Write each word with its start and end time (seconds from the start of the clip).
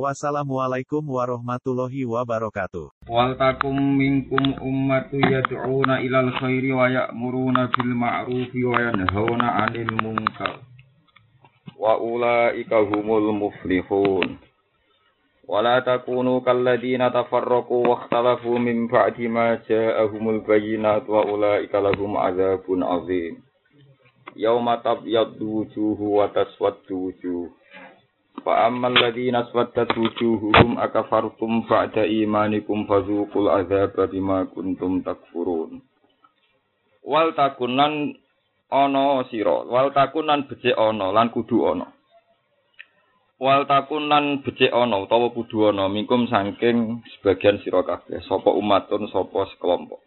Wassalamualaikum 0.00 1.00
warahmatullahi 1.08 2.04
wabarakatuh. 2.04 2.92
Wal 3.08 3.32
takum 3.40 3.72
minkum 3.72 4.52
ummatu 4.60 5.16
yad'una 5.16 6.04
ilal 6.04 6.36
khairi 6.36 6.68
wa 6.68 6.84
ya'muruna 6.84 7.72
bil 7.72 7.96
ma'rufi 7.96 8.60
wa 8.60 8.76
yanhauna 8.76 9.46
'anil 9.64 9.96
munkar. 10.04 10.60
Wa 11.80 11.96
ulaika 11.96 12.84
humul 12.84 13.32
muflihun. 13.32 14.36
ولا 15.48 15.78
تكونوا 15.78 16.40
كالذين 16.40 17.12
تفرقوا 17.12 17.86
واختلفوا 17.88 18.58
من 18.58 18.86
بعد 18.90 19.20
ما 19.30 19.54
جاءهم 19.68 20.30
البينات 20.30 21.10
وأولئك 21.10 21.74
لهم 21.74 22.16
عذاب 22.16 22.64
عظيم 22.66 23.34
يوم 24.36 24.74
تبيض 24.74 25.42
وجوه 25.42 26.00
وتسود 26.02 26.86
وجوه 26.90 27.50
Fa 28.41 28.71
ammal 28.71 28.95
ladzina 28.95 29.45
aswaddat 29.45 29.91
wujuhuhum 29.93 30.79
akafartum 30.79 31.67
ba'da 31.67 32.07
imanikum 32.07 32.87
fazuqul 32.87 33.51
adzaba 33.51 34.07
bima 34.07 34.47
kuntum 34.49 35.03
takfurun. 35.05 35.83
Wal 37.05 37.35
takunan 37.37 38.15
ana 38.71 39.27
sira, 39.29 39.67
wal 39.67 39.91
takunan 39.91 40.47
becik 40.47 40.73
ana 40.73 41.11
lan 41.11 41.29
kudu 41.29 41.69
ana. 41.69 41.91
Wal 43.37 43.67
takunan 43.69 44.41
becik 44.41 44.73
ana 44.73 45.01
utawa 45.05 45.29
kudu 45.35 45.69
ana 45.69 45.91
mingkum 45.91 46.25
saking 46.31 47.05
sebagian 47.13 47.61
sira 47.61 47.85
kabeh 47.85 48.25
sapa 48.25 48.49
umatun 48.49 49.05
sapa 49.11 49.49
sekelompok. 49.53 50.01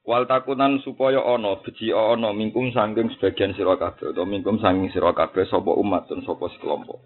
Wal 0.00 0.24
takunan 0.24 0.80
supaya 0.80 1.20
ana 1.20 1.60
beci 1.60 1.92
ana 1.92 2.32
mingkum 2.32 2.72
sangking 2.72 3.12
sebagian 3.14 3.52
sira 3.52 3.76
kabeh 3.76 4.16
utawa 4.16 4.24
mingkum 4.24 4.56
sanging 4.56 4.88
sira 4.88 5.12
kabeh 5.12 5.44
sapa 5.44 5.76
umat 5.76 6.08
dan 6.08 6.24
sapa 6.24 6.48
sekelompok. 6.56 7.04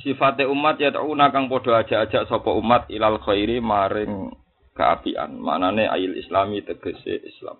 Sifate 0.00 0.46
umat 0.46 0.78
ya 0.78 0.94
tauna 0.94 1.28
kang 1.34 1.50
padha 1.50 1.82
ajak-ajak 1.82 2.30
sapa 2.30 2.50
umat 2.54 2.86
ilal 2.88 3.18
khairi 3.20 3.58
maring 3.58 4.30
keapian. 4.78 5.42
Manane 5.42 5.90
ail 5.90 6.16
islami 6.16 6.62
tegese 6.62 7.18
Islam. 7.18 7.58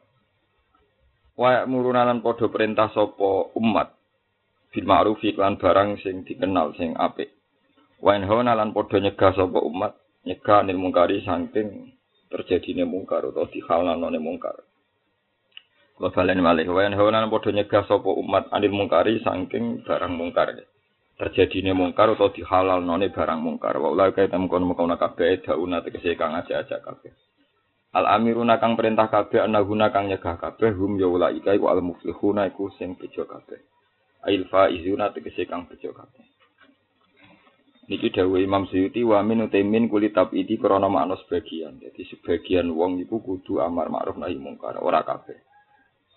Wa 1.34 1.66
murunanan 1.66 2.22
padha 2.22 2.46
perintah 2.46 2.88
sapa 2.94 3.50
umat 3.58 3.92
bil 4.70 4.86
ma'ruf 4.86 5.18
iklan 5.20 5.58
barang 5.58 5.98
sing 6.00 6.22
dikenal 6.22 6.78
sing 6.78 6.94
apik. 6.94 7.34
Wa 7.98 8.16
lan 8.16 8.70
padha 8.70 9.02
nyegah 9.02 9.34
sapa 9.34 9.58
umat 9.60 9.98
nyegah 10.24 10.62
nil 10.62 10.78
mungkari 10.78 11.20
saking 11.26 11.99
terjadine 12.30 12.86
mungkar 12.86 13.26
utawa 13.26 13.50
dihalalane 13.50 14.22
mungkar. 14.22 14.54
Kula 15.98 16.14
balen 16.14 16.40
malih 16.40 16.70
wayan 16.70 16.94
hawana 16.94 17.26
padha 17.26 17.50
nyegah 17.50 17.84
sapa 17.84 18.08
umat 18.08 18.48
anil 18.54 18.72
mungkari 18.72 19.18
saking 19.20 19.82
barang 19.82 20.14
mungkar. 20.14 20.54
Terjadine 21.18 21.74
mungkar 21.74 22.14
utawa 22.14 22.30
dihalalane 22.32 23.10
barang 23.10 23.40
mungkar. 23.42 23.76
Wa 23.76 23.90
ulai 23.90 24.14
kaya 24.14 24.30
temkon 24.30 24.64
mukona 24.64 24.96
kabeh 24.96 25.42
dauna 25.42 25.82
tegese 25.82 26.14
kang 26.14 26.38
aja-aja 26.38 26.80
kabeh. 26.80 27.12
Al 27.90 28.06
amiruna 28.06 28.62
kang 28.62 28.78
perintah 28.78 29.10
kabeh 29.10 29.42
anaguna 29.42 29.90
kang 29.90 30.06
nyegah 30.06 30.38
kabeh 30.38 30.70
hum 30.78 30.96
ya 31.02 31.10
ulai 31.10 31.42
iku 31.42 31.66
al 31.66 31.82
muflihuna 31.82 32.46
iku 32.46 32.70
sing 32.78 32.94
bejo 32.94 33.26
kabeh. 33.26 33.58
Ail 34.24 34.46
faizuna 34.46 35.10
tegese 35.10 35.44
kang 35.50 35.66
bejo 35.66 35.90
kabeh. 35.90 36.39
Niki 37.90 38.14
dawuh 38.14 38.38
Imam 38.38 38.70
Suyuti 38.70 39.02
wa 39.02 39.18
min 39.26 39.50
utaimin 39.50 39.90
kulit 39.90 40.14
tabidi 40.14 40.54
krana 40.62 40.86
makna 40.86 41.18
sebagian. 41.26 41.82
Jadi 41.82 42.06
sebagian 42.06 42.70
wong 42.70 43.02
iku 43.02 43.18
kudu 43.18 43.58
amar 43.58 43.90
ma'ruf 43.90 44.14
nahi 44.14 44.38
mungkar, 44.38 44.78
ora 44.78 45.02
kabeh. 45.02 45.42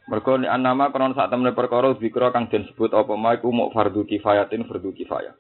Mergo 0.06 0.38
nek 0.38 0.54
anama 0.54 0.94
krana 0.94 1.18
sak 1.18 1.34
temene 1.34 1.58
perkara 1.58 1.98
zikra 1.98 2.30
kang 2.30 2.46
den 2.54 2.70
sebut 2.70 2.94
apa 2.94 3.18
ma 3.18 3.34
iku 3.34 3.50
muk 3.50 3.74
fardu 3.74 4.06
kifayatin 4.06 4.70
fardu 4.70 4.94
kifayah. 4.94 5.34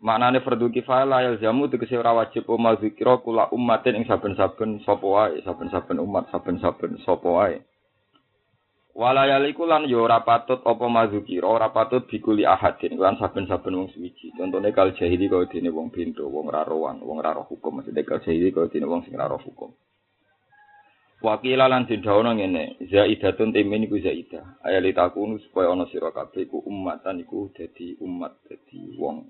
Maknane 0.00 0.40
fardu 0.40 0.72
kifayah 0.72 1.04
la 1.04 1.36
jamu 1.36 1.68
tegese 1.68 2.00
ora 2.00 2.16
wajib 2.16 2.48
umal 2.48 2.80
zikra 2.80 3.20
kula 3.20 3.52
ummatin 3.52 4.00
ing 4.00 4.08
saben-saben 4.08 4.80
sapa 4.88 5.04
wae, 5.04 5.44
saben-saben 5.44 6.00
umat, 6.00 6.32
saben-saben 6.32 6.96
sapa 7.04 7.28
wae. 7.28 7.60
Walayaliku 8.90 9.70
lan 9.70 9.86
yo 9.86 10.02
ora 10.02 10.26
patut 10.26 10.66
apa 10.66 10.86
mazukira, 10.90 11.46
ora 11.46 11.70
patut 11.70 12.10
bikuli 12.10 12.42
ahadin 12.42 12.98
lan 12.98 13.14
saben-saben 13.22 13.78
wong 13.78 13.88
suwiji. 13.94 14.34
Contone 14.34 14.74
kal 14.74 14.90
jahili 14.98 15.30
kaya 15.30 15.46
dene 15.46 15.70
wong 15.70 15.94
bendo, 15.94 16.26
wong 16.26 16.50
ra 16.50 16.66
rowan, 16.66 16.98
wong 16.98 17.22
ra 17.22 17.30
roh 17.38 17.46
hukum, 17.46 17.78
maksudnya 17.78 18.02
kal 18.02 18.18
jahili 18.18 18.50
kaya 18.50 18.66
dene 18.66 18.90
wong 18.90 19.06
sing 19.06 19.14
ra 19.14 19.30
roh 19.30 19.38
hukum. 19.38 19.70
Wakila 21.22 21.70
lan 21.70 21.86
dindawono 21.86 22.34
ngene, 22.34 22.82
zaidatun 22.90 23.54
timin 23.54 23.86
iku 23.86 24.02
zaidah. 24.02 24.58
Ayali 24.66 24.90
takunu 24.90 25.38
supaya 25.38 25.70
ana 25.70 25.86
sira 25.86 26.10
kabeh 26.10 26.48
iku 26.50 26.58
umatan 26.64 27.22
iku 27.22 27.52
dadi 27.54 27.94
umat, 28.02 28.42
dadi 28.48 28.98
wong 28.98 29.28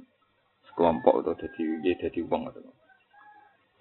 sekelompok 0.72 1.20
atau 1.20 1.34
dadi 1.36 1.82
dadi 2.00 2.20
wong 2.24 2.48
atau 2.48 2.79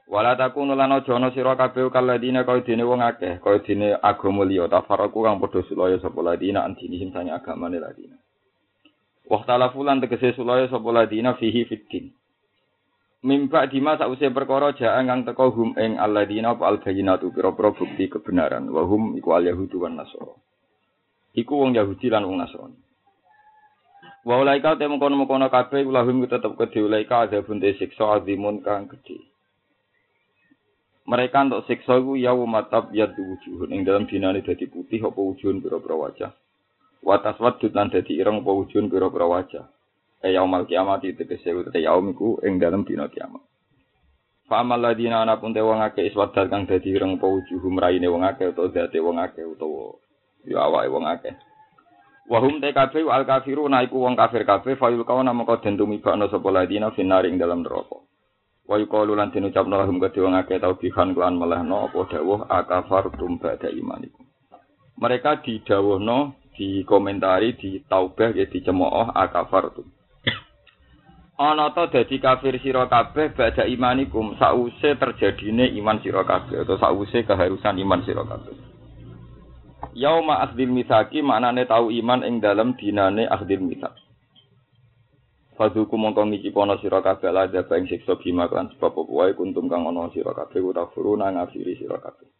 Wala 0.09 0.33
takunu 0.33 0.73
lan 0.73 0.89
aja 0.89 1.13
ana 1.13 1.29
sira 1.29 1.53
kabeh 1.53 1.93
kaladine 1.93 2.41
kaya 2.41 2.65
dene 2.65 2.81
wong 2.81 3.05
akeh, 3.05 3.37
kaya 3.45 3.61
dene 3.61 3.93
agama 4.01 4.41
liya 4.41 4.65
tafaraku 4.65 5.21
kang 5.21 5.37
padha 5.37 5.61
sulaya 5.69 6.01
sapa 6.01 6.25
ladina 6.25 6.65
antinihim 6.65 7.13
sanya 7.13 7.37
agamane 7.37 7.77
ladina. 7.77 8.17
Waktalafu 9.29 9.85
lan 9.85 10.01
tegese 10.01 10.33
sulaya 10.33 10.65
sapa 10.65 10.89
ladina 10.89 11.37
fihi 11.37 11.69
fiddin. 11.69 12.09
Mimba 13.21 13.69
dima 13.69 14.01
sause 14.01 14.33
perkara 14.33 14.73
jaan 14.73 15.05
kang 15.05 15.29
teko 15.29 15.53
hum 15.53 15.77
ing 15.77 16.01
alladina 16.01 16.57
apa 16.57 16.65
albayinatu 16.65 17.29
pira-pira 17.29 17.69
bukti 17.77 18.09
kebenaran 18.09 18.65
wa 18.73 18.89
hum 18.89 19.13
iku 19.13 19.37
al 19.37 19.45
yahudu 19.45 19.85
wan 19.85 19.93
nasara. 19.93 20.33
Iku 21.37 21.53
wong 21.53 21.77
Yahudi 21.77 22.09
lan 22.09 22.25
wong 22.25 22.41
Nasrani. 22.41 22.79
Wa 24.25 24.41
ulaika 24.41 24.73
temu 24.75 24.97
kono-kono 24.97 25.47
kabeh 25.53 25.85
ulahum 25.85 26.25
tetep 26.25 26.57
kedhe 26.57 26.81
ulaika 26.81 27.29
ada 27.29 27.45
bunte 27.45 27.77
siksa 27.77 28.17
azimun 28.17 28.65
kang 28.65 28.89
gedhe. 28.89 29.28
Mereka 31.09 31.49
untuk 31.49 31.65
siksa 31.65 31.97
iku 31.97 32.13
ya 32.13 32.37
matab 32.37 32.93
ya 32.93 33.09
wujuhun 33.09 33.73
ing 33.73 33.81
dalam 33.81 34.05
dinane 34.05 34.45
dadi 34.45 34.69
putih 34.69 35.01
apa 35.01 35.17
wujuhun 35.17 35.57
pira-pira 35.57 35.97
wajah. 35.97 36.31
Wa 37.01 37.17
taswaddud 37.17 37.73
lan 37.73 37.89
dadi 37.89 38.13
ireng 38.13 38.45
apa 38.45 38.51
wujuhun 38.53 38.93
pira-pira 38.93 39.25
wajah. 39.25 39.65
E 40.21 40.37
yaumal 40.37 40.69
kiamat 40.69 41.01
tegese 41.01 41.49
utek 41.49 41.81
yaum 41.81 42.13
iku 42.13 42.37
ing 42.45 42.61
dalam 42.61 42.85
dina 42.85 43.09
kiamat. 43.09 43.41
Fa 44.45 44.61
amal 44.61 44.77
ladina 44.77 45.25
ana 45.25 45.41
pun 45.41 45.49
te 45.49 45.65
wong 45.65 45.81
akeh 45.81 46.13
iswadat 46.13 46.45
kang 46.45 46.69
dadi 46.69 46.93
ireng 46.93 47.17
apa 47.17 47.25
wujuhum 47.25 47.81
raine 47.81 48.05
wong 48.05 48.21
akeh 48.29 48.53
utawa 48.53 48.69
dadi 48.69 49.01
wong 49.01 49.17
akeh 49.17 49.45
utawa 49.49 49.97
ya 50.45 50.61
awake 50.61 50.93
wong 50.93 51.05
akeh. 51.09 51.33
Wahum 52.29 52.61
te 52.61 52.69
kabeh 52.69 53.09
al 53.09 53.25
kafiru 53.25 53.65
iku 53.65 53.97
wong 53.97 54.13
kafir 54.13 54.45
kabeh 54.45 54.77
fayul 54.77 55.01
kawana 55.09 55.33
mongko 55.33 55.65
den 55.65 55.73
tumibakno 55.73 56.29
sapa 56.29 56.53
ladina 56.53 56.93
finari 56.93 57.33
ing 57.33 57.41
dalam 57.41 57.65
neraka. 57.65 58.08
Wa 58.69 58.77
yuqalu 58.77 59.17
lan 59.17 59.33
den 59.33 59.49
ucapno 59.49 59.81
lahum 59.81 59.97
kedhe 59.97 60.21
wong 60.21 60.37
akeh 60.37 60.61
tau 60.61 60.77
bihan 60.77 61.17
kelan 61.17 61.41
melehno 61.41 61.89
apa 61.89 62.05
dawuh 62.05 62.45
akafartum 62.45 63.41
ba'da 63.41 63.65
imanikum. 63.73 64.29
Mereka 65.01 65.41
didawuhno 65.41 66.37
dikomentari 66.53 67.57
di 67.57 67.81
taubah 67.89 68.29
ya 68.37 68.45
dicemooh 68.45 69.09
akafartum. 69.09 69.89
Ana 71.41 71.73
ta 71.73 71.89
dadi 71.89 72.21
kafir 72.21 72.61
sira 72.61 72.85
kabeh 72.85 73.33
ba'da 73.33 73.65
imanikum 73.65 74.37
sause 74.37 74.93
terjadine 75.01 75.73
iman 75.81 75.97
sira 76.05 76.21
kabeh 76.21 76.61
atau 76.61 76.77
sause 76.77 77.25
keharusan 77.25 77.73
iman 77.73 78.05
sira 78.05 78.21
kabeh. 78.21 78.53
Yauma 79.97 80.45
akhdil 80.45 80.69
misaki 80.69 81.25
maknane 81.25 81.65
tau 81.65 81.89
iman 81.89 82.21
ing 82.21 82.37
dalam 82.37 82.77
dinane 82.77 83.25
akhdil 83.25 83.65
misak. 83.65 83.97
Fadhuku 85.59 85.99
mongko 85.99 86.23
ngicipono 86.23 86.79
sira 86.79 87.03
kabeh 87.03 87.35
la 87.35 87.43
ada 87.43 87.67
ing 87.75 87.91
siksa 87.91 88.15
bima 88.15 88.47
kan 88.47 88.71
sebab 88.71 88.95
apa 88.95 89.11
wae 89.11 89.35
kuntum 89.35 89.67
kang 89.67 89.83
ana 89.83 90.07
sira 90.15 90.31
kabeh 90.31 90.63
utafuru 90.63 91.19
nang 91.19 91.35
ngafiri 91.35 91.75
sira 91.75 91.99
kabeh. 91.99 92.31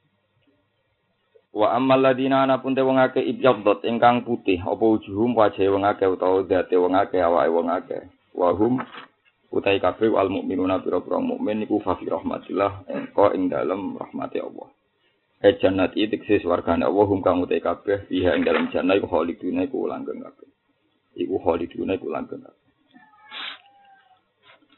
Wa 1.52 1.76
ammal 1.76 2.00
ladina 2.00 2.48
ana 2.48 2.64
pun 2.64 2.72
te 2.72 2.80
wong 2.80 2.96
akeh 2.96 3.20
ibyadot 3.20 3.84
ingkang 3.84 4.24
putih 4.24 4.64
apa 4.64 4.80
wujuhum 4.80 5.36
wajah 5.36 5.68
wong 5.68 5.84
akeh 5.84 6.08
utawa 6.08 6.48
date 6.48 6.80
wong 6.80 6.96
akeh 6.96 7.20
awake 7.20 7.52
wong 7.52 7.68
akeh. 7.68 8.08
Wa 8.32 8.56
hum 8.56 8.80
utai 9.52 9.84
kabeh 9.84 10.16
wal 10.16 10.32
mukminuna 10.32 10.80
pira-pira 10.80 11.20
mukmin 11.20 11.68
iku 11.68 11.84
fa 11.84 12.00
fi 12.00 12.08
rahmatillah 12.08 12.88
engko 12.88 13.36
ing 13.36 13.52
dalem 13.52 14.00
rahmati 14.00 14.40
Allah. 14.40 14.72
E 15.44 15.60
jannat 15.60 15.92
iki 15.92 16.16
tekse 16.16 16.40
swargane 16.40 16.88
Allah 16.88 17.04
hum 17.04 17.20
kang 17.20 17.44
utai 17.44 17.60
kabeh 17.60 18.08
fiha 18.08 18.32
ing 18.40 18.48
dalem 18.48 18.72
jannah 18.72 18.96
iku 18.96 19.12
khaliduna 19.12 19.68
iku 19.68 19.92
langgeng 19.92 20.24
kabeh. 20.24 20.48
Iku 21.20 21.36
khaliduna 21.44 22.00
iku 22.00 22.08
langgeng 22.08 22.48
kabeh. 22.48 22.59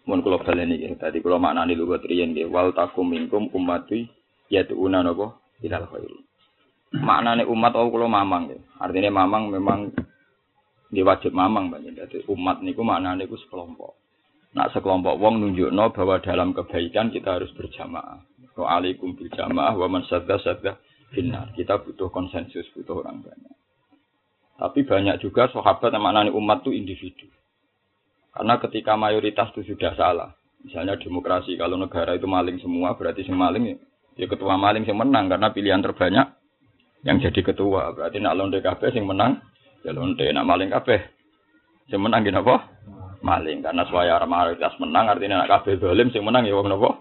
Mun 0.09 0.19
kula 0.25 0.42
baleni 0.42 0.81
nggih 0.81 0.98
dadi 0.98 1.21
kula 1.21 1.38
maknani 1.38 1.77
lugu 1.77 2.01
triyen 2.01 2.33
nggih 2.33 2.50
wal 2.50 2.74
takum 2.74 3.09
minkum 3.09 3.50
ummati 3.53 4.09
yad'una 4.50 5.06
napa 5.06 5.38
ilal 5.62 5.86
khairi 5.89 6.31
maknane 6.92 7.48
umat 7.48 7.71
oh 7.80 7.88
kula 7.88 8.12
mamang 8.12 8.51
ya. 8.51 8.59
Artinya 8.83 9.24
mamang 9.24 9.48
memang 9.48 9.80
dia 10.92 11.07
wajib 11.07 11.31
mamang 11.31 11.71
banyak. 11.71 11.95
Jadi 11.95 12.27
umat 12.27 12.59
niku 12.59 12.83
maknane 12.83 13.24
niku 13.24 13.39
sekelompok. 13.39 13.95
Nak 14.51 14.75
sekelompok 14.75 15.15
wong 15.15 15.39
nunjukno 15.39 15.95
bahwa 15.95 16.19
dalam 16.19 16.51
kebaikan 16.51 17.15
kita 17.15 17.39
harus 17.39 17.51
berjamaah. 17.56 18.19
Wa 18.59 18.68
alaikum 18.75 19.15
bil 19.15 19.31
jamaah 19.31 19.71
wa 19.80 19.88
man 19.88 20.03
sadda 20.12 20.36
sadda 20.44 20.75
finnar. 21.15 21.56
Kita 21.56 21.80
butuh 21.80 22.12
konsensus, 22.12 22.68
butuh 22.75 23.00
orang 23.00 23.24
banyak. 23.24 23.56
Tapi 24.59 24.83
banyak 24.83 25.24
juga 25.24 25.48
sahabat 25.50 25.95
yang 25.95 26.03
maknane 26.03 26.30
umat 26.36 26.68
itu 26.68 26.75
individu. 26.75 27.25
Karena 28.31 28.56
ketika 28.63 28.95
mayoritas 28.95 29.51
itu 29.56 29.75
sudah 29.75 29.92
salah. 30.00 30.31
Misalnya 30.62 30.95
demokrasi, 30.95 31.57
kalau 31.57 31.75
negara 31.75 32.16
itu 32.16 32.30
maling 32.30 32.62
semua, 32.62 32.95
berarti 32.95 33.25
si 33.25 33.33
maling 33.33 33.75
ya 34.16 34.25
ketua 34.28 34.60
maling 34.60 34.83
yang 34.86 35.00
menang 35.00 35.31
karena 35.31 35.50
pilihan 35.50 35.81
terbanyak 35.81 36.28
yang 37.01 37.18
jadi 37.18 37.42
ketua. 37.42 37.92
Berarti 37.98 38.22
nak 38.22 38.38
londe 38.38 38.60
kabeh 38.62 38.94
sing 38.94 39.04
menang 39.07 39.42
ya 39.81 39.92
londe, 39.95 40.25
nak 40.30 40.45
maling 40.45 40.69
kabeh 40.69 41.01
sing 41.89 42.00
menang 42.00 42.22
gini 42.22 42.38
apa? 42.38 42.69
Maling 43.22 43.62
karena 43.62 43.83
suaya 43.86 44.18
mayoritas 44.25 44.74
menang 44.81 45.06
artinya 45.10 45.45
nak 45.45 45.62
kabeh 45.62 45.81
dolim 45.81 46.10
sing 46.13 46.22
menang 46.22 46.45
ya 46.45 46.57
napa? 46.62 46.92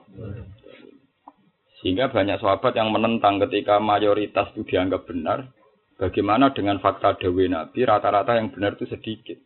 Sehingga 1.80 2.12
banyak 2.12 2.44
sahabat 2.44 2.76
yang 2.76 2.92
menentang 2.92 3.40
ketika 3.40 3.80
mayoritas 3.80 4.52
itu 4.52 4.68
dianggap 4.68 5.08
benar. 5.08 5.48
Bagaimana 5.96 6.52
dengan 6.56 6.80
fakta 6.80 7.16
Dewi 7.20 7.48
Nabi, 7.52 7.84
rata-rata 7.84 8.36
yang 8.36 8.48
benar 8.52 8.72
itu 8.76 8.88
sedikit. 8.88 9.36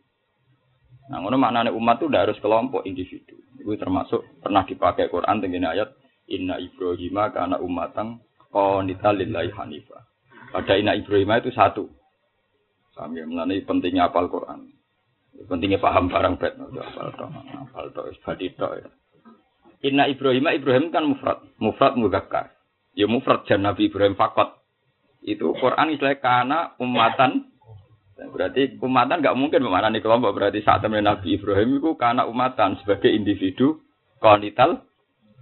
Nah, 1.05 1.21
ngono 1.21 1.37
maknanya 1.37 1.69
umat 1.69 2.01
itu 2.01 2.09
harus 2.09 2.37
kelompok 2.41 2.81
individu. 2.89 3.37
Itu 3.61 3.77
termasuk 3.77 4.25
pernah 4.41 4.65
dipakai 4.65 5.09
Quran 5.13 5.37
dengan 5.37 5.73
ayat 5.73 5.93
Inna 6.33 6.57
Ibrahim 6.57 7.15
karena 7.29 7.57
umatang 7.61 8.25
qanita 8.49 9.13
lillahi 9.13 9.53
hanifah. 9.53 10.01
Pada 10.49 10.73
Inna 10.79 10.97
Ibrahim 10.97 11.29
itu 11.37 11.53
satu. 11.53 11.85
Kami 12.95 13.21
mengenai 13.27 13.61
pentingnya 13.67 14.07
apal 14.07 14.31
Quran. 14.31 14.71
Pentingnya 15.35 15.83
paham 15.83 16.07
barang 16.07 16.39
bet. 16.39 16.55
Apal 16.55 17.11
to, 17.11 17.25
apal 17.27 17.85
to, 17.91 18.01
to. 18.55 18.67
Ya. 18.79 18.87
Inna 19.85 20.07
Ibrahim, 20.07 20.47
Ibrahim 20.47 20.85
kan 20.95 21.03
mufrad. 21.03 21.43
Mufrad 21.59 21.99
mugakkar. 21.99 22.55
Ya 22.95 23.05
mufrad 23.05 23.43
jan 23.45 23.61
Nabi 23.67 23.91
Ibrahim 23.91 24.15
fakot. 24.15 24.63
Itu 25.21 25.51
Quran 25.59 25.91
istilahnya 25.91 26.23
karena 26.23 26.59
umatan. 26.79 27.51
Berarti 28.15 28.79
umatan 28.79 29.19
nggak 29.19 29.35
mungkin 29.35 29.59
memaknani 29.59 29.99
kelompok. 29.99 30.31
Berarti 30.39 30.63
saat 30.63 30.79
temen 30.79 31.03
Nabi 31.03 31.35
Ibrahim 31.35 31.83
itu 31.83 31.99
karena 31.99 32.23
umatan 32.23 32.79
sebagai 32.79 33.11
individu 33.11 33.83
konital. 34.23 34.87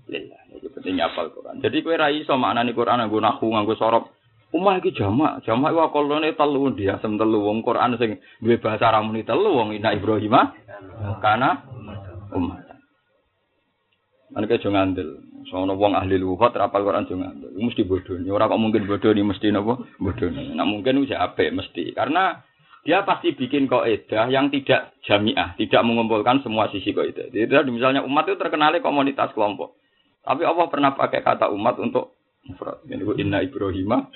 Lillah. 0.10 0.42
Itu 0.58 0.74
pentingnya 0.74 1.14
apal 1.14 1.30
Quran. 1.34 1.62
Jadi 1.62 1.86
kue 1.86 1.94
rai 1.94 2.26
so 2.26 2.34
maknani 2.38 2.74
Quran 2.74 3.06
nganggo 3.06 3.22
nahu 3.22 3.46
nganggo 3.54 3.78
sorop. 3.78 4.10
Umah 4.54 4.78
iki 4.78 4.94
jamak, 4.94 5.42
jamak 5.50 5.74
wa 5.74 5.90
kolone 5.90 6.38
telu 6.38 6.70
dia 6.78 7.02
sem 7.02 7.18
telu 7.18 7.42
wong 7.42 7.66
Quran 7.66 7.98
sing 7.98 8.22
duwe 8.38 8.62
bahasa 8.62 8.94
ramuni 8.94 9.26
telu 9.26 9.50
wong 9.50 9.74
Inna 9.74 9.98
Ibrahim 9.98 10.38
karena 11.26 11.66
umat. 12.38 12.62
Kan 14.34 14.46
ke 14.50 14.58
ngandel. 14.62 15.10
Sono 15.50 15.74
wong 15.78 15.94
ahli 15.94 16.22
lughat 16.22 16.54
rapal 16.58 16.86
Quran 16.86 17.10
jo 17.10 17.18
ngandel. 17.18 17.50
Mesti 17.54 17.82
bodoni. 17.86 18.30
Ora 18.30 18.50
kok 18.50 18.62
mungkin 18.62 18.86
bodoni 18.86 19.22
mesti 19.22 19.50
napa? 19.50 19.78
Bodoni. 19.98 20.54
Nah 20.54 20.66
mungkin 20.66 21.02
wis 21.02 21.14
apik 21.14 21.54
mesti. 21.54 21.94
Karena 21.94 22.42
dia 22.84 23.08
pasti 23.08 23.32
bikin 23.32 23.72
kaidah 23.72 24.28
yang 24.28 24.52
tidak 24.52 24.92
jamiah, 25.08 25.56
tidak 25.56 25.82
mengumpulkan 25.88 26.44
semua 26.44 26.68
sisi 26.68 26.92
kaidah. 26.92 27.32
Jadi 27.32 27.72
misalnya 27.72 28.04
umat 28.04 28.28
itu 28.28 28.36
terkenal 28.36 28.76
komunitas 28.84 29.32
kelompok. 29.32 29.80
Tapi 30.24 30.44
Allah 30.44 30.68
pernah 30.68 30.92
pakai 30.96 31.24
kata 31.24 31.52
umat 31.52 31.80
untuk 31.80 32.16
mufrad. 32.44 32.84
Ini 32.88 33.04
inna 33.24 33.40
Ibrahim 33.44 34.08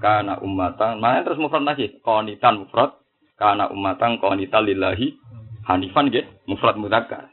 karena 0.00 0.36
umatan. 0.40 1.00
Mana 1.00 1.24
terus 1.24 1.40
mufrad 1.40 1.64
lagi? 1.64 2.00
Konitan 2.04 2.64
mufrad 2.64 2.96
karena 3.40 3.72
umatan 3.72 4.20
konitan 4.20 4.68
lillahi 4.68 5.16
hanifan 5.64 6.12
gitu. 6.12 6.28
Mufrad 6.44 6.76
mudzakkar. 6.76 7.32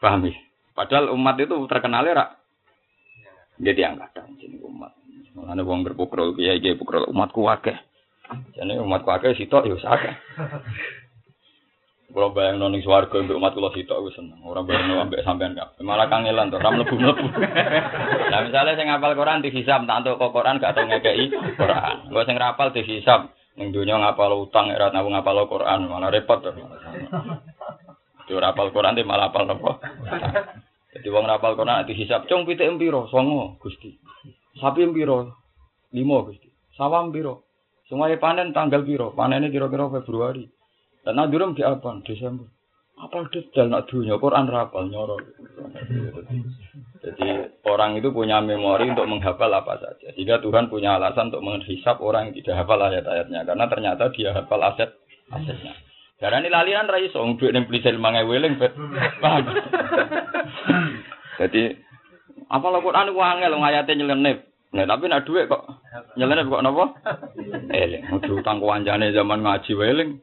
Paham 0.00 0.28
ya? 0.28 0.36
Padahal 0.76 1.14
umat 1.14 1.38
itu 1.38 1.54
terkenal 1.70 2.02
ya, 2.02 2.34
jadi 3.62 3.94
angkatan 3.94 4.34
jadi 4.34 4.58
umat. 4.66 4.90
Mana 5.34 5.62
wong 5.62 5.86
berpukul 5.86 6.34
kiai 6.34 6.58
kiai 6.58 6.74
pukul 6.74 7.06
umatku 7.10 7.46
wakeh. 7.46 7.78
Jadi 8.56 8.80
umatku 8.80 9.08
wakeh 9.10 9.36
sitok 9.36 9.68
ya 9.68 9.76
akeh. 9.76 10.14
Kalau 12.14 12.30
bayang 12.30 12.62
noning 12.62 12.78
suwargo 12.78 13.18
untuk 13.18 13.34
umat 13.42 13.58
kulo 13.58 13.74
sitok 13.74 14.06
gue 14.06 14.14
seneng. 14.14 14.38
Orang 14.46 14.70
bayang 14.70 14.86
noning 14.86 15.10
ambek 15.10 15.26
sampean 15.26 15.58
kap. 15.58 15.74
Malah 15.82 16.06
kangelan 16.06 16.46
tuh, 16.46 16.62
ram 16.62 16.78
lebu 16.78 16.94
lebu. 16.94 17.26
Nah 18.30 18.38
misalnya 18.46 18.78
saya 18.78 18.86
ngapal 18.86 19.18
Quran 19.18 19.42
di 19.42 19.50
hisab, 19.50 19.82
tak 19.82 20.06
untuk 20.06 20.30
Quran 20.30 20.62
gak 20.62 20.78
tau 20.78 20.86
ngekei 20.86 21.26
Quran. 21.58 21.96
Gue 22.14 22.22
sing 22.22 22.38
rapal 22.38 22.70
di 22.70 22.86
hisab, 22.86 23.34
ning 23.58 23.74
dunia 23.74 23.98
ngapal 23.98 24.30
utang, 24.46 24.70
erat 24.70 24.94
nabu 24.94 25.10
ngapal 25.10 25.42
Quran, 25.50 25.90
malah 25.90 26.14
repot 26.14 26.38
tuh. 26.38 26.54
Di 28.24 28.32
rapal 28.38 28.70
Quran 28.70 28.94
di 28.94 29.02
malah 29.02 29.34
apal 29.34 29.50
nopo. 29.50 29.82
Jadi 30.94 31.10
wong 31.10 31.26
rapal 31.26 31.58
Quran 31.58 31.82
ati 31.82 31.98
hisab 31.98 32.30
cung 32.30 32.46
pitik 32.46 32.70
empiro 32.70 33.10
songo 33.10 33.58
Gusti. 33.58 33.90
Sapi 34.62 34.86
empiro 34.86 35.34
limo 35.90 36.22
Gusti. 36.30 36.46
Sawam 36.78 37.10
piro? 37.10 37.53
Semuanya 37.88 38.16
panen 38.16 38.56
tanggal 38.56 38.80
piro? 38.80 39.12
Panennya 39.12 39.52
kira-kira 39.52 39.92
Februari. 40.00 40.48
Dan 41.04 41.20
nadurum 41.20 41.52
di 41.52 41.60
apa? 41.60 42.00
Desember. 42.00 42.48
Apa 42.94 43.26
detail 43.28 43.68
nak 43.68 43.90
dunia 43.90 44.16
Quran 44.22 44.46
rapal 44.46 44.86
nyoro. 44.86 45.18
Jadi 47.02 47.26
orang 47.66 47.98
itu 47.98 48.14
punya 48.14 48.38
memori 48.38 48.88
untuk 48.88 49.10
menghafal 49.10 49.50
apa 49.50 49.76
saja. 49.82 50.14
Jika 50.14 50.38
Tuhan 50.40 50.70
punya 50.70 50.96
alasan 50.96 51.34
untuk 51.34 51.42
menghisap 51.42 51.98
orang 52.00 52.30
yang 52.30 52.34
tidak 52.40 52.64
hafal 52.64 52.80
ayat-ayatnya. 52.80 53.44
Karena 53.44 53.64
ternyata 53.66 54.08
dia 54.14 54.30
hafal 54.32 54.62
aset 54.62 54.94
asetnya. 55.34 55.74
Karena 56.22 56.40
ini 56.40 56.48
lalian 56.48 56.86
rai 56.86 57.10
so, 57.10 57.26
duit 57.36 57.50
yang 57.50 57.66
beli 57.66 57.82
selmangai 57.82 58.24
weling, 58.24 58.54
Jadi 61.42 61.62
apa 62.46 62.66
lo 62.70 62.78
Quran 62.78 63.10
angel 63.10 63.50
lo 63.50 63.58
ngayatnya 63.58 63.98
nyelenep. 63.98 64.53
Nah, 64.74 64.84
tapi 64.90 65.06
nak 65.06 65.22
duit 65.22 65.46
kok 65.46 65.62
nyelenep 66.18 66.50
kok 66.50 66.64
nopo? 66.66 66.84
Eh, 67.70 68.02
udah 68.10 68.32
utang 68.34 68.58
kewanjane 68.58 69.14
zaman 69.14 69.46
ngaji 69.46 69.72
weling. 69.78 70.18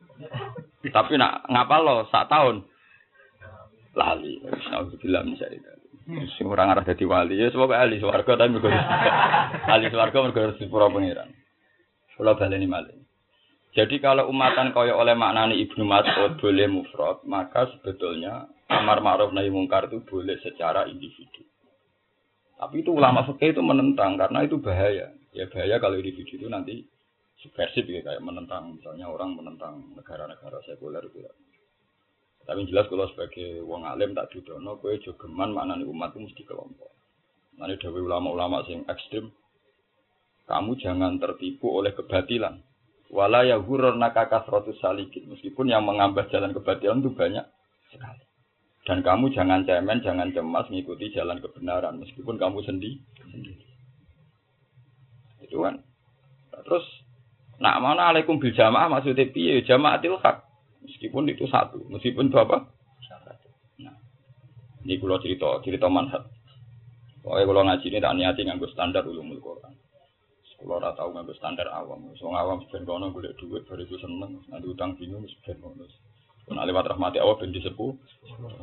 Tapi 0.92 1.16
nak 1.16 1.48
ngapal 1.48 1.82
lo 1.88 1.96
sak 2.12 2.28
tahun. 2.28 2.68
Lali, 3.96 4.44
bilang 5.00 5.32
misalnya. 5.32 5.72
Sing 6.36 6.50
orang 6.50 6.76
arah 6.76 6.84
jadi 6.84 7.06
wali 7.08 7.40
ya 7.40 7.54
sebab 7.54 7.72
ahli 7.72 8.02
swarga 8.02 8.36
tapi 8.36 8.52
mergo 8.52 8.68
ahli 9.72 9.88
swarga 9.88 10.18
mergo 10.20 10.60
pura 10.68 10.92
pangeran. 10.92 11.30
Kula 12.18 12.36
baleni 12.36 12.68
malih. 12.68 13.02
Jadi 13.72 14.04
kalau 14.04 14.28
umatan 14.28 14.76
kaya 14.76 14.92
oleh 14.92 15.16
maknani 15.16 15.64
Ibnu 15.64 15.88
Mas'ud 15.88 16.36
boleh 16.44 16.68
mufrad, 16.68 17.24
maka 17.24 17.72
sebetulnya 17.72 18.52
amar 18.68 19.00
ma'ruf 19.00 19.32
nahi 19.32 19.48
mungkar 19.48 19.88
itu 19.88 20.04
boleh 20.04 20.36
secara 20.44 20.92
individu. 20.92 21.48
Tapi 22.62 22.86
itu 22.86 22.94
ulama 22.94 23.26
fikih 23.26 23.58
itu 23.58 23.62
menentang 23.66 24.22
karena 24.22 24.46
itu 24.46 24.62
bahaya. 24.62 25.10
Ya 25.34 25.50
bahaya 25.50 25.82
kalau 25.82 25.98
individu 25.98 26.38
itu 26.38 26.46
nanti 26.46 26.86
subversif 27.42 27.90
ya 27.90 28.06
kayak 28.06 28.22
menentang 28.22 28.78
misalnya 28.78 29.10
orang 29.10 29.34
menentang 29.34 29.82
negara-negara 29.98 30.62
sekuler 30.70 31.02
itu 31.10 31.26
ya. 31.26 31.34
Tapi 32.46 32.70
jelas 32.70 32.86
kalau 32.86 33.10
sebagai 33.10 33.66
wong 33.66 33.90
alim 33.90 34.14
tak 34.14 34.30
dudono 34.30 34.78
kowe 34.78 34.94
jogeman 35.02 35.58
maknani 35.58 35.90
umat 35.90 36.14
itu 36.14 36.30
mesti 36.30 36.42
kelompok. 36.46 36.94
Nanti 37.58 37.82
dewi 37.82 38.06
ulama-ulama 38.06 38.62
sing 38.70 38.86
ekstrim 38.86 39.34
kamu 40.46 40.78
jangan 40.78 41.18
tertipu 41.18 41.70
oleh 41.82 41.98
kebatilan 41.98 42.62
Wala 43.12 43.44
ya 43.44 43.60
hurur 43.60 44.00
salikin. 44.80 45.28
Meskipun 45.28 45.68
yang 45.68 45.84
mengambah 45.84 46.32
jalan 46.32 46.56
kebatilan 46.56 47.04
itu 47.04 47.12
banyak 47.12 47.44
sekali. 47.92 48.24
Dan 48.82 49.06
kamu 49.06 49.30
jangan 49.30 49.62
cemen, 49.62 50.02
jangan 50.02 50.34
cemas 50.34 50.66
mengikuti 50.74 51.14
jalan 51.14 51.38
kebenaran. 51.38 52.02
Meskipun 52.02 52.42
kamu 52.42 52.66
sendiri. 52.66 52.98
Itu 55.46 55.62
kan. 55.62 55.86
Terus, 56.66 56.86
nak 57.62 57.78
mana 57.78 58.10
alaikum 58.10 58.42
bil 58.42 58.54
jamaah 58.58 58.90
maksudnya 58.90 59.30
piye? 59.30 59.62
Jamaatil 59.62 60.18
hak. 60.18 60.50
Meskipun 60.82 61.30
itu 61.30 61.46
satu. 61.46 61.78
Meskipun 61.94 62.34
itu 62.34 62.38
apa? 62.42 62.66
Nah, 63.86 63.96
ini 64.82 64.98
kalau 64.98 65.22
cerita, 65.22 65.62
cerita 65.62 65.86
manhat. 65.86 66.26
Pokoknya 67.22 67.46
kalau 67.46 67.62
ngaji 67.70 67.86
ini 67.86 68.00
tak 68.02 68.16
niati 68.18 68.42
nganggo 68.50 68.66
standar 68.74 69.06
ulumul 69.06 69.38
Quran. 69.38 69.78
Kalau 70.58 70.82
ora 70.82 70.90
tau 70.98 71.14
nganggo 71.14 71.38
standar 71.38 71.70
awam. 71.70 72.10
Wong 72.18 72.34
awam 72.34 72.66
ben 72.66 72.82
kono 72.82 73.14
golek 73.14 73.38
dhuwit 73.38 73.70
baru 73.70 73.86
itu 73.86 74.02
seneng, 74.02 74.42
nanti 74.50 74.66
utang 74.66 74.98
bingung 74.98 75.22
ngono. 75.22 75.86
Nek 76.50 76.66
lewat 76.66 76.90
rahmati 76.90 77.22
Allah 77.22 77.38
ben 77.38 77.54
disepuh. 77.54 77.94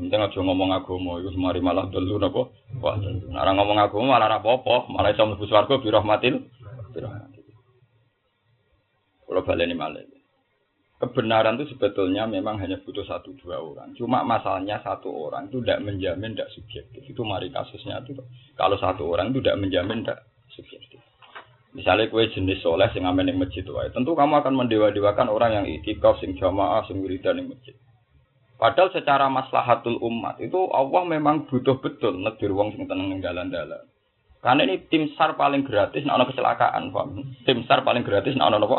Penting 0.01 0.19
aja 0.19 0.39
ngomong 0.43 0.75
agama 0.75 1.23
iku 1.23 1.31
semari 1.31 1.63
malah 1.63 1.87
delu 1.93 2.19
napa? 2.19 2.51
Wah, 2.83 2.99
nek 2.99 3.39
ora 3.39 3.53
ngomong 3.55 3.79
agama 3.79 4.19
malah 4.19 4.27
ora 4.27 4.39
apa-apa, 4.43 4.91
malah 4.91 5.15
iso 5.15 5.23
mlebu 5.23 5.45
swarga 5.47 5.79
bi 5.79 5.89
rahmatil. 5.89 6.35
Kalau 9.29 9.45
baleni 9.45 9.77
malih. 9.77 10.09
Kebenaran 10.99 11.55
itu 11.61 11.77
sebetulnya 11.77 12.27
memang 12.27 12.59
hanya 12.59 12.83
butuh 12.83 13.07
satu 13.07 13.31
dua 13.39 13.63
orang. 13.63 13.95
Cuma 13.95 14.27
masalahnya 14.27 14.83
satu 14.83 15.31
orang 15.31 15.47
itu 15.47 15.63
tidak 15.63 15.85
menjamin 15.87 16.35
tidak 16.35 16.51
subjektif. 16.51 17.07
Itu 17.07 17.23
mari 17.23 17.55
kasusnya 17.55 18.03
itu. 18.03 18.19
Kalau 18.59 18.75
satu 18.81 19.07
orang 19.07 19.31
itu 19.31 19.39
tidak 19.39 19.63
menjamin 19.63 20.03
tidak 20.03 20.27
subjektif. 20.51 20.88
Misalnya 21.77 22.09
kue 22.09 22.25
jenis 22.33 22.65
soleh 22.65 22.89
sing 22.97 23.05
amen 23.05 23.29
ning 23.29 23.37
masjid 23.37 23.65
wae, 23.69 23.93
tentu 23.93 24.17
kamu 24.17 24.41
akan 24.41 24.57
mendewa-dewakan 24.57 25.29
orang 25.29 25.53
yang 25.53 25.67
itikaf 25.69 26.17
sing 26.17 26.33
jamaah 26.41 26.81
sing 26.89 27.05
wiridan 27.05 27.37
ning 27.37 27.53
masjid. 27.53 27.77
Padahal 28.59 28.91
secara 28.91 29.29
maslahatul 29.29 30.01
umat 30.01 30.41
itu 30.43 30.59
Allah 30.75 31.07
memang 31.07 31.47
butuh 31.47 31.79
betul 31.79 32.19
negir 32.19 32.51
wong 32.51 32.75
sing 32.75 32.89
tenang 32.89 33.13
ning 33.13 33.21
dalan-dalan. 33.21 33.85
Karena 34.41 34.65
ini 34.65 34.87
tim 34.89 35.13
SAR 35.13 35.37
paling 35.37 35.63
gratis 35.63 36.03
nek 36.03 36.15
ana 36.17 36.27
kecelakaan, 36.27 36.89
paham? 36.89 37.23
Tim 37.45 37.63
SAR 37.69 37.85
paling 37.85 38.03
gratis 38.03 38.33
nek 38.33 38.49
ana 38.49 38.59
apa? 38.59 38.79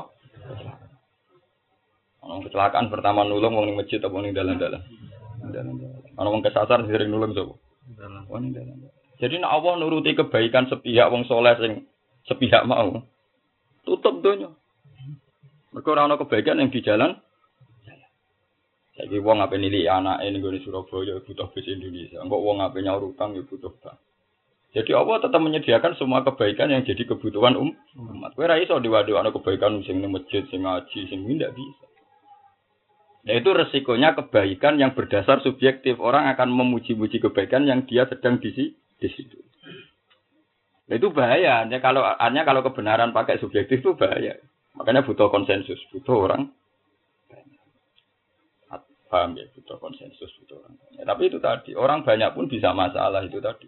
Ana 2.26 2.42
kecelakaan 2.42 2.90
pertama 2.90 3.22
nulung 3.22 3.54
wong 3.54 3.70
ning 3.70 3.78
masjid 3.78 4.02
apa 4.02 4.18
ning 4.18 4.34
dalan-dalan. 4.34 4.82
Dalan-dalan. 5.46 6.02
Ana 6.18 6.28
wong 6.28 6.42
kesasar 6.42 6.84
sering 6.90 7.14
nulung 7.14 7.38
sapa? 7.38 7.54
Wong 8.28 8.50
ning 8.50 8.54
dalan-dalan. 8.58 8.92
Jadi 9.22 9.36
nek 9.40 9.52
Allah 9.52 9.74
nuruti 9.78 10.12
kebaikan 10.18 10.68
sepihak 10.68 11.08
wong 11.08 11.24
soleh 11.30 11.54
sing 11.62 11.88
sepihak 12.30 12.64
mau, 12.70 13.02
tutup 13.82 14.22
donya. 14.22 14.54
Mereka 15.74 15.90
ora 15.90 16.06
ana 16.06 16.22
kebaikan 16.22 16.62
yang 16.62 16.70
di 16.70 16.82
jalan. 16.86 17.18
Saiki 18.98 19.22
wong 19.24 19.40
ape 19.40 19.56
nilai 19.56 19.88
anak 19.88 20.28
ini 20.28 20.44
gue 20.44 20.60
Surabaya 20.62 21.24
butuh 21.24 21.50
bis 21.56 21.66
Indonesia. 21.72 22.20
Enggak 22.20 22.42
wong 22.42 22.60
ape 22.60 22.84
nyaur 22.84 23.16
utang 23.16 23.32
ya 23.32 23.42
butuh 23.48 23.72
bank. 23.80 23.96
Jadi 24.70 24.94
Allah 24.94 25.18
tetap 25.18 25.42
menyediakan 25.42 25.98
semua 25.98 26.22
kebaikan 26.22 26.70
yang 26.70 26.86
jadi 26.86 27.02
kebutuhan 27.10 27.58
um, 27.58 27.74
umat. 27.98 28.38
Kowe 28.38 28.46
ra 28.46 28.62
iso 28.62 28.78
diwado 28.78 29.18
ana 29.18 29.34
kebaikan 29.34 29.82
sing 29.82 29.98
ning 29.98 30.14
masjid, 30.14 30.46
sing 30.54 30.62
ngaji, 30.62 31.10
sing 31.10 31.26
ndak 31.26 31.58
bisa. 31.58 31.86
Nah 33.26 33.34
itu 33.34 33.50
resikonya 33.50 34.14
kebaikan 34.14 34.78
yang 34.78 34.94
berdasar 34.94 35.42
subjektif. 35.42 35.98
Orang 35.98 36.30
akan 36.30 36.54
memuji-muji 36.54 37.18
kebaikan 37.18 37.66
yang 37.66 37.90
dia 37.90 38.06
sedang 38.06 38.38
di, 38.38 38.54
di 38.78 39.08
situ. 39.10 39.42
Nah, 40.90 40.96
itu 40.98 41.14
bahaya. 41.14 41.62
Hanya 41.62 41.78
kalau 41.80 42.02
hanya 42.02 42.42
kalau 42.42 42.66
kebenaran 42.66 43.14
pakai 43.14 43.38
subjektif 43.38 43.86
itu 43.86 43.94
bahaya. 43.94 44.42
Makanya 44.74 45.06
butuh 45.06 45.30
konsensus, 45.30 45.78
butuh 45.94 46.18
orang 46.30 46.50
paham 49.10 49.34
ya 49.34 49.50
butuh 49.58 49.82
konsensus 49.82 50.30
butuh 50.40 50.62
orang 50.62 50.78
banyak. 50.78 51.04
Tapi 51.04 51.22
itu 51.26 51.38
tadi 51.42 51.72
orang 51.74 52.06
banyak 52.06 52.30
pun 52.38 52.46
bisa 52.46 52.72
masalah 52.78 53.26
itu 53.26 53.42
tadi. 53.42 53.66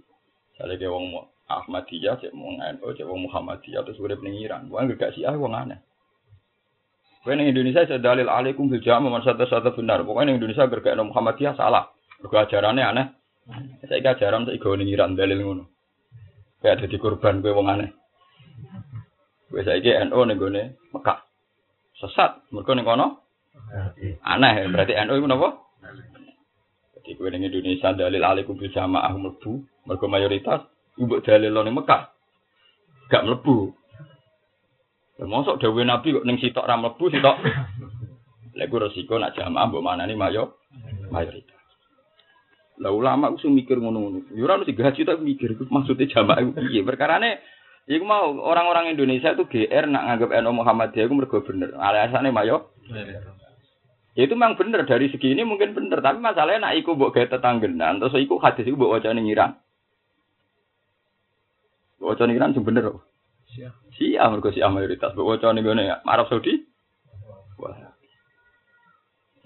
Misalnya 0.54 0.78
kayak 0.78 0.94
wong 0.94 1.06
Ahmadiyah, 1.50 2.16
cek 2.22 2.32
wong 2.32 2.62
NU, 2.62 2.88
cek 2.94 3.10
wong 3.10 3.26
Muhammadiyah 3.28 3.82
terus 3.84 3.98
udah 3.98 4.16
pengiran. 4.22 4.70
Wong 4.70 4.94
gak 4.96 5.18
sih 5.18 5.26
ah 5.26 5.34
wong 5.36 5.58
aneh. 5.58 5.82
Kowe 7.26 7.34
ning 7.34 7.50
Indonesia 7.50 7.86
saya 7.86 8.02
dalil 8.02 8.30
alaikum 8.30 8.70
bil 8.70 8.82
jama 8.82 9.10
man 9.10 9.26
satu 9.26 9.50
satu 9.50 9.74
benar. 9.74 10.06
Pokoknya 10.06 10.32
ning 10.32 10.38
Indonesia 10.40 10.70
gergak 10.70 10.96
Muhammadiyah 10.96 11.58
salah. 11.58 11.90
Mergo 12.22 12.38
ajarannya 12.38 12.84
aneh. 12.86 13.06
Saya 13.90 14.14
ajaran 14.14 14.46
saya 14.46 14.58
ning 14.78 14.90
Iran 14.94 15.18
dalil 15.18 15.42
ngono. 15.42 15.71
Kayak 16.62 16.78
ada 16.78 16.86
di 16.86 16.98
korban 17.02 17.42
kowe 17.42 17.58
wong 17.58 17.68
aneh. 17.74 17.90
Kowe 19.50 19.62
saiki 19.66 19.98
NU 20.06 20.20
ning 20.30 20.38
gone 20.38 20.64
Mekah. 20.94 21.26
Sesat 21.98 22.46
mergo 22.54 22.78
ning 22.78 22.86
kono 22.86 23.22
Aneh, 24.24 24.70
berarti 24.72 24.96
NU 25.06 25.14
itu 25.18 25.28
apa? 25.28 25.50
Jadi 27.02 27.10
gue 27.18 27.30
ning 27.34 27.44
Indonesia 27.50 27.98
dalil 27.98 28.24
alaikum 28.24 28.56
bil 28.56 28.72
jamaah 28.72 29.12
mlebu, 29.18 29.66
mergo 29.90 30.06
mayoritas 30.06 30.62
ibu 31.02 31.18
dalil 31.26 31.52
ning 31.66 31.76
Mekah. 31.76 32.14
Gak 33.10 33.26
mlebu. 33.26 33.74
Lah 35.20 35.28
mosok 35.28 35.62
dawuh 35.62 35.86
Nabi 35.86 36.14
kok 36.14 36.26
ning 36.30 36.38
sitok 36.38 36.66
ra 36.66 36.78
mlebu 36.78 37.06
sitok. 37.10 37.38
Lha 38.58 38.68
gue 38.68 38.80
resiko 38.84 39.18
nak 39.18 39.34
jamaah 39.34 39.66
mbok 39.66 39.82
manani 39.82 40.14
mayo 40.14 40.60
mayoritas. 41.10 41.61
Lah 42.82 42.90
ulama 42.90 43.30
ku 43.38 43.46
mikir 43.46 43.78
ngono-ngono. 43.78 44.34
Ya 44.34 44.42
ora 44.42 44.58
mesti 44.58 44.74
gaji 44.74 45.06
tak 45.06 45.22
mikir 45.22 45.54
iku 45.54 45.70
maksudnya 45.70 46.10
jamaah 46.10 46.42
iku 46.42 46.52
piye? 46.58 46.82
Perkarane 46.82 47.38
Iku 47.90 48.06
mau 48.06 48.38
orang-orang 48.38 48.94
Indonesia 48.94 49.34
itu 49.34 49.50
GR 49.50 49.90
nak 49.90 50.06
nganggap 50.06 50.30
NU 50.38 50.54
Muhammadiyah 50.54 51.06
itu 51.10 51.18
mergo 51.18 51.42
bener. 51.42 51.74
Alasannya 51.74 52.30
mayo. 52.30 52.78
Ya 54.14 54.22
itu 54.28 54.36
memang 54.38 54.60
bener 54.60 54.86
dari 54.86 55.10
segi 55.10 55.34
ini 55.34 55.48
mungkin 55.48 55.72
bener, 55.72 56.04
tapi 56.04 56.20
masalahnya 56.20 56.68
nak 56.68 56.76
iku 56.78 57.00
mbok 57.00 57.16
gawe 57.16 57.32
tetanggenan, 57.32 58.04
terus 58.04 58.20
iku 58.20 58.44
hadis 58.44 58.68
iku 58.68 58.76
mbok 58.76 59.00
wacane 59.00 59.24
ngiran. 59.24 59.56
Mbok 61.98 62.10
wacane 62.12 62.32
ngiran 62.36 62.54
sing 62.54 62.68
bener 62.68 62.92
kok. 62.92 63.08
Sia. 63.50 63.72
Sia 63.96 64.28
mergo 64.30 64.52
sia 64.52 64.68
mayoritas 64.68 65.16
mbok 65.16 65.32
wacane 65.32 65.64
ngene 65.64 66.04
Arab 66.04 66.28
Saudi. 66.28 66.60
Wah. 67.56 67.96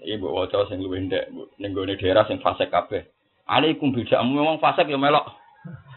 Iki 0.02 0.18
mbok 0.18 0.34
waca 0.34 0.66
sing 0.68 0.82
luwih 0.82 1.08
ndek 1.08 1.30
ning 1.62 1.70
gone 1.72 1.96
daerah 1.96 2.26
sing 2.26 2.42
fasik 2.42 2.68
kabeh. 2.68 3.15
Alaikum 3.46 3.94
bidamu 3.94 4.42
memang 4.42 4.58
fasik 4.58 4.90
ya 4.90 4.98
melok. 4.98 5.30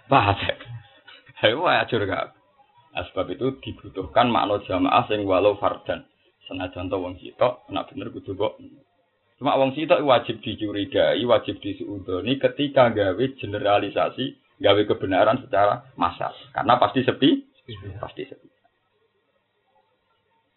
Fasik. 0.06 0.58
Ayo 1.42 1.66
ajur 1.66 2.06
gak. 2.06 2.38
Sebab 2.94 3.32
itu 3.32 3.58
dibutuhkan 3.64 4.30
makna 4.30 4.62
jamaah 4.66 5.06
sing 5.10 5.26
walau 5.26 5.58
fardan. 5.58 6.06
Senajan 6.50 6.90
to 6.90 6.98
wong 6.98 7.18
sitok, 7.22 7.66
nak 7.70 7.90
bener 7.94 8.10
kudu 8.10 8.34
kok. 8.34 8.58
Cuma 9.38 9.56
wong 9.56 9.78
sitok 9.78 10.02
wajib 10.04 10.42
dicurigai, 10.42 11.22
wajib 11.24 11.62
disuudoni 11.62 12.42
ketika 12.42 12.90
gawe 12.90 13.26
generalisasi, 13.38 14.58
gawe 14.60 14.82
kebenaran 14.84 15.40
secara 15.46 15.86
massal. 15.96 16.34
Karena 16.52 16.76
pasti 16.82 17.06
sepi, 17.06 17.46
pasti 18.02 18.26
sepi. 18.28 18.59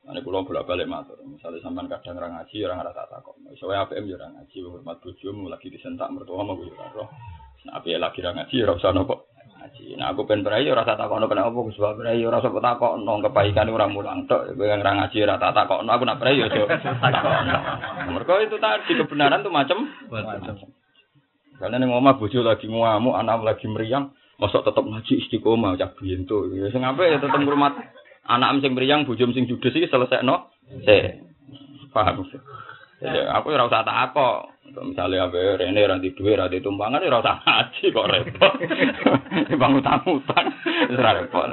Ini 0.02 0.18
pulau 0.18 0.42
bolak 0.42 0.66
balik 0.66 0.90
matur. 0.90 1.14
Misalnya 1.22 1.62
sampean 1.62 1.86
kadang 1.86 2.18
orang 2.18 2.42
ngaji, 2.42 2.56
orang 2.66 2.82
ada 2.82 2.90
tak 2.90 3.06
takut. 3.06 3.38
Soalnya 3.54 3.86
APM 3.86 4.10
ya 4.10 4.18
orang 4.18 4.34
ngaji, 4.34 4.58
hormat 4.66 4.98
bojomu 4.98 5.46
lagi 5.46 5.70
disentak 5.70 6.10
mertua 6.10 6.42
mau 6.42 6.58
gue 6.58 6.74
roh. 6.74 7.06
Nah, 7.62 7.78
apa 7.78 7.94
lagi 7.94 8.18
orang 8.18 8.42
ngaji, 8.42 8.56
orang 8.66 8.78
sana 8.82 9.06
kok 9.06 9.30
ngaji. 9.62 9.94
Nah 9.94 10.06
aku 10.10 10.26
pengen 10.26 10.42
berai 10.42 10.66
ora 10.66 10.82
tak 10.82 10.98
takokno 10.98 11.30
kenapa 11.30 11.54
Gus 11.54 11.78
Bapak 11.78 12.02
berai 12.02 12.18
ora 12.26 12.42
usah 12.42 12.50
takokno 12.50 13.12
kebaikan 13.22 13.70
ora 13.70 13.86
mulang 13.86 14.26
tok. 14.26 14.58
Kowe 14.58 14.66
ora 14.66 14.92
ngaji 14.98 15.16
ora 15.22 15.38
tak 15.38 15.54
takokno 15.54 15.90
aku 15.94 16.02
nak 16.02 16.18
berai 16.18 16.42
yo. 16.42 16.46
Mergo 18.10 18.34
itu 18.42 18.56
tadi 18.58 18.92
kebenaran 18.98 19.46
tuh 19.46 19.54
macam 19.54 19.86
macam. 20.10 20.54
Karena 21.62 21.78
ning 21.78 21.94
omah 21.94 22.18
bojo 22.18 22.42
lagi 22.42 22.66
ngamuk, 22.66 23.14
anak 23.14 23.46
lagi 23.46 23.70
meriang, 23.70 24.10
mosok 24.42 24.66
tetep 24.66 24.82
ngaji 24.82 25.14
istiqomah 25.22 25.78
cah 25.78 25.94
biyen 25.94 26.26
tuh. 26.26 26.50
Ya 26.50 26.66
ya 26.66 27.18
tetep 27.22 27.38
ngurmat 27.38 28.01
anak 28.26 28.62
sing 28.62 28.72
meriang, 28.74 29.06
bojo 29.06 29.30
sing 29.34 29.46
judes 29.50 29.74
iki 29.74 29.90
selesaino. 29.90 30.52
Se. 30.86 31.22
Paham. 31.92 32.24
Ya 33.02 33.34
aku 33.34 33.50
ora 33.50 33.66
usah 33.66 33.82
takok. 33.82 34.54
Misalnya 34.72 35.28
apa 35.28 35.60
Rene 35.60 35.84
ranti 35.84 36.14
duit 36.16 36.38
ranti 36.38 36.62
tumpangan 36.64 37.02
ya 37.02 37.12
rasa 37.12 37.42
ngaji 37.42 37.84
kok 37.92 38.08
repot. 38.08 38.52
Bang 39.60 39.72
utang 39.76 40.00
utang 40.06 40.46
ora 40.94 41.10
repot. 41.18 41.50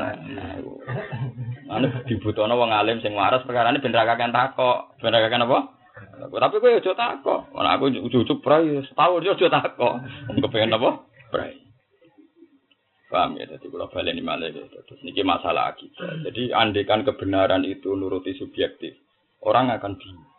Ane 1.69 1.87
dibutuhno 2.05 2.53
wong 2.53 2.69
alim 2.69 3.01
sing 3.01 3.17
waras 3.17 3.43
perkara 3.43 3.73
ini 3.73 3.81
ben 3.81 3.97
ra 3.97 4.05
kakek 4.05 4.29
takok. 4.29 5.01
Ben 5.01 5.11
ra 5.11 5.25
apa? 5.25 5.59
Tapi 6.29 6.55
kowe 6.61 6.69
aja 6.79 6.91
takok. 6.93 7.41
Ora 7.51 7.75
aku 7.75 7.91
ujuk-ujuk 7.91 8.45
prai 8.45 8.85
setahun 8.85 9.25
yo 9.25 9.33
aja 9.35 9.47
takok. 9.57 9.93
Wong 10.29 10.37
kepengin 10.45 10.77
apa? 10.77 10.89
Prai. 11.33 11.68
Paham 13.09 13.41
ya, 13.41 13.49
jadi 13.49 13.65
kalau 13.73 13.89
balik 13.89 14.13
ini 14.13 14.21
malah 14.21 14.53
ya. 14.53 14.69
Terus 14.69 15.01
ini 15.01 15.25
masalah 15.25 15.73
akidah. 15.73 16.29
Jadi 16.29 16.53
andekan 16.53 17.01
kebenaran 17.01 17.65
itu 17.65 17.97
nuruti 17.97 18.37
subjektif, 18.37 18.93
orang 19.41 19.73
akan 19.73 19.97
bingung. 19.97 20.29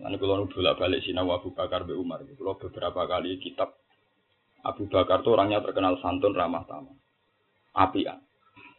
Nanti 0.00 0.16
kalau 0.16 0.48
bolak 0.48 0.80
balik 0.80 1.04
sinau 1.04 1.28
Abu 1.36 1.52
Bakar 1.52 1.84
be 1.84 1.92
Umar, 1.92 2.24
kalau 2.24 2.56
beberapa 2.56 3.04
kali 3.04 3.36
kitab 3.36 3.76
Abu 4.64 4.88
Bakar 4.88 5.20
tuh 5.20 5.36
orangnya 5.36 5.60
terkenal 5.60 6.00
santun 6.00 6.32
ramah 6.32 6.64
tamah, 6.64 6.96
apian. 7.76 8.24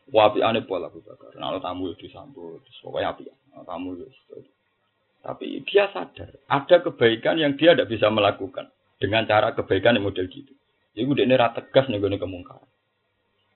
Wapi 0.09 0.41
ane 0.41 0.65
pola 0.65 0.89
Abu 0.89 1.05
Bakar. 1.05 1.37
Nah, 1.37 1.61
tamu 1.61 1.93
itu 1.93 2.09
disambut, 2.09 2.65
pokoknya 2.81 3.13
apian. 3.13 3.37
Nah, 3.53 3.61
tamu 3.61 3.93
itu. 3.93 4.09
Tapi 5.21 5.61
dia 5.69 5.85
sadar 5.93 6.33
ada 6.49 6.75
kebaikan 6.81 7.37
yang 7.37 7.53
dia 7.53 7.77
tidak 7.77 7.93
bisa 7.93 8.09
melakukan 8.09 8.73
dengan 8.97 9.29
cara 9.29 9.53
kebaikan 9.53 10.01
yang 10.01 10.09
model 10.09 10.25
gitu. 10.33 10.49
Jadi 10.97 11.05
udah 11.05 11.23
ini 11.29 11.37
tegas 11.37 11.85
nih 11.87 12.01
gue 12.01 12.17
kemungkaran. 12.17 12.70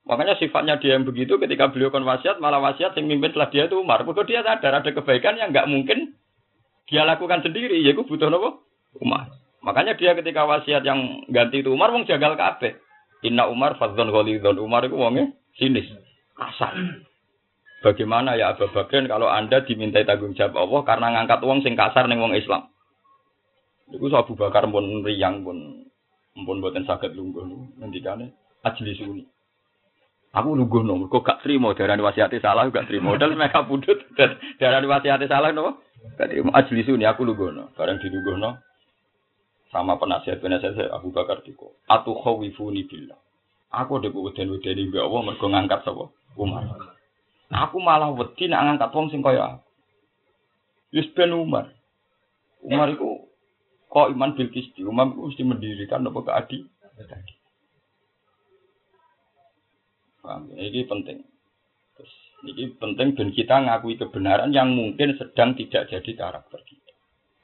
Makanya 0.06 0.38
sifatnya 0.38 0.78
dia 0.78 0.94
yang 0.94 1.06
begitu 1.06 1.42
ketika 1.42 1.74
beliau 1.74 1.90
kon 1.90 2.06
wasiat 2.06 2.38
malah 2.38 2.62
wasiat 2.62 2.94
yang 2.94 3.10
mimpin 3.10 3.34
setelah 3.34 3.50
dia 3.50 3.64
itu 3.66 3.82
Umar. 3.82 4.06
Kalau 4.06 4.22
dia 4.22 4.46
sadar 4.46 4.78
ada 4.78 4.90
kebaikan 4.94 5.42
yang 5.42 5.50
nggak 5.50 5.66
mungkin 5.66 6.14
dia 6.86 7.02
lakukan 7.02 7.42
sendiri, 7.42 7.82
ya 7.82 7.98
gue 7.98 8.06
butuh 8.06 8.30
nopo 8.30 8.70
Umar. 9.02 9.34
Makanya 9.66 9.98
dia 9.98 10.14
ketika 10.14 10.46
wasiat 10.46 10.86
yang 10.86 11.26
ganti 11.34 11.66
itu 11.66 11.74
Umar 11.74 11.90
wong 11.90 12.06
jagal 12.06 12.38
kabeh. 12.38 12.78
Inna 13.26 13.50
Umar 13.50 13.82
fadzon 13.82 14.14
ghalidhon. 14.14 14.62
Umar 14.62 14.86
itu 14.86 14.94
wongnya 14.94 15.34
sinis, 15.58 15.90
kasar. 16.38 16.78
Bagaimana 17.82 18.38
ya 18.38 18.54
Abu 18.54 18.70
Bakar 18.70 19.02
kalau 19.10 19.26
Anda 19.26 19.66
dimintai 19.66 20.06
tanggung 20.06 20.38
jawab 20.38 20.58
Allah 20.58 20.82
karena 20.86 21.08
ngangkat 21.18 21.42
uang 21.42 21.66
sing 21.66 21.74
kasar 21.74 22.06
ning 22.06 22.22
wong 22.22 22.38
Islam. 22.38 22.70
Iku 23.90 24.10
Abu 24.14 24.38
Bakar 24.38 24.70
pun 24.70 25.02
riang 25.02 25.42
pun 25.42 25.86
pun 26.46 26.62
buatan 26.62 26.86
sakit 26.86 27.14
lungguh 27.18 27.46
ngendikane 27.82 28.34
ajli 28.62 28.94
suni. 28.98 29.24
Aku 30.36 30.52
lungguh 30.52 30.84
no, 30.84 31.08
kok 31.08 31.24
gak 31.24 31.40
terima 31.48 31.72
darah 31.72 31.96
wasiati 31.96 32.44
salah 32.44 32.68
gak 32.68 32.92
terima. 32.92 33.16
Dal 33.16 33.32
mereka 33.40 33.64
pudut 33.64 34.04
darah 34.60 34.84
wasiati 34.84 35.32
salah 35.32 35.56
no. 35.56 35.80
Tadi 36.20 36.44
ajlis 36.44 36.92
ini 36.92 37.08
aku 37.08 37.24
lugono, 37.24 37.72
bareng 37.74 37.98
di 37.98 38.12
lugono 38.12 38.62
sama 39.76 40.00
penasihat 40.00 40.40
penasihat 40.40 40.76
saya 40.76 40.94
Abu 40.96 41.12
Bakar 41.12 41.44
Diko. 41.44 41.76
Atu 41.92 42.16
khawifuni 42.20 42.88
billah. 42.88 43.20
Aku 43.76 44.00
ada 44.00 44.08
dan 44.08 44.48
wedeni 44.56 44.88
mbak 44.88 45.04
Allah 45.04 45.22
mergo 45.28 45.48
ngangkat 45.52 45.84
sapa 45.84 46.08
Umar. 46.40 46.64
Aku 47.52 47.84
malah 47.84 48.16
wedi 48.16 48.48
nek 48.48 48.62
ngangkat 48.64 48.90
wong 48.96 49.12
sing 49.12 49.20
kaya 49.20 49.60
aku. 49.60 49.68
Wis 50.96 51.12
ben 51.12 51.36
Umar. 51.36 51.76
Umar 52.64 52.88
iku 52.88 53.28
kok 53.92 54.16
iman 54.16 54.40
bil 54.40 54.48
kisti. 54.48 54.80
Umar 54.88 55.12
iku 55.12 55.28
mesti 55.28 55.44
mendirikan 55.44 56.08
apa 56.08 56.20
keadi. 56.24 56.64
Paham? 60.26 60.50
Ini 60.58 60.82
penting. 60.90 61.22
Terus 61.94 62.14
ini 62.50 62.74
penting 62.82 63.14
dan 63.14 63.30
kita 63.30 63.56
ngakui 63.62 64.02
kebenaran 64.02 64.50
yang 64.50 64.74
mungkin 64.74 65.14
sedang 65.22 65.54
tidak 65.54 65.86
jadi 65.86 66.12
karakter 66.18 66.60
kita. 66.66 66.92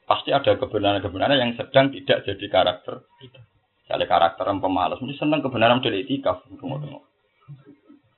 Pasti 0.02 0.34
ada 0.34 0.58
kebenaran-kebenaran 0.58 1.38
yang 1.38 1.54
sedang 1.54 1.94
tidak 1.94 2.26
jadi 2.26 2.46
karakter 2.50 3.06
kita. 3.22 3.40
Misalnya 3.86 4.06
karakter 4.10 4.44
yang 4.50 4.58
pemalas, 4.58 4.98
mesti 4.98 5.14
senang 5.14 5.46
kebenaran 5.46 5.78
dari 5.78 6.02
itikaf. 6.02 6.42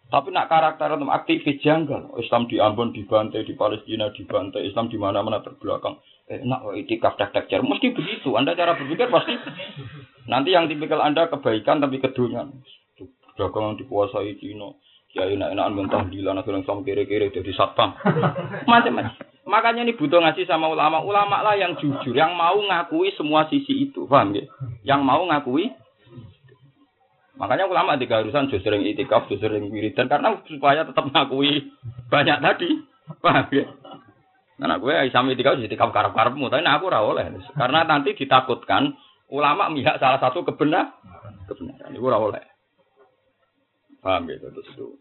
Tapi 0.08 0.28
nak 0.30 0.46
karakter 0.46 0.94
untuk 0.94 1.10
aktivis 1.10 1.60
janggal. 1.60 2.14
Islam 2.22 2.46
di 2.46 2.62
Ambon 2.62 2.94
dibantai, 2.94 3.42
di 3.42 3.58
Palestina 3.58 4.08
dibantai, 4.14 4.64
Islam 4.64 4.86
di 4.88 4.96
mana-mana 4.96 5.42
terbelakang. 5.44 5.98
Eh, 6.30 6.40
nak 6.46 6.72
itikaf 6.72 7.20
tak 7.20 7.36
tak 7.36 7.52
Mesti 7.52 7.92
begitu. 7.92 8.32
Anda 8.32 8.56
cara 8.56 8.78
berpikir 8.78 9.12
pasti. 9.12 9.34
Nanti 10.24 10.56
yang 10.56 10.72
tipikal 10.72 11.04
Anda 11.04 11.28
kebaikan 11.28 11.84
tapi 11.84 12.00
kedunian. 12.00 12.64
Dagangan 13.34 13.78
dikuasai 13.78 14.38
Cina. 14.38 14.74
Ya 15.14 15.30
enak-enakan 15.30 15.74
mentah 15.78 16.02
di 16.10 16.18
lana 16.26 16.42
akhirnya 16.42 16.66
sama 16.66 16.82
kiri-kiri 16.82 17.30
jadi 17.30 17.54
satpam. 17.54 17.94
Macam-macam. 18.70 19.14
Makanya 19.46 19.86
ini 19.86 19.94
butuh 19.94 20.18
ngaji 20.18 20.42
sama 20.48 20.66
ulama. 20.66 21.06
Ulama 21.06 21.38
lah 21.44 21.54
yang 21.54 21.78
jujur, 21.78 22.10
yang 22.10 22.34
mau 22.34 22.58
ngakui 22.58 23.14
semua 23.14 23.46
sisi 23.46 23.86
itu. 23.86 24.10
Paham 24.10 24.34
ya? 24.34 24.42
Yang 24.82 25.00
mau 25.06 25.22
ngakui 25.22 25.70
Makanya 27.34 27.66
ulama 27.66 27.98
di 27.98 28.06
keharusan 28.06 28.46
justru 28.46 28.70
sering 28.70 28.86
itikaf, 28.86 29.26
justru 29.26 29.50
sering 29.50 29.66
wiridan 29.66 30.06
karena 30.06 30.38
supaya 30.46 30.86
tetap 30.86 31.10
ngakui 31.10 31.66
banyak 32.06 32.38
tadi. 32.38 32.70
Paham 33.18 33.50
ya? 33.50 33.66
Nah, 34.62 34.78
gue 34.78 34.94
Islam 35.10 35.34
itikaf 35.34 35.58
itikaf 35.58 35.90
karep-karepmu, 35.90 36.46
tapi 36.46 36.62
nah, 36.62 36.78
aku 36.78 36.86
ora 36.86 37.02
oleh. 37.02 37.26
Karena 37.58 37.82
nanti 37.82 38.14
ditakutkan 38.14 38.94
ulama 39.34 39.66
mihak 39.66 39.98
salah 39.98 40.22
satu 40.22 40.46
kebenar 40.46 40.94
kebenaran. 41.50 41.90
Itu 41.90 42.06
ora 42.06 42.22
oleh. 42.22 42.53
Paham 44.04 44.28
ya? 44.28 44.36
Terus 44.36 44.68
itu 44.76 45.00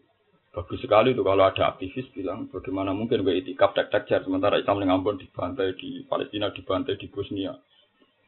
bagus 0.56 0.80
sekali 0.80 1.12
itu 1.12 1.20
kalau 1.20 1.44
ada 1.44 1.76
aktivis 1.76 2.08
bilang 2.16 2.48
bagaimana 2.48 2.96
mungkin 2.96 3.20
gue 3.20 3.36
itikaf 3.44 3.76
tak 3.76 4.08
sementara 4.08 4.56
Islam 4.56 4.80
di 4.80 4.88
Ambon 4.88 5.20
dibantai 5.20 5.76
di 5.76 6.06
Palestina 6.06 6.48
dibantai 6.54 6.94
di 6.96 7.10
Bosnia 7.10 7.52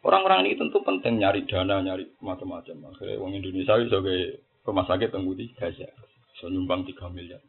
Orang-orang 0.07 0.47
ini 0.47 0.55
tentu 0.55 0.87
penting 0.87 1.19
nyari 1.19 1.51
dana, 1.51 1.83
nyari 1.83 2.07
macam-macam. 2.23 2.95
Akhirnya 2.95 3.19
uang 3.19 3.43
Indonesia 3.43 3.75
sebagai 3.75 4.39
rumah 4.63 4.87
sakit 4.87 5.11
tunggu 5.11 5.35
di 5.35 5.51
Gaza. 5.59 5.91
So 6.39 6.47
nyumbang 6.47 6.87
3 6.87 7.11
miliar. 7.11 7.43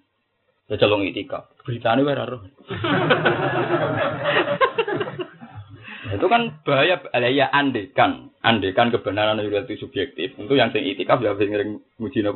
Ya 0.65 0.81
calon 0.81 1.05
itikaf. 1.05 1.53
Beritanya 1.61 2.01
wera 2.01 2.25
roh. 2.25 2.41
itu 6.07 6.25
kan 6.31 6.63
bahaya 6.63 7.03
ya 7.29 7.51
andekan 7.51 8.31
andekan 8.39 8.89
kebenaran 8.95 9.43
itu 9.43 9.75
subjektif 9.75 10.39
untuk 10.39 10.55
yang 10.55 10.71
sing 10.71 10.87
itikaf 10.87 11.19
ya 11.19 11.35
sing 11.35 11.51
ngering 11.51 11.83
muji 11.99 12.23
nah, 12.23 12.31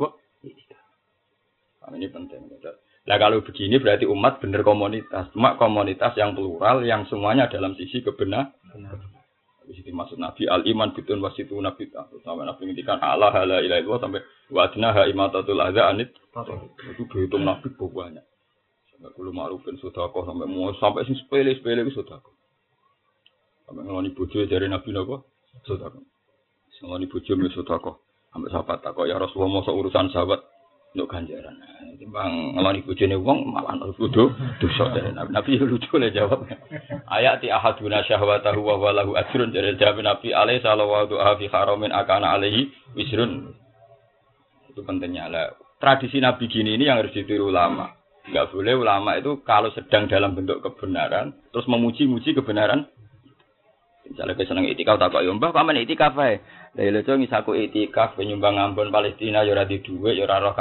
ini 1.90 2.06
penting 2.06 2.46
Nah 3.02 3.18
kalau 3.18 3.42
begini 3.42 3.82
berarti 3.82 4.06
umat 4.06 4.38
bener 4.38 4.62
komunitas, 4.62 5.34
cuma 5.34 5.58
komunitas 5.58 6.14
yang 6.14 6.38
plural 6.38 6.86
yang 6.86 7.02
semuanya 7.10 7.50
dalam 7.50 7.74
sisi 7.74 7.98
kebenaran. 7.98 8.54
Di 9.62 9.78
situ 9.78 9.94
maksud 9.94 10.18
Nabi 10.18 10.50
al 10.50 10.66
iman 10.66 10.90
bitun 10.90 11.22
wasitu 11.22 11.54
nabi 11.62 11.86
sampai 11.94 12.44
Nabi 12.46 12.62
ngintikan 12.66 12.98
Allah 12.98 13.30
hala 13.30 13.62
ilah 13.62 13.78
itu 13.78 13.94
sampai 13.94 14.22
wadna 14.50 14.90
ha 14.90 15.06
imatatul 15.06 15.62
adza 15.62 15.86
anit 15.86 16.10
itu 16.94 17.02
dihitung 17.06 17.46
Nabi 17.46 17.70
banyak. 17.78 18.26
Sampai 18.90 19.10
kulo 19.14 19.30
marufin 19.30 19.78
sodako 19.78 20.26
sampai 20.26 20.50
mau 20.50 20.74
sampai 20.82 21.06
sing 21.06 21.14
sepele 21.14 21.54
sepele 21.58 21.86
itu 21.86 21.94
sodako. 21.94 22.34
Sampai 23.66 23.86
ngeloni 23.86 24.14
bojo 24.14 24.46
dari 24.50 24.66
Nabi 24.66 24.90
nopo 24.90 25.30
sodako. 25.62 26.02
Ngeloni 26.82 27.06
bojo 27.06 27.32
mi 27.38 27.50
sodako. 27.54 27.92
Sampai 28.34 28.50
sahabat 28.50 28.78
takok 28.82 29.06
ya 29.06 29.18
Rasulullah 29.18 29.62
mau 29.62 29.78
urusan 29.78 30.10
sahabat 30.10 30.51
untuk 30.92 31.08
ganjaran. 31.08 31.56
Timbang 31.96 32.56
ngeloni 32.56 32.84
bojone 32.84 33.16
wong 33.16 33.52
malah 33.52 33.78
harus 33.78 33.96
kudu 33.96 34.28
dosa 34.60 34.92
dari 34.92 35.12
Nabi. 35.12 35.30
Nabi 35.32 35.50
lucu 35.60 35.96
le 35.96 36.12
jawab. 36.12 36.44
Ayat 37.08 37.40
ti 37.40 37.48
ahaduna 37.48 38.04
syahwatahu 38.04 38.60
wa 38.60 38.76
walahu 38.76 39.16
ajrun 39.16 39.52
dari 39.52 39.72
jawab 39.80 40.04
Nabi 40.04 40.36
alaihi 40.36 40.60
sallallahu 40.60 41.16
fi 41.40 41.46
haramin 41.48 41.94
akana 41.94 42.36
alaihi 42.36 42.68
wisrun. 42.92 43.56
Itu 44.68 44.84
pentingnya 44.84 45.32
lah. 45.32 45.56
Tradisi 45.80 46.20
Nabi 46.20 46.46
gini 46.46 46.76
ini 46.76 46.88
yang 46.88 47.00
harus 47.00 47.16
ditiru 47.16 47.48
ulama. 47.48 47.92
Enggak 48.22 48.54
boleh 48.54 48.74
ulama 48.78 49.18
itu 49.18 49.42
kalau 49.42 49.74
sedang 49.74 50.06
dalam 50.06 50.38
bentuk 50.38 50.62
kebenaran 50.62 51.34
terus 51.50 51.66
memuji-muji 51.66 52.36
kebenaran. 52.36 52.86
Misalnya 54.12 54.36
kita 54.36 54.52
seneng 54.52 54.68
itikaf 54.68 55.00
tak 55.00 55.16
kok 55.16 55.24
mbah 55.24 55.56
paman 55.56 55.80
itikaf 55.80 56.12
ae. 56.20 56.44
Lah 56.76 56.84
lho 56.84 57.12
ngisaku 57.16 57.56
itikaf 57.56 58.12
penyumbang 58.20 58.60
Ambon 58.60 58.92
Palestina 58.92 59.40
ya 59.40 59.64
di 59.64 59.80
dhuwit 59.80 60.20
ya 60.20 60.28
ora 60.28 60.44
roh. 60.44 60.54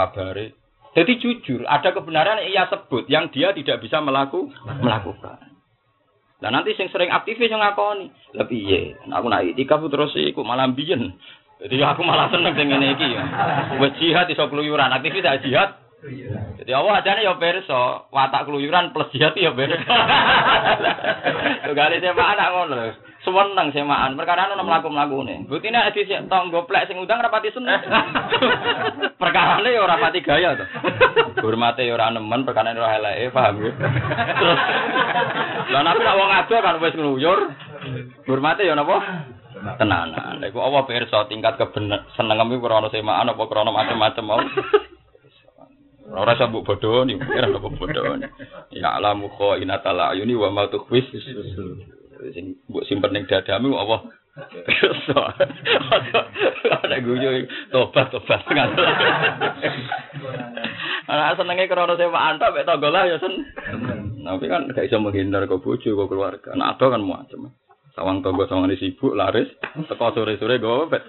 Jadi 0.92 1.14
jujur, 1.24 1.64
ada 1.68 1.92
kebenaran 1.96 2.44
yang 2.44 2.52
ia 2.52 2.64
sebut 2.68 3.08
yang 3.08 3.32
dia 3.32 3.56
tidak 3.56 3.80
bisa 3.80 4.04
melaku, 4.04 4.52
melakukan. 4.84 5.40
Nah 6.44 6.50
nanti 6.52 6.76
sing 6.76 6.88
sering 6.92 7.12
aktivis 7.12 7.52
yang 7.52 7.64
lebih 8.34 8.60
iya. 8.60 8.96
Aku 9.20 9.28
nak 9.28 9.44
itikaf 9.44 9.84
terus 9.92 10.16
iku 10.16 10.48
malah 10.48 10.72
biyen. 10.72 11.12
Jadi 11.62 11.76
aku 11.84 12.02
malah 12.08 12.32
seneng 12.32 12.56
sing 12.56 12.72
ngene 12.72 12.96
iki. 12.96 13.08
Wis 13.84 13.94
jihad 14.00 14.32
iso 14.32 14.48
keluyuran, 14.48 14.96
aktivis 14.96 15.28
ya 15.28 15.44
jihad. 15.44 15.76
Jadi 16.02 16.72
Allah 16.74 16.98
aja 16.98 17.22
ya 17.22 17.38
perso, 17.38 18.10
watak 18.10 18.50
keluyuran 18.50 18.90
plus 18.90 19.14
jihad 19.14 19.38
ya 19.38 19.54
perso. 19.54 19.78
Tugale 21.70 22.02
saya 22.02 22.18
anak 22.18 22.50
ngono 22.58 22.78
Sewenang 23.22 23.70
semaan, 23.70 24.18
perkara 24.18 24.50
ono 24.50 24.66
mlaku 24.66 24.90
nih. 25.22 25.46
Buktine 25.46 25.78
nek 25.78 25.94
di 25.94 26.10
tong 26.26 26.50
goplek 26.50 26.90
sing 26.90 26.98
undang 26.98 27.22
rapati 27.22 27.54
seneng. 27.54 27.78
perkara 29.22 29.62
ya 29.62 29.78
ora 29.78 29.94
rapati 29.94 30.26
gaya 30.26 30.58
to. 30.58 30.66
Hormate 31.46 31.86
ya 31.86 31.94
ora 31.94 32.10
nemen, 32.10 32.42
perkara 32.50 32.74
ora 32.74 32.98
eleke, 32.98 33.30
paham 33.30 33.62
ya. 33.62 33.72
Terus 34.42 34.60
Lah 35.70 35.82
nabi 35.86 36.02
nek 36.02 36.18
wong 36.18 36.30
ado 36.34 36.56
kan 36.66 36.82
wis 36.82 36.98
ngluyur. 36.98 37.40
Hormate 38.26 38.66
ya 38.66 38.74
napa? 38.74 38.98
Tenanan. 39.78 40.42
Lha 40.42 40.50
iku 40.50 40.58
apa 40.66 40.90
pirsa 40.90 41.30
tingkat 41.30 41.62
kebener 41.62 42.10
seneng 42.18 42.42
iki 42.42 42.66
ora 42.66 42.82
ono 42.82 42.90
semaan 42.90 43.30
apa 43.30 43.44
krana 43.46 43.70
macam-macam 43.70 44.26
mau. 44.26 44.42
Ora 46.12 46.36
usah 46.36 46.48
mbok 46.52 46.66
bodoni, 46.68 47.16
ora 47.16 47.48
mbok 47.48 47.80
bodoni. 47.80 48.28
Ya 48.76 48.96
alamu 49.00 49.32
khainatal 49.32 50.00
ayuni 50.12 50.36
wa 50.36 50.52
ma 50.52 50.68
tukhfis. 50.68 51.08
Sing 52.36 52.60
mbok 52.68 52.84
simpen 52.86 53.16
ning 53.16 53.26
dadamu 53.26 53.76
so 55.12 55.20
ana 56.72 56.98
guyu 57.04 57.52
tobat 57.68 58.08
tobat 58.16 58.48
ana 61.12 61.36
senenge 61.36 61.68
krana 61.68 62.00
sewaan 62.00 62.40
tok 62.40 62.56
mek 62.56 62.64
tangga 62.64 62.90
lah 62.96 63.12
ya 63.12 63.20
sen. 63.20 63.44
Tapi 64.24 64.46
kan 64.48 64.72
gak 64.72 64.88
iso 64.88 65.04
menghindar 65.04 65.44
ke 65.52 65.60
bojo 65.60 65.84
ke 65.84 66.06
keluarga. 66.08 66.56
Nah 66.56 66.72
ada 66.72 66.86
kan 66.96 67.04
macam 67.04 67.52
sawang 67.92 68.24
tangga 68.24 68.48
sawang 68.48 68.72
sibuk 68.80 69.20
laris. 69.20 69.52
Teko 69.92 70.16
sore-sore 70.16 70.64
go 70.64 70.88
bet 70.88 71.04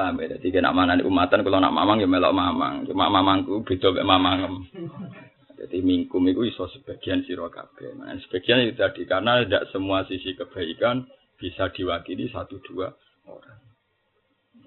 paham 0.00 0.16
ya 0.24 0.40
jadi 0.40 0.64
nak 0.64 0.72
mana 0.72 0.96
umatan 1.04 1.44
kalau 1.44 1.60
nak 1.60 1.76
mamang 1.76 2.00
ya 2.00 2.08
melok 2.08 2.32
mamang 2.32 2.88
cuma 2.88 3.12
mamangku 3.12 3.60
beda 3.68 3.92
mek 3.92 4.06
mamang 4.08 4.64
jadi 5.60 5.84
mingkum 5.84 6.24
itu 6.24 6.48
iso 6.48 6.72
sebagian 6.72 7.20
siro 7.28 7.52
kabeh. 7.52 7.92
Nah, 8.00 8.16
sebagian 8.24 8.64
itu 8.64 8.80
tadi 8.80 9.04
karena 9.04 9.44
tidak 9.44 9.68
semua 9.68 10.08
sisi 10.08 10.32
kebaikan 10.32 11.04
bisa 11.36 11.68
diwakili 11.76 12.32
satu 12.32 12.56
dua 12.64 12.88
orang. 13.28 13.60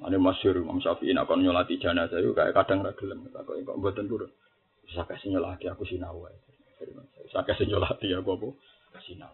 Ada 0.05 0.21
masyur 0.21 0.61
Imam 0.61 0.77
Syafi'i 0.77 1.17
nak 1.17 1.33
nyolati 1.33 1.81
jenazah 1.81 2.21
itu 2.21 2.37
kayak 2.37 2.53
kadang 2.53 2.85
ragilem. 2.85 3.25
Kok 3.25 3.41
kok 3.41 3.77
mboten 3.81 4.05
turun. 4.05 4.29
Saya 4.93 5.09
kasih 5.09 5.33
nyolati 5.33 5.65
aku 5.65 5.81
sinau. 5.89 6.29
Saya 7.33 7.41
kasih 7.41 7.65
nyolati 7.73 8.13
aku 8.13 8.29
apa? 8.37 8.47
Sinau. 9.01 9.33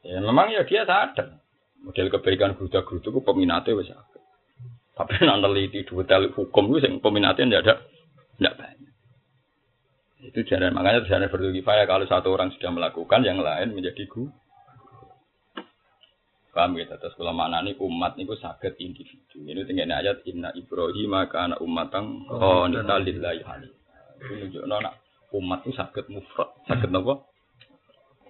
Ya 0.00 0.16
memang 0.24 0.48
ya 0.48 0.64
dia 0.64 0.88
sadar. 0.88 1.44
Model 1.80 2.08
kebaikan 2.08 2.56
geruda-gerudu 2.56 3.08
itu 3.08 3.20
peminatnya 3.24 3.76
wis 3.76 3.92
Tapi 5.00 5.24
nak 5.24 5.40
neliti 5.40 5.80
detail 5.88 6.28
hukum 6.36 6.76
itu 6.76 6.84
yang 6.84 7.00
peminatnya 7.00 7.48
tidak 7.48 7.62
ada, 7.64 7.74
tidak 8.36 8.54
banyak. 8.60 8.92
Itu 10.20 10.38
jalan 10.44 10.76
makanya 10.76 11.08
jalan 11.08 11.32
berkifayah 11.32 11.88
kalau 11.88 12.04
satu 12.04 12.28
orang 12.36 12.52
sudah 12.52 12.68
melakukan 12.68 13.24
yang 13.24 13.40
lain 13.40 13.72
menjadi 13.72 14.04
gu. 14.04 14.28
Paham 16.52 16.76
gitu. 16.76 16.92
Kalau 16.92 17.32
mana 17.32 17.64
nih 17.64 17.78
umat 17.80 18.20
niku 18.20 18.36
sakit 18.36 18.76
individu. 18.82 19.40
Ini 19.40 19.64
tinggal 19.64 19.88
ayat 19.88 20.20
Inna 20.28 20.52
Ibrahim 20.52 21.08
maka 21.08 21.48
anak 21.48 21.62
umatang 21.62 22.26
nita 22.68 22.96
lillahi 23.00 23.40
Itu 24.20 24.32
nunjuk 24.36 24.64
nona 24.68 24.92
umat 25.30 25.62
itu 25.62 25.72
sakit 25.78 26.10
mufrad, 26.10 26.50
sakit 26.66 26.90
nopo. 26.90 27.30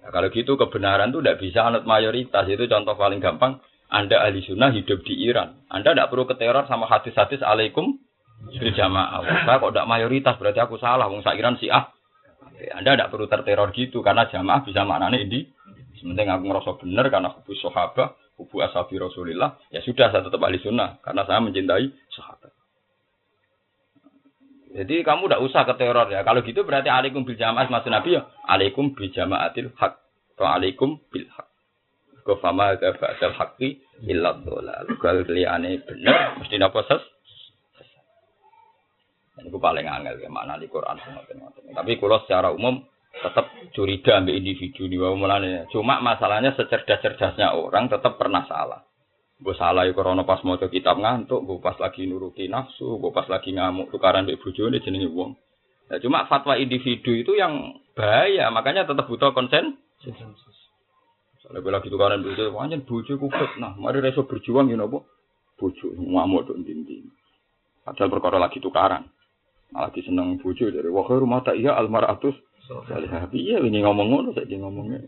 Nah, 0.01 0.09
kalau 0.09 0.29
gitu 0.33 0.57
kebenaran 0.57 1.13
itu 1.13 1.19
tidak 1.21 1.39
bisa 1.41 1.59
anut 1.65 1.83
mayoritas. 1.85 2.45
Itu 2.45 2.65
contoh 2.69 2.93
paling 2.93 3.19
gampang. 3.19 3.61
Anda 3.91 4.23
ahli 4.23 4.39
sunnah 4.47 4.71
hidup 4.71 5.03
di 5.03 5.27
Iran. 5.27 5.67
Anda 5.67 5.91
tidak 5.91 6.15
perlu 6.15 6.23
keteror 6.23 6.63
sama 6.71 6.87
hadis-hadis 6.87 7.43
alaikum 7.43 7.99
bil 8.47 8.71
jamaah. 8.71 9.19
Saya 9.43 9.59
kok 9.59 9.71
tidak 9.75 9.87
mayoritas 9.91 10.39
berarti 10.39 10.63
aku 10.63 10.79
salah. 10.79 11.11
Wong 11.11 11.19
Iran 11.27 11.59
si 11.59 11.67
ah. 11.67 11.91
Anda 12.71 12.95
tidak 12.95 13.11
perlu 13.11 13.27
terteror 13.27 13.67
gitu 13.75 13.99
karena 13.99 14.31
jamaah 14.31 14.63
bisa 14.63 14.87
maknanya 14.87 15.19
ini. 15.19 15.43
Sementing 15.99 16.31
aku 16.31 16.43
ngerasa 16.47 16.71
benar 16.81 17.05
karena 17.11 17.29
hubu 17.35 17.51
sahabat, 17.59 18.15
hubu 18.39 18.63
ashabi 18.63 18.95
Rasulillah. 18.95 19.59
Ya 19.75 19.83
sudah 19.83 20.07
saya 20.09 20.23
tetap 20.23 20.39
ahli 20.39 20.57
sunnah 20.63 21.03
karena 21.03 21.27
saya 21.27 21.43
mencintai 21.43 21.91
sahabat. 22.15 22.55
Jadi 24.71 25.03
kamu 25.03 25.27
tidak 25.27 25.43
usah 25.43 25.67
ke 25.67 25.73
teror 25.75 26.07
ya. 26.07 26.23
Kalau 26.23 26.39
gitu 26.47 26.63
berarti 26.63 26.87
alaikum 26.87 27.27
bil 27.27 27.35
jamaah 27.35 27.67
maksud 27.67 27.91
Nabi 27.91 28.15
ya. 28.15 28.23
Alaikum 28.47 28.95
bil 28.95 29.11
jamaatil 29.11 29.75
hak. 29.75 29.99
Atau 30.39 30.47
alaikum 30.47 30.95
bil 31.11 31.27
hak. 31.27 31.50
Kau 32.21 32.37
fama 32.37 32.77
ada 32.77 32.93
ba'dal 32.95 33.33
haqqi 33.33 33.81
illa 34.05 34.37
dhalal. 34.37 34.85
Kalau 35.01 35.21
kelihane 35.25 35.81
bener 35.85 36.37
mesti 36.37 36.55
napa 36.61 36.85
ses? 36.85 37.03
Ini 39.41 39.49
paling 39.49 39.87
angel 39.89 40.21
ya 40.21 40.29
mana 40.29 40.53
di 40.61 40.69
Quran 40.69 41.01
Tapi 41.73 41.91
kalau 41.97 42.21
secara 42.21 42.53
umum 42.53 42.85
tetap 43.11 43.49
curiga 43.75 44.21
ambil 44.21 44.37
individu 44.37 44.85
di 44.87 44.95
bawah 44.95 45.17
mulanya. 45.17 45.67
Cuma 45.73 45.99
masalahnya 45.99 46.53
secerdas-cerdasnya 46.55 47.57
orang 47.57 47.89
tetap 47.91 48.15
pernah 48.21 48.45
salah. 48.47 48.85
Gue 49.41 49.57
salah 49.57 49.89
ya 49.89 49.97
karena 49.97 50.21
pas 50.21 50.45
mau 50.45 50.53
kitab 50.53 51.01
ngantuk, 51.01 51.41
gue 51.49 51.57
pas 51.57 51.73
lagi 51.81 52.05
nuruti 52.05 52.45
nafsu, 52.45 53.01
gue 53.01 53.09
pas 53.09 53.25
lagi 53.25 53.57
ngamuk 53.57 53.89
tukaran 53.89 54.29
di 54.29 54.37
bujone 54.37 54.77
jenenge 54.85 55.09
wong. 55.09 55.33
Nah, 55.89 55.97
cuma 55.97 56.29
fatwa 56.29 56.55
individu 56.55 57.11
itu 57.11 57.33
yang 57.35 57.81
bahaya, 57.97 58.53
makanya 58.53 58.85
tetap 58.85 59.09
butuh 59.09 59.33
konsen. 59.33 59.81
Soalnya 60.05 60.29
gue 61.59 61.71
lagi 61.73 61.91
tukaran 61.91 62.23
bojo, 62.23 62.55
wajan 62.55 62.87
bojo 62.87 63.13
kupet. 63.19 63.59
Nah, 63.59 63.75
mari 63.75 63.99
reso 63.99 64.23
berjuang 64.23 64.71
ya 64.71 64.79
nopo. 64.79 65.03
Bojo 65.59 65.91
ngamuk 65.91 66.47
tuh 66.47 66.55
dinding. 66.63 67.11
Padahal 67.83 68.07
perkara 68.07 68.37
lagi 68.39 68.63
tukaran. 68.63 69.03
Malah 69.75 69.91
seneng 69.95 70.39
bojo 70.39 70.71
dari 70.71 70.87
wah 70.87 71.07
rumah 71.11 71.43
tak 71.43 71.59
iya 71.59 71.75
almaratus. 71.75 72.35
Soalnya 72.67 73.27
iya 73.35 73.59
ini 73.59 73.83
ngomong 73.83 74.07
ngono 74.07 74.29
saya 74.31 74.47
ngomongnya. 74.47 75.03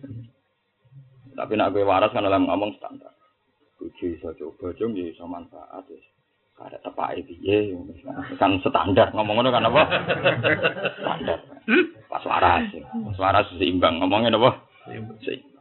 Tapi 1.34 1.54
nak 1.56 1.72
gue 1.72 1.88
waras 1.88 2.12
kan 2.12 2.28
dalam 2.28 2.44
ngomong 2.44 2.76
standar. 2.76 3.16
Bojo 3.80 4.04
iso 4.04 4.36
coba 4.36 4.76
jong 4.76 5.00
ya 5.00 5.08
iso 5.08 5.24
manfaat 5.24 5.88
wis. 5.88 6.04
Kada 6.54 6.78
tepake 6.84 7.24
piye 7.24 7.72
kan 8.36 8.60
standar 8.60 9.16
ngomong 9.16 9.40
ngono 9.40 9.50
kan 9.54 9.70
apa? 9.70 9.84
standar. 11.00 11.40
Pas 12.12 12.24
waras. 12.28 12.68
Pas 12.84 13.18
waras 13.22 13.48
seimbang 13.56 14.04
ngomongnya 14.04 14.36
apa? 14.36 14.60
Seimbang. 15.24 15.53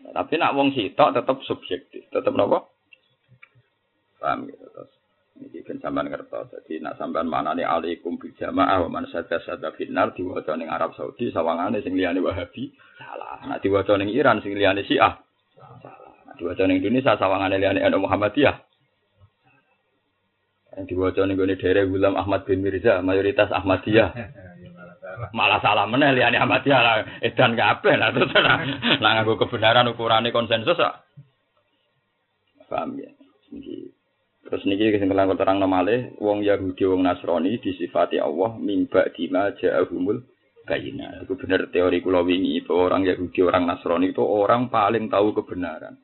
Tapi 0.00 0.34
nak 0.40 0.56
wong 0.56 0.72
sitok 0.72 1.12
tetep 1.12 1.36
subjektif, 1.44 2.02
tetep 2.08 2.32
napa? 2.32 2.64
Paham 4.16 4.48
gitu 4.48 4.64
terus. 4.72 4.90
Ini 5.40 5.64
kan 5.64 5.76
sampean 5.80 6.12
ngerti. 6.12 6.36
Jadi 6.52 6.72
nak 6.84 7.00
sampean 7.00 7.24
manane 7.28 7.64
alaikum 7.64 8.20
bil 8.20 8.32
jamaah 8.36 8.84
wa 8.84 9.00
man 9.00 9.04
sadda 9.08 9.40
sadda 9.40 9.72
finnar 9.76 10.12
diwaca 10.12 10.52
ning 10.56 10.68
Arab 10.68 10.92
Saudi 10.92 11.32
sawangane 11.32 11.80
sing 11.80 11.96
liyane 11.96 12.20
Wahabi 12.20 12.72
salah. 13.00 13.40
Nak 13.48 13.64
diwaca 13.64 13.96
ning 13.96 14.12
Iran 14.12 14.44
sing 14.44 14.52
liyane 14.52 14.84
Syiah 14.84 15.16
salah. 15.56 16.36
Diwaca 16.36 16.68
ning 16.68 16.84
Indonesia 16.84 17.16
sawangane 17.16 17.56
liyane 17.56 17.80
NU 17.88 18.04
Muhammadiyah. 18.04 18.56
Yang 20.76 20.84
diwaca 20.92 21.20
ning 21.24 21.36
gone 21.40 21.54
daerah 21.56 21.84
Gulam 21.88 22.14
Ahmad 22.20 22.44
bin 22.44 22.60
Mirza, 22.60 23.00
mayoritas 23.00 23.48
Ahmadiyah. 23.48 24.10
Malah 25.36 25.60
salah 25.60 25.84
meneh 25.84 26.16
liyane 26.16 26.40
Ahmadiyah 26.40 26.80
lah 26.80 26.94
edan 27.20 27.52
kabeh 27.52 27.94
lah 28.00 28.10
terus 28.16 28.32
nah 28.34 29.10
nganggo 29.20 29.36
kebenaran 29.36 29.90
ukurane 29.92 30.32
konsensus 30.32 30.80
kok. 30.80 30.96
Paham 32.70 32.96
ya? 32.96 33.10
Terus 34.50 34.62
niki 34.66 34.98
sing 34.98 35.10
kelang 35.10 35.30
terang 35.34 35.58
nomale 35.62 36.14
wong 36.18 36.42
Yahudi 36.42 36.82
wong 36.86 37.06
Nasrani 37.06 37.58
disifati 37.62 38.18
Allah 38.18 38.56
mimba 38.58 39.10
dima 39.14 39.52
ja'ahumul 39.58 40.22
bayina. 40.66 41.22
Itu 41.22 41.34
benar 41.34 41.70
teori 41.70 41.98
kula 42.02 42.22
wingi 42.22 42.62
bahwa 42.66 42.94
orang 42.94 43.02
Yahudi 43.10 43.40
orang 43.42 43.66
Nasrani 43.66 44.14
itu 44.14 44.22
orang 44.22 44.70
paling 44.70 45.10
tahu 45.10 45.34
kebenaran. 45.38 45.98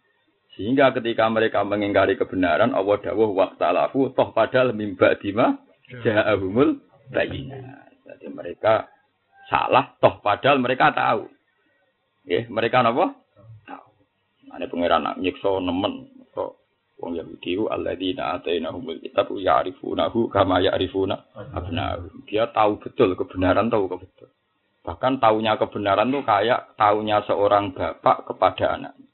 Sehingga 0.58 0.90
ketika 0.96 1.28
mereka 1.28 1.62
mengingkari 1.68 2.16
kebenaran, 2.16 2.72
Allah 2.72 2.96
dawuh 3.02 3.30
waktalafu 3.36 4.16
toh 4.16 4.32
padahal 4.32 4.72
mimba 4.72 5.14
dima 5.20 5.58
ja'ahumul 6.02 6.82
bayina. 7.12 7.86
Jadi 8.06 8.26
mereka 8.32 8.88
salah 9.46 9.94
toh 9.98 10.18
padahal 10.22 10.58
mereka 10.58 10.92
tahu. 10.94 11.30
Ya, 12.26 12.42
mereka 12.50 12.82
apa? 12.82 13.14
Tahu. 13.66 13.88
Ada 14.50 14.66
pangeran 14.66 15.02
nak 15.06 15.16
nyiksa 15.22 15.62
nemen 15.62 16.10
kok 16.34 16.58
wong 16.98 17.14
Yahudi 17.14 17.60
alladzina 17.70 18.40
atainahumul 18.40 18.98
kitab 18.98 19.30
ya'rifunahu 19.30 20.32
kama 20.32 20.64
ya'rifuna 20.64 21.16
abna'ahum. 21.54 22.26
Dia 22.26 22.50
tahu 22.50 22.82
betul 22.82 23.14
kebenaran, 23.14 23.70
tahu 23.70 23.86
betul. 23.86 24.32
Bahkan 24.86 25.18
tahunya 25.18 25.58
kebenaran 25.58 26.14
tuh 26.14 26.22
kayak 26.22 26.78
tahunya 26.78 27.26
seorang 27.26 27.74
bapak 27.74 28.30
kepada 28.30 28.78
anaknya. 28.78 29.06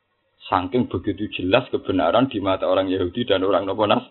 Saking 0.52 0.90
begitu 0.90 1.32
jelas 1.32 1.64
kebenaran 1.72 2.28
di 2.28 2.42
mata 2.44 2.68
orang 2.68 2.92
Yahudi 2.92 3.24
dan 3.24 3.40
orang 3.46 3.64
Noponas. 3.64 4.04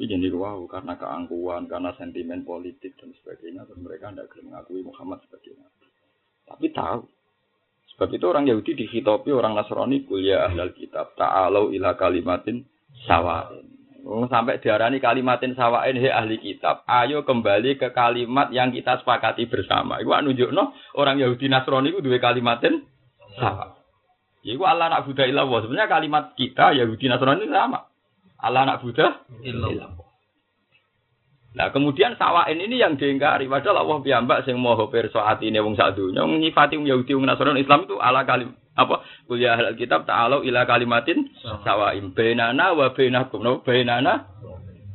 Tapi 0.00 0.16
jadi 0.16 0.32
wow, 0.32 0.64
karena 0.64 0.96
keangkuhan, 0.96 1.68
karena 1.68 1.92
sentimen 1.92 2.40
politik 2.40 2.96
dan 2.96 3.12
sebagainya, 3.20 3.68
dan 3.68 3.84
mereka 3.84 4.08
tidak 4.08 4.32
mengakui 4.40 4.80
Muhammad 4.80 5.20
sebagai 5.28 5.60
nabi. 5.60 5.86
Tapi 6.48 6.66
tahu. 6.72 7.04
Sebab 7.92 8.08
itu 8.08 8.24
orang 8.24 8.48
Yahudi 8.48 8.80
dihitopi 8.80 9.28
orang 9.28 9.52
Nasrani 9.52 10.08
kuliah 10.08 10.48
ahlal 10.48 10.72
kitab. 10.72 11.12
Ta'alau 11.20 11.68
ila 11.68 12.00
kalimatin 12.00 12.64
sawain. 13.04 13.68
Oh, 14.08 14.24
sampai 14.24 14.56
diarani 14.64 15.04
kalimatin 15.04 15.52
sawain 15.52 16.00
he 16.00 16.08
ahli 16.08 16.40
kitab. 16.40 16.80
Ayo 16.88 17.20
kembali 17.28 17.76
ke 17.76 17.92
kalimat 17.92 18.48
yang 18.56 18.72
kita 18.72 19.04
sepakati 19.04 19.52
bersama. 19.52 20.00
Iku 20.00 20.16
nunjuk 20.16 20.48
no 20.48 20.72
orang 20.96 21.20
Yahudi 21.20 21.52
Nasrani 21.52 21.92
itu 21.92 22.00
dua 22.00 22.16
kalimatin 22.16 22.88
sawa. 23.36 23.76
Iku 24.48 24.64
Allah 24.64 24.88
nak 24.88 25.04
Buddha 25.04 25.28
ilah 25.28 25.44
Sebenarnya 25.44 25.92
kalimat 25.92 26.32
kita 26.40 26.72
Yahudi 26.72 27.04
Nasrani 27.04 27.44
sama. 27.52 27.89
Allah 28.40 28.62
nak 28.66 28.80
Buddha 28.82 29.22
Nah 31.50 31.66
kemudian 31.74 32.14
sawain 32.14 32.54
ini 32.62 32.78
yang 32.78 32.94
diingkari. 32.94 33.50
Padahal 33.50 33.82
Allah 33.82 33.98
piyambak 34.06 34.46
sing 34.46 34.54
perso 34.62 35.18
hati 35.18 35.50
ini 35.50 35.58
wong 35.58 35.74
sak 35.74 35.98
dunya 35.98 36.22
nyifati 36.22 36.78
wong 36.78 36.86
Yahudi 36.86 37.10
wong 37.18 37.26
Nasrani 37.26 37.66
Islam 37.66 37.90
itu 37.90 37.98
ala 37.98 38.22
kalim 38.22 38.54
apa? 38.78 39.02
Kuliah 39.26 39.58
al 39.58 39.74
kitab 39.74 40.06
ta'alu 40.06 40.46
ila 40.46 40.62
kalimatin 40.62 41.26
sawaim 41.66 42.14
bainana 42.14 42.70
wa 42.70 42.94
bainakum. 42.94 43.42
No 43.42 43.66
bainana. 43.66 44.30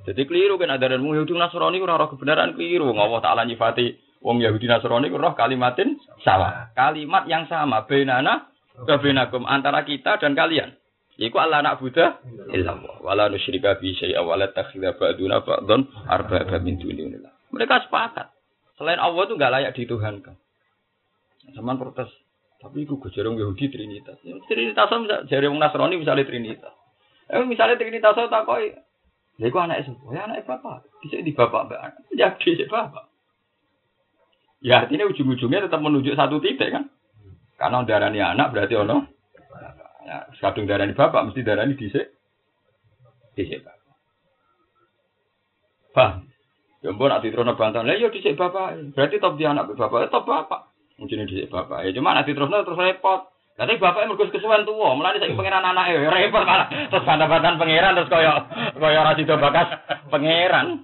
Jadi 0.07 0.23
keliru 0.23 0.55
kan 0.55 0.71
ada 0.71 0.95
wong 0.95 1.19
Yahudi 1.19 1.35
Nasrani 1.35 1.83
ora 1.83 1.99
roh 1.99 2.07
kebenaran 2.15 2.55
keliru. 2.55 2.87
Allah 2.95 3.19
taala 3.19 3.43
nyifati 3.43 3.91
wong 4.23 4.39
Yahudi 4.39 4.71
Nasrani 4.71 5.11
roh 5.11 5.35
kalimatin 5.35 5.99
sawa 6.23 6.71
kalimat 6.71 7.27
yang 7.27 7.51
sama 7.51 7.83
bainana 7.83 8.47
Kabinakum 8.83 9.47
antara 9.47 9.87
kita 9.87 10.19
dan 10.19 10.35
kalian. 10.35 10.75
Iku 11.15 11.39
Allah 11.39 11.63
nak 11.63 11.79
Buddha 11.79 12.19
illallah. 12.51 12.99
Wala 12.99 13.31
nusyrika 13.31 13.79
bi 13.79 13.95
syai'a 13.95 14.19
wa 14.19 14.35
la 14.35 14.51
takhidha 14.51 14.99
ba'duna 14.99 15.47
ba'dhan 15.47 15.87
arbaba 16.11 16.59
min 16.59 16.75
dunillah. 16.75 17.31
Mereka 17.55 17.87
sepakat. 17.87 18.35
Selain 18.75 18.99
Allah 18.99 19.23
itu 19.23 19.33
enggak 19.39 19.53
layak 19.55 19.71
dituhankan. 19.79 20.35
Zaman 21.55 21.79
protes. 21.79 22.11
Tapi 22.59 22.83
itu 22.83 22.99
jarang 23.15 23.39
Yahudi 23.39 23.71
Trinitas. 23.71 24.19
Ya, 24.27 24.35
Trinitas 24.49 24.91
bisa 24.91 25.17
jari 25.31 25.45
wong 25.47 25.61
Nasrani 25.61 25.95
misalnya 25.95 26.27
Trinitas. 26.27 26.73
Eh 27.31 27.47
misalnya 27.47 27.79
Trinitas 27.79 28.17
tak 28.17 28.43
koi. 28.43 28.75
Ya 29.39 29.45
iku 29.47 29.59
anak 29.63 29.87
itu. 29.87 29.95
Ya 30.11 30.27
anak 30.27 30.43
bapak. 30.43 30.83
Bisa 30.99 31.23
di 31.23 31.31
bapak 31.31 31.71
mbak. 31.71 31.79
Ya 32.19 32.35
di 32.35 32.67
bapak. 32.67 33.07
Ya 34.59 34.83
artinya 34.83 35.07
ujung-ujungnya 35.07 35.69
tetap 35.69 35.79
menuju 35.79 36.15
satu 36.15 36.43
titik 36.43 36.73
kan. 36.75 36.91
Karena 37.55 37.87
darani 37.87 38.19
anak 38.19 38.51
berarti 38.51 38.75
ono. 38.75 39.14
Ya, 40.05 40.29
kadung 40.37 40.69
darani 40.69 40.93
bapak 40.93 41.25
mesti 41.25 41.41
darani 41.41 41.73
dhisik. 41.73 42.13
Dhisik 43.33 43.65
bapak. 43.65 43.97
Paham? 45.97 46.29
Ya 46.85 46.93
mbok 46.93 47.09
nak 47.09 47.25
ditrono 47.25 47.57
bantahan. 47.57 47.89
Lah 47.89 47.97
yo 47.97 48.07
iya 48.07 48.13
dhisik 48.13 48.37
bapak. 48.37 48.93
Berarti 48.93 49.17
top 49.17 49.41
di 49.41 49.49
anak 49.49 49.73
bapak, 49.73 50.13
top 50.13 50.29
bapak. 50.29 50.69
Mungkin 51.01 51.25
dhisik 51.25 51.49
bapak. 51.49 51.89
Ya 51.89 51.91
cuma 51.97 52.13
nak 52.13 52.29
diterusno 52.29 52.61
terus 52.61 52.77
repot. 52.77 53.33
Nanti 53.55 53.79
bapaknya 53.79 54.11
mergus 54.11 54.35
kesuwen 54.35 54.67
tua, 54.67 54.99
mulai 54.99 55.15
saya 55.15 55.31
pangeran 55.31 55.63
anak 55.63 55.87
ya 55.87 56.11
repot 56.11 56.43
malah 56.43 56.67
terus 56.91 57.07
bantah-bantahan 57.07 57.55
pangeran 57.55 57.95
terus 57.95 58.11
koyo 58.11 58.33
koyo 58.75 58.97
ora 58.99 59.15
sida 59.15 59.39
bakas 59.39 59.67
pangeran. 60.11 60.83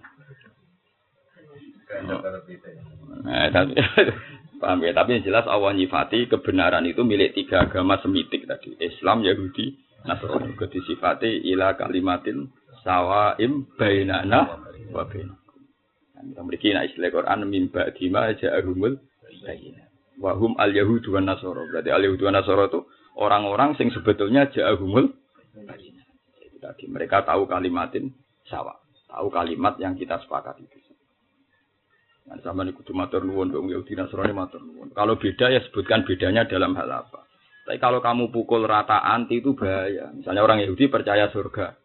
Nah, 3.27 3.51
tapi 3.51 3.75
Paham 4.62 4.86
ya? 4.86 4.93
Tapi 4.93 5.17
yang 5.17 5.26
jelas 5.26 5.50
Allah 5.50 5.74
nyifati 5.74 6.30
kebenaran 6.30 6.86
itu 6.86 7.02
milik 7.02 7.34
tiga 7.34 7.65
agama 7.65 7.97
semitik 7.97 8.45
tadi. 8.45 8.78
Islam, 8.78 9.26
Yahudi, 9.26 9.74
Nasrani. 10.06 10.54
Itu 10.54 10.69
disifati 10.69 11.50
ila 11.50 11.74
kalimatin 11.74 12.45
sawaim 12.86 13.65
bainana 13.74 14.62
wa 14.93 15.04
bainakum. 15.10 15.62
Nah, 16.13 16.21
kita 16.30 16.39
memiliki 16.45 16.67
nah 16.78 16.86
istilah 16.86 17.10
Quran 17.10 17.50
mimba 17.50 17.89
dima 17.97 18.30
ja'ahumul. 18.38 19.02
Wahum 20.21 20.54
al 20.62 20.69
yahudu 20.69 21.17
wa 21.17 21.21
nasoro. 21.26 21.65
Berarti 21.65 21.89
al 21.89 22.06
yahudu 22.06 22.30
wa 22.30 22.34
nasoro 22.38 22.69
itu 22.69 22.80
orang-orang 23.17 23.74
sing 23.82 23.89
sebetulnya 23.89 24.45
jahumul 24.54 25.10
tadi 26.62 26.86
mereka 26.86 27.26
tahu 27.26 27.50
kalimatin 27.50 28.13
sawah, 28.45 28.78
tahu 29.10 29.34
kalimat 29.34 29.82
yang 29.82 29.97
kita 29.97 30.21
sepakat 30.21 30.62
itu. 30.62 30.78
Nah, 30.78 30.80
sama 32.39 32.63
nih 32.63 32.71
kudu 32.71 32.95
matur 32.95 33.27
nuwun 33.27 33.51
wong 33.51 33.67
Yahudi 33.67 33.99
Nasrani 33.99 34.31
matur 34.31 34.63
nuwun. 34.63 34.95
Kalau 34.95 35.19
beda 35.19 35.51
ya 35.51 35.59
sebutkan 35.67 36.07
bedanya 36.07 36.47
dalam 36.47 36.71
hal 36.79 36.87
apa. 36.87 37.27
Tapi 37.67 37.77
kalau 37.83 37.99
kamu 37.99 38.31
pukul 38.31 38.63
rata 38.63 39.03
anti 39.03 39.43
itu 39.43 39.51
bahaya. 39.51 40.15
Misalnya 40.15 40.39
orang 40.39 40.63
Yahudi 40.63 40.87
percaya 40.87 41.27
surga. 41.27 41.75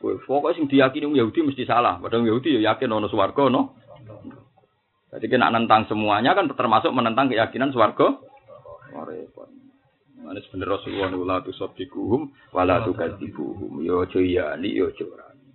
Pokoknya 0.00 0.56
sing 0.56 0.64
diyakini 0.68 1.08
orang 1.08 1.20
Yahudi 1.24 1.40
mesti 1.44 1.64
salah. 1.64 1.96
Padahal 1.96 2.28
Yahudi 2.28 2.60
ya 2.60 2.72
yakin 2.72 2.92
ono 2.92 3.08
swarga 3.08 3.48
no. 3.48 3.80
Jadi 5.10 5.26
kena 5.26 5.50
nentang 5.50 5.90
semuanya 5.90 6.36
kan 6.36 6.46
termasuk 6.52 6.92
menentang 6.94 7.32
keyakinan 7.32 7.74
swarga. 7.74 8.20
Oh, 8.94 9.04
repot. 9.08 9.50
Mana 10.20 10.38
sebenarnya 10.44 10.76
Rasulullah 10.76 11.10
wala 11.16 11.36
tu 11.40 11.50
sabdikuhum 11.56 12.30
wala 12.52 12.84
tu 12.84 12.92
kadzibuhum. 12.92 13.80
Yo 13.80 14.04
aja 14.04 14.20
yani 14.20 14.76
yo 14.76 14.92
aja 14.92 15.04
orani. 15.08 15.50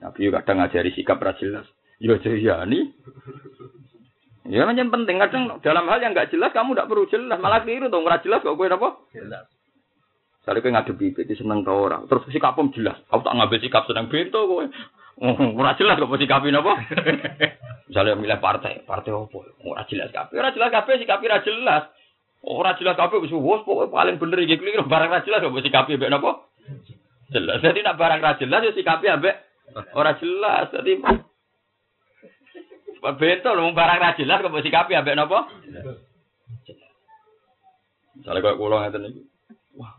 Nabi 0.00 0.18
yo 0.26 0.30
kadang 0.32 0.64
ngajari 0.64 0.90
sikap 0.96 1.20
ra 1.20 1.36
jelas. 1.36 1.68
Yo 1.98 2.14
aja 2.14 2.30
yani. 2.30 2.94
Ya 4.48 4.64
macam 4.64 4.88
penting 4.88 5.20
kadang 5.20 5.60
dalam 5.60 5.84
hal 5.92 6.00
yang 6.00 6.16
enggak 6.16 6.32
jelas 6.32 6.54
kamu 6.56 6.72
tidak 6.72 6.88
perlu 6.88 7.04
jelas, 7.12 7.36
malah 7.36 7.60
keliru 7.60 7.92
dong, 7.92 8.08
ora 8.08 8.22
jelas 8.24 8.40
kok 8.40 8.56
kowe 8.56 8.64
apa? 8.64 8.88
Jelas. 9.12 9.44
Sale 10.46 10.64
kowe 10.64 10.72
ngadepi 10.72 11.12
iki 11.12 11.36
seneng 11.36 11.68
ta 11.68 11.76
ora. 11.76 12.00
Terus 12.08 12.24
sikapmu 12.32 12.72
jelas. 12.72 12.96
Aku 13.12 13.20
tak 13.20 13.36
ngambil 13.36 13.60
sikap 13.60 13.84
seneng 13.84 14.08
bento 14.08 14.40
kowe. 14.48 14.64
Oh, 15.20 15.36
ora 15.58 15.76
jelas 15.76 16.00
kok 16.00 16.16
sikapin 16.16 16.56
apa? 16.56 16.72
Misalnya 17.92 18.20
milih 18.20 18.38
partai, 18.40 18.84
partai 18.86 19.12
opo? 19.12 19.44
Ora 19.66 19.82
jelas 19.90 20.14
kabeh, 20.14 20.38
ora 20.38 20.54
jelas 20.54 20.70
kabeh 20.70 20.96
sikapi 21.02 21.24
ora 21.28 21.40
jelas. 21.44 21.82
Ora 22.40 22.70
jelas 22.78 22.94
kabeh 22.94 23.18
wis 23.18 23.34
wis 23.34 23.62
pokoke 23.66 23.90
paling 23.90 24.16
bener 24.16 24.38
iki 24.46 24.56
keliru 24.56 24.86
barang 24.86 25.10
ra 25.10 25.26
jelas 25.26 25.42
kok 25.42 25.60
sikapi 25.60 25.98
ambek 25.98 26.12
napa? 26.12 26.46
Jelas. 27.34 27.58
Jadi 27.60 27.84
nak 27.84 27.98
barang 27.98 28.20
ra 28.22 28.38
jelas 28.38 28.64
ya 28.64 28.72
sikapi 28.72 29.12
ambek 29.12 29.34
ora 29.92 30.16
jelas. 30.22 30.70
Jadi 30.70 31.04
Bento 32.98 33.50
lho 33.54 33.70
barang 33.70 33.98
ra 34.02 34.18
jelas 34.18 34.42
kok 34.42 34.58
sikapi 34.58 34.92
ambek 34.98 35.14
napa? 35.14 35.46
Misalnya 38.18 38.42
kok 38.42 38.58
kula 38.58 38.76
ngeten 38.82 39.06
iki. 39.06 39.22
Wah, 39.78 39.94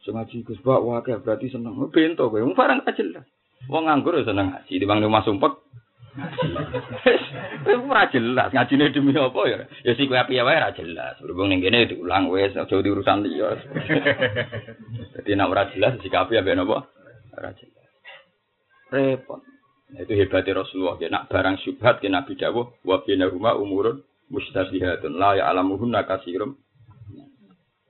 sing 0.00 0.16
ngaji 0.16 0.36
Gus 0.48 0.60
Bak 0.64 0.80
wae 0.80 1.20
berarti 1.20 1.52
seneng. 1.52 1.76
Bento 1.92 2.32
kowe 2.32 2.40
barang 2.40 2.88
ra 2.88 2.92
jelas. 2.96 3.26
Wong 3.68 3.84
nganggur 3.84 4.16
ya 4.16 4.24
seneng 4.24 4.54
ngaji, 4.54 4.86
bang 4.86 5.04
rumah 5.04 5.26
sumpek 5.26 5.52
Itu 7.68 7.84
ora 7.84 8.10
jelas 8.10 8.50
ngajine 8.50 8.90
demi 8.90 9.12
apa 9.14 9.40
ya? 9.44 9.58
Ya 9.84 9.92
sik 9.92 10.08
kowe 10.08 10.24
piye 10.24 10.40
wae 10.40 10.56
ora 10.56 10.72
jelas. 10.72 11.20
Berhubung 11.20 11.52
ning 11.52 11.60
kene 11.60 11.84
diulang 11.84 12.32
wis 12.32 12.56
aja 12.56 12.76
di 12.80 12.88
urusan 12.88 13.28
liya. 13.28 13.60
Dadi 15.14 15.30
nek 15.36 15.50
ora 15.52 15.68
jelas 15.76 16.00
sikapi 16.00 16.40
ambek 16.40 16.56
napa? 16.56 16.88
Ora 17.36 17.52
jelas. 17.52 17.88
Repot. 18.88 19.44
Nah, 19.88 20.04
itu 20.04 20.12
hebatnya 20.20 20.60
Rasulullah. 20.60 21.00
Ya, 21.00 21.08
nak 21.08 21.32
barang 21.32 21.64
syubhat 21.64 22.04
ke 22.04 22.12
Nabi 22.12 22.36
Dawuh, 22.36 22.84
wa 22.84 23.00
rumah 23.04 23.56
umurun 23.56 24.04
mustabihatun 24.28 25.16
la 25.16 25.40
ya 25.40 25.48
alamuhun 25.48 25.92
nakasirum. 25.92 26.56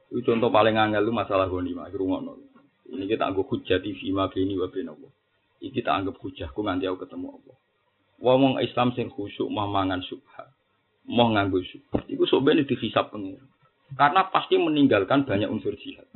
Itu 0.08 0.24
contoh 0.24 0.48
paling 0.48 0.78
angel 0.78 1.04
lu 1.04 1.12
masalah 1.12 1.50
ghanimah, 1.50 1.90
rungono. 1.92 2.40
Ini 2.88 3.04
kita 3.04 3.28
anggap 3.28 3.44
hujah 3.44 3.78
di 3.84 3.92
fima 4.00 4.32
bini 4.32 4.56
wa 4.56 4.72
bina 4.72 4.96
Ini 5.60 5.68
kita 5.68 5.92
anggap 5.92 6.16
hujahku 6.16 6.64
nganti 6.64 6.88
aku 6.88 7.04
ketemu 7.04 7.36
Allah. 7.36 7.56
Wong 8.18 8.56
Islam 8.58 8.96
sing 8.96 9.12
khusyuk 9.12 9.46
mau 9.52 9.68
mangan 9.68 10.00
subhat, 10.02 10.48
mau 11.06 11.28
nganggo 11.30 11.60
subhat, 11.62 12.08
iku 12.08 12.24
sok 12.26 12.40
ben 12.42 12.64
dihisab 12.64 13.14
pengen. 13.14 13.44
Karena 13.94 14.26
pasti 14.32 14.58
meninggalkan 14.58 15.28
banyak 15.28 15.46
unsur 15.46 15.76
jihad. 15.78 16.08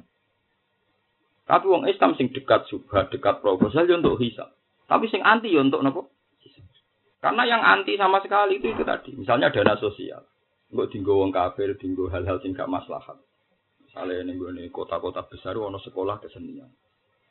Tapi 1.46 1.64
wong 1.68 1.84
Islam 1.86 2.16
sing 2.16 2.32
dekat 2.32 2.66
subhat, 2.72 3.12
dekat 3.12 3.44
proposal 3.44 3.86
untuk 3.92 4.18
hisab. 4.18 4.50
Tapi 4.92 5.08
sing 5.08 5.24
anti 5.24 5.48
ya 5.48 5.64
untuk 5.64 5.80
nopo? 5.80 6.12
Karena 7.24 7.48
yang 7.48 7.64
anti 7.64 7.96
sama 7.96 8.20
sekali 8.20 8.60
itu 8.60 8.76
itu 8.76 8.84
tadi. 8.84 9.16
Misalnya 9.16 9.48
dana 9.48 9.72
sosial. 9.80 10.20
Enggak 10.68 10.92
tinggal 10.92 11.16
wong 11.16 11.32
kafir, 11.32 11.72
tinggal 11.80 12.12
hal-hal 12.12 12.36
sing 12.44 12.52
gak 12.52 12.68
maslahat. 12.68 13.16
Misalnya 13.88 14.28
ini 14.28 14.68
kota-kota 14.68 15.24
besar, 15.24 15.56
ono 15.56 15.80
sekolah 15.80 16.20
kesenian. 16.20 16.68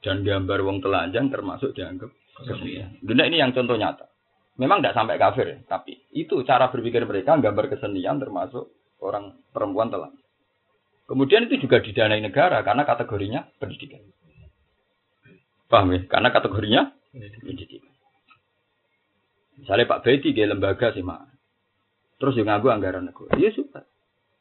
Dan 0.01 0.25
gambar 0.25 0.65
wong 0.65 0.81
telanjang 0.81 1.29
termasuk 1.29 1.77
dianggap 1.77 2.09
kesenian. 2.33 2.97
Dunia 3.05 3.29
ini 3.29 3.37
yang 3.37 3.53
contoh 3.53 3.77
nyata. 3.77 4.09
Memang 4.57 4.81
tidak 4.81 4.97
sampai 4.97 5.21
kafir, 5.21 5.45
ya, 5.47 5.57
tapi 5.69 5.97
itu 6.13 6.41
cara 6.45 6.69
berpikir 6.69 7.01
mereka 7.05 7.37
gambar 7.37 7.65
kesenian 7.69 8.17
termasuk 8.17 8.73
orang 9.01 9.37
perempuan 9.53 9.89
telanjang. 9.89 10.25
Kemudian 11.09 11.49
itu 11.49 11.65
juga 11.65 11.81
didanai 11.81 12.21
negara 12.21 12.61
karena 12.61 12.85
kategorinya 12.85 13.41
pendidikan. 13.57 14.05
Paham 15.65 15.97
ya? 15.97 15.99
Karena 16.07 16.29
kategorinya 16.29 16.81
pendidikan. 17.13 17.91
Misalnya 19.59 19.85
Pak 19.85 20.01
Bedi 20.07 20.33
dia 20.33 20.49
lembaga 20.49 20.89
sih 20.95 21.03
mak. 21.03 21.27
Terus 22.17 22.37
juga 22.37 22.55
nganggu 22.55 22.69
anggaran 22.71 23.03
negara. 23.05 23.37
Ya 23.37 23.51
suka. 23.53 23.85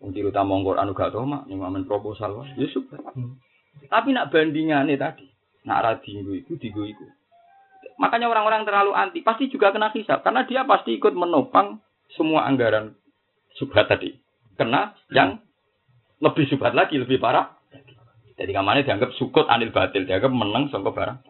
Untuk 0.01 0.33
utama 0.33 0.57
Quran 0.65 0.97
gak 0.97 1.13
tau 1.13 1.29
mak, 1.29 1.45
nih 1.45 1.61
mamen 1.61 1.85
proposal 1.85 2.41
Ya 2.57 2.69
suka. 2.73 2.97
Hmm. 3.13 3.37
Tapi 3.93 4.17
nak 4.17 4.33
bandingannya 4.33 4.97
tadi, 4.97 5.29
nak 5.69 5.83
radinggu 5.85 6.33
itu, 6.41 6.53
digu 6.57 6.89
itu. 6.89 7.05
Makanya 8.01 8.33
orang-orang 8.33 8.65
terlalu 8.65 8.97
anti 8.97 9.21
pasti 9.21 9.53
juga 9.53 9.77
kena 9.77 9.93
hisap 9.93 10.25
karena 10.25 10.49
dia 10.49 10.65
pasti 10.65 10.97
ikut 10.97 11.13
menopang 11.13 11.85
semua 12.17 12.49
anggaran 12.49 12.97
subhat 13.61 13.93
tadi. 13.93 14.17
Kena 14.57 14.97
yang 15.13 15.41
lebih 16.21 16.49
subhat 16.49 16.73
lagi, 16.73 16.97
lebih 16.97 17.21
parah. 17.21 17.61
Jadi 18.41 18.57
kamarnya 18.57 18.89
dianggap 18.89 19.13
sukut 19.21 19.45
anil 19.53 19.69
batil, 19.69 20.09
dianggap 20.09 20.33
menang 20.33 20.73
sama 20.73 20.97
barang. 20.97 21.21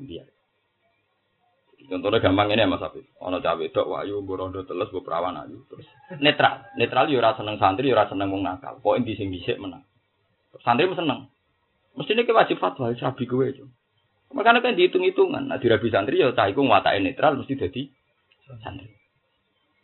Iya. 0.00 0.24
Contohnya 1.90 2.20
gampang 2.20 2.52
ini 2.52 2.62
ya 2.62 2.68
Mas 2.68 2.84
Afif. 2.84 3.08
Ono 3.24 3.40
cawe 3.40 3.64
dok 3.72 3.88
wayu 3.88 4.20
borondo 4.20 4.62
teles 4.68 4.92
bu 4.92 5.00
perawan 5.00 5.36
ayu 5.42 5.64
terus 5.66 5.88
netral. 6.20 6.68
Netral 6.76 7.08
yo 7.08 7.18
ora 7.18 7.32
seneng 7.34 7.56
santri 7.56 7.88
yo 7.88 7.96
ora 7.96 8.06
seneng 8.06 8.28
wong 8.28 8.44
nakal. 8.44 8.78
Poin 8.84 9.02
di 9.02 9.16
sing 9.16 9.32
dhisik 9.32 9.56
menang. 9.56 9.82
Santri 10.60 10.86
seneng. 10.92 11.32
Mestine 11.96 12.22
ke 12.22 12.32
wajib 12.36 12.60
fatwa 12.60 12.92
rabi 12.92 13.24
kowe 13.26 13.42
itu. 13.42 13.66
Makanya 14.30 14.62
kan 14.62 14.78
dihitung-hitungan. 14.78 15.50
Nah, 15.50 15.58
dirabi 15.58 15.90
santri 15.90 16.22
ya 16.22 16.30
cah 16.30 16.46
iku 16.46 16.62
watake 16.62 17.02
netral 17.02 17.34
mesti 17.34 17.58
jadi 17.58 17.82
santri. 18.62 18.94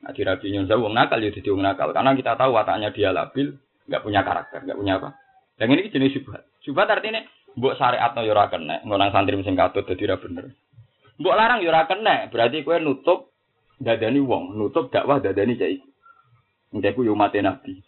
Nah, 0.06 0.14
dirabi 0.14 0.54
nyon 0.54 0.70
wong 0.70 0.94
nakal 0.94 1.18
ya 1.18 1.34
jadi 1.34 1.48
wong 1.50 1.66
nakal 1.66 1.90
karena 1.90 2.14
kita 2.14 2.38
tahu 2.38 2.54
wataknya 2.54 2.94
dia 2.94 3.10
labil, 3.10 3.58
nggak 3.90 4.02
punya 4.06 4.22
karakter, 4.22 4.62
nggak 4.62 4.78
punya 4.78 5.02
apa. 5.02 5.18
Yang 5.58 5.68
ini 5.72 5.82
jenis 5.90 6.12
syubhat. 6.14 6.42
Syubhat 6.62 6.86
artinya 6.86 7.26
mbok 7.56 7.76
syariat 7.80 8.12
no 8.12 8.22
yura 8.22 8.52
kena, 8.52 8.84
ngonang 8.84 9.10
santri 9.10 9.34
mesin 9.34 9.56
katut 9.56 9.88
jadi 9.88 10.12
ora 10.12 10.20
bener. 10.20 10.44
Mbok 11.16 11.36
larang 11.36 11.60
yura 11.64 11.88
kena, 11.88 12.28
berarti 12.28 12.60
kue 12.60 12.76
nutup 12.78 13.32
dadani 13.80 14.20
wong, 14.20 14.52
nutup 14.52 14.92
dakwah 14.92 15.24
dadani 15.24 15.56
cah 15.56 15.68
iku. 15.68 15.88
Engke 16.76 16.92
ku 16.92 17.08
yo 17.08 17.16
mate 17.16 17.40
nabi. 17.40 17.80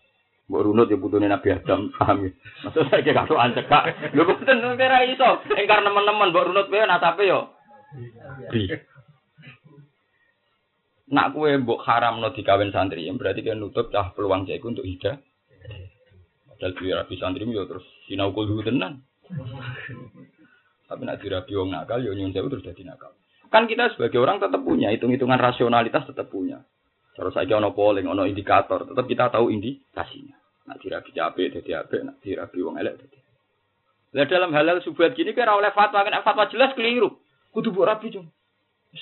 Mbok 0.48 0.64
runut 0.64 0.88
ya 0.88 0.96
putune 0.96 1.28
Nabi 1.28 1.52
Adam, 1.52 1.88
paham 2.00 2.24
ya? 2.24 2.30
Maksud 2.64 2.88
saya 2.88 3.04
kayak 3.04 3.16
katokan 3.20 3.52
cekak. 3.52 3.84
Lho 4.16 4.24
boten 4.24 4.64
ora 4.64 5.04
iso. 5.04 5.44
Engkar 5.52 5.84
nemen-nemen 5.84 6.32
mbok 6.32 6.46
runut 6.48 6.72
wae 6.72 6.88
nasape 6.88 7.28
yo. 7.28 7.52
Bi. 8.48 8.72
Nak 11.12 11.36
kue 11.36 11.52
mbok 11.60 11.84
haram 11.84 12.24
no 12.24 12.32
dikawin 12.32 12.72
santri, 12.72 13.04
ya 13.04 13.12
berarti 13.12 13.44
kan 13.44 13.60
nutup 13.60 13.92
cah 13.92 14.16
peluang 14.16 14.48
caiku 14.48 14.72
untuk 14.72 14.88
hidup. 14.88 15.20
Padahal 16.56 17.04
rapi 17.04 17.14
santri 17.20 17.44
yo 17.44 17.68
terus 17.68 17.84
sinau 18.08 18.32
kudu 18.32 18.64
tenan. 18.64 19.04
Tapi 20.88 21.02
nak 21.04 21.20
dirapi 21.20 21.52
wong 21.52 21.68
nakal 21.68 22.00
yo 22.00 22.16
nyun 22.16 22.32
sewu 22.32 22.48
terus 22.48 22.64
jadi 22.64 22.82
nakal. 22.88 23.12
Kan 23.48 23.68
kita 23.68 23.92
sebagai 23.96 24.20
orang 24.20 24.40
tetap 24.40 24.60
punya 24.60 24.92
hitung-hitungan 24.92 25.40
rasionalitas 25.40 26.04
tetap 26.08 26.28
punya. 26.28 26.64
Terus 27.16 27.34
saja 27.34 27.58
ono 27.58 27.74
polling, 27.74 28.06
ono 28.06 28.28
indikator, 28.28 28.86
tetap 28.86 29.04
kita 29.08 29.32
tahu 29.32 29.50
indikasinya. 29.50 30.36
Nak 30.70 30.78
dirabi 30.78 31.10
capek, 31.10 31.48
jadi 31.60 31.82
apa? 31.82 31.96
Nak 32.04 32.16
dirabi 32.22 32.58
wong 32.62 32.76
elek, 32.78 32.94
jadi. 33.00 33.18
Lah 34.14 34.24
dalam 34.24 34.54
halal 34.54 34.80
subuhat 34.80 35.12
gini 35.18 35.36
kira 35.36 35.52
oleh 35.52 35.72
fatwa, 35.74 36.06
kan 36.06 36.24
fatwa 36.24 36.48
jelas 36.48 36.72
keliru. 36.72 37.18
Kudu 37.52 37.74
buat 37.74 37.90
rabi 37.90 38.14
cung. 38.14 38.28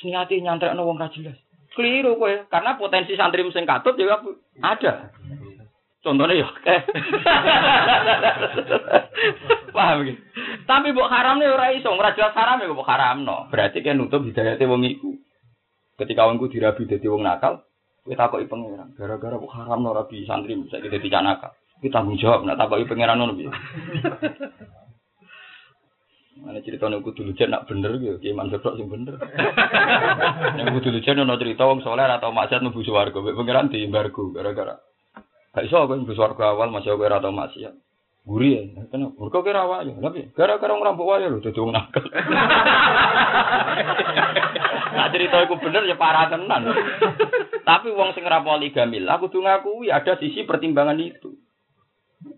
Niati 0.03 0.43
nyantrek 0.43 0.75
no 0.75 0.87
wong 0.87 0.99
jelas. 1.15 1.39
Keliru 1.77 2.17
kowe, 2.17 2.33
karena 2.49 2.81
potensi 2.81 3.13
santri 3.15 3.45
sing 3.53 3.69
katut 3.69 4.01
juga 4.01 4.25
ada. 4.65 5.13
Contohnya 6.07 6.39
ya, 6.39 6.47
paham 9.75 10.07
gitu. 10.07 10.23
Tapi 10.63 10.95
buk 10.95 11.11
haram 11.11 11.43
nih 11.43 11.51
orang 11.51 11.83
iso, 11.83 11.91
ora 11.91 12.15
jelas 12.15 12.31
haram 12.39 12.63
ya 12.63 12.71
buk 12.71 12.87
haram 12.87 13.27
no. 13.27 13.51
Berarti 13.51 13.83
kan 13.83 13.99
nutup 13.99 14.23
hidayatnya 14.23 14.71
wong 14.71 14.87
iku. 14.87 15.19
Ketika 15.99 16.31
wongku 16.31 16.47
dirabi 16.47 16.87
jadi 16.87 17.11
wong 17.11 17.27
nakal, 17.27 17.67
kita 18.07 18.31
takoki 18.31 18.47
pangeran. 18.47 18.95
Gara-gara 18.95 19.35
kok 19.35 19.51
haram 19.51 19.83
no 19.83 19.91
rabi 19.91 20.23
santri 20.31 20.55
bisa 20.55 20.79
kita 20.79 21.03
tidak 21.03 21.27
nakal. 21.27 21.51
Kita 21.83 21.99
tanggung 21.99 22.23
jawab 22.23 22.47
nak 22.47 22.55
takoki 22.55 22.87
pangeran 22.87 23.19
no 23.19 23.35
piye. 23.35 23.51
Mana 26.47 26.63
cerita 26.63 26.87
nih 26.87 27.03
kudu 27.03 27.27
lucu 27.27 27.43
nak 27.51 27.67
bener 27.67 27.99
gitu, 27.99 28.23
kayak 28.23 28.39
Mansur 28.39 28.63
tok 28.63 28.79
sing 28.79 28.87
bener. 28.87 29.19
Yang 30.63 30.79
kudu 30.79 30.89
lucu 30.95 31.11
nih 31.11 31.39
cerita 31.43 31.67
wong 31.67 31.83
soleh 31.83 32.07
atau 32.07 32.31
maksiat 32.31 32.63
nubu 32.63 32.87
suwargo, 32.87 33.27
pangeran 33.27 33.67
di 33.67 33.83
embargo 33.83 34.31
gara-gara. 34.31 34.86
Gak 35.57 35.65
iso 35.65 35.81
aku 35.81 35.97
nubu 35.97 36.13
suwargo 36.13 36.45
awal 36.45 36.69
masih 36.69 36.93
aku 36.93 37.09
atau 37.09 37.33
maksiat. 37.33 37.73
Guri 38.27 38.59
ya, 38.59 38.85
kenapa? 38.93 39.17
Mereka 39.17 39.39
kira 39.41 39.65
wae, 39.71 39.95
tapi 40.03 40.29
gara-gara 40.37 40.75
ngerampok 40.77 41.09
wae 41.09 41.31
lho 41.31 41.41
dadi 41.41 41.63
wong 41.63 41.73
nakal. 41.73 42.05
Nah 44.97 45.13
cerita 45.13 45.45
iku 45.45 45.61
bener 45.61 45.85
ya 45.85 45.95
parah 46.01 46.33
tenan. 46.33 46.73
Tapi 47.69 47.93
wong 47.93 48.17
sing 48.17 48.25
ora 48.25 48.41
poligami, 48.41 49.05
aku 49.05 49.29
tuh 49.29 49.45
ngakui 49.45 49.93
ada 49.93 50.17
sisi 50.17 50.49
pertimbangan 50.49 50.97
itu. 50.97 51.37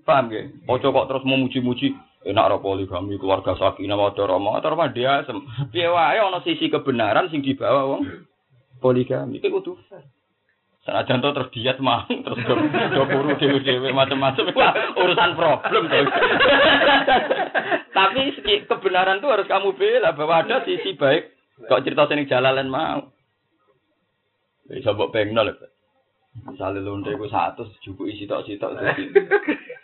Paham 0.02 0.34
ya? 0.34 0.50
Ojo 0.66 0.90
kok 0.90 1.06
terus 1.06 1.22
memuji-muji 1.22 1.94
enak 2.26 2.46
ora 2.50 2.58
poligami 2.58 3.14
keluarga 3.14 3.54
sakinah 3.54 3.94
wadah 3.94 4.26
rama 4.26 4.58
atau 4.58 4.74
rama 4.74 4.90
dia 4.90 5.22
asem. 5.22 5.38
Piye 5.70 5.86
wae 5.86 6.18
ana 6.18 6.42
sisi 6.42 6.66
kebenaran 6.66 7.30
sing 7.30 7.46
dibawa 7.46 7.86
wong 7.86 8.02
poligami. 8.82 9.38
Iku 9.38 9.62
kudu 9.62 9.78
fair. 9.86 10.02
Senajan 10.88 11.20
to 11.20 11.36
terus 11.36 11.52
diet 11.52 11.78
mang, 11.84 12.08
terus 12.24 12.40
do, 12.48 13.04
buru 13.12 13.36
dhewe-dhewe 13.36 13.92
macam-macam 13.92 14.56
Wah, 14.56 14.72
urusan 14.96 15.36
problem 15.36 15.84
tuh. 15.84 16.08
Tapi 18.00 18.32
segi 18.32 18.64
kebenaran 18.64 19.20
tuh 19.20 19.28
harus 19.28 19.44
kamu 19.44 19.76
bela 19.76 20.16
bahwa 20.16 20.40
ada 20.40 20.64
sisi 20.64 20.96
baik. 20.96 21.28
Kok 21.68 21.84
cerita 21.84 22.08
sini 22.08 22.24
jalalan 22.24 22.72
mau. 22.72 23.04
Bisa 24.64 24.96
mbok 24.96 25.12
pengno 25.12 25.44
lho. 25.44 25.60
Misalnya 26.48 26.80
lonte 26.80 27.12
ku 27.20 27.28
satu, 27.28 27.68
cukup 27.84 28.08
isi 28.08 28.24
tok 28.24 28.48
sitok 28.48 28.80
jadi. 28.80 29.04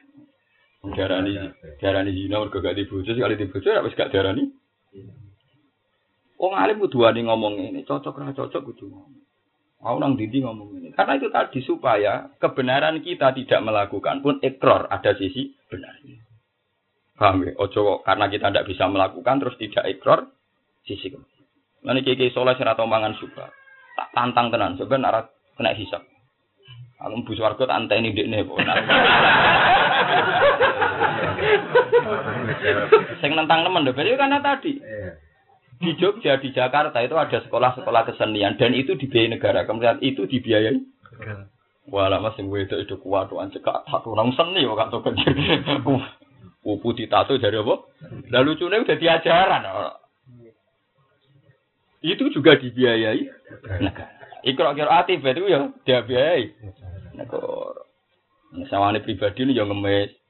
Darani, 0.97 1.33
darani 1.81 2.13
zina 2.13 2.41
mergo 2.41 2.61
gak 2.61 2.77
dibojo, 2.77 3.09
sekali 3.13 3.41
dibojo 3.41 3.73
ya 3.73 3.85
wis 3.85 3.97
gak 3.97 4.13
darani. 4.13 4.53
Wong 6.41 6.53
alim 6.57 6.81
kudu 6.81 7.01
ngomong 7.01 7.57
ini, 7.61 7.89
cocok 7.89 8.21
ra 8.21 8.37
cocok 8.37 8.73
kudu 8.73 8.89
ngomong. 8.89 9.24
Mau 9.85 10.01
nang 10.01 10.17
didi 10.17 10.41
ngomong 10.41 10.81
ini. 10.81 10.89
Karena 10.97 11.21
itu 11.21 11.29
tadi 11.29 11.61
supaya 11.61 12.33
kebenaran 12.41 13.05
kita 13.05 13.37
tidak 13.37 13.61
melakukan 13.61 14.25
pun 14.25 14.41
ekor 14.41 14.89
ada 14.89 15.13
sisi 15.13 15.53
benarnya. 15.69 16.25
Paham 17.21 17.45
ya? 17.45 17.53
Ojo 17.61 18.01
karena 18.01 18.33
kita 18.33 18.49
tidak 18.49 18.65
bisa 18.65 18.89
melakukan 18.89 19.45
terus 19.45 19.61
tidak 19.61 19.85
ekor 19.85 20.33
sisi 20.89 21.13
kebenaran. 21.13 21.45
Nanti 21.85 22.01
kiki 22.01 22.33
soleh 22.33 22.57
sing 22.57 22.65
atau 22.65 22.89
mangan 22.89 23.13
suka. 23.21 23.53
Tak 23.95 24.09
tantang 24.17 24.49
tenan 24.49 24.81
sebenarnya 24.81 25.29
kena 25.61 25.77
hisap. 25.77 26.01
Aku 27.05 27.21
mbu 27.21 27.37
swarga 27.37 27.69
tak 27.69 27.85
anteni 27.85 28.17
ndekne 28.17 28.49
kok. 28.49 28.57
Sing 33.21 33.37
nentang 33.37 33.65
temen 33.65 33.85
lho, 33.85 33.93
berarti 33.93 34.17
karena 34.17 34.39
tadi. 34.41 34.73
Di 35.85 35.93
Jogja, 36.01 36.41
di 36.41 36.51
Jakarta 36.51 36.99
itu 37.05 37.15
ada 37.15 37.39
sekolah-sekolah 37.45 38.03
kesenian 38.09 38.57
dan 38.57 38.73
itu 38.73 38.97
dibiayai 38.97 39.37
negara. 39.37 39.69
Kemudian 39.69 40.01
itu 40.01 40.25
dibiayai. 40.25 40.81
Wah, 41.93 42.09
lama 42.09 42.33
sing 42.33 42.49
wedok 42.49 42.81
itu 42.81 42.97
kuat 42.97 43.29
tuh 43.29 43.45
cekak 43.45 43.85
satu 43.93 44.17
orang 44.17 44.33
seni 44.33 44.65
kok 44.65 44.81
kata 44.81 44.97
kecil. 45.05 45.33
Kupu 46.65 46.97
ditato 46.97 47.37
dari 47.37 47.61
apa? 47.61 47.75
Lalu 48.33 48.57
lucunya 48.57 48.81
udah 48.81 48.97
diajaran. 48.97 49.63
Itu 52.01 52.33
juga 52.33 52.57
dibiayai 52.57 53.21
negara. 53.85 54.73
Kira 54.73 54.93
atif 55.05 55.21
itu 55.21 55.45
ya 55.45 55.69
dia 55.85 56.01
biayai 56.01 56.45
negara. 57.21 57.85
Sawane 58.73 59.05
pribadi 59.05 59.45
ini 59.45 59.53
yang 59.53 59.69
ngemis. 59.69 60.24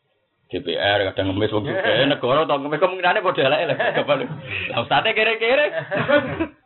DPR 0.53 1.09
kadang 1.13 1.33
ngemis 1.33 1.53
wong 1.55 1.65
juga 1.65 2.05
negara 2.13 2.45
tau 2.45 2.61
ngemis 2.61 2.81
kemungkinannya 2.81 3.25
padha 3.25 3.43
elek 3.49 3.61
elek 3.65 3.79
lah 4.71 4.79
ustate 4.85 5.11
kere-kere 5.17 5.67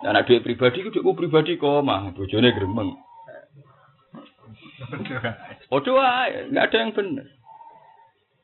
Nah, 0.00 0.16
anak 0.16 0.32
duit 0.32 0.40
pribadi 0.40 0.80
ku 0.80 0.88
duitku 0.88 1.12
pribadi 1.12 1.60
kok 1.60 1.84
mah 1.84 2.16
bojone 2.16 2.56
gremeng. 2.56 2.96
Odo 5.68 5.90
wae, 5.92 6.48
enggak 6.48 6.72
ada 6.72 6.76
yang 6.80 6.92
benar. 6.96 7.26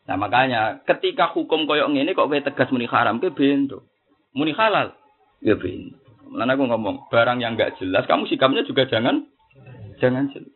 Nah, 0.06 0.16
makanya 0.20 0.60
ketika 0.84 1.32
hukum 1.32 1.64
koyok 1.64 1.88
ngene 1.96 2.12
kok 2.12 2.28
kowe 2.28 2.38
tegas 2.44 2.68
muni 2.68 2.84
haram 2.84 3.16
ke 3.16 3.32
bento. 3.32 3.88
Muni 4.36 4.52
halal 4.52 4.92
ya 5.40 5.56
bento. 5.56 5.96
Lan 6.36 6.52
aku 6.52 6.68
ngomong, 6.68 7.08
barang 7.08 7.40
yang 7.40 7.56
enggak 7.56 7.80
jelas 7.80 8.04
kamu 8.04 8.28
sikapnya 8.28 8.68
juga 8.68 8.84
jangan 8.84 9.24
jangan 9.96 10.28
jelas. 10.36 10.52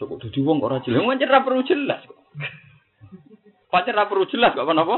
Cukup 0.00 0.16
dadi 0.24 0.40
wong 0.40 0.64
ora 0.64 0.80
jelas, 0.80 1.04
wong 1.04 1.12
ora 1.12 1.44
perlu 1.44 1.60
jelas 1.68 2.00
kok. 2.08 2.16
Pancen 3.76 3.92
ora 3.92 4.08
perlu 4.08 4.24
jelas 4.32 4.56
kok 4.56 4.64
apa? 4.64 4.96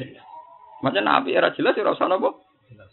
Jelas. 0.00 0.24
Macam 0.80 1.04
nabi 1.04 1.36
era 1.36 1.52
jelas 1.52 1.76
ora 1.76 1.92
usah 1.92 2.08
napa? 2.08 2.32
Jelas. 2.72 2.88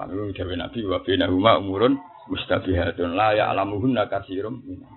Lalu 0.00 0.32
dewe 0.32 0.56
nabi 0.56 0.80
wa 0.88 1.04
huma 1.04 1.60
umurun 1.60 2.00
mustabihatun 2.32 3.12
la 3.12 3.36
ya'lamuhunna 3.36 4.08
katsirum 4.08 4.64
minan. 4.64 4.88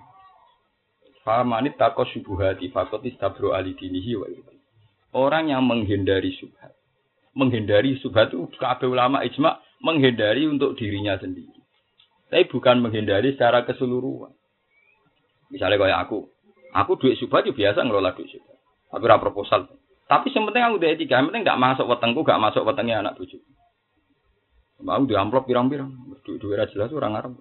Famanit 1.20 1.76
takos 1.76 2.08
syubuhati 2.16 2.72
fakot 2.72 3.04
istabro 3.04 3.52
alidinihi 3.52 4.16
wa 4.16 4.24
Orang 5.12 5.52
yang 5.52 5.68
menghindari 5.68 6.32
subhat. 6.40 6.72
Menghindari 7.36 8.00
subhat 8.00 8.32
itu 8.32 8.48
kabeh 8.56 8.88
ulama 8.88 9.20
ijma 9.28 9.60
menghindari 9.84 10.48
untuk 10.48 10.72
dirinya 10.80 11.20
sendiri. 11.20 11.60
Tapi 12.32 12.48
bukan 12.48 12.80
menghindari 12.80 13.36
secara 13.36 13.68
keseluruhan. 13.68 14.32
Misalnya 15.52 15.76
kayak 15.76 16.08
aku, 16.08 16.31
Aku 16.72 16.96
duit 16.96 17.20
subhat 17.20 17.44
juga 17.44 17.68
biasa 17.68 17.84
ngelola 17.84 18.16
duit 18.16 18.32
subhat. 18.32 18.56
Tapi 18.92 19.04
ora 19.04 19.20
proposal. 19.20 19.68
Tapi 20.08 20.28
yang 20.28 20.44
aku 20.52 20.76
udah 20.76 20.92
tiga, 21.00 21.24
penting 21.24 21.40
gak 21.40 21.56
masuk 21.56 21.88
wetengku, 21.88 22.20
gak 22.20 22.36
masuk 22.36 22.68
wetengnya 22.68 23.00
anak 23.00 23.16
bujuk. 23.16 23.40
Mau 24.82 25.00
di 25.06 25.14
amplop 25.14 25.46
pirang-pirang, 25.46 25.94
duit 26.26 26.42
duit 26.42 26.58
jelas 26.74 26.90
orang 26.92 27.16
Arab. 27.16 27.32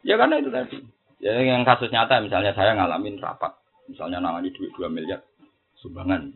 Ya 0.00 0.16
karena 0.16 0.40
itu 0.40 0.50
tadi. 0.50 0.80
Ya 1.20 1.38
yang 1.38 1.62
kasus 1.62 1.92
nyata 1.92 2.18
misalnya 2.24 2.56
saya 2.56 2.74
ngalamin 2.74 3.20
rapat, 3.20 3.54
misalnya 3.86 4.18
nangani 4.18 4.50
duit 4.50 4.72
2 4.74 4.88
miliar 4.90 5.22
sumbangan. 5.78 6.32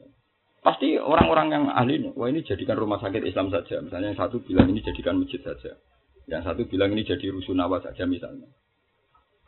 Pasti 0.61 1.01
orang-orang 1.01 1.49
yang 1.49 1.65
ahli, 1.73 2.13
wah 2.13 2.29
ini 2.29 2.45
jadikan 2.45 2.77
rumah 2.77 3.01
sakit 3.01 3.25
Islam 3.25 3.49
saja. 3.49 3.81
Misalnya 3.81 4.13
yang 4.13 4.21
satu 4.21 4.45
bilang 4.45 4.69
ini 4.69 4.85
jadikan 4.85 5.17
masjid 5.17 5.41
saja. 5.41 5.81
Yang 6.29 6.45
satu 6.45 6.63
bilang 6.69 6.93
ini 6.93 7.09
jadi 7.09 7.33
rusunawa 7.33 7.81
saja 7.81 8.05
misalnya. 8.05 8.53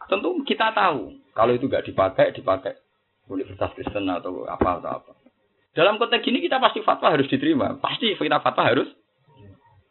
Tentu 0.08 0.32
kita 0.48 0.72
tahu 0.72 1.19
kalau 1.32 1.52
itu 1.54 1.66
nggak 1.70 1.86
dipakai, 1.86 2.34
dipakai 2.34 2.74
Universitas 3.30 3.70
Kristen 3.78 4.10
atau 4.10 4.44
apa 4.46 4.82
atau 4.82 4.90
apa. 5.00 5.12
Dalam 5.70 6.02
konteks 6.02 6.26
ini 6.26 6.42
kita 6.42 6.58
pasti 6.58 6.82
fatwa 6.82 7.14
harus 7.14 7.30
diterima. 7.30 7.78
Pasti 7.78 8.18
kita 8.18 8.42
fatwa 8.42 8.66
harus. 8.66 8.90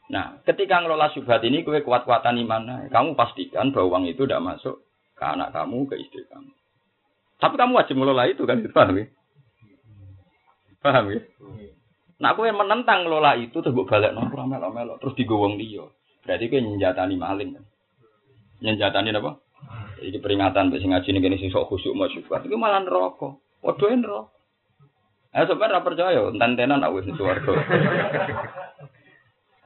Nah, 0.10 0.42
ketika 0.44 0.82
ngelola 0.82 1.14
subhat 1.14 1.40
ini, 1.46 1.62
kue 1.62 1.86
kuat-kuatan 1.86 2.42
iman, 2.42 2.90
kamu 2.90 3.14
pastikan 3.14 3.70
bahwa 3.70 3.96
uang 3.96 4.10
itu 4.10 4.26
tidak 4.26 4.42
masuk 4.42 4.82
ke 5.14 5.24
anak 5.24 5.54
kamu, 5.54 5.86
ke 5.86 5.96
istri 6.02 6.26
kamu. 6.26 6.50
Tapi 7.40 7.56
kamu 7.56 7.72
wajib 7.78 7.96
ngelola 7.96 8.26
itu 8.26 8.44
kan, 8.44 8.58
paham 8.74 8.98
ya? 9.00 9.06
Paham 10.82 11.06
ya? 11.14 11.22
Nah, 12.20 12.36
yang 12.36 12.58
menentang 12.60 13.08
ngelola 13.08 13.38
itu 13.40 13.56
terus 13.64 13.78
balik 13.88 14.12
nongkrong 14.12 14.50
melok-melok 14.52 15.00
terus 15.00 15.16
digowong 15.16 15.56
dia. 15.56 15.86
Berarti 16.26 16.52
kue 16.52 16.60
nyenjatani 16.60 17.16
maling 17.16 17.50
kan? 17.56 17.66
Nyenjatani 18.66 19.16
apa? 19.16 19.32
Iki 20.00 20.20
peringatan 20.24 20.72
mbek 20.72 20.80
sing 20.80 20.96
ngaji 20.96 21.10
ning 21.12 21.24
kene 21.24 21.38
sing 21.38 21.52
sok 21.52 21.68
khusyuk 21.68 21.96
masyukur. 21.96 22.40
Iku 22.42 22.56
malah 22.56 22.84
neraka. 22.84 23.36
Padha 23.60 23.88
neraka. 23.92 24.40
Eh 25.30 25.46
sampeyan 25.46 25.78
ora 25.78 25.86
percaya, 25.86 26.26
enten-tenan 26.34 26.82
aku 26.82 27.06
wis 27.06 27.14
swarga. 27.14 27.54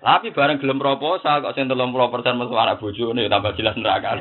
Tapi 0.03 0.35
bareng 0.35 0.59
gelem 0.59 0.83
proposal 0.83 1.39
kok 1.39 1.55
sing 1.55 1.71
30% 1.71 1.79
metu 2.35 2.59
anak 2.59 2.83
bojone 2.83 3.23
tambah 3.31 3.55
jelas 3.55 3.79
neraka. 3.79 4.19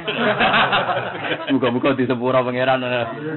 Muga-muga 1.50 1.98
disepura 1.98 2.46
pangeran. 2.46 2.86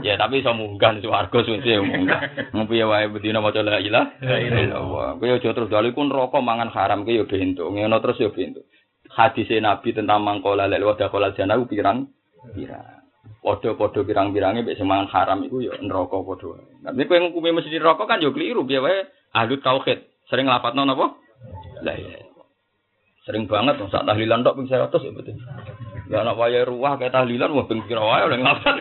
Ya 0.06 0.14
tapi 0.14 0.46
iso 0.46 0.54
munggah 0.54 1.02
swarga 1.02 1.42
suwe 1.42 1.82
munggah. 1.82 2.54
Ngopi 2.54 2.86
wae 2.86 3.10
bedina 3.10 3.42
maca 3.42 3.66
la 3.66 3.82
ilaha 3.82 4.38
illallah. 4.38 5.18
Kowe 5.18 5.26
aja 5.26 5.50
terus 5.58 5.74
dalu 5.74 5.98
ku 5.98 6.06
neraka 6.06 6.38
mangan 6.38 6.70
haram 6.70 7.02
ki 7.02 7.18
ya 7.18 7.26
bento. 7.26 7.66
Ngono 7.66 7.98
terus 7.98 8.22
ya 8.22 8.30
bento. 8.30 8.62
Hadise 9.10 9.58
Nabi 9.58 9.98
tentang 9.98 10.22
mangkola 10.22 10.70
lek 10.70 10.86
wadah 10.86 11.10
kola 11.10 11.34
jana 11.34 11.58
pirang 11.66 12.14
pirang. 12.54 13.02
Podo-podo 13.42 14.06
pirang-pirangnya 14.06 14.62
mbek 14.66 14.78
semangan 14.78 15.10
haram 15.10 15.42
iku 15.46 15.62
ya 15.62 15.74
neraka 15.82 16.22
podo. 16.22 16.62
Tapi 16.82 17.06
kowe 17.10 17.18
ngukumi 17.18 17.58
mesti 17.58 17.74
neraka 17.74 18.06
kan 18.06 18.22
yo 18.22 18.30
keliru 18.30 18.66
piye 18.66 18.82
wae 18.82 19.10
tauhid. 19.34 20.30
Sering 20.30 20.50
lapatno 20.50 20.86
napa? 20.86 21.18
Lah 21.82 21.96
iya. 21.98 22.26
Sering 23.26 23.50
banget 23.50 23.82
sak 23.90 24.06
tahlilan 24.06 24.46
tok 24.46 24.62
ping 24.62 24.70
100 24.70 24.86
ya 25.02 25.12
betul. 25.14 25.38
Ya 26.06 26.22
anak 26.22 26.38
waya 26.38 26.62
ruah 26.62 27.02
kayak 27.02 27.18
tahlilan 27.18 27.50
wah 27.58 27.66
ping 27.66 27.82
kira 27.90 28.02
wae 28.06 28.22
oleh 28.30 28.38
nglapat. 28.38 28.76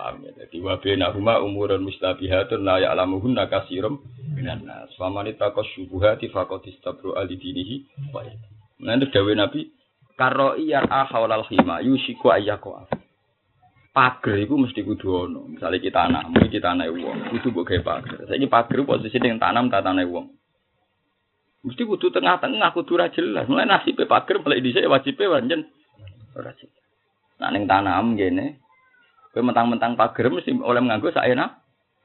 Paham 0.00 0.24
ya, 0.24 0.32
jadi 0.32 0.64
wabena 0.64 1.12
huma 1.12 1.44
umurun 1.44 1.84
mustabihatun 1.84 2.64
la 2.64 2.80
ya'lamuhunna 2.80 3.52
kasirum 3.52 4.00
minan 4.40 4.64
nas. 4.64 4.88
Famani 4.96 5.36
takos 5.36 5.68
syubuhati 5.76 6.32
faqad 6.32 6.64
istabru 6.64 7.12
alidinihi 7.12 8.08
wa 8.16 8.24
Nah 8.80 8.96
itu 8.96 9.12
dawe 9.12 9.32
Nabi 9.36 9.68
karo 10.16 10.56
iyar 10.56 10.88
ahawlal 10.88 11.44
khima 11.44 11.84
yusiku 11.84 12.32
ayyako 12.32 12.88
Pager 13.90 14.38
itu 14.38 14.54
mesti 14.54 14.86
kudu 14.86 15.26
ono. 15.26 15.50
Misalnya 15.50 15.82
kita 15.82 16.06
tanam, 16.06 16.30
kita 16.46 16.62
tanam 16.62 16.94
uang, 16.94 17.34
kudu 17.34 17.50
mbok 17.50 17.66
gawe 17.66 17.80
pager. 17.82 18.18
Saiki 18.30 18.46
pager 18.46 18.86
posisi 18.86 19.18
dengan 19.18 19.42
tanam 19.42 19.66
tak 19.66 19.82
tanam 19.82 20.06
uang. 20.06 20.26
Mesti 21.66 21.82
kudu 21.82 22.14
tengah-tengah 22.14 22.70
kudu 22.70 22.94
ra 22.94 23.10
jelas. 23.10 23.50
Mulai 23.50 23.66
nasib 23.66 23.98
pager 23.98 24.38
mulai 24.40 24.62
dhisik 24.62 24.86
wajibe 24.86 25.26
wancen 25.26 25.66
ora 26.38 26.54
jelas. 26.54 26.84
Nak 27.42 27.50
ning 27.50 27.66
tanah 27.66 27.98
am 27.98 28.14
ngene. 28.14 28.62
Kowe 29.34 29.42
mentang-mentang 29.42 29.98
pager 29.98 30.30
mesti 30.30 30.54
oleh 30.54 30.80
nganggo 30.86 31.10
sak 31.10 31.26
enak. 31.26 31.58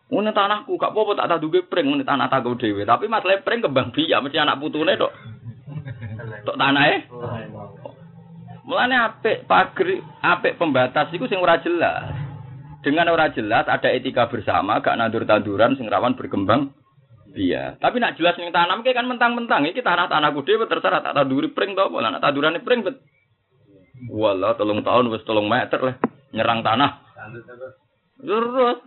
Ngene 0.06 0.32
tanahku 0.38 0.78
gak 0.78 0.94
apa-apa 0.94 1.18
tak 1.18 1.30
taduke 1.34 1.66
pring 1.66 1.90
ngene 1.90 2.06
tanah 2.06 2.30
tak 2.30 2.46
dhewe. 2.46 2.86
Tapi 2.86 3.10
masalah 3.10 3.42
pring 3.42 3.66
kembang 3.66 3.90
biak 3.90 4.22
mesti 4.22 4.38
anak 4.38 4.62
putune 4.62 4.94
tok. 4.94 5.14
Tok 6.46 6.58
tanahe. 6.62 7.10
Mulane 8.66 8.96
apik 8.98 9.46
pager, 9.46 10.02
apik 10.22 10.58
pembatas 10.58 11.10
iku 11.14 11.26
sing 11.26 11.42
ora 11.42 11.58
jelas. 11.62 12.14
Dengan 12.86 13.10
ora 13.10 13.34
jelas 13.34 13.66
ada 13.66 13.90
etika 13.90 14.30
bersama, 14.30 14.78
gak 14.82 14.98
nandur-tanduran 14.98 15.74
sing 15.78 15.90
rawan 15.90 16.14
berkembang 16.14 16.70
Iya, 17.36 17.76
tapi 17.84 18.00
nak 18.00 18.16
jelas 18.16 18.40
ning 18.40 18.56
tanam 18.56 18.80
kayak 18.80 18.96
kan 18.96 19.12
mentang-mentang 19.12 19.68
iki 19.68 19.84
tanah-tanahku 19.84 20.48
dhewe 20.48 20.72
terserah 20.72 21.04
tak 21.04 21.20
tanduri 21.20 21.52
pring 21.52 21.76
to 21.76 21.84
apa 21.84 22.00
nak 22.00 22.24
tandurane 22.24 22.64
pring 22.64 22.80
bet. 22.80 22.96
Wala 24.08 24.56
telung 24.56 24.80
tahun 24.88 25.12
wis 25.12 25.28
telung 25.28 25.52
meter 25.52 25.84
lah 25.84 25.96
nyerang 26.32 26.64
tanah. 26.64 27.04
Terus 28.24 28.80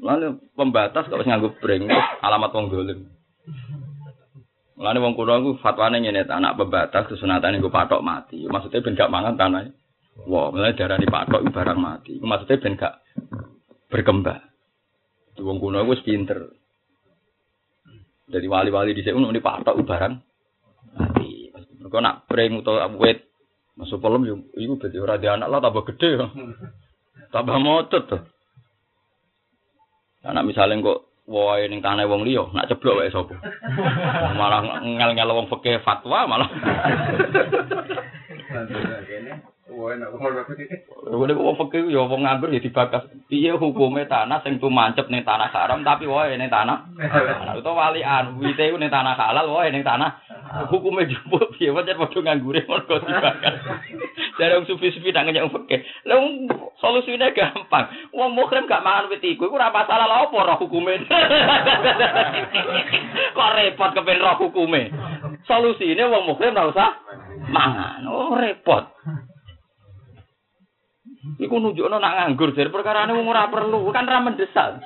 Lalu 0.00 0.40
pembatas 0.56 1.12
wis 1.12 1.28
nganggo 1.28 1.60
pring 1.60 1.84
alamat 2.24 2.50
wong 2.56 2.66
dolim. 2.72 3.00
Mulane 4.80 4.98
wong 5.04 5.12
kuno 5.12 5.32
iku 5.44 5.50
fatwane 5.60 6.00
ngene 6.00 6.24
anak 6.24 6.56
pembatas 6.56 7.04
kesunatan 7.04 7.60
nggo 7.60 7.68
patok 7.68 8.00
mati. 8.00 8.48
Maksudnya 8.48 8.80
ben 8.80 8.96
gak 8.96 9.12
mangan 9.12 9.36
tanah. 9.36 9.68
Wah, 10.24 10.48
mulane 10.48 10.72
darani 10.72 11.04
patok 11.04 11.44
barang 11.52 11.76
mati. 11.76 12.16
Maksudnya 12.16 12.64
ben 12.64 12.80
gak 12.80 12.94
berkembang. 13.92 14.40
Wong 15.36 15.60
kuno 15.60 15.84
wis 15.84 16.00
pinter. 16.00 16.48
Jadi 18.30 18.46
wali-wali 18.48 18.96
di 18.96 19.04
sini 19.04 19.20
ini 19.20 19.40
patok 19.44 19.76
barang 19.84 20.14
mati. 20.96 21.52
Mereka 21.52 21.98
nak 22.00 22.24
pring 22.24 22.64
atau 22.64 22.80
wet 22.96 23.28
masuk 23.76 24.00
pelem 24.00 24.28
yo 24.28 24.36
iku 24.56 24.80
dadi 24.80 24.96
ora 24.96 25.20
anak 25.20 25.48
lah 25.48 25.60
tambah 25.60 25.84
gede. 25.92 26.24
Tambah 27.36 27.56
motot 27.60 28.02
tuh. 28.08 28.22
Anak 30.20 30.44
misalnya 30.44 30.84
kok 30.84 31.00
wae 31.30 31.64
ning 31.70 31.80
tanah 31.80 32.04
wong 32.04 32.28
liya 32.28 32.44
nak 32.52 32.68
ceblok 32.68 33.00
wae 33.00 33.08
sapa. 33.08 33.32
Malah 34.40 34.84
ngel-ngel 34.84 35.32
wong 35.32 35.48
fikih 35.48 35.80
fatwa 35.80 36.28
malah. 36.28 36.50
Wong 39.70 41.30
wong 41.30 41.56
fakir 41.56 41.86
ya 41.86 42.02
wong 42.02 42.26
nganggur 42.26 42.50
ya 42.50 42.58
dibakas. 42.58 43.06
Piye 43.30 43.54
hukume 43.54 44.02
tanah 44.10 44.42
sing 44.42 44.58
tumancep 44.58 45.06
ning 45.06 45.22
tanah 45.22 45.46
haram 45.54 45.86
tapi 45.86 46.10
wae 46.10 46.34
ning 46.34 46.50
tanah. 46.50 46.90
Utawa 47.54 47.94
walian 47.94 48.42
wite 48.42 48.74
ning 48.74 48.90
tanah 48.90 49.14
halal 49.14 49.46
wae 49.54 49.70
ning 49.70 49.86
tanah. 49.86 50.18
Hukume 50.74 51.06
jupuk 51.06 51.54
piye 51.54 51.70
wae 51.70 51.86
padha 51.86 52.18
nganggure 52.18 52.66
mergo 52.66 52.98
dibakas. 52.98 53.54
Dari 54.36 54.58
wong 54.58 54.66
sufi-sufi 54.66 55.14
nang 55.14 55.30
nyang 55.30 55.54
fakir. 55.54 55.86
Lah 56.04 56.18
solusine 56.82 57.30
gampang. 57.30 57.86
Wong 58.10 58.34
mukrim 58.34 58.66
gak 58.66 58.82
mangan 58.82 59.12
wit 59.12 59.22
iku 59.22 59.46
iku 59.46 59.54
ora 59.54 59.70
masalah 59.70 60.08
lha 60.08 60.26
opo 60.26 60.42
roh 60.42 60.58
hukume. 60.58 60.98
Kok 63.36 63.52
repot 63.54 63.90
kepen 63.94 64.18
roh 64.18 64.34
hukume. 64.40 64.90
Solusine 65.46 66.02
wong 66.10 66.26
mukrim 66.26 66.56
ora 66.56 66.72
usah 66.72 66.90
mangan. 67.52 68.02
Oh 68.08 68.34
repot. 68.34 68.88
Iku 71.36 71.54
nunjukno 71.60 72.00
nak 72.00 72.14
nganggur 72.16 72.56
dari 72.56 72.72
perkara 72.72 73.06
ini 73.06 73.20
ora 73.22 73.46
perlu, 73.52 73.86
kan 73.92 74.08
ra 74.08 74.24
mendesak. 74.24 74.82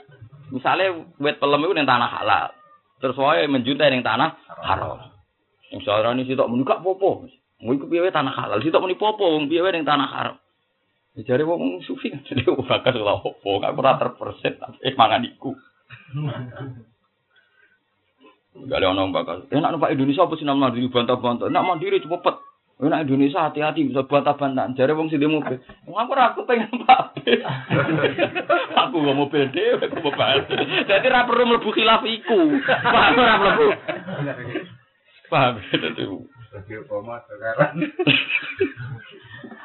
Misalnya 0.53 1.07
wet 1.23 1.41
pelem 1.41 1.65
iku 1.65 1.73
ning 1.73 1.89
tanah 1.89 2.11
halal. 2.11 2.53
Terus 3.01 3.17
wae 3.17 3.49
menjuntai 3.49 3.95
ning 3.95 4.05
tanah 4.05 4.37
haram. 4.61 5.15
Sing 5.71 5.81
sarane 5.87 6.27
sitok 6.29 6.51
muni 6.51 6.67
gak 6.67 6.85
popo. 6.85 7.25
Mau 7.65 7.73
iku 7.73 7.89
piye 7.89 8.13
tanah 8.13 8.35
halal, 8.35 8.61
sitok 8.61 8.83
muni 8.85 8.99
popo 8.99 9.25
wong 9.25 9.49
piye 9.49 9.65
ning 9.73 9.87
tanah 9.89 10.09
haram. 10.11 10.37
Jare 11.15 11.47
wong 11.47 11.79
sufi 11.87 12.11
kan 12.11 12.27
dhewe 12.27 12.59
bakas 12.67 12.99
lha 12.99 13.15
opo, 13.23 13.63
gak 13.63 13.79
ora 13.79 13.97
terperset 13.97 14.59
tapi 14.59 14.93
mangan 14.99 15.23
iku. 15.25 15.55
Gak 18.55 18.79
ada 18.79 18.87
orang 18.95 19.11
bakal. 19.11 19.51
Eh, 19.51 19.59
nak 19.59 19.75
numpak 19.75 19.91
Indonesia 19.91 20.23
apa 20.23 20.39
sih 20.39 20.47
nama 20.47 20.71
mandiri 20.71 20.87
bantah-bantah? 20.87 21.51
Nak 21.51 21.67
mandiri 21.67 21.99
cepet. 21.99 22.37
Nak 22.75 23.07
Indonesia 23.07 23.47
hati-hati 23.47 23.87
bisa 23.87 24.03
bantah-bantah. 24.03 24.75
Jadi 24.75 24.99
wong 24.99 25.07
sing 25.07 25.22
mobil. 25.22 25.62
Wong 25.87 25.95
aku 25.95 26.12
aku 26.35 26.41
pengen 26.43 26.75
Pak. 26.83 27.22
aku 28.75 28.97
gak 28.99 29.14
mobil 29.18 29.47
dhewe, 29.55 29.79
aku 29.79 30.03
mau 30.03 30.11
bantu. 30.11 30.59
Jadi 30.59 31.07
ra 31.07 31.22
perlu 31.22 31.55
mlebu 31.55 31.70
khilaf 31.70 32.03
iku. 32.03 32.59
Paham 32.66 33.14
ora 33.14 33.35
mlebu. 33.39 33.66
Paham 35.31 35.55
dadi. 35.70 36.05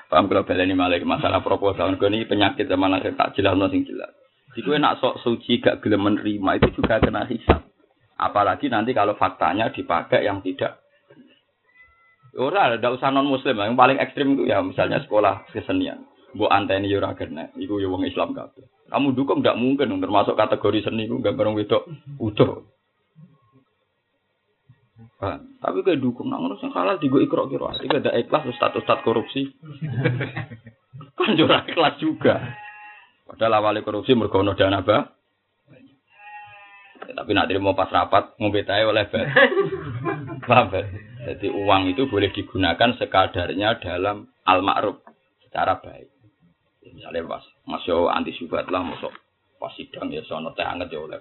Paham 0.09 0.25
kalau 0.29 0.45
baleni 0.45 0.73
malah 0.77 1.01
masalah 1.01 1.41
proposal 1.41 1.97
ini 1.97 2.29
penyakit 2.29 2.69
zaman 2.69 2.93
akhir 2.93 3.17
tak 3.17 3.33
jelas 3.33 3.57
sing 3.73 3.89
jelas. 3.89 4.13
Jika 4.53 4.77
nak 4.77 5.01
sok 5.01 5.21
suci 5.25 5.61
gak 5.61 5.81
gelem 5.81 6.05
menerima 6.05 6.61
itu 6.61 6.81
juga 6.81 7.01
kena 7.01 7.25
hisap. 7.25 7.65
Apalagi 8.21 8.69
nanti 8.69 8.93
kalau 8.93 9.17
faktanya 9.17 9.73
dipakai 9.73 10.25
yang 10.25 10.41
tidak 10.45 10.88
Ora, 12.37 12.77
ada 12.77 12.93
usah 12.93 13.09
non 13.09 13.25
muslim. 13.25 13.57
Yang 13.57 13.79
paling 13.79 13.97
ekstrim 13.97 14.37
itu 14.37 14.43
ya 14.45 14.61
misalnya 14.61 15.01
sekolah 15.01 15.49
kesenian. 15.49 16.05
Bu 16.37 16.45
anteni 16.45 16.91
yo 16.91 17.01
ora 17.01 17.17
kena. 17.17 17.49
Iku 17.57 17.81
yo 17.81 17.89
wong 17.89 18.05
Islam 18.05 18.37
kabeh. 18.37 18.69
Kamu 18.89 19.17
dukung 19.17 19.41
tidak 19.41 19.57
mungkin 19.57 19.97
termasuk 19.97 20.37
kategori 20.37 20.85
seni 20.85 21.09
iku 21.09 21.21
gambar 21.21 21.57
wedok 21.57 21.89
utuh. 22.21 22.69
Tapi 25.59 25.77
kayak 25.83 25.99
dukung 25.99 26.31
nang 26.31 26.47
ngono 26.47 26.55
sing 26.63 26.71
halal 26.71 26.95
digo 26.95 27.19
ikro 27.19 27.51
kira 27.51 27.75
iki 27.83 27.91
ada 27.91 28.15
ikhlas 28.15 28.47
status 28.55 28.85
status 28.85 29.03
korupsi. 29.03 29.51
kan 31.17 31.35
yo 31.35 31.49
ikhlas 31.49 31.97
juga. 31.97 32.55
Padahal 33.27 33.59
awalnya 33.61 33.85
korupsi 33.85 34.13
mergo 34.13 34.41
ono 34.41 34.55
dana 34.55 34.85
ba. 34.85 35.11
Ya, 37.09 37.13
tapi 37.17 37.33
nak 37.33 37.49
mau 37.57 37.73
pas 37.73 37.89
rapat 37.89 38.37
ngombe 38.37 38.61
oleh 38.63 39.05
bet. 39.09 39.25
Paham 40.49 40.69
Jadi 41.19 41.51
uang 41.51 41.91
itu 41.91 42.07
boleh 42.07 42.31
digunakan 42.31 42.95
sekadarnya 42.95 43.75
dalam 43.83 44.31
al-ma'ruf 44.47 45.03
secara 45.43 45.75
baik. 45.83 46.07
Misalnya 46.95 47.27
pas 47.27 47.43
masuk 47.67 48.07
anti 48.07 48.31
subat 48.39 48.71
lah, 48.71 48.81
masuk 48.81 49.11
pas 49.59 49.75
sidang 49.75 50.07
ya 50.09 50.23
sono 50.23 50.55
teh 50.55 50.63
anget 50.63 50.95
ya 50.95 51.03
oleh. 51.03 51.19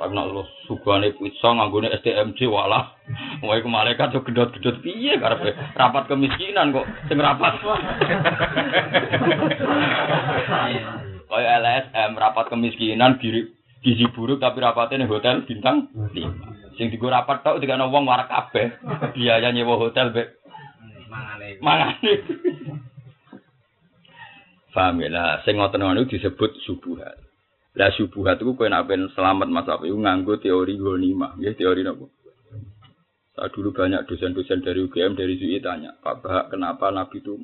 Tapi 0.00 0.16
nak 0.16 0.32
lu 0.32 0.40
subane 0.64 1.12
pizza 1.12 1.52
nganggone 1.52 1.92
STMJ 2.00 2.48
walah. 2.48 2.96
Wae 3.44 3.60
ke 3.60 3.68
malaikat 3.68 4.16
yo 4.16 4.24
gedot-gedot 4.24 4.80
piye 4.80 5.20
karepe 5.20 5.52
rapat 5.76 6.08
kemiskinan 6.08 6.72
kok 6.72 6.88
sing 7.04 7.20
rapat. 7.20 7.60
Kaya 11.30 11.62
LSM 11.62 12.16
rapat 12.16 12.48
kemiskinan 12.48 13.20
gizi 13.80 14.06
buruk 14.12 14.40
tapi 14.40 14.60
rapatnya 14.60 15.08
hotel 15.08 15.44
bintang 15.48 15.88
5. 15.92 16.76
Sing 16.76 16.88
digo 16.88 17.12
rapat 17.12 17.44
tok 17.44 17.60
dikane 17.60 17.88
wong 17.88 18.04
warak 18.08 18.28
kabeh. 18.28 18.80
Biaya 19.16 19.52
nyewa 19.52 19.76
hotel 19.76 20.12
be. 20.12 20.24
Mangane. 21.08 21.58
Mangane. 21.60 22.12
Paham 24.70 25.02
ya 25.02 25.10
lah, 25.10 25.42
sing 25.42 25.58
ngoten 25.58 25.82
ngono 25.82 26.06
disebut 26.06 26.62
subuhat. 26.62 27.18
Lah 27.74 27.90
subuhat 27.90 28.38
iku 28.38 28.54
kowe 28.54 28.70
nek 28.70 28.86
selamat 29.18 29.50
Mas 29.50 29.66
Afi 29.66 29.90
nganggo 29.90 30.38
teori 30.38 30.78
gonima, 30.78 31.34
nggih 31.34 31.58
teori 31.58 31.82
napa? 31.82 32.06
Saya 33.34 33.50
dulu 33.50 33.74
banyak 33.74 34.06
dosen-dosen 34.06 34.62
dari 34.62 34.82
UGM 34.86 35.18
dari 35.18 35.38
UI 35.38 35.62
tanya, 35.62 35.94
Pak 36.02 36.22
Bahak, 36.22 36.44
kenapa 36.54 36.90
Nabi 36.90 37.22
itu 37.22 37.38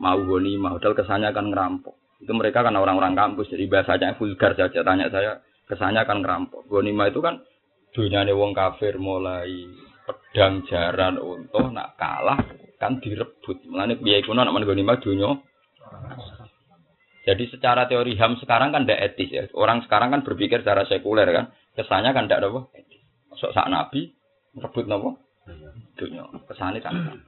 mau 0.00 0.16
gonima? 0.24 0.72
Hotel 0.72 0.96
kesannya 0.96 1.32
akan 1.32 1.52
ngerampok. 1.52 1.94
Itu 2.20 2.32
mereka 2.32 2.64
kan 2.64 2.76
orang-orang 2.76 3.12
kampus, 3.12 3.52
jadi 3.52 3.68
bahasanya 3.68 4.16
vulgar 4.16 4.56
saja. 4.56 4.80
Tanya 4.80 5.12
saya, 5.12 5.40
kesannya 5.72 6.04
akan 6.04 6.20
ngerampok. 6.20 6.68
Gonima 6.68 7.08
itu 7.08 7.24
kan 7.24 7.40
dunyane 7.96 8.36
wong 8.36 8.52
kafir 8.52 9.00
mulai 9.00 9.48
pedang 10.04 10.68
jaran 10.68 11.16
untuh 11.16 11.72
nak 11.72 11.96
kalah 11.96 12.36
kan 12.76 13.00
direbut. 13.00 13.64
Mulane 13.72 13.96
piye 13.96 14.20
iku 14.20 14.36
nak 14.36 14.52
menggoni 14.52 14.84
mah 14.84 15.00
dunya. 15.00 15.32
Jadi 17.22 17.48
secara 17.48 17.86
teori 17.88 18.18
HAM 18.18 18.36
sekarang 18.42 18.74
kan 18.74 18.84
tidak 18.84 19.14
etis 19.14 19.30
ya. 19.32 19.42
Orang 19.56 19.80
sekarang 19.86 20.12
kan 20.12 20.20
berpikir 20.26 20.60
secara 20.60 20.84
sekuler 20.84 21.30
kan. 21.32 21.54
Kesannya 21.72 22.12
kan 22.12 22.28
tidak 22.28 22.52
apa. 22.52 22.60
Masuk 23.32 23.56
sak 23.56 23.70
nabi 23.72 24.12
rebut 24.52 24.84
nopo 24.84 25.22
dunya. 25.96 26.26
Kesane 26.50 26.84
kan. 26.84 27.22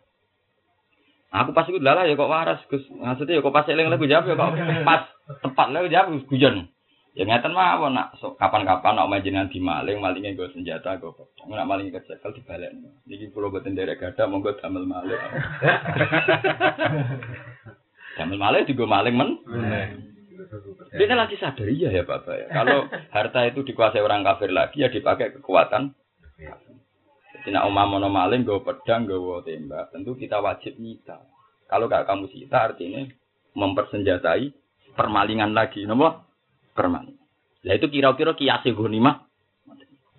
Aku 1.34 1.50
pas 1.50 1.66
iku 1.66 1.78
lala 1.82 2.06
ya 2.06 2.14
kok 2.18 2.30
waras. 2.30 2.60
Maksudnya 2.68 3.38
ya 3.38 3.42
kok 3.42 3.54
pas 3.54 3.66
eling 3.70 3.90
jawab 3.90 4.26
ya 4.26 4.34
kok 4.34 4.50
pas 4.84 5.02
tepat 5.40 5.66
lagu 5.70 5.88
jawab 5.88 6.26
guyon. 6.26 6.68
Ya 7.14 7.22
ngeten 7.22 7.54
mawon 7.54 7.94
nak 7.94 8.18
so, 8.18 8.34
kapan-kapan 8.34 8.98
nak 8.98 9.06
jenengan 9.22 9.46
di 9.46 9.62
maling, 9.62 10.02
malingnya 10.02 10.34
gue 10.34 10.50
senjata 10.50 10.98
gue 10.98 11.14
potong. 11.14 11.46
Nak 11.46 11.62
maling 11.62 11.94
kecekel 11.94 12.34
dibalik. 12.34 12.74
Jadi 13.06 13.30
pulau 13.30 13.54
boten 13.54 13.78
derek 13.78 14.02
gada 14.02 14.26
monggo 14.26 14.50
damel 14.58 14.82
maling. 14.82 15.14
damel 18.18 18.38
maling 18.42 18.66
juga 18.66 18.84
maling 18.90 19.14
men. 19.14 19.30
Dia 20.90 21.14
lagi 21.14 21.38
sadar 21.38 21.70
iya 21.70 21.94
ya 21.94 22.02
Bapak 22.02 22.34
ya. 22.34 22.46
Kalau 22.50 22.90
harta 22.90 23.46
itu 23.46 23.62
dikuasai 23.62 24.02
orang 24.02 24.26
kafir 24.26 24.50
lagi 24.50 24.82
ya 24.82 24.90
dipakai 24.90 25.38
kekuatan. 25.38 25.94
Jadi 27.30 27.48
nak 27.54 27.70
omah 27.70 27.86
mono 27.94 28.10
maling 28.10 28.42
gue 28.42 28.58
pedang 28.58 29.06
gue 29.06 29.22
tembak, 29.46 29.94
tentu 29.94 30.18
kita 30.18 30.42
wajib 30.42 30.82
nyita. 30.82 31.22
Kalau 31.70 31.86
gak 31.86 32.10
kamu 32.10 32.26
sita 32.26 32.74
artinya 32.74 33.06
mempersenjatai 33.54 34.50
permalingan 34.98 35.54
lagi, 35.54 35.86
napa? 35.86 36.26
Permalingan. 36.74 37.22
Lah 37.64 37.74
itu 37.78 37.86
kira-kira 37.88 38.36
kiasi 38.36 38.74
ghanimah 38.74 39.24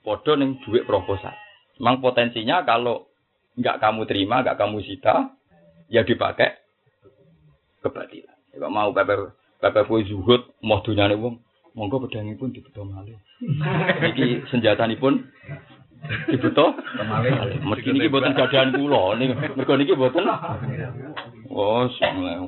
podo 0.02 0.34
ning 0.40 0.58
duit 0.66 0.88
proposal. 0.88 1.34
Memang 1.78 2.00
potensinya 2.00 2.64
kalau 2.64 3.12
nggak 3.60 3.80
kamu 3.84 4.02
terima, 4.08 4.42
nggak 4.42 4.58
kamu 4.58 4.80
sita, 4.82 5.36
ya 5.92 6.02
dipakai 6.08 6.56
kebatilan. 7.84 8.38
Kalau 8.56 8.72
mau 8.72 8.90
pepe 8.96 9.36
pepe 9.60 9.82
kue 9.86 10.08
zuhud, 10.08 10.42
mau 10.64 10.80
dunyane 10.82 11.20
wong, 11.20 11.42
monggo 11.76 12.08
pedangipun 12.08 12.56
dibeto 12.56 12.88
malih. 12.88 13.20
Iki 14.16 14.48
senjatanipun 14.50 15.28
dibeto 16.32 16.80
malih. 17.04 17.60
Mergi 17.62 17.90
niki 17.92 18.08
boten 18.08 18.38
gadahan 18.38 18.72
kula, 18.72 19.20
ning 19.20 19.36
mergo 19.36 19.74
niki 19.76 19.94
boten 19.94 20.24
Oh, 21.54 21.86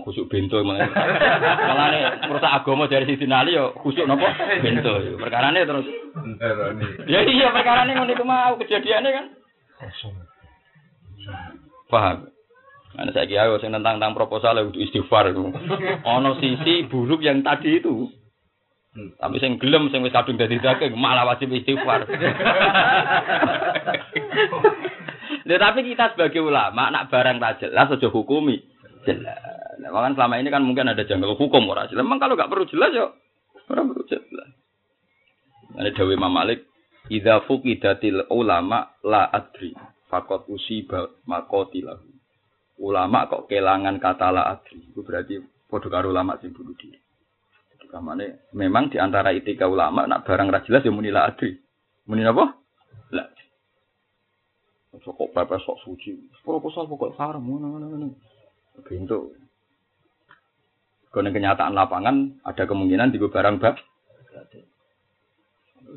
khusuk 0.01 0.25
bento 0.25 0.57
malah. 0.65 0.89
Malane 1.69 1.99
merusak 2.25 2.49
agama 2.49 2.89
dari 2.89 3.05
sisi 3.05 3.29
nali 3.29 3.53
yo 3.53 3.77
khusuk 3.77 4.09
napa? 4.09 4.33
Bento. 4.63 5.21
Perkarane 5.21 5.61
terus. 5.69 5.85
Ya 7.05 7.21
iya 7.21 7.53
perkarane 7.53 7.93
ngono 7.93 8.11
iku 8.17 8.25
mau 8.25 8.57
kejadiannya 8.57 9.09
kan. 9.13 9.25
Paham. 11.93 12.17
Nah, 12.97 13.13
saya 13.13 13.29
kira 13.29 13.53
sing 13.61 13.69
tentang 13.69 14.01
tentang 14.01 14.17
proposal 14.17 14.57
itu 14.73 14.81
istighfar 14.81 15.29
itu. 15.29 15.53
Ono 16.01 16.41
sisi 16.41 16.89
buruk 16.89 17.21
yang 17.21 17.45
tadi 17.45 17.77
itu. 17.77 18.09
Tapi 18.97 19.37
sing 19.37 19.61
gelem 19.61 19.93
sing 19.93 20.01
wis 20.01 20.09
kadung 20.09 20.41
dadi 20.41 20.57
daging 20.57 20.97
malah 20.97 21.29
wajib 21.29 21.53
istighfar. 21.53 22.09
Lha 25.47 25.55
tapi 25.61 25.79
kita 25.85 26.11
sebagai 26.11 26.41
ulama 26.43 26.89
nak 26.89 27.07
barang 27.13 27.37
tak 27.39 27.63
jelas 27.63 27.87
aja 27.87 28.09
hukumi 28.11 28.59
jelas. 29.07 29.39
Nah, 29.79 29.95
kan 29.95 30.13
selama 30.19 30.35
ini 30.43 30.51
kan 30.51 30.67
mungkin 30.67 30.91
ada 30.91 31.07
janggal 31.07 31.39
hukum 31.39 31.63
orang 31.71 31.87
jelas. 31.87 32.03
Memang 32.03 32.19
kalau 32.19 32.35
nggak 32.35 32.51
perlu 32.51 32.67
jelas 32.67 32.91
ya 32.91 33.07
orang 33.71 33.87
perlu 33.87 34.03
jelas. 34.11 34.49
Ada 35.77 35.89
Dewi 35.95 36.19
Imam 36.19 36.33
Malik, 36.33 36.67
"Idza 37.07 37.45
fuqidatil 37.47 38.27
ulama 38.33 38.91
la 39.05 39.31
adri, 39.31 39.71
fakot 40.11 40.49
usiba 40.51 41.07
makotilah." 41.23 42.03
Ulama 42.77 43.25
kok 43.25 43.49
kelangan 43.49 43.97
kata 43.97 44.27
la 44.29 44.43
adri, 44.53 44.77
itu 44.77 45.01
berarti 45.01 45.41
podo 45.65 45.89
karo 45.89 46.13
ulama 46.13 46.37
sing 46.37 46.53
bunuh 46.53 46.77
diri. 46.77 46.97
Kamane 47.87 48.51
memang 48.51 48.91
di 48.91 48.99
antara 48.99 49.31
etika 49.31 49.63
ulama 49.63 50.03
nak 50.03 50.27
barang 50.27 50.51
ra 50.51 50.59
jelas 50.67 50.83
ya 50.83 50.91
muni 50.91 51.07
la 51.07 51.31
adri. 51.31 51.55
Muni 52.07 52.23
apa? 52.27 52.51
La. 53.15 53.23
Kok 54.91 55.31
pepe 55.31 55.55
sok 55.63 55.79
suci. 55.87 56.11
Proposal 56.43 56.85
pokok 56.91 57.15
haram 57.15 57.43
ngono-ngono. 57.47 58.11
Bentuk. 58.85 59.33
Karena 61.09 61.33
kenyataan 61.33 61.73
lapangan 61.73 62.45
ada 62.45 62.63
kemungkinan 62.69 63.09
di 63.09 63.17
barang 63.17 63.57
bab. 63.57 63.75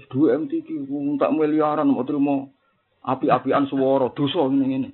Dua 0.09 0.39
MTQ, 0.39 0.87
tak 1.21 1.35
miliaran, 1.35 1.91
mau 1.91 2.07
terima 2.07 2.47
api-apian 3.05 3.69
suara, 3.69 4.09
dosa 4.15 4.49
ini 4.49 4.65
ini. 4.81 4.91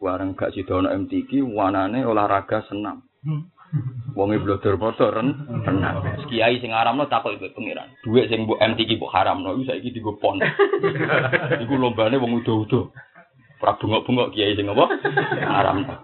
Barang 0.00 0.32
gak 0.38 0.54
sidono 0.54 0.88
MTQ, 0.88 1.44
wanane 1.50 2.06
olahraga 2.06 2.64
senam. 2.70 3.04
Wonge 4.14 4.38
blodor 4.38 4.78
foto 4.78 5.10
ren 5.10 5.34
renang. 5.66 6.22
Kiai 6.30 6.62
sing 6.62 6.70
aramno 6.70 7.10
takut 7.10 7.34
ibu 7.34 7.50
pengiran. 7.50 7.90
Duit 8.06 8.30
sing 8.30 8.46
mbok 8.46 8.62
MTQ 8.62 9.02
mbok 9.02 9.10
haramno 9.10 9.58
iki 9.58 9.66
saiki 9.66 9.90
digo 9.90 10.14
pon. 10.22 10.38
Iku 11.62 11.74
lombane 11.74 12.14
wong 12.22 12.38
udo-udo. 12.38 12.94
Ora 13.58 13.74
bengok-bengok 13.80 14.30
kiai 14.36 14.54
sing 14.54 14.70
apa? 14.70 14.84
Haramno. 15.42 15.94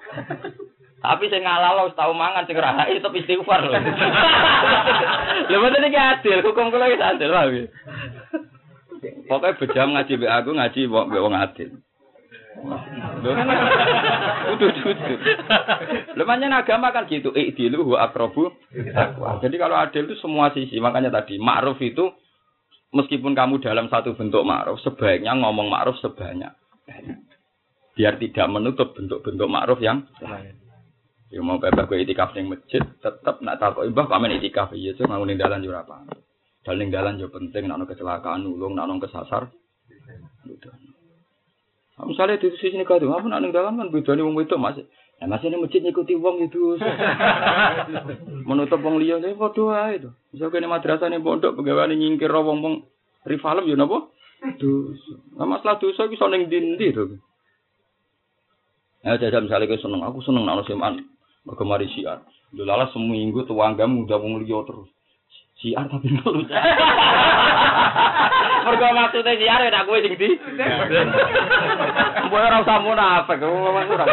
Tapi 1.01 1.33
saya 1.33 1.41
ngalah 1.41 1.71
lo 1.81 1.85
tahu 1.97 2.13
mangan 2.13 2.45
sing 2.45 2.61
rahai 2.61 2.93
tetep 2.93 3.17
istighfar 3.17 3.65
lho. 3.65 3.73
Lha 5.51 5.57
mboten 5.57 5.89
iki 5.89 5.97
adil, 5.97 6.45
hukum 6.45 6.69
kula 6.69 6.93
wis 6.93 7.01
adil 7.01 7.33
wae. 7.33 7.65
Pokoknya 9.25 9.57
bejam 9.57 9.89
ngaji 9.97 10.13
be 10.21 10.27
aku 10.29 10.51
ngaji 10.53 10.81
be 10.93 11.19
wong 11.25 11.33
adil. 11.33 11.71
Udah 12.61 13.33
udah. 14.53 15.17
Lemahnya 16.21 16.53
agama 16.53 16.93
kan 16.93 17.09
gitu. 17.09 17.33
Ikdilu 17.33 17.81
huwa 17.81 18.05
akrobu. 18.05 18.53
Jadi 19.41 19.57
kalau 19.57 19.81
adil 19.81 20.05
itu 20.05 20.21
semua 20.21 20.53
sisi. 20.53 20.77
Makanya 20.77 21.09
tadi 21.09 21.41
ma'ruf 21.41 21.81
itu 21.81 22.13
meskipun 22.93 23.33
kamu 23.33 23.65
dalam 23.65 23.89
satu 23.89 24.13
bentuk 24.13 24.45
ma'ruf 24.45 24.77
sebaiknya 24.85 25.33
ngomong 25.41 25.73
ma'ruf 25.73 25.97
sebanyak. 26.05 26.53
Biar 27.97 28.21
tidak 28.21 28.47
menutup 28.53 28.93
bentuk-bentuk 28.93 29.49
ma'ruf 29.49 29.81
yang 29.81 30.05
lain. 30.21 30.61
Ya 31.31 31.39
mau 31.47 31.63
bebas 31.63 31.87
gue 31.87 32.03
itikaf 32.03 32.35
ning 32.35 32.51
masjid, 32.51 32.83
tetep 32.83 33.39
nak 33.39 33.63
takok 33.63 33.87
ibah 33.87 34.11
pamen 34.11 34.35
itikaf 34.43 34.75
iya 34.75 34.99
tuh 34.99 35.07
ngawuning 35.07 35.39
dalan 35.39 35.63
yo 35.63 35.71
ora 35.71 35.87
apa. 35.87 36.03
Dalan 36.67 36.91
dalan 36.91 37.23
yo 37.23 37.31
penting 37.31 37.71
nak 37.71 37.87
kecelakaan 37.87 38.43
nulung, 38.43 38.75
nak 38.75 38.91
kesasar. 38.99 39.47
Nah, 41.95 42.05
misalnya 42.09 42.43
di 42.43 42.51
sini 42.59 42.83
kado, 42.83 43.15
apa 43.15 43.31
nak 43.31 43.47
ning 43.47 43.55
dalan 43.55 43.79
kan 43.79 43.95
bedane 43.95 44.27
wong 44.27 44.35
wedok 44.43 44.59
Mas. 44.59 44.83
Nah, 45.23 45.37
masih 45.37 45.55
ini 45.55 45.63
masjid 45.63 45.85
ngikuti 45.85 46.19
wong 46.19 46.51
itu. 46.51 46.81
Menutup 48.49 48.83
wong 48.83 48.99
liya 48.99 49.23
nih 49.23 49.39
padha 49.39 49.87
ae 49.87 50.03
to. 50.03 50.11
Bisa 50.35 50.51
kene 50.51 50.67
madrasah 50.67 51.13
ning 51.13 51.23
pondok 51.23 51.61
pegawai 51.61 51.95
nyingkir 51.95 52.33
wong-wong 52.33 52.91
rivalem 53.23 53.71
yo 53.71 53.79
napa? 53.79 54.11
Dosa. 54.59 55.15
Nah, 55.39 55.47
masalah 55.47 55.79
dosa 55.79 56.11
iso 56.11 56.27
ning 56.27 56.51
ndi 56.51 56.91
to. 56.91 57.23
Ya, 59.07 59.15
jajal 59.15 59.47
misalnya 59.47 59.71
gue 59.71 59.79
seneng, 59.79 60.03
aku 60.03 60.25
seneng 60.27 60.45
nak 60.45 60.67
seman. 60.67 61.20
Mereka 61.45 61.63
mari 61.65 61.89
siar. 61.97 62.21
Dolalah 62.53 62.91
seminggu 62.93 63.47
tuanggam 63.49 64.05
udah 64.05 64.19
wong 64.21 64.45
liya 64.45 64.61
terus. 64.67 64.91
Siar 65.61 65.89
tapi 65.89 66.13
ngeluh. 66.13 66.45
Mergo 68.61 68.89
maksudnya 68.93 69.33
siar 69.41 69.61
ya 69.65 69.85
kowe 69.89 69.99
sing 70.01 70.13
ndi. 70.17 70.29
Mbok 72.29 72.41
ora 72.41 72.61
usah 72.61 72.79
munafik, 72.85 73.41
ora 73.41 74.05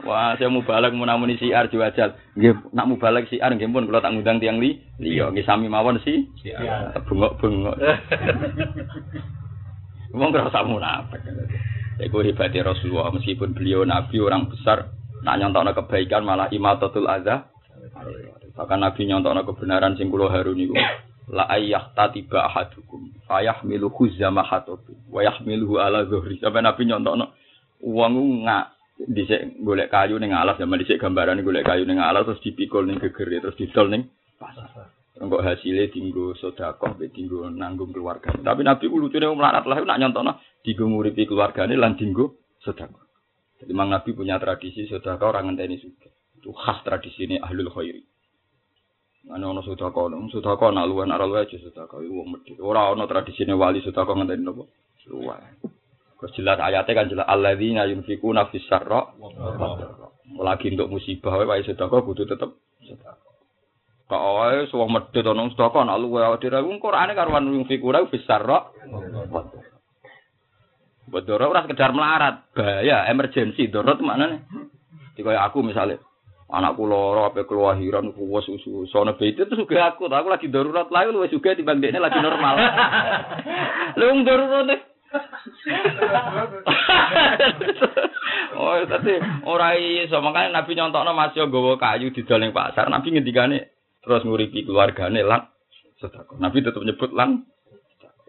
Wah, 0.00 0.34
saya 0.34 0.50
mau 0.50 0.64
balik 0.64 0.96
mau 0.96 1.04
namuni 1.06 1.36
siar 1.36 1.68
juajal. 1.68 2.16
Nggih, 2.34 2.72
nak 2.72 2.88
mau 2.88 2.96
balik 2.96 3.28
siar 3.28 3.52
nggih 3.52 3.68
pun 3.68 3.86
kalau 3.86 4.00
tak 4.00 4.12
ngundang 4.16 4.40
tiang 4.40 4.56
li. 4.56 4.80
Liya 4.96 5.28
nggih 5.30 5.44
sami 5.44 5.68
mawon 5.68 6.00
sih. 6.00 6.24
Bengok-bengok. 7.06 7.76
Wong 10.16 10.30
ora 10.32 10.48
usah 10.48 10.64
munafik. 10.64 11.20
Iku 12.00 12.24
hebatnya 12.24 12.64
Rasulullah 12.64 13.12
meskipun 13.12 13.52
beliau 13.52 13.84
nabi 13.84 14.16
orang 14.24 14.48
besar 14.48 14.88
Nak 15.20 15.36
nyontokno 15.36 15.70
kebaikan 15.76 16.24
malah 16.24 16.48
imatatul 16.48 17.08
adza. 17.08 17.48
Bahkan 18.56 18.78
Nabi 18.80 19.02
nyontokno 19.08 19.44
kebenaran 19.44 19.96
sing 19.96 20.08
kula 20.08 20.32
harun 20.32 20.56
niku. 20.56 20.74
La 21.30 21.46
ayyah 21.46 21.94
tatiba 21.94 22.48
ahadukum 22.50 23.14
fayahmilu 23.28 23.92
khuzama 23.94 24.42
hatobi 24.42 24.96
wa 25.12 25.20
yahmiluhu 25.22 25.78
ala 25.78 26.08
zuhri. 26.08 26.40
Sampai 26.40 26.64
Nabi 26.64 26.88
nyontokno 26.88 27.36
wong 27.84 28.44
nggak 28.44 28.64
dhisik 29.08 29.60
golek 29.64 29.88
kayu 29.88 30.20
ning 30.20 30.36
alas 30.36 30.60
zaman 30.60 30.76
dhisik 30.80 31.00
gambaran 31.00 31.40
golek 31.40 31.64
kayu 31.64 31.88
ning 31.88 32.00
alas 32.00 32.28
terus 32.28 32.42
dipikul 32.44 32.84
ning 32.84 33.00
geger 33.00 33.28
terus 33.40 33.56
didol 33.56 33.88
ning 33.88 34.08
pasar. 34.36 34.92
Engko 35.20 35.44
hasilnya 35.44 35.92
tinggu 35.92 36.32
be 36.96 37.06
tinggu 37.12 37.44
nanggung 37.52 37.92
keluarga. 37.92 38.32
Tapi 38.32 38.64
Nabi 38.64 38.88
ku 38.88 38.96
lucune 38.96 39.28
melarat 39.28 39.68
lah 39.68 39.76
nak 39.84 40.00
nyontokno 40.00 40.32
dienggo 40.64 40.84
nguripi 40.88 41.28
keluargane 41.28 41.76
lan 41.76 42.00
tinggu 42.00 42.24
sedekah. 42.64 43.09
Jadi 43.60 43.72
Mang 43.76 43.92
Nabi 43.92 44.16
punya 44.16 44.40
tradisi 44.40 44.88
saudara 44.88 45.20
orang 45.20 45.52
ngenteni 45.52 45.76
suka. 45.76 46.08
Itu 46.40 46.56
khas 46.56 46.80
tradisi 46.80 47.28
ini 47.28 47.36
ahlul 47.36 47.68
khairi. 47.68 48.00
Ana 49.28 49.52
ono 49.52 49.60
sedekah, 49.60 50.08
sedekah 50.32 50.72
nak 50.72 50.88
luwih 50.88 51.04
nak 51.04 51.20
luwih 51.20 51.44
aja 51.44 51.60
sedekah 51.60 52.00
iku 52.00 52.24
wong 52.24 52.28
medhit. 52.40 52.56
Ora 52.56 52.88
ono 52.88 53.04
tradisine 53.04 53.52
wali 53.52 53.84
sedekah 53.84 54.16
ngenteni 54.16 54.48
napa? 54.48 54.64
Luwih. 55.12 55.36
Kok 56.16 56.32
jelas 56.36 56.56
ayatnya 56.56 56.96
kan 56.96 57.08
jelas 57.12 57.28
alladzina 57.28 57.84
yunfikuna 57.88 58.48
fis 58.48 58.64
sarra 58.64 59.12
Lagi 60.40 60.72
untuk 60.72 60.88
musibah 60.96 61.36
wae 61.44 61.60
sedekah 61.60 62.00
kudu 62.00 62.24
tetep 62.24 62.56
sedekah. 62.80 63.20
Kok 64.08 64.24
wae 64.40 64.64
suwah 64.72 64.88
nak 64.88 66.00
luwih 66.00 66.24
dhewe 66.40 66.80
Qur'ane 66.80 67.12
karuan 67.12 67.44
yunfikuna 67.44 68.08
fis 68.08 68.24
sarra 68.24 68.72
Buat 71.10 71.26
dorot 71.26 71.50
ora 71.50 71.66
sekedar 71.66 71.90
melarat, 71.90 72.54
bahaya, 72.54 73.04
emergensi. 73.10 73.66
Dorot 73.66 73.98
mana 73.98 74.30
nih? 74.30 74.40
Jika 75.18 75.34
aku 75.42 75.66
misalnya, 75.66 75.98
anakku 76.50 76.86
loro 76.86 77.30
apa 77.30 77.46
kelahiran 77.46 78.10
kuwas 78.14 78.46
susu 78.46 78.86
sono 78.90 79.14
beda 79.18 79.46
itu 79.46 79.54
juga 79.54 79.94
aku. 79.94 80.10
Aku 80.10 80.28
lagi 80.30 80.50
darurat 80.50 80.90
lagi 80.90 81.14
lu 81.14 81.26
juga 81.30 81.54
di 81.54 81.62
ini 81.62 81.98
lagi 81.98 82.18
normal. 82.18 82.54
Lu 83.98 84.22
darurat 84.22 84.66
deh 84.66 84.80
oh 88.54 88.78
tapi 88.86 89.12
orang 89.42 90.06
iso. 90.06 90.22
Makanya 90.22 90.62
nabi 90.62 90.78
nyontokno 90.78 91.10
masih 91.10 91.50
gowo 91.50 91.74
kayu 91.74 92.14
di 92.14 92.22
dalam 92.22 92.54
pasar. 92.54 92.86
Nabi 92.86 93.18
ngendikane 93.18 93.74
terus 94.06 94.22
nguripi 94.22 94.62
keluargane 94.62 95.26
lan 95.26 95.50
sedekah. 95.98 96.38
Nabi 96.38 96.62
tetap 96.62 96.86
nyebut 96.86 97.10
lan 97.10 97.42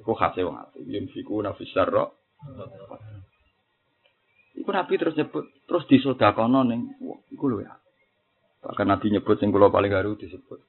aku 0.02 0.18
khase 0.18 0.42
wong 0.42 0.58
ati 0.58 0.82
yunfiku 0.90 1.46
nafis 1.46 1.70
sarra 1.70 2.10
Iku 4.58 4.70
Nabi 4.70 4.94
terus 5.00 5.18
nyebut, 5.18 5.46
terus 5.66 5.88
disodakono 5.90 6.62
ning 6.68 6.92
iku 7.34 7.46
lho 7.50 7.66
ya. 7.66 7.74
Bahkan 8.62 8.88
Nabi 8.88 9.14
nyebut 9.14 9.42
sing 9.42 9.50
kula 9.50 9.74
paling 9.74 9.94
haru 9.94 10.14
disebut 10.20 10.62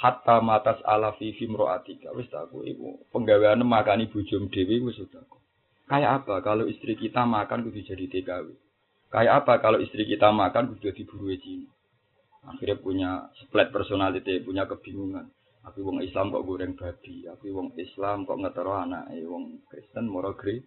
hatta 0.00 0.40
matas 0.40 0.80
ala 0.88 1.12
fi 1.20 1.36
fimroatika 1.36 2.16
wis 2.16 2.32
aku 2.32 2.64
ibu 2.64 3.04
penggaweane 3.12 3.60
makani 3.60 4.08
bojom 4.08 4.48
dhewe 4.48 4.80
wis 4.88 4.96
tak 5.12 5.28
Kayak 5.90 6.22
apa 6.22 6.38
kalau 6.46 6.70
istri 6.70 6.94
kita 6.94 7.26
makan 7.26 7.66
kudu 7.66 7.82
jadi 7.82 8.06
TKW? 8.06 8.46
Kayak 9.10 9.42
apa 9.42 9.58
kalau 9.58 9.82
istri 9.82 10.06
kita 10.06 10.30
makan 10.30 10.70
kudu 10.70 10.86
jadi 10.86 11.02
buru 11.02 11.34
Cina? 11.34 11.66
Akhirnya 12.46 12.78
punya 12.78 13.10
split 13.42 13.74
personality, 13.74 14.38
punya 14.38 14.70
kebingungan. 14.70 15.26
Tapi 15.66 15.82
wong 15.82 15.98
Islam 16.06 16.30
kok 16.30 16.46
goreng 16.46 16.78
babi, 16.78 17.26
tapi 17.26 17.50
wong 17.50 17.74
Islam 17.74 18.22
kok 18.22 18.38
ngetero 18.38 18.70
anak, 18.70 19.10
wong 19.26 19.66
Kristen 19.66 20.06
moro 20.06 20.38
gre. 20.38 20.62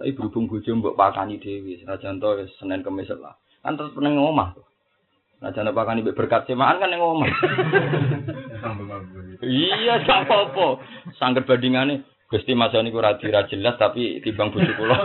Tapi 0.00 0.16
berhubung 0.16 0.48
bojo 0.48 0.72
mbok 0.80 0.96
pakani 0.96 1.36
dhewe, 1.36 1.76
senajan 1.76 2.16
to 2.16 2.48
Senin 2.56 2.80
Kamis 2.80 3.12
lah. 3.20 3.36
Kan 3.60 3.76
terus 3.76 3.92
peneng 3.92 4.16
tuh. 4.16 4.64
Nah, 5.44 5.52
jangan 5.52 5.76
pakani 5.76 6.00
mbek 6.00 6.16
berkat 6.16 6.48
semaan 6.48 6.80
kan 6.80 6.88
yang 6.88 7.04
ngomah. 7.04 7.28
iya, 9.44 10.00
gak 10.00 10.24
apa-apa. 10.24 10.80
Sangger 11.20 11.44
bandingane 11.44 12.08
Gusti 12.32 12.56
Mas 12.56 12.72
niku 12.80 12.96
ra 12.96 13.20
dira 13.20 13.44
jelas 13.52 13.76
tapi 13.76 14.24
timbang 14.24 14.48
bojo 14.48 14.72
kula. 14.72 14.96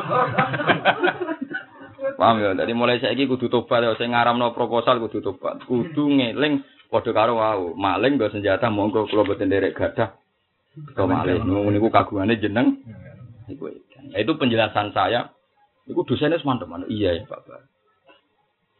Paham 2.16 2.39
ya? 2.39 2.56
Jadi 2.56 2.72
mulai 2.72 3.04
saiki 3.04 3.28
kudu 3.28 3.52
tobat 3.52 3.84
ya 3.84 4.00
sing 4.00 4.16
ngaramno 4.16 4.56
proposal 4.56 5.04
kudu 5.04 5.20
tobat. 5.20 5.60
Kudu 5.68 6.08
ngeling 6.08 6.64
padha 6.88 7.12
karo 7.12 7.36
wau. 7.36 7.76
Maling 7.76 8.16
nggo 8.16 8.32
senjata 8.32 8.72
monggo 8.72 9.12
kula 9.12 9.28
boten 9.28 9.52
derek 9.52 9.76
gadah. 9.76 10.16
Kok 10.96 11.04
maling 11.04 11.43
niku 11.76 11.91
kagungane 11.91 12.39
jeneng. 12.39 12.80
Iku. 13.52 13.68
Nah, 14.12 14.20
itu 14.22 14.34
penjelasan 14.38 14.93
saya. 14.93 15.34
Iku 15.86 16.01
dosennya 16.06 16.41
semantep 16.41 16.70
Iya 16.89 17.22
ya, 17.22 17.24
Pak. 17.30 17.45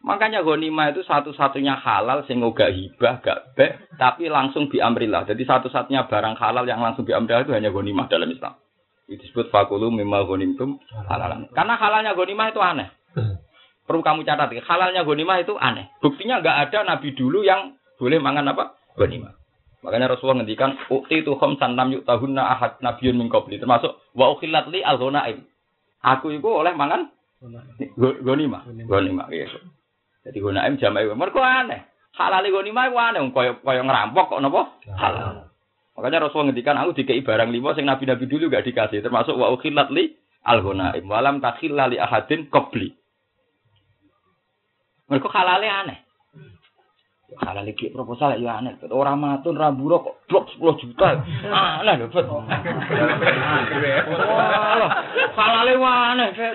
Makanya 0.05 0.45
ghanimah 0.45 0.93
itu 0.93 1.01
satu-satunya 1.01 1.82
halal 1.82 2.21
sing 2.30 2.38
gak 2.38 2.78
hibah, 2.78 3.26
gak 3.26 3.57
bek, 3.57 3.97
tapi 3.97 4.30
langsung 4.30 4.69
diamrillah. 4.69 5.26
Jadi 5.26 5.41
satu-satunya 5.49 6.05
barang 6.05 6.38
halal 6.38 6.61
yang 6.69 6.78
langsung 6.78 7.09
diamrillah 7.09 7.41
itu 7.41 7.57
hanya 7.57 7.73
ghanimah 7.73 8.05
dalam 8.05 8.30
Islam. 8.30 8.53
Itu 9.09 9.21
disebut 9.21 9.49
fakulu 9.49 9.89
mimma 9.89 10.30
ghanimtum 10.30 10.78
halal. 11.09 11.49
Karena 11.53 11.73
halalnya 11.78 12.13
ghanimah 12.13 12.53
itu 12.53 12.61
aneh. 12.61 12.89
Perlu 13.86 14.05
kamu 14.05 14.26
catat, 14.30 14.53
halalnya 14.65 15.01
ghanimah 15.01 15.38
itu 15.41 15.57
aneh. 15.57 15.89
Buktinya 16.05 16.38
gak 16.38 16.69
ada 16.69 16.86
nabi 16.86 17.17
dulu 17.17 17.41
yang 17.41 17.73
boleh 17.97 18.21
mangan 18.21 18.53
apa? 18.53 18.78
Ghanimah. 19.01 19.44
Makanya 19.86 20.17
Rasulullah 20.17 20.41
ngendikan 20.41 20.81
ukti 20.89 21.21
itu 21.21 21.38
khamsan 21.38 21.77
lam 21.77 21.93
yuk 21.93 22.09
tahunna 22.09 22.41
ahad 22.41 22.81
nabiyun 22.81 23.21
min 23.21 23.29
qabli 23.29 23.61
termasuk 23.61 23.93
wa 24.17 24.33
ukhillat 24.33 24.65
li 24.73 24.81
al 24.81 24.97
Aku 26.05 26.33
itu 26.33 26.49
oleh 26.49 26.73
mangan 26.73 27.13
ghanimah. 27.97 28.65
Ghanimah, 28.65 29.27
iya. 29.29 29.45
Jadi 30.25 30.38
gunaim 30.41 30.81
jama'i 30.81 31.05
mergo 31.13 31.41
aneh. 31.41 31.86
Halal 32.17 32.49
ghanimah 32.49 32.83
iku 32.89 32.97
aneh 32.97 33.21
kaya 33.29 33.51
kaya 33.61 33.81
ngerampok 33.86 34.25
kok 34.33 34.41
napa? 34.41 34.61
Halal. 34.97 35.53
Makanya 35.95 36.27
Rasul 36.27 36.49
ngendikan 36.49 36.77
aku 36.81 36.97
dikei 36.97 37.21
barang 37.21 37.53
lima 37.53 37.77
sing 37.77 37.88
nabi-nabi 37.88 38.25
dulu 38.27 38.51
gak 38.51 38.67
dikasih 38.67 38.99
termasuk 38.99 39.38
wa 39.38 39.53
ukhilat 39.53 39.93
li 39.93 40.17
al 40.43 40.59
ghanaim 40.65 41.05
walam 41.05 41.39
takhilla 41.41 41.88
li 41.88 42.01
ahadin 42.01 42.49
qabli. 42.49 42.93
Mereka 45.09 45.29
halale 45.29 45.69
aneh. 45.69 46.05
Halal 47.26 47.65
iki 47.65 47.89
proposal 47.89 48.38
ya 48.38 48.61
aneh. 48.61 48.78
Ora 48.93 49.17
matun 49.17 49.57
ra 49.57 49.73
kok 49.73 50.30
blok 50.30 50.45
10 50.61 50.78
juta. 50.78 51.26
Aneh 51.49 51.97
lho, 51.97 52.05
Bet. 52.13 52.30
Halale 55.34 55.73
aneh, 55.73 56.30
Bet. 56.38 56.53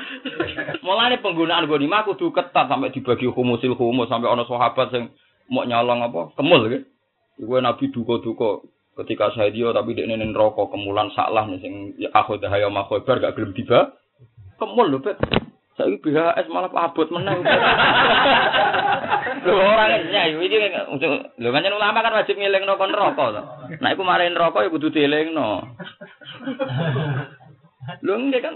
Mulane 0.86 1.18
penggunaan 1.18 1.66
ghanimah 1.66 2.06
kudu 2.06 2.30
ketat 2.30 2.70
sampai 2.70 2.94
dibagi 2.94 3.26
humusil 3.26 3.74
humus 3.74 4.06
sampai 4.06 4.30
ana 4.30 4.46
sahabat 4.46 4.94
sing 4.94 5.10
mau 5.50 5.66
nyolong 5.66 6.06
apa? 6.06 6.38
Kemul 6.38 6.62
gitu. 6.70 6.86
Iku 7.42 7.58
Nabi 7.58 7.90
duka-duka 7.90 8.62
ketika 9.02 9.34
saya 9.34 9.50
dia 9.50 9.74
tapi 9.74 9.98
dia 9.98 10.06
nenen 10.06 10.36
rokok 10.36 10.70
kemulan 10.70 11.10
saklah 11.18 11.50
nih 11.50 11.58
sing 11.58 11.98
ya 11.98 12.14
akhodah 12.14 12.52
ya 12.54 12.70
makhobar 12.70 13.18
gak 13.18 13.34
gelem 13.34 13.58
tiba. 13.58 13.98
Kemul 14.62 14.86
lho, 14.86 15.02
Bet. 15.02 15.18
Saiki 15.74 15.98
BHS 15.98 16.46
malah 16.46 16.70
abot 16.70 17.10
menang. 17.10 17.42
Lho 19.40 19.56
ora 19.56 19.88
ya 19.88 20.28
iki 20.28 20.56
lho 21.40 21.48
kan 21.48 21.72
ulama 21.72 21.98
kan 22.04 22.16
wajib 22.16 22.36
ngelingno 22.36 22.76
kon 22.76 22.92
neraka 22.92 23.24
to. 23.32 23.42
Nek 23.80 23.92
iku 23.96 24.02
marahin 24.04 24.36
neraka 24.36 24.64
ya 24.64 24.72
kudu 24.72 24.92
dielingno. 24.92 25.64
Lho 28.04 28.14
kan 28.38 28.54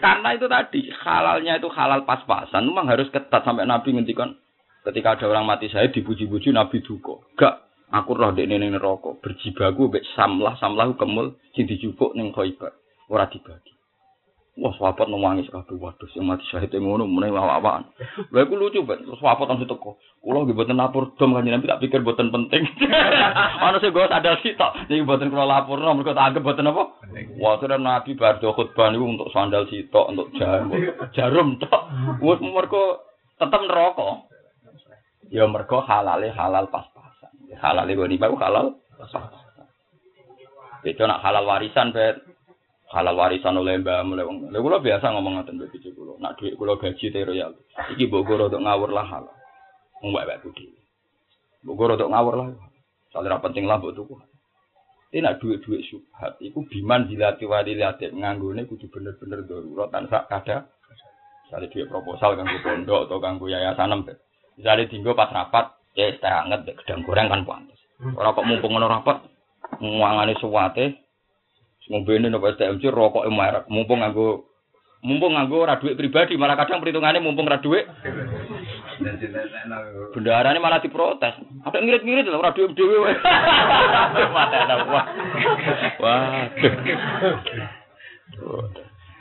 karena 0.00 0.28
itu 0.34 0.46
tadi 0.46 0.80
halalnya 0.90 1.58
itu 1.58 1.68
halal 1.70 2.08
pas-pasan 2.08 2.66
memang 2.66 2.88
harus 2.90 3.10
ketat 3.12 3.42
sampai 3.42 3.68
Nabi 3.68 3.92
ngendikan 3.92 4.34
ketika 4.86 5.18
ada 5.18 5.26
orang 5.28 5.46
mati 5.46 5.68
saya 5.68 5.92
dipuji-puji 5.92 6.54
Nabi 6.54 6.80
duka. 6.80 7.20
Gak 7.36 7.54
aku 7.92 8.18
roh 8.18 8.34
dek 8.34 8.48
ning 8.50 8.72
neraka 8.72 9.14
berjibaku 9.20 9.92
mbek 9.92 10.06
samlah 10.18 10.58
samlahu 10.58 10.98
kemul 10.98 11.38
sing 11.54 11.70
dijupuk 11.70 12.16
ning 12.18 12.34
khaibar 12.34 12.74
ora 13.12 13.30
dibagi. 13.30 13.75
Wah, 14.56 14.72
sahabat 14.80 15.12
nangis 15.12 15.52
kabeh 15.52 15.76
waduh 15.76 16.08
sing 16.16 16.24
mati 16.24 16.40
syahid 16.48 16.72
ngono 16.72 17.04
meneh 17.04 17.28
awak-awakan. 17.28 17.92
Lha 18.32 18.40
iku 18.40 18.56
lucu 18.56 18.80
banget. 18.88 19.04
Sahabat 19.20 19.52
langsung 19.52 19.68
teko. 19.68 20.00
Kula 20.24 20.48
nggih 20.48 20.56
mboten 20.56 20.80
lapor 20.80 21.12
dom 21.20 21.36
kan 21.36 21.44
Nabi 21.44 21.68
tak 21.68 21.84
pikir 21.84 22.00
mboten 22.00 22.32
penting. 22.32 22.64
Ana 23.68 23.76
sing 23.84 23.92
gak 23.92 24.08
ada 24.08 24.40
sitok. 24.40 24.88
Niki 24.88 25.04
mboten 25.04 25.28
kula 25.28 25.44
laporno 25.44 25.92
mergo 25.92 26.16
tak 26.16 26.32
anggap 26.32 26.40
mboten 26.40 26.72
apa. 26.72 26.82
Wah, 27.36 27.60
sudah 27.60 27.76
Nabi 27.76 28.16
bar 28.16 28.40
do 28.40 28.56
khutbah 28.56 28.88
niku 28.88 29.04
untuk 29.04 29.28
sandal 29.28 29.68
sitok, 29.68 30.16
untuk 30.16 30.32
jarum. 30.40 30.72
Jarum 31.20 31.48
tok. 31.60 31.82
Wes 32.24 32.40
mergo 32.40 33.04
tetep 33.36 33.60
neraka. 33.60 34.24
Ya 35.28 35.44
mergo 35.44 35.84
halale 35.84 36.32
halal 36.32 36.72
pas-pasan. 36.72 37.60
Halale 37.60 37.92
goni 37.92 38.16
halal 38.16 38.72
pas-pasan. 38.96 39.36
Beda 40.80 41.02
nak 41.04 41.20
halal 41.20 41.44
warisan, 41.44 41.92
bet 41.92 42.25
halal 42.92 43.18
warisan 43.18 43.58
oleh 43.58 43.82
mbak 43.82 44.06
mulai 44.06 44.26
wong. 44.26 44.52
Lha 44.54 44.58
kula 44.62 44.78
biasa 44.78 45.10
ngomong 45.10 45.42
ngoten 45.42 45.58
mbek 45.58 45.70
bojo 45.74 45.88
kula. 45.94 46.12
Nak 46.22 46.32
dhuwit 46.38 46.54
kula 46.54 46.72
gaji 46.78 47.06
te 47.10 47.20
royal. 47.26 47.52
Iki 47.94 48.06
mbok 48.06 48.30
untuk 48.30 48.62
ngawur 48.62 48.90
lah 48.94 49.06
hal. 49.10 49.24
Wong 50.02 50.10
mbak 50.14 50.42
dhewe. 50.46 50.80
Mbok 51.66 51.82
untuk 51.98 52.10
ngawur 52.10 52.34
lah. 52.38 52.46
Soale 53.10 53.26
ra 53.26 53.42
penting 53.42 53.66
lah 53.66 53.82
mbok 53.82 53.94
tuku. 53.96 54.14
Ini 55.14 55.22
nak 55.22 55.38
duit-duit 55.38 55.86
subhat. 55.86 56.36
Iku 56.42 56.66
biman 56.66 57.06
dilati 57.06 57.46
wali 57.46 57.78
liatin. 57.78 58.18
Nganggone 58.20 58.66
kudu 58.66 58.90
bener-bener 58.90 59.46
darurat 59.46 59.88
dan 59.90 60.10
sak 60.10 60.26
kada. 60.26 60.66
Misalnya 61.46 61.70
duit 61.70 61.86
proposal 61.86 62.34
kanggo 62.34 62.58
pondok 62.58 63.06
atau 63.06 63.22
kanggo 63.22 63.46
yayasan 63.46 63.94
em. 63.94 64.02
Misalnya 64.58 64.90
tinggal 64.90 65.14
pas 65.14 65.30
rapat, 65.30 65.78
ya 65.94 66.10
teh 66.10 66.26
anget 66.26 66.66
gedang 66.82 67.06
goreng 67.06 67.30
kan 67.30 67.46
pantas. 67.46 67.78
Orang 68.02 68.34
kok 68.34 68.46
mumpung 68.50 68.74
ngono 68.74 68.90
rapat, 68.90 69.22
ngwangane 69.78 70.34
suwate, 70.42 71.05
Ngombene 71.86 72.26
nopo 72.30 72.50
STMC 72.50 72.82
rokok 72.90 73.26
merek. 73.30 73.70
Mumpung 73.70 74.02
nganggo 74.02 74.50
mumpung 75.06 75.38
nganggo 75.38 75.62
ora 75.62 75.78
duit 75.78 75.94
pribadi, 75.94 76.34
malah 76.34 76.58
kadang 76.58 76.82
perhitungannya 76.82 77.22
mumpung 77.22 77.46
ora 77.46 77.62
duit. 77.62 77.86
Bendarane 80.10 80.58
malah 80.58 80.82
diprotes. 80.82 81.38
Ada 81.62 81.78
ngirit-ngirit 81.78 82.26
lho 82.26 82.42
ora 82.42 82.50
duit 82.50 82.74
dhewe. 82.74 83.14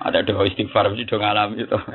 Ada 0.06 0.22
doa 0.22 0.46
istighfar 0.46 0.90
mesti 0.92 1.10
do 1.10 1.18
ngalami 1.18 1.66
itu. 1.66 1.78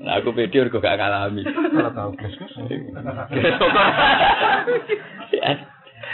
Nah, 0.00 0.16
aku 0.16 0.32
pede 0.32 0.64
kok 0.72 0.80
gak 0.80 0.96
ngalami. 0.96 1.44
Kalau 1.44 1.92
tahu 2.00 2.16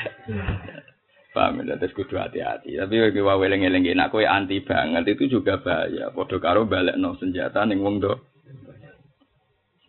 Paham 1.36 1.68
ya, 1.68 1.76
terus 1.76 1.92
kudu 1.92 2.16
hati-hati. 2.16 2.80
Tapi 2.80 2.94
bagi 2.96 3.20
wae 3.20 3.44
eling-eling 3.44 3.92
nak 3.92 4.08
kowe 4.08 4.24
anti 4.24 4.64
banget 4.64 5.04
itu 5.12 5.36
juga 5.36 5.60
bahaya. 5.60 6.08
Padha 6.08 6.40
karo 6.40 6.64
balekno 6.64 7.12
senjata 7.20 7.68
ning 7.68 7.84
wong 7.84 8.00
do. 8.00 8.16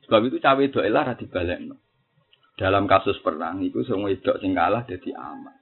Sebab 0.03 0.27
itu 0.27 0.43
cawe 0.43 0.63
do 0.67 0.83
elah 0.83 1.07
ra 1.07 1.15
dibalekno. 1.15 1.79
Dalam 2.59 2.83
kasus 2.83 3.15
perang 3.23 3.63
itu 3.63 3.79
sing 3.87 4.03
wedok 4.03 4.43
sing 4.43 4.51
kalah 4.51 4.83
dadi 4.83 5.15
amat. 5.15 5.55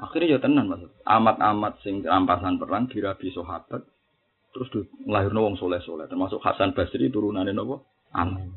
Akhirnya 0.00 0.36
ya 0.36 0.38
tenan 0.40 0.72
Mas. 0.72 0.88
Amat-amat 1.04 1.84
sing 1.84 2.00
rampasan 2.00 2.56
perang 2.56 2.88
dirabi 2.88 3.28
sahabat 3.28 3.84
terus 4.50 4.68
nglahirno 5.06 5.46
wong 5.46 5.56
soleh-soleh 5.62 6.10
termasuk 6.10 6.42
Hasan 6.42 6.74
Basri 6.74 7.06
turunane 7.12 7.54
napa? 7.54 7.86
Amat. 8.16 8.50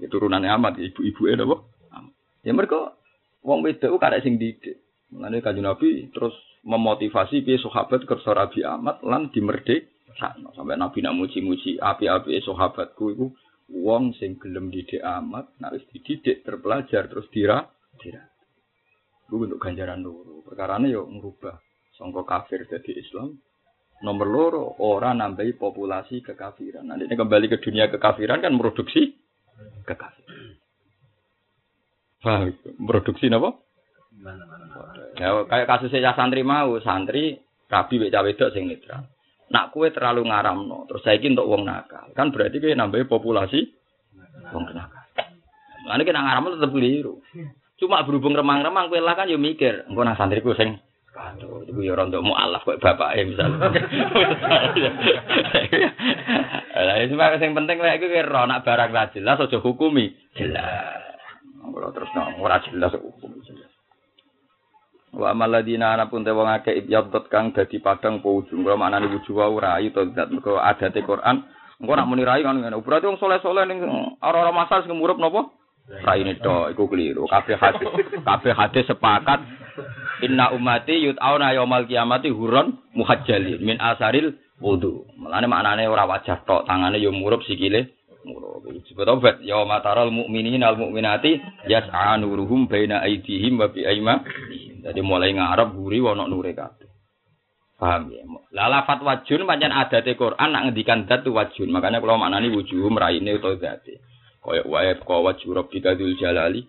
Ya, 0.00 0.10
turunane 0.10 0.50
amat 0.50 0.80
ibu-ibuke 0.82 1.36
napa? 1.38 1.56
Amat. 1.94 2.12
Ya 2.42 2.52
mereka 2.56 2.97
Wong 3.48 3.64
wedok 3.64 3.96
karek 3.96 4.20
sing 4.20 4.36
didik. 4.36 4.76
Mulane 5.08 5.40
kanjeng 5.40 5.64
Nabi 5.64 6.12
terus 6.12 6.36
memotivasi 6.68 7.40
piye 7.40 7.56
sahabat 7.56 8.04
kersa 8.04 8.36
Rabi 8.36 8.60
amat 8.60 9.00
lan 9.00 9.32
dimerdek 9.32 9.88
sampai 10.52 10.76
Nabi 10.76 11.00
nak 11.00 11.16
muji-muji 11.16 11.80
api-api 11.80 12.44
sahabatku 12.44 13.04
iku 13.16 13.26
wong 13.72 14.12
sing 14.20 14.36
gelem 14.36 14.68
didik 14.68 15.00
amat, 15.00 15.48
nek 15.64 15.80
wis 15.80 15.84
dididik 15.88 16.44
terpelajar 16.44 17.08
terus 17.08 17.24
dira 17.32 17.64
dira. 17.96 18.20
Ku 19.24 19.40
untuk 19.40 19.60
ganjaran 19.60 20.04
loro. 20.04 20.44
Perkarane 20.44 20.92
yo 20.92 21.08
ngrubah 21.08 21.56
sangka 21.96 22.24
kafir 22.28 22.68
dadi 22.68 22.96
Islam, 22.96 23.36
Nomor 23.98 24.28
loro, 24.30 24.64
orang 24.86 25.18
nambahi 25.18 25.58
populasi 25.58 26.22
kekafiran. 26.22 26.86
Nanti 26.86 27.10
kembali 27.10 27.50
ke 27.50 27.58
dunia 27.58 27.90
kekafiran 27.90 28.38
kan 28.38 28.54
produksi 28.54 29.10
kekafiran. 29.82 30.17
Paham? 32.18 32.50
Produksi 32.82 33.30
apa? 33.30 33.50
Ya, 35.18 35.30
kayak 35.46 35.66
kasusnya 35.70 36.14
santri 36.18 36.42
mau, 36.42 36.74
santri 36.82 37.38
rabi 37.70 38.10
cawe 38.10 38.26
wedok 38.26 38.50
sing 38.50 38.66
netral. 38.66 39.06
Nak 39.48 39.72
kue 39.72 39.88
terlalu 39.94 40.28
ngaramno, 40.28 40.84
terus 40.90 41.06
saya 41.06 41.22
untuk 41.24 41.48
wong 41.48 41.64
nakal. 41.64 42.10
Kan 42.12 42.34
berarti 42.34 42.58
kue 42.58 42.74
nambahi 42.74 43.06
populasi 43.06 43.60
wong 44.50 44.64
nakal. 44.74 45.04
Lalu 45.86 46.02
kita 46.02 46.20
ngaramno 46.20 46.58
tetap 46.58 46.70
keliru. 46.74 47.22
Cuma 47.78 48.02
berhubung 48.02 48.34
remang-remang 48.34 48.90
kue 48.90 48.98
lah 48.98 49.14
kan 49.14 49.30
yo 49.30 49.38
mikir, 49.38 49.86
engko 49.86 50.02
nang 50.02 50.18
santriku 50.18 50.52
sing 50.58 50.82
Aduh, 51.18 51.66
itu 51.66 51.74
ya 51.82 51.98
untuk 51.98 52.22
mu'alaf 52.22 52.62
kok 52.62 52.78
bapak 52.78 53.18
ya 53.18 53.26
misalnya. 53.26 53.74
Lah 56.78 56.94
yang 57.02 57.58
penting 57.58 57.82
lah 57.82 57.98
itu 57.98 58.06
kira 58.06 58.46
nak 58.46 58.62
barang 58.62 58.94
lah 58.94 59.10
jelas 59.10 59.42
hukumi 59.50 60.14
jelas. 60.38 61.07
Kalau 61.72 61.90
terus 61.94 62.10
nang 62.16 62.38
ora 62.40 62.60
jelas 62.64 62.92
hukum 62.96 63.38
jelas. 63.44 63.70
Wa 65.14 65.32
maladina 65.32 65.96
ana 65.96 66.12
pun 66.12 66.24
te 66.24 66.32
wong 66.32 66.48
akeh 66.48 66.84
ibyadot 66.84 67.26
kang 67.32 67.56
dadi 67.56 67.80
padang 67.80 68.20
po 68.20 68.44
ujung. 68.44 68.64
Kalau 68.64 68.76
maknane 68.76 69.08
wujuh 69.08 69.32
wa 69.32 69.48
rai 69.56 69.88
to 69.92 70.12
zat 70.12 70.28
mergo 70.28 70.60
adate 70.60 71.00
Quran. 71.00 71.48
Engko 71.78 71.92
nak 71.94 72.08
muni 72.10 72.26
rai 72.26 72.44
kan 72.44 72.58
ngene. 72.58 72.76
Berarti 72.82 73.08
wong 73.08 73.20
soleh-soleh 73.22 73.64
ning 73.64 73.80
ora-ora 74.20 74.52
masal 74.52 74.84
sing 74.84 74.92
murup 74.98 75.16
napa? 75.16 75.48
Raine 76.04 76.36
to 76.42 76.68
iku 76.76 76.84
keliru. 76.90 77.24
Kabeh 77.24 77.56
hadis 77.56 77.88
kabeh 78.20 78.52
hadis 78.52 78.84
sepakat 78.84 79.40
Inna 80.18 80.50
umati 80.50 80.98
yut'auna 81.06 81.54
yaumal 81.54 81.86
kiamati 81.86 82.34
huron 82.34 82.82
muhajjalin 82.98 83.62
min 83.62 83.78
asaril 83.78 84.34
wudu. 84.58 85.06
Mulane 85.14 85.46
maknane 85.46 85.86
ora 85.86 86.10
wajah 86.10 86.42
tok, 86.42 86.66
tangane 86.66 86.98
yo 86.98 87.14
murup 87.14 87.46
sikile 87.46 87.97
murup. 88.28 88.68
Disebut 88.68 89.08
obat 89.08 89.40
ya 89.40 89.64
mataral 89.64 90.12
mukminin 90.12 90.60
al 90.60 90.76
mukminati 90.76 91.40
yas'a 91.64 92.20
nuruhum 92.20 92.68
baina 92.68 93.00
aydihim 93.00 93.56
wa 93.56 93.72
bi 93.72 93.88
aima. 93.88 94.20
Jadi 94.84 95.00
mulai 95.00 95.32
ngarep 95.32 95.72
guri 95.72 96.04
wono 96.04 96.28
nure 96.28 96.52
kabeh. 96.52 96.88
Paham 97.78 98.10
ya? 98.10 98.26
Lah 98.52 98.66
lafat 98.68 99.00
wajun 99.06 99.46
pancen 99.46 99.70
adate 99.70 100.18
Quran 100.18 100.50
nak 100.50 100.62
ngendikan 100.68 101.06
tu 101.06 101.30
wajun. 101.32 101.70
Makanya 101.70 102.02
kalau 102.02 102.18
maknani 102.18 102.50
wujuhum 102.50 102.98
raine 102.98 103.38
utawa 103.38 103.56
zate. 103.56 104.02
Kaya 104.42 104.66
wae 104.66 104.92
kaya 104.98 105.18
wajhu 105.24 105.54
rabbika 105.54 105.94
dzul 105.94 106.18
jalali 106.18 106.66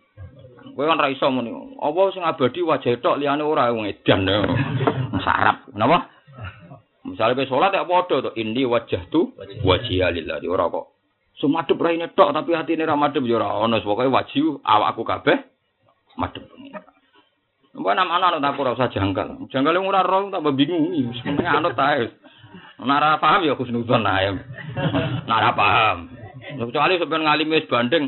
Kowe 0.80 0.88
kan 0.88 0.96
ra 0.96 1.12
iso 1.12 1.28
muni. 1.28 1.52
Apa 1.82 2.00
sing 2.16 2.24
abadi 2.24 2.64
wajah 2.64 3.04
tok 3.04 3.20
liyane 3.20 3.44
ora 3.44 3.68
wong 3.74 3.90
edan. 3.90 4.24
Sarap. 5.20 5.68
Napa? 5.76 6.08
Misalnya 7.04 7.36
kowe 7.36 7.50
salat 7.52 7.76
ya 7.76 7.84
padha 7.84 8.30
to 8.30 8.32
indi 8.40 8.64
wajah 8.64 9.10
tu 9.12 9.34
wajhiya 9.66 10.14
lillahi 10.14 10.48
ora 10.48 10.72
kok. 10.72 10.99
Sumadep 11.40 11.80
raine 11.80 12.12
tok 12.12 12.36
tapi 12.36 12.52
hatine 12.52 12.84
ra 12.84 13.00
madhep 13.00 13.24
ya 13.24 13.40
ora 13.40 13.64
ono 13.64 13.80
pokoke 13.80 14.12
wajib 14.12 14.60
awakku 14.60 15.08
kabeh 15.08 15.40
madhep. 16.20 16.44
Mbok 17.80 17.94
nama 17.96 18.20
anak 18.20 18.44
tak 18.44 18.60
ora 18.60 18.76
usah 18.76 18.92
jangkal. 18.92 19.48
Jangkal 19.48 19.80
ora 19.80 20.04
roh 20.04 20.28
tak 20.28 20.44
bingung. 20.60 20.92
Sebenarnya 21.16 21.64
anut 21.64 21.80
ta. 21.80 21.96
Nara 22.84 23.16
paham 23.24 23.48
ya 23.48 23.56
khusnudon 23.56 24.04
ae. 24.04 24.36
Nara 25.32 25.56
paham. 25.56 26.12
Kecuali 26.60 27.00
sebenarnya 27.00 27.26
ngalim 27.32 27.56
wis 27.56 27.70
banding 27.72 28.06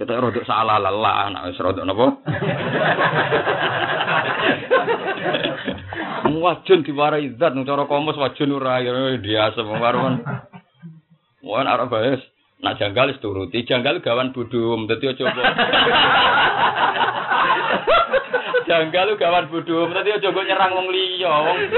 kita 0.00 0.16
rodok 0.16 0.48
salah 0.48 0.80
lelah, 0.80 1.28
anak 1.28 1.52
wis 1.52 1.60
rodok 1.60 1.84
napa? 1.84 2.06
Wajun 6.40 6.80
diwarai 6.88 7.36
zat 7.36 7.52
nang 7.52 7.68
cara 7.68 7.84
komus 7.84 8.16
wajun 8.16 8.56
ora 8.56 8.80
ya 8.80 9.20
biasa 9.20 9.60
wong 9.60 9.76
warung. 9.76 10.24
Wong 11.44 11.68
arep 11.68 11.92
baes. 11.92 12.22
Nak 12.60 12.76
janggal 12.76 13.08
wis 13.08 13.20
turuti, 13.24 13.64
janggal 13.64 14.04
gawan 14.04 14.36
budum, 14.36 14.84
dadi 14.84 15.08
aja 15.08 15.24
kok. 15.32 15.32
janggal 18.68 19.16
gawan 19.16 19.48
budum, 19.48 19.88
dadi 19.96 20.12
aja 20.12 20.28
kok 20.28 20.44
nyerang 20.44 20.72
wong 20.76 20.88
liya, 20.92 21.32
wong. 21.32 21.58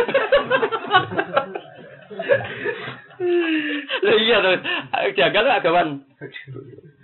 Lah 4.02 4.16
iya 4.18 4.42
to, 4.42 4.50
janggal 5.14 5.46
gawan 5.62 6.02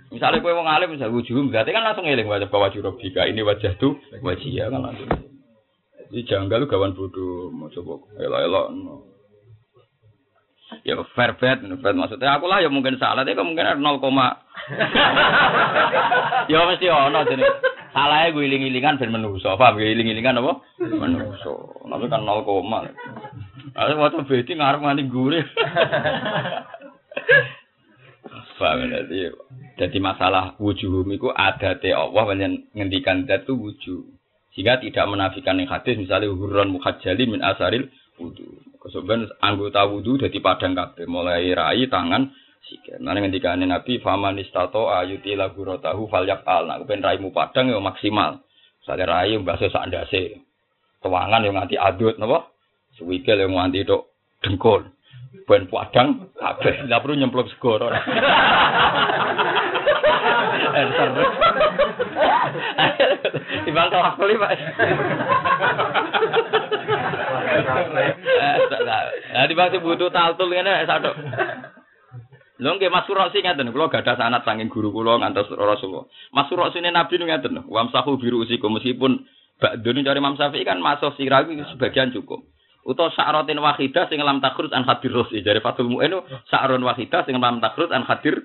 Misalnya 0.09 0.41
kue 0.41 0.57
wong 0.57 0.65
alim 0.65 0.89
misalnya 0.89 1.13
wujud, 1.13 1.53
berarti 1.53 1.69
kan 1.69 1.85
langsung 1.85 2.03
ngeling 2.09 2.25
wajah 2.25 2.49
bahwa 2.49 2.67
wajah 2.67 2.81
robika 2.81 3.29
ini 3.29 3.45
wajah 3.45 3.77
tuh 3.77 3.93
wajah 4.25 4.49
ya 4.49 4.65
kan 4.73 4.81
langsung. 4.81 5.05
Jadi 6.09 6.25
janggal 6.25 6.65
gawan 6.65 6.97
bodoh, 6.97 7.53
mau 7.53 7.69
coba 7.69 8.01
elok 8.17 8.41
elok. 8.41 8.67
Ya 10.85 10.93
fair 11.17 11.33
bet, 11.41 11.65
fair 11.65 11.93
maksudnya 11.97 12.37
aku 12.37 12.45
lah 12.45 12.61
ya 12.61 12.69
mungkin 12.69 13.01
salah, 13.01 13.25
tapi 13.25 13.37
mungkin 13.41 13.81
nol 13.81 13.97
koma. 13.97 14.45
ya 16.51 16.61
mesti 16.69 16.85
ono 16.87 17.25
jadi 17.25 17.41
salahnya 17.89 18.37
gue 18.37 18.45
iling 18.45 18.69
ilingan 18.69 19.01
ben 19.01 19.09
menuso, 19.09 19.57
paham 19.57 19.81
gue 19.81 19.89
iling 19.89 20.13
ilingan 20.13 20.37
apa? 20.37 20.61
Menuso, 20.77 21.81
tapi 21.89 22.05
kan 22.05 22.21
nol 22.21 22.45
koma. 22.45 22.85
Ada 23.73 23.97
waktu 23.97 24.29
beti 24.29 24.53
ngarep 24.53 24.81
nganti 24.81 25.03
gurih. 25.09 25.45
Paham 28.59 28.91
ya? 28.91 29.31
Jadi 29.79 29.97
masalah 30.03 30.59
wujuhum 30.59 31.07
itu 31.15 31.31
ada 31.31 31.79
te 31.79 31.95
Allah 31.95 32.27
yang 32.35 32.59
ngendikan 32.75 33.23
dat 33.23 33.47
itu 33.47 33.55
wujuh. 33.55 34.03
Sehingga 34.51 34.83
tidak 34.83 35.07
menafikan 35.07 35.55
yang 35.55 35.71
hadis 35.71 35.95
misalnya 35.95 36.27
hurran 36.27 36.75
muhajjali 36.75 37.23
min 37.23 37.39
asaril 37.39 37.87
wudu. 38.19 38.59
Kemudian 38.79 39.27
anggota 39.43 39.83
wudu 39.91 40.15
jadi 40.15 40.39
padang 40.39 40.71
kabeh 40.71 41.03
mulai 41.03 41.51
rai 41.51 41.83
tangan 41.91 42.31
sikil. 42.63 43.03
Nah 43.03 43.11
ngendikan 43.11 43.59
Nabi 43.59 43.99
faman 43.99 44.39
istato 44.39 44.87
ayuti 44.87 45.35
lagu 45.35 45.67
rotahu 45.67 46.07
falyak 46.07 46.47
al. 46.47 46.63
Nah 46.71 46.79
kepen 46.79 47.03
raimu 47.03 47.35
padang 47.35 47.67
yang 47.75 47.83
maksimal. 47.83 48.39
Misalnya 48.79 49.05
rai 49.11 49.35
yang 49.35 49.43
bahasa 49.43 49.67
sandase. 49.67 50.39
Tuangan 51.03 51.43
yang 51.43 51.59
nganti 51.59 51.75
adut 51.75 52.15
napa? 52.15 52.47
Suwikil 52.95 53.39
yang 53.43 53.51
nganti 53.59 53.83
dok 53.83 54.15
dengkul. 54.39 54.87
Ben 55.43 55.67
padang 55.67 56.31
kabeh. 56.39 56.87
Lah 56.87 57.03
perlu 57.03 57.19
nyemplung 57.19 57.51
segoro. 57.51 57.91
Enter. 60.69 61.09
Timbang 63.67 63.89
tawaf 63.91 64.15
kali, 64.15 64.39
Pak. 64.39 64.51
Nah, 69.29 69.45
timbang 69.45 69.73
butuh 69.81 70.09
taltul 70.09 70.49
ngene 70.49 70.85
satu. 70.89 71.11
Lho 72.59 72.75
nggih 72.75 72.91
Mas 72.91 73.07
Surosi 73.07 73.39
ngaten, 73.39 73.71
kula 73.71 73.87
gadah 73.87 74.19
sanad 74.19 74.43
saking 74.43 74.67
guru 74.67 74.91
kula 74.91 75.15
ngantos 75.15 75.47
Rasulullah. 75.47 76.11
Mas 76.35 76.51
Surosi 76.51 76.83
Nabi 76.83 77.15
ngaten, 77.15 77.63
wamsahu 77.71 78.19
biru 78.19 78.43
usikum 78.43 78.75
meskipun 78.75 79.23
Ba'dun 79.59 80.07
cari 80.07 80.19
Imam 80.23 80.39
Syafi'i 80.39 80.63
kan 80.63 80.79
masuk 80.79 81.19
sirawi 81.19 81.59
sebagian 81.75 82.15
cukup. 82.15 82.47
Uto 82.87 83.11
sa'rotin 83.11 83.59
wahidah 83.59 84.07
sing 84.07 84.23
lam 84.23 84.39
takrut 84.39 84.71
an 84.71 84.87
hadir 84.87 85.11
rosi. 85.11 85.43
Dari 85.43 85.59
Fatul 85.59 85.91
Mu'in 85.91 86.15
sa'ron 86.47 86.79
wahidah 86.79 87.27
sing 87.27 87.35
lam 87.35 87.59
takrut 87.59 87.91
an 87.91 88.07
hadir 88.07 88.39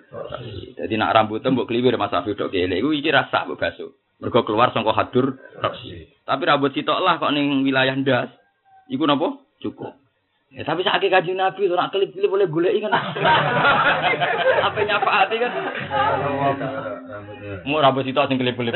Jadi 0.75 0.95
nak 0.99 1.15
rambut 1.15 1.39
mbok 1.39 1.71
kliwir 1.71 1.95
Mas 1.95 2.11
Afi 2.11 2.35
dok 2.35 2.51
kele 2.51 2.83
iku 2.83 2.91
iki 2.91 3.15
rasa 3.15 3.47
mbok 3.47 3.63
basuh. 3.63 3.95
Mergo 4.19 4.43
keluar 4.43 4.75
saka 4.75 4.91
hadur 4.91 5.39
rosi. 5.63 6.11
Tapi 6.27 6.43
rambut 6.51 6.75
sitok 6.75 6.99
lah 6.99 7.23
kok 7.23 7.31
ning 7.31 7.63
wilayah 7.63 7.95
ndas. 7.95 8.35
Iku 8.89 9.05
napa? 9.09 9.41
Cukup. 9.65 9.97
Ya, 10.55 10.63
tapi 10.63 10.87
saat 10.87 11.03
kaji 11.03 11.35
Nabi 11.35 11.67
itu 11.67 11.75
nak 11.75 11.91
kelip-kelip 11.91 12.31
boleh 12.31 12.47
gulai 12.47 12.79
kan. 12.79 12.95
Apa 14.71 14.79
nyapa 14.87 15.11
hati 15.11 15.43
kan? 15.43 15.51
Mau 17.67 17.83
rambut 17.83 18.07
sitok 18.07 18.31
sing 18.31 18.39
kelip-kelip. 18.39 18.71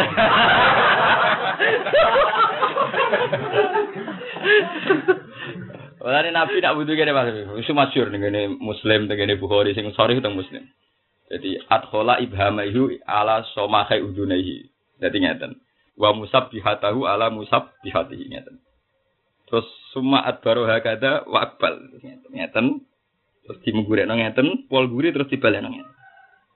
Walane 6.03 6.35
Nabi 6.35 6.59
nak 6.59 6.75
butuh 6.75 6.95
kene 6.99 7.15
Mas. 7.15 7.31
Isu 7.63 7.71
masyhur 7.79 8.11
ning 8.11 8.27
Muslim 8.59 9.07
teng 9.07 9.23
Bukhari 9.39 9.71
sing 9.79 9.95
sore 9.95 10.19
teng 10.19 10.35
Muslim. 10.35 10.67
Jadi 11.31 11.63
adkhala 11.71 12.19
ibhamaihu 12.27 12.91
ala 13.07 13.47
somahai 13.55 14.03
udunaihi. 14.03 14.67
Jadi 14.99 15.17
ngeten. 15.23 15.63
Wa 15.95 16.11
musab 16.11 16.51
bihatahu 16.51 17.07
ala 17.07 17.31
musab 17.31 17.71
bihatihi 17.87 18.35
ngeten. 18.35 18.59
Terus 19.49 19.67
summa 19.97 20.23
adbaru 20.25 20.69
hakada 20.69 21.25
wa 21.25 21.49
akbal 21.49 21.75
ngeten. 22.33 22.85
Terus 23.49 23.59
dimenggurekno 23.65 24.13
ngeten, 24.13 24.69
pol 24.69 24.93
guri 24.93 25.11
terus 25.11 25.33
dibalekno 25.33 25.73
ngeten. 25.73 25.97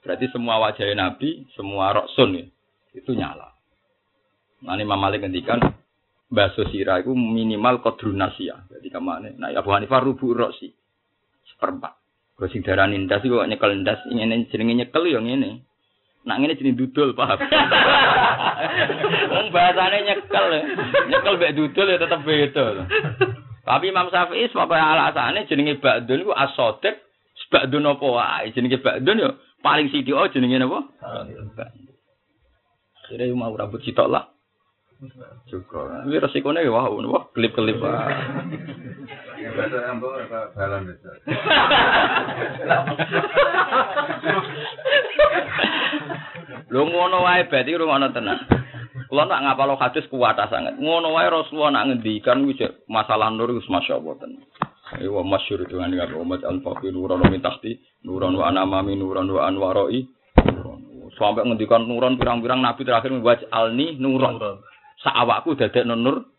Berarti 0.05 0.27
semua 0.29 0.61
wajah 0.61 0.85
Nabi, 0.93 1.47
semua 1.57 1.95
roksun 1.95 2.37
ya, 2.37 2.45
itu 2.93 3.15
nyala. 3.15 3.55
Nah, 4.67 4.75
ini 4.75 4.83
Imam 4.83 4.99
Malik 4.99 5.23
ngendikan 5.23 5.63
Baso 6.33 6.65
sirah 6.73 7.05
itu 7.05 7.13
minimal 7.13 7.85
kodrun 7.85 8.17
nasiyah. 8.17 8.65
Jadi 8.73 8.89
ke 8.89 8.97
mana? 8.97 9.29
Nah 9.37 9.53
Abu 9.53 9.69
Hanifah 9.69 10.01
rubu 10.01 10.33
rosi. 10.33 10.73
Seperempat. 11.45 11.93
Kalau 12.41 12.49
sing 12.49 12.65
darah 12.65 12.89
nindas 12.89 13.21
itu 13.21 13.37
nyekel 13.37 13.77
nindas. 13.77 14.01
Ini 14.09 14.49
jenenge 14.49 14.81
nyekel 14.81 15.13
yang 15.13 15.29
ini. 15.29 15.61
Nak 16.25 16.41
ini 16.41 16.57
jenis 16.57 16.79
dudul 16.81 17.13
paham. 17.13 17.37
Wong 19.37 19.47
bahasane 19.53 20.09
nyekel. 20.31 20.47
Nyekel 21.09 21.35
mbek 21.39 21.55
dudul 21.57 21.87
ya 21.91 21.99
tetep 21.99 22.21
beda. 22.23 22.67
Tapi 23.63 23.95
Imam 23.95 24.11
Syafi'i 24.11 24.51
sebagai 24.51 24.75
alasannya 24.75 25.47
jenenge 25.47 25.79
ba'dun 25.79 26.27
iku 26.27 26.35
as-sadiq 26.35 26.99
ba'dun 27.53 27.87
apa 27.87 28.07
wae 28.07 28.51
jenenge 28.51 28.83
ba'dun 28.83 29.23
yo 29.23 29.31
paling 29.63 29.87
sithik 29.93 30.19
oh 30.19 30.27
jenenge 30.31 30.59
napa? 30.59 30.83
Akhirnya 33.07 33.35
mau 33.39 33.55
rambut 33.55 33.83
sitok 33.87 34.11
lah. 34.11 34.33
Cukup. 35.51 36.07
Ini 36.07 36.23
resikonya 36.23 36.63
ya 36.63 36.71
wah, 36.71 36.87
wah 36.87 37.27
kelip-kelip. 37.35 37.75
Itu. 37.75 37.87
Lho 46.71 46.83
ngono 46.87 47.19
wae 47.27 47.43
berarti 47.51 47.75
ngono 47.75 48.15
tenan. 48.15 48.39
Kulo 49.13 49.29
nak 49.29 49.45
ngapalo 49.45 49.77
hadis 49.77 50.09
kuat 50.09 50.41
sangat. 50.49 50.81
Ngono 50.81 51.13
wae 51.13 51.29
Rasulullah 51.29 51.85
nak 51.85 51.93
ngendikan 51.93 52.49
wis 52.49 52.57
masalah 52.89 53.29
nur 53.29 53.53
wis 53.53 53.69
masyaallah 53.69 54.17
tenan. 54.17 54.41
Ayo 54.97 55.21
masyhur 55.21 55.69
itu 55.69 55.77
kan 55.77 55.93
dengan 55.93 56.17
umat 56.17 56.41
al-faqir 56.41 56.97
nuran 56.97 57.21
min 57.29 57.45
tahti 57.45 57.77
nuran 58.09 58.33
wa 58.41 58.49
anamami 58.49 58.97
nuran 58.97 59.29
wa 59.29 59.45
anwaroi. 59.45 60.09
Sampai 61.21 61.45
ngendikan 61.45 61.85
nuran 61.85 62.17
pirang-pirang 62.17 62.65
nabi 62.65 62.89
terakhir 62.89 63.13
membuat 63.13 63.45
alni 63.53 64.01
nuran. 64.01 64.41
Saawakku 65.05 65.61
dadek 65.61 65.85
nur. 65.93 66.33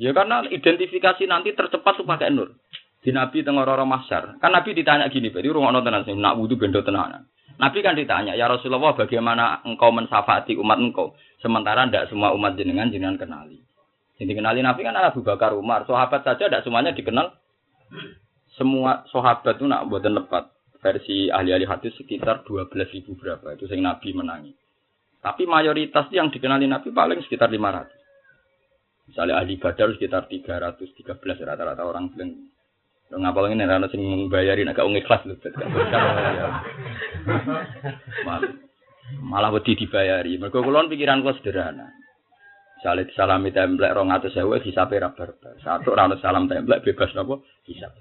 Ya 0.00 0.16
karena 0.16 0.48
identifikasi 0.48 1.28
nanti 1.28 1.52
tercepat 1.52 2.00
tuh 2.00 2.08
pakai 2.08 2.32
nur. 2.32 2.56
Di 3.04 3.12
Nabi 3.12 3.44
tengah 3.44 3.68
orang 3.68 3.84
masyar. 3.84 4.40
Kan 4.40 4.56
Nabi 4.56 4.72
ditanya 4.74 5.12
gini, 5.12 5.28
berarti 5.28 5.52
rumah 5.52 5.76
tenan 5.84 6.02
sih, 6.02 6.16
nak 6.16 6.34
wudhu 6.40 6.56
bendo 6.56 6.82
tenanan. 6.82 7.30
Nabi 7.58 7.78
kan 7.82 7.94
ditanya, 7.94 8.34
ya 8.34 8.50
Rasulullah 8.50 8.94
bagaimana 8.94 9.62
engkau 9.66 9.90
mensafati 9.90 10.54
umat 10.58 10.78
engkau? 10.82 11.14
Sementara 11.38 11.86
tidak 11.86 12.10
semua 12.10 12.34
umat 12.34 12.58
jenengan 12.58 12.90
jenengan 12.90 13.18
kenali. 13.18 13.62
Jadi 14.18 14.32
kenali 14.34 14.58
Nabi 14.58 14.82
kan 14.82 14.98
Abu 14.98 15.22
Bakar 15.22 15.54
Umar. 15.54 15.86
Sahabat 15.86 16.26
saja 16.26 16.50
tidak 16.50 16.66
semuanya 16.66 16.90
dikenal. 16.90 17.30
Semua 18.58 19.06
sahabat 19.14 19.54
itu 19.54 19.66
nak 19.70 19.86
buatan 19.86 20.18
lepat. 20.18 20.50
Versi 20.78 21.30
ahli-ahli 21.30 21.66
hadis 21.66 21.94
sekitar 21.98 22.42
12 22.42 22.74
ribu 22.94 23.14
berapa. 23.18 23.54
Itu 23.54 23.70
yang 23.70 23.86
Nabi 23.86 24.14
menangi. 24.14 24.52
Tapi 25.22 25.46
mayoritas 25.46 26.10
yang 26.10 26.30
dikenali 26.30 26.66
Nabi 26.66 26.90
paling 26.90 27.22
sekitar 27.22 27.50
500. 27.50 29.10
Misalnya 29.10 29.40
ahli 29.40 29.56
badar 29.58 29.94
sekitar 29.94 30.26
313 30.26 31.46
rata-rata 31.46 31.82
orang 31.82 32.12
bilang 32.12 32.34
ngapal 33.08 33.48
ini 33.48 33.64
rana 33.64 33.88
sing 33.88 34.28
bayarin 34.28 34.68
agak 34.68 34.84
ikhlas 34.84 35.24
lho. 35.24 35.34
Malah, 38.28 38.52
malah 39.16 39.52
wedi 39.54 39.78
dibayari. 39.78 40.36
Mergo 40.36 40.60
kula 40.60 40.84
pikiran 40.88 41.24
kula 41.24 41.36
sederhana. 41.40 41.88
Misalnya 42.78 43.10
salami 43.18 43.50
templek 43.50 43.90
rong 43.90 44.14
atus 44.14 44.34
sewu 44.38 44.54
hisabe 44.62 45.02
ra 45.02 45.10
barbar. 45.10 45.58
Satu 45.64 45.96
rana 45.96 46.14
salam 46.22 46.46
templek 46.46 46.84
bebas 46.84 47.10
napa 47.16 47.40
hisap. 47.66 47.96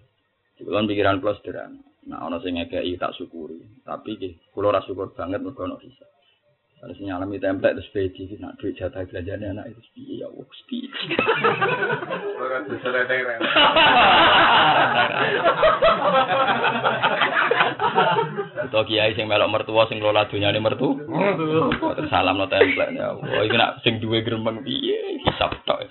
Kula 0.60 0.86
pikiran 0.86 1.24
kula 1.24 1.38
sederhana. 1.42 1.82
Nah 2.08 2.24
ana 2.24 2.38
sing 2.44 2.60
ngekeki 2.60 3.00
tak 3.00 3.16
syukuri. 3.18 3.58
Tapi 3.82 4.38
kula 4.54 4.76
ra 4.76 4.82
syukur 4.86 5.16
banget 5.18 5.42
mergo 5.42 5.66
ana 5.66 5.82
Harus 6.78 7.02
nyalami 7.02 7.42
template 7.42 7.82
terus 7.82 7.90
pedi 7.90 8.38
nak 8.38 8.62
duit 8.62 8.78
jatah 8.78 9.02
belanjanya 9.10 9.50
anak 9.50 9.74
itu 9.74 9.82
piye 9.98 10.22
ya 10.22 10.30
wong 10.30 10.46
piye. 10.70 10.86
Ora 12.38 12.62
disereteng. 12.70 13.42
Atau 18.70 18.86
kiai 18.86 19.18
sing 19.18 19.26
melok 19.26 19.50
mertua 19.50 19.90
sing 19.90 19.98
ngelola 19.98 20.30
dunyane 20.30 20.62
mertu. 20.62 20.94
Terus 21.02 22.14
salam 22.14 22.38
no 22.38 22.46
template 22.46 22.94
ya. 22.94 23.10
Oh 23.18 23.42
iki 23.42 23.58
nak 23.58 23.82
sing 23.82 23.98
duwe 23.98 24.22
gremeng 24.22 24.62
piye 24.62 25.26
hisap 25.26 25.58
tok. 25.66 25.82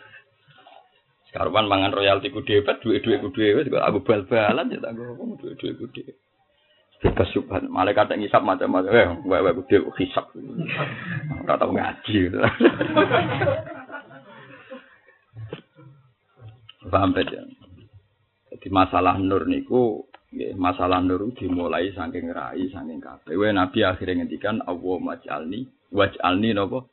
Sekarang 1.34 1.66
mangan 1.66 1.92
royalti 1.92 2.30
ku 2.30 2.46
dhewe, 2.46 2.64
duwe-duwe 2.64 3.20
ku 3.20 3.28
dhewe, 3.34 3.66
aku 3.68 4.00
bal-balan 4.06 4.72
ya 4.72 4.80
tak 4.80 4.96
duwe-duwe 4.96 5.72
ku 5.76 5.86
dhewe. 5.92 6.14
Bebas 7.02 7.28
subhan 7.32 7.68
malaikat 7.68 8.08
yang 8.12 8.24
ngisap 8.24 8.42
macam-macam. 8.42 8.92
Eh 8.92 9.08
wae 9.28 9.40
wae 9.44 9.56
gede 9.64 9.84
hisap. 10.00 10.32
Ora 11.44 11.54
tau 11.60 11.72
ngaji. 11.72 12.18
Paham 16.86 17.10
ya 17.18 17.42
jadi 18.56 18.68
masalah 18.70 19.18
nur 19.18 19.44
niku 19.50 20.06
ya, 20.30 20.54
masalah 20.54 21.02
nur 21.02 21.34
dimulai 21.34 21.90
saking 21.92 22.30
rai 22.30 22.70
saking 22.70 23.02
kabeh. 23.02 23.34
Wae 23.34 23.50
nabi 23.52 23.82
akhirnya 23.82 24.22
ngendikan 24.22 24.62
Allah 24.64 24.96
maj'alni 25.02 25.66
waj'alni 25.90 26.54
napa 26.54 26.86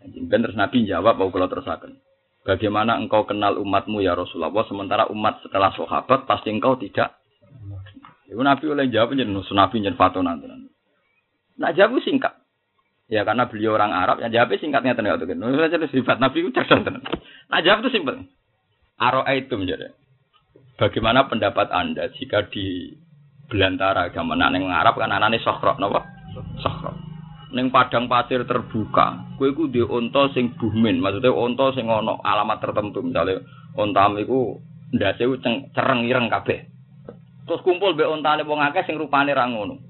Ben 0.00 0.40
terus 0.40 0.56
Nabi 0.56 0.88
jawab, 0.88 1.20
mau 1.20 1.28
kalau 1.28 1.44
terusakan. 1.44 2.00
Bagaimana 2.40 2.96
engkau 2.96 3.28
kenal 3.28 3.60
umatmu 3.60 4.00
ya 4.00 4.16
Rasulullah, 4.16 4.64
sementara 4.64 5.04
umat 5.12 5.44
setelah 5.44 5.76
sahabat 5.76 6.24
pasti 6.24 6.48
engkau 6.48 6.80
tidak 6.80 7.20
Ibu 8.30 8.40
Nabi 8.46 8.64
oleh 8.70 8.86
jawab 8.94 9.18
jeneng 9.18 9.42
Nabi 9.42 9.82
jeneng 9.82 9.98
tenan. 9.98 10.70
Nah 11.58 11.70
jawab 11.74 11.98
singkat. 12.00 12.38
Ya 13.10 13.26
karena 13.26 13.50
beliau 13.50 13.74
orang 13.74 13.90
Arab, 13.90 14.22
ya 14.22 14.30
jawabnya 14.30 14.62
singkatnya 14.62 14.94
tenan 14.94 15.18
kan. 15.18 15.34
Nah, 15.34 15.66
jadi 15.66 15.82
sifat 15.90 16.22
Nabi 16.22 16.46
itu 16.46 16.54
cerdas 16.54 16.86
tenan. 16.86 17.02
Nah 17.50 17.58
jawab 17.58 17.82
itu 17.82 17.90
simpel. 17.98 18.22
Aro 19.02 19.26
itu 19.26 19.54
menjadi. 19.58 19.90
Bagaimana 20.78 21.26
pendapat 21.26 21.74
anda 21.74 22.06
jika 22.14 22.46
di 22.48 22.94
belantara 23.50 24.14
zaman 24.14 24.38
nak 24.38 24.54
neng 24.54 24.70
Arab 24.70 24.96
kan 24.96 25.10
anane 25.10 25.42
sokrok, 25.42 25.76
nopo? 25.82 26.00
Sokrok. 26.62 26.94
Neng 27.50 27.74
padang 27.74 28.06
pasir 28.06 28.46
terbuka, 28.46 29.34
kue 29.34 29.50
ku 29.58 29.66
di 29.66 29.82
onto 29.82 30.30
sing 30.30 30.54
buhmin, 30.54 31.02
maksudnya 31.02 31.34
onto 31.34 31.74
sing 31.74 31.90
ono 31.90 32.22
alamat 32.22 32.62
tertentu, 32.62 33.02
misalnya 33.02 33.42
ontam 33.74 34.22
iku 34.22 34.62
ndase 34.94 35.26
cereng 35.74 36.06
ireng 36.06 36.30
kabeh. 36.30 36.70
Terus 37.50 37.66
kumpul 37.66 37.98
be 37.98 38.06
ontane 38.06 38.46
wong 38.46 38.62
akeh 38.62 38.86
sing 38.86 38.94
rupane 38.94 39.34
ra 39.34 39.50
ngono. 39.50 39.82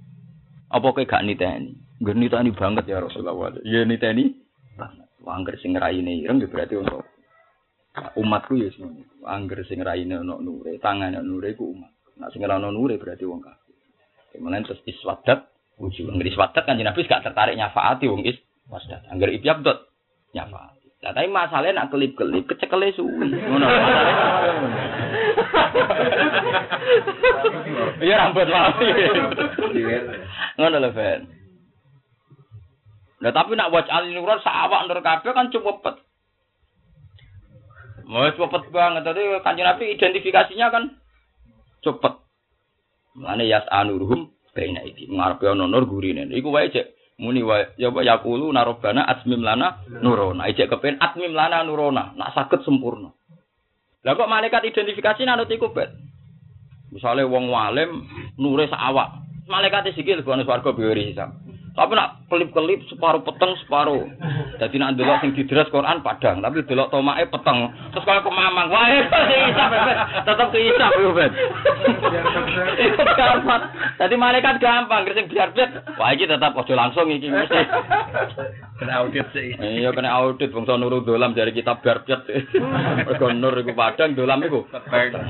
Apa 0.72 0.96
kowe 0.96 1.04
gak 1.04 1.20
niteni? 1.28 1.76
Ngger 2.00 2.16
niteni 2.16 2.56
banget 2.56 2.88
ya 2.88 3.04
Rasulullah. 3.04 3.52
Ya 3.68 3.84
niteni 3.84 4.32
banget. 4.80 5.12
Angger 5.28 5.60
sing 5.60 5.76
raine 5.76 6.24
ireng 6.24 6.40
berarti 6.40 6.80
untuk 6.80 7.04
umatku 8.16 8.56
ya 8.56 8.72
semono. 8.72 9.04
Angger 9.28 9.60
sing 9.68 9.84
raine 9.84 10.24
ono 10.24 10.40
nure, 10.40 10.80
tangane 10.80 11.20
nure 11.20 11.52
ku 11.52 11.76
umat. 11.76 11.92
Nah 12.16 12.32
sing 12.32 12.40
ora 12.48 12.56
ono 12.56 12.72
nure 12.72 12.96
berarti 12.96 13.28
wong 13.28 13.44
kafir. 13.44 13.76
Kemudian 14.32 14.64
terus 14.64 14.80
iswadat 14.88 15.52
wujud. 15.76 16.08
Angger 16.16 16.32
iswadat 16.32 16.64
kan 16.64 16.80
Nabi 16.80 17.04
gak 17.04 17.28
tertarik 17.28 17.60
nyafaati 17.60 18.08
wong 18.08 18.24
is 18.24 18.40
wasdat. 18.72 19.04
Angger 19.12 19.36
ibyabdot 19.36 19.84
nyafaati. 20.32 20.79
Lah 21.00 21.16
tapi 21.16 21.32
masalahnya 21.32 21.80
nak 21.80 21.88
kelip-kelip 21.88 22.44
kecekele 22.44 22.92
suwi. 22.92 23.32
Ngono. 23.48 23.66
Iya 28.00 28.16
rambut 28.16 28.48
wae. 28.48 28.88
Ngono 30.60 30.76
lho, 30.80 30.90
Ben. 30.92 31.20
Nah 33.20 33.32
tapi 33.36 33.52
nak 33.56 33.72
wajah 33.72 34.08
nuran 34.08 34.40
sawak 34.40 34.88
nur 34.88 35.00
kabeh 35.04 35.32
kan 35.36 35.52
cukup 35.52 35.84
pet. 35.84 35.96
Mau 38.08 38.26
cepet 38.26 38.62
banget 38.74 39.06
tadi 39.06 39.22
kanjeng 39.44 39.68
Nabi 39.68 39.94
identifikasinya 39.94 40.66
kan 40.72 40.84
cepet. 41.84 42.14
Mane 43.16 43.44
yas 43.44 43.68
anuruhum 43.68 44.32
baina 44.56 44.80
iki 44.88 45.12
ngarepe 45.12 45.46
ana 45.48 45.68
nur 45.68 45.84
gurine. 45.84 46.26
Iku 46.32 46.48
wae 46.48 46.72
cek 46.72 46.99
muni 47.20 47.44
wa 47.44 47.60
ya 47.76 47.92
apa 47.92 48.00
yaqulu 48.00 48.48
narobana 48.48 49.04
atmim 49.04 49.44
lana 49.44 49.84
nurona. 50.00 50.48
Ijek 50.48 50.72
kepen 50.72 50.96
atmim 50.96 51.36
lana 51.36 51.60
nurona. 51.62 52.16
Nak 52.16 52.32
saged 52.32 52.64
sempurna. 52.64 53.12
Lah 54.00 54.16
kok 54.16 54.32
malaikat 54.32 54.64
identifikasi 54.64 55.28
nanut 55.28 55.52
iku 55.52 55.76
bet 55.76 55.92
misale 56.88 57.22
wong 57.28 57.52
walim 57.52 58.08
nure 58.40 58.64
sak 58.66 58.80
awak. 58.80 59.20
Malaikat 59.44 59.92
sikil 59.92 60.24
bonus 60.24 60.48
warga 60.48 60.72
biwiri 60.72 61.12
hisab 61.12 61.36
Tapi 61.70 61.92
nak 61.94 62.26
kelip-kelip 62.26 62.82
separuh 62.90 63.22
peteng 63.22 63.54
separuh. 63.62 64.02
Jadi 64.58 64.76
nak 64.76 64.98
delok 64.98 65.22
sing 65.22 65.32
didres 65.32 65.70
Quran 65.70 66.02
padang, 66.02 66.42
tapi 66.42 66.66
delok 66.66 66.90
tomake 66.90 67.30
peteng. 67.30 67.70
Terus 67.94 68.04
kalau 68.04 68.22
ke 68.26 68.30
mamang, 68.30 68.68
wah 68.68 68.86
isap 68.90 69.70
tetep 70.26 70.48
ke 70.50 70.58
isap 70.66 70.92
yo 70.98 71.10
ben. 71.14 71.30
Gampang. 73.14 73.62
Jadi 74.02 74.14
malaikat 74.18 74.58
gampang, 74.58 75.06
sing 75.14 75.26
biar 75.30 75.54
bet. 75.54 75.70
Wah 75.94 76.10
iki 76.10 76.26
tetap 76.26 76.58
ojo 76.58 76.74
langsung 76.74 77.06
iki 77.06 77.30
mesti. 77.30 77.62
Kena 78.82 79.06
audit 79.06 79.30
sih. 79.30 79.54
Iya 79.54 79.94
kena 79.94 80.10
audit 80.10 80.50
bangsa 80.50 80.74
nurul 80.74 81.06
dolam 81.06 81.38
dari 81.38 81.54
kitab 81.54 81.86
biarbet. 81.86 82.26
Mergo 83.06 83.30
nur 83.30 83.54
iku 83.62 83.72
padang, 83.78 84.18
dolam 84.18 84.42
iku. 84.42 84.66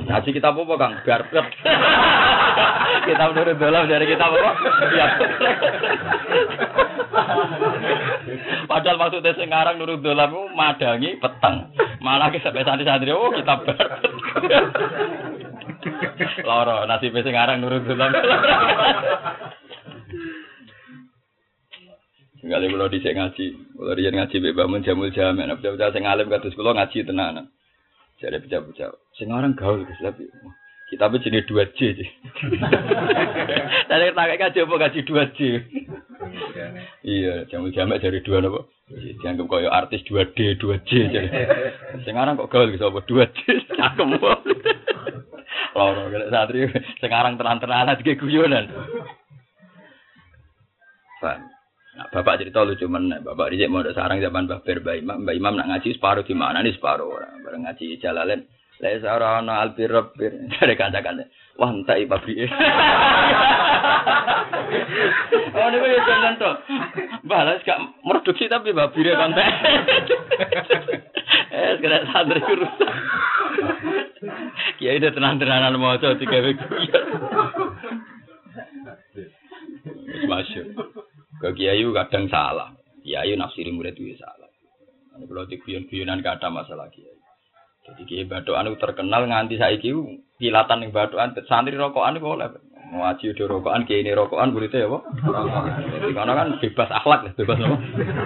Haji 0.09 0.31
kita 0.33 0.57
apa 0.57 0.75
Kang? 0.81 0.93
Biarbet. 1.05 1.47
kitab 3.07 3.35
nurul 3.35 3.57
dolam 3.59 3.85
dari 3.89 4.07
kitab 4.07 4.31
apa? 4.33 4.53
Iya. 4.91 5.07
Padahal 8.71 8.97
maksudnya 8.99 9.33
sing 9.35 9.49
ngarang 9.51 9.77
nurul 9.79 10.01
dolam 10.01 10.31
itu 10.31 10.45
madangi 10.55 11.11
peteng. 11.19 11.57
Malah 12.01 12.31
ke 12.33 12.41
sampai 12.41 12.65
santri-santri 12.65 13.13
oh 13.13 13.31
kita 13.35 13.55
ber. 13.67 13.77
Loro 16.49 16.87
nasib 16.87 17.15
sing 17.15 17.35
ngarang 17.35 17.59
nurul 17.61 17.83
dolam. 17.85 18.11
Sekali 22.41 22.73
kalau 22.73 22.89
dicek 22.89 23.13
ngaji, 23.13 23.47
kalau 23.77 23.93
dia 24.01 24.11
ngaji 24.17 24.37
bebas 24.41 24.65
menjamul 24.65 25.13
jamin, 25.13 25.53
nah 25.53 25.61
betul-betul 25.61 25.93
saya 25.93 26.01
ngalim 26.09 26.33
kados 26.33 26.57
kulo 26.57 26.73
ngaji 26.73 27.05
tenanan. 27.05 27.53
Jadi 28.17 28.41
bocah-bocah. 28.41 28.91
Sing 29.17 29.29
orang 29.29 29.53
gaul 29.57 29.85
Gus 29.85 30.01
tapi 30.01 30.25
kita 30.91 31.07
be 31.07 31.23
jenis 31.23 31.47
2J. 31.47 31.79
Tadi 33.87 34.07
tak 34.19 34.39
kaji 34.43 34.59
apa 34.67 34.75
kaji 34.75 35.01
2J. 35.07 35.39
Iya, 37.07 37.35
jamu 37.47 37.71
jamak 37.71 38.03
dari 38.03 38.21
dua 38.27 38.43
nopo. 38.43 38.75
Dianggap 38.91 39.47
kaya 39.47 39.71
artis 39.71 40.03
2D, 40.03 40.59
2J 40.59 40.91
jadi. 41.15 41.29
Sekarang 42.03 42.35
kok 42.35 42.51
gaul 42.51 42.75
gitu 42.75 42.91
apa 42.91 43.01
2J? 43.07 43.39
Cakem. 43.79 44.19
Loro 45.71 46.03
kena 46.11 46.27
santri 46.35 46.67
sekarang 46.99 47.39
tenan-tenanan 47.39 47.95
iki 48.03 48.19
guyonan. 48.19 48.67
Pak, 51.23 51.37
Nah, 51.91 52.07
bapak 52.07 52.39
cerita 52.41 52.63
lucu 52.63 52.87
men, 52.87 53.11
bapak 53.11 53.51
Rizik 53.51 53.67
mau 53.67 53.83
sarang 53.93 54.23
zaman 54.23 54.47
Mbah 54.47 54.63
Ber, 54.63 54.79
Mbah 54.79 54.95
Imam, 54.95 55.17
Mbah 55.27 55.35
Imam 55.35 55.55
nak 55.59 55.69
ngaji 55.75 55.99
separuh 55.99 56.23
di 56.23 56.39
mana 56.39 56.63
nih 56.63 56.73
separuh 56.79 57.13
orang, 57.13 57.43
bareng 57.43 57.67
ngaji 57.67 57.99
jalalen. 58.81 59.01
Lai 59.01 59.01
sarana 59.01 59.61
albir 59.61 59.93
dari 60.57 60.75
kata-kata. 60.77 61.25
Wah, 61.61 61.71
entah 61.77 61.97
i 62.01 62.09
pabrik. 62.09 62.49
oh, 65.53 65.67
ini 65.69 65.77
gue 65.77 66.01
jalan 66.09 66.35
tuh. 66.41 66.55
Balas 67.29 67.61
gak 67.69 67.81
produksi 68.01 68.49
tapi 68.49 68.73
babire 68.73 69.13
konten. 69.13 69.45
eh, 71.53 71.77
sekarang 71.77 72.09
santri 72.09 72.41
rusak. 72.41 72.95
Kiai 74.81 74.97
udah 75.01 75.13
tenang-tenangan 75.13 75.77
mau 75.77 76.01
coba 76.01 76.17
tiga 76.17 76.41
minggu. 76.41 76.65
Masyur. 80.25 80.67
Ke 81.45 81.49
kiai 81.57 81.85
kadang 81.93 82.25
salah. 82.33 82.73
Kiai 83.05 83.37
nafsiri 83.37 83.69
murid 83.73 84.01
itu 84.01 84.17
salah. 84.17 84.49
Ini 85.21 85.29
kalau 85.29 85.45
di 85.45 85.61
guyon-guyonan 85.61 86.25
gak 86.25 86.41
ada 86.41 86.49
masalah 86.49 86.89
kiai. 86.89 87.20
Jadi 87.91 88.03
kiai 88.07 88.25
itu 88.27 88.77
terkenal 88.79 89.27
nganti 89.27 89.59
saiki 89.59 89.91
kilatan 90.39 90.87
yang 90.87 90.91
badoan 90.95 91.35
santri 91.51 91.75
rokokan 91.75 92.17
itu 92.17 92.25
boleh. 92.25 92.49
Mau 92.91 93.07
aji 93.07 93.31
udah 93.31 93.47
rokokan, 93.47 93.87
kiai 93.87 94.03
ini 94.03 94.19
rokokan 94.19 94.51
muridnya 94.51 94.83
ya, 94.83 94.91
Pak. 94.91 95.03
Jadi 95.95 96.11
karena 96.11 96.33
kan 96.35 96.49
bebas 96.59 96.91
akhlak, 96.91 97.21
bebas 97.39 97.59
apa? 97.63 97.77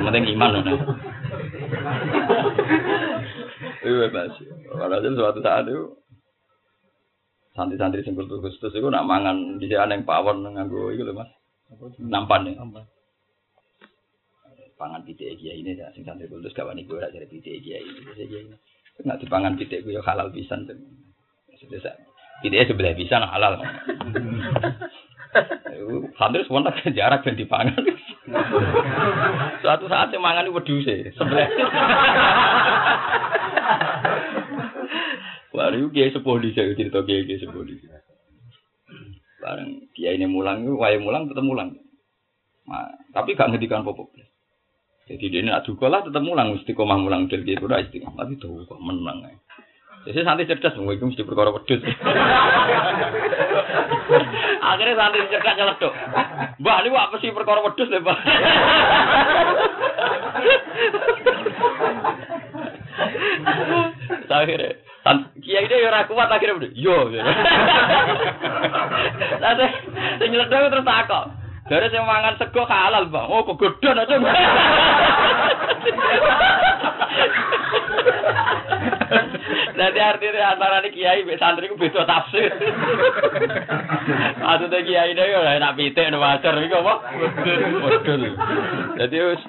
Penting 0.09 0.25
iman. 0.33 0.51
Nah. 0.57 0.79
Iya 3.85 4.09
bebas. 4.09 4.33
Kalau 4.73 4.97
suatu 5.21 5.41
saat 5.45 5.69
itu 5.69 5.85
santri-santri 7.53 8.01
sing 8.03 8.17
kultur 8.17 8.41
Gustus 8.41 8.73
itu 8.73 8.89
nak 8.89 9.05
mangan 9.05 9.61
di 9.61 9.69
sana 9.69 9.95
yang 9.95 10.09
pawon 10.09 10.43
nganggo 10.43 10.91
itu 10.97 11.05
lho 11.05 11.13
Mas. 11.13 11.29
Nampan 12.01 12.49
ya. 12.49 12.65
Pangan 14.81 15.05
pitik 15.05 15.37
kiai 15.37 15.61
ini 15.61 15.77
sing 15.93 16.09
santri 16.09 16.25
kultus 16.25 16.57
gawani 16.57 16.89
gue 16.89 16.97
ora 16.97 17.13
dari 17.13 17.29
pitik 17.29 17.61
kiai 17.61 17.85
ini. 17.85 18.01
Kiai 18.17 18.49
ini. 18.49 18.57
Nak 19.03 19.19
dipangan 19.19 19.59
pitik 19.59 19.83
gue 19.83 19.99
halal 19.99 20.31
pisan. 20.31 20.71
Sudah 21.59 21.95
Pitiknya 22.45 22.69
sebelah 22.69 22.95
pisan 22.95 23.25
halal. 23.25 23.59
Santri 26.15 26.47
semua 26.47 26.63
tak 26.71 26.95
jarak 26.95 27.27
dan 27.27 27.35
dipangan. 27.35 27.75
Suatu 29.65 29.91
saat 29.91 30.13
yang 30.15 30.23
mangan 30.23 30.47
itu 30.47 30.55
wedhuse 30.55 31.11
sebelah. 31.19 31.49
Baru 35.55 35.87
kiai 35.95 36.11
sepuluh 36.11 36.51
saya 36.51 36.75
cerita 36.75 37.03
kiai 37.07 37.27
kiai 37.27 37.39
sepuluh 37.39 37.79
Bareng 39.39 39.87
kiai 39.95 40.19
ini 40.19 40.27
mulang 40.27 40.67
wae 40.79 40.99
mulang 40.99 41.31
tetap 41.31 41.47
mulang. 41.47 41.79
Nah, 42.65 42.89
tapi 43.13 43.37
gak 43.37 43.53
ngedikan 43.53 43.85
popok. 43.85 44.09
Jadi 45.05 45.25
dia 45.29 45.45
nak 45.45 45.69
juga 45.69 45.93
lah 45.93 46.01
tetap 46.01 46.25
mulang, 46.25 46.57
mesti 46.57 46.73
komah 46.73 46.97
mulang 46.97 47.29
dari 47.29 47.45
kiai 47.45 47.61
kuda 47.61 47.77
istiqomah. 47.85 48.25
Tapi 48.25 48.41
tuh 48.41 48.65
kok 48.65 48.81
menang 48.81 49.21
ya. 49.21 49.37
Jadi 50.05 50.21
santri 50.25 50.49
cerdas, 50.49 50.77
mau 50.81 50.93
itu 50.93 51.05
mesti 51.05 51.25
perkara 51.25 51.53
wedus. 51.53 51.81
Akhirnya 54.73 54.97
santri 54.97 55.29
cerdas 55.29 55.57
nyeletuk. 55.57 55.93
Mbak, 56.61 56.79
ini 56.85 56.89
apa 56.97 57.17
sih 57.21 57.33
perkara 57.37 57.61
wedus 57.65 57.89
deh, 57.89 58.01
Mbak? 58.01 58.19
Akhirnya, 64.35 64.77
kiai 65.41 65.69
dia 65.69 65.89
ora 65.89 66.09
kuat 66.09 66.33
akhirnya 66.33 66.69
yo. 66.77 67.13
Nanti, 69.41 69.67
sing 70.21 70.29
nyeletuk 70.33 70.69
terus 70.73 70.85
takok. 70.85 71.44
Dari 71.65 71.89
sing 71.89 72.05
mangan 72.05 72.37
sego 72.37 72.69
halal, 72.69 73.09
Bang. 73.09 73.25
Oh, 73.33 73.41
kegodon 73.49 73.97
aja. 73.97 74.21
Nanti 79.75 79.99
artinya 79.99 80.55
antara 80.55 80.85
nih 80.85 80.93
kiai 80.95 81.27
be 81.27 81.35
santri 81.41 81.67
ku 81.67 81.81
beda 81.81 82.07
tafsir. 82.07 82.53
Maksudnya 84.39 84.87
kiai 84.87 85.11
ini 85.17 85.25
ya 85.25 85.57
enak 85.59 85.75
pitik 85.75 86.11
no 86.13 86.23
wajar 86.23 86.55
iki 86.63 86.77
apa? 86.79 86.95
Modul. 87.83 88.23
Jadi 89.01 89.17
wis 89.19 89.43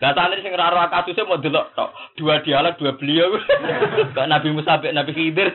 Lah 0.00 0.16
santri 0.16 0.40
sing 0.40 0.56
ora 0.56 0.88
mau 1.28 1.36
delok 1.36 1.76
tok. 1.76 1.90
Dua 2.16 2.40
dialog, 2.40 2.78
dua 2.80 2.96
beliau. 2.96 3.36
Kok 4.16 4.28
Nabi 4.32 4.48
Musa 4.48 4.80
mbek 4.80 4.96
Nabi 4.96 5.12
Khidir. 5.12 5.52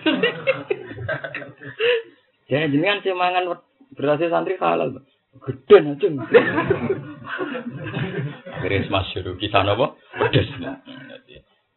Jadi 2.45 2.69
jenengan 2.69 3.01
sing 3.01 3.17
mangan 3.17 3.57
berhasil 3.97 4.29
santri 4.29 4.53
halal, 4.61 4.93
Bang. 4.93 5.14
Gede 5.43 5.75
aja. 5.83 6.07
Beres 8.63 8.87
masyur 8.87 9.35
kisah 9.37 9.67
napa? 9.67 9.99
Pedes. 10.15 10.47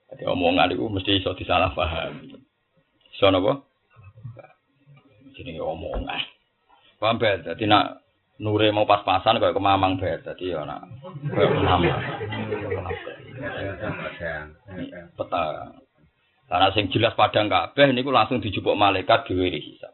Jadi 0.08 0.24
omongan 0.24 0.72
itu 0.72 0.86
mesti 0.88 1.20
iso 1.20 1.34
disalah 1.34 1.74
paham. 1.74 2.38
Iso 3.12 3.26
napa? 3.28 3.66
Jadi 5.34 5.58
omongan. 5.58 6.22
Paham 6.98 7.18
bet? 7.18 7.46
Jadi 7.46 7.66
nak 7.66 8.02
nure 8.38 8.70
mau 8.70 8.86
pas-pasan 8.86 9.42
kayak 9.42 9.54
kemamang 9.54 9.98
bet. 9.98 10.22
Jadi 10.22 10.54
ya 10.54 10.62
nak 10.64 10.86
kayak 11.28 11.50
kemamang. 11.52 12.00
Peta. 15.14 15.44
Karena 16.48 16.72
sing 16.72 16.88
jelas 16.88 17.12
padang 17.12 17.52
kabeh 17.52 17.92
niku 17.92 18.08
langsung 18.08 18.40
dijupuk 18.40 18.72
malaikat 18.72 19.28
dhewe 19.28 19.52
hisab. 19.52 19.92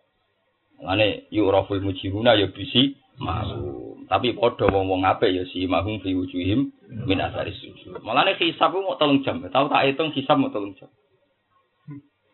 Lane 0.78 1.26
yuraful 1.34 1.82
mujibuna 1.82 2.38
ya 2.38 2.46
bisi 2.46 2.94
masuk. 3.18 3.84
Tapi 4.04 4.36
padha 4.36 4.68
wong-wong 4.68 5.02
apik 5.08 5.32
ya 5.32 5.42
si 5.48 5.64
mahum 5.64 5.96
fi 6.04 6.12
wujuhim 6.12 6.68
min 7.08 7.18
asari 7.24 7.56
sujud. 7.56 8.04
Malane 8.04 8.36
hisab 8.36 8.76
ku 8.76 8.84
mau 8.84 9.00
tolong 9.00 9.24
jam. 9.24 9.40
Tahu 9.40 9.66
tak 9.72 9.84
hitung 9.88 10.12
hisab 10.12 10.36
mau 10.36 10.52
tolong 10.52 10.76
jam. 10.76 10.92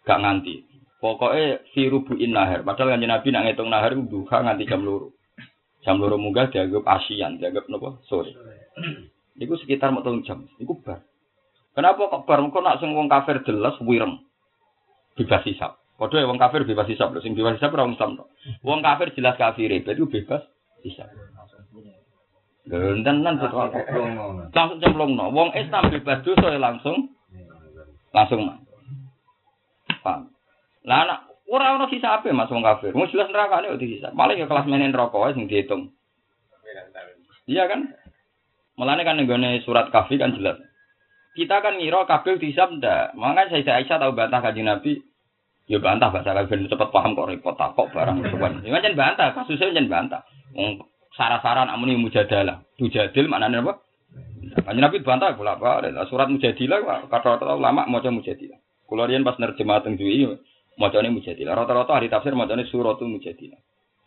Gak 0.03 0.19
nganti. 0.19 0.67
Pokoknya 0.99 1.63
fi 1.73 1.87
rubuin 1.87 2.35
nahar. 2.35 2.67
Padahal 2.67 2.99
kanjeng 2.99 3.09
Nabi 3.09 3.29
nak 3.31 3.45
ngitung 3.47 3.71
nahar 3.71 3.95
ku 3.95 4.03
duha 4.03 4.37
nganti 4.43 4.67
jam 4.67 4.83
loro. 4.83 5.15
Jam 5.81 5.97
loro 5.97 6.21
munggah 6.21 6.53
dianggap 6.53 6.85
asian, 6.85 7.41
dianggap 7.41 7.71
napa? 7.71 8.03
Sore. 8.05 8.35
Iku 9.41 9.57
sekitar 9.57 9.95
mau 9.95 10.05
tolong 10.05 10.27
jam. 10.27 10.45
Iku 10.59 10.83
bar. 10.83 11.07
Kenapa 11.73 12.03
kok 12.11 12.27
bar? 12.27 12.43
Kok 12.43 12.61
nak 12.67 12.83
sing 12.83 12.93
wong 12.93 13.07
kafir 13.07 13.41
jelas 13.47 13.79
wireng. 13.81 14.21
Bebas 15.15 15.47
hisab. 15.47 15.79
Padahal 15.97 16.29
wong 16.29 16.37
kafir 16.37 16.67
bebas 16.67 16.91
hisab 16.91 17.15
lho. 17.15 17.23
Sing 17.23 17.33
bebas 17.33 17.57
hisab 17.57 17.73
ora 17.73 17.87
wong 17.87 17.95
Islam. 17.95 18.21
Wong 18.67 18.81
kafir 18.83 19.15
jelas 19.15 19.39
kafir, 19.39 19.71
itu 19.73 20.05
bebas 20.05 20.45
hisab. 20.85 21.09
Lho, 22.71 23.03
tenan 23.03 23.41
betul. 23.41 23.69
Langsung 24.53 24.79
cemplung 24.79 25.13
no. 25.17 25.33
Wong 25.33 25.51
Islam 25.57 25.91
bebas 25.91 26.23
dosa 26.23 26.55
ya 26.55 26.61
langsung 26.61 27.11
langsung 28.13 28.41
mah. 28.47 28.59
Paham. 30.05 30.31
Lah 30.85 30.99
anak 31.07 31.19
ora 31.51 31.77
ono 31.77 31.87
hisab 31.89 32.25
Mas 32.31 32.51
wong 32.53 32.63
kafir. 32.63 32.93
Wong 32.93 33.09
jelas 33.11 33.33
neraka 33.33 33.65
nek 33.65 33.81
dihisab. 33.81 34.13
Malah 34.13 34.37
ya 34.37 34.47
kelas 34.47 34.69
menen 34.69 34.95
rokok 34.95 35.35
sing 35.35 35.49
dihitung. 35.49 35.91
Iya 37.51 37.67
kan? 37.67 37.91
Mulane 38.79 39.03
kan 39.03 39.19
nggone 39.19 39.61
surat 39.67 39.91
kafi 39.91 40.17
kan 40.21 40.37
jelas. 40.37 40.61
Kita 41.35 41.63
kan 41.63 41.79
ngira 41.79 42.07
kabeh 42.07 42.39
dihisab 42.39 42.79
ndak. 42.79 43.17
Makanya 43.17 43.63
saya 43.63 43.83
Aisyah 43.83 43.99
tahu 43.99 44.13
bantah 44.15 44.41
kanjeng 44.43 44.67
Nabi. 44.67 45.03
Ya 45.71 45.79
bantah 45.79 46.11
bahasa 46.11 46.35
kalian 46.35 46.67
cepet 46.67 46.89
paham 46.91 47.15
kok 47.15 47.31
repot 47.31 47.55
tak 47.55 47.79
kok 47.79 47.95
barang 47.95 48.27
suwan. 48.35 48.59
Ya 48.67 48.75
macam 48.75 48.99
bantah, 48.99 49.31
kasusnya 49.39 49.71
macam 49.71 49.87
bantah. 49.87 50.23
Sara-saran 51.17 51.69
amuni 51.69 52.01
mujadalah. 52.01 52.65
Mujadil 52.81 53.29
maknanya 53.29 53.61
apa? 53.67 53.83
Kanjeng 54.67 54.83
Nabi 54.83 55.05
bantah 55.05 55.37
kula 55.37 55.61
apa? 55.61 55.85
Surat 56.09 56.27
mujadilah 56.33 57.07
kata-kata 57.07 57.55
ulama 57.55 57.87
maca 57.87 58.09
mujadilah. 58.09 58.57
Kula 58.89 59.07
riyen 59.07 59.23
pas 59.23 59.39
nerjemah 59.39 59.85
teng 59.85 59.95
duwi 60.01 60.27
macane 60.81 61.13
mujadilah. 61.13 61.55
Rata-rata 61.55 61.95
ahli 61.95 62.09
tafsir 62.11 62.35
macane 62.35 62.67
suratul 62.67 63.13
mujadilah. 63.13 63.61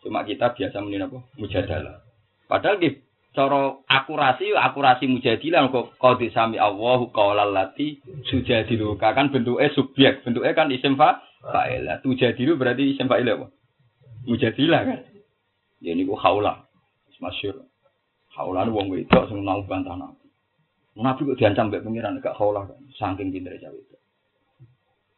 Cuma 0.04 0.20
kita 0.26 0.52
biasa 0.52 0.84
muni 0.84 1.00
apa? 1.00 1.22
Mujadalah. 1.40 2.04
Padahal 2.44 2.76
nggih 2.76 2.94
cara 3.32 3.80
akurasi 3.88 4.52
akurasi 4.52 5.08
mujadilah 5.08 5.72
kok 5.72 5.96
qad 5.96 6.20
sami 6.36 6.60
Allahu 6.60 7.08
qaulal 7.14 7.56
lati 7.56 7.98
sujadilu 8.28 9.00
kan 9.00 9.32
bentuke 9.32 9.64
subjek, 9.72 10.20
bentuke 10.26 10.52
kan 10.52 10.68
isim 10.68 11.00
fa 11.00 11.24
fa'il. 11.40 11.88
Tujadilu 12.04 12.60
berarti 12.60 12.92
isim 12.92 13.08
fa'il 13.08 13.32
apa? 13.32 13.48
Mujadilah 14.28 14.80
kan. 14.84 14.98
Ya 15.80 15.94
niku 15.96 16.14
haula. 16.18 16.66
Masyhur. 17.22 17.64
Haula 18.36 18.66
wong 18.68 18.90
wedok 18.90 19.30
sing 19.30 19.40
mau 19.40 19.62
bantah 19.64 19.96
Nabi. 19.96 20.26
Nabi 20.98 21.26
kok 21.26 21.38
diancam 21.40 21.70
mbek 21.70 21.82
pengiran 21.86 22.20
gak 22.20 22.36
haula 22.36 22.68
kan. 22.68 22.78
Saking 22.98 23.32
pintere 23.32 23.56
itu. 23.58 23.96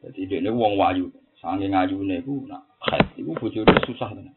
Jadi 0.07 0.21
dia 0.29 0.39
ini 0.39 0.55
wong 0.55 0.79
wayu, 0.79 1.11
sange 1.41 1.67
ngayune 1.67 2.23
iku 2.23 2.47
nak 2.47 2.63
haid 2.79 3.11
iku 3.19 3.35
bojone 3.35 3.75
susah 3.89 4.13
tenan. 4.15 4.37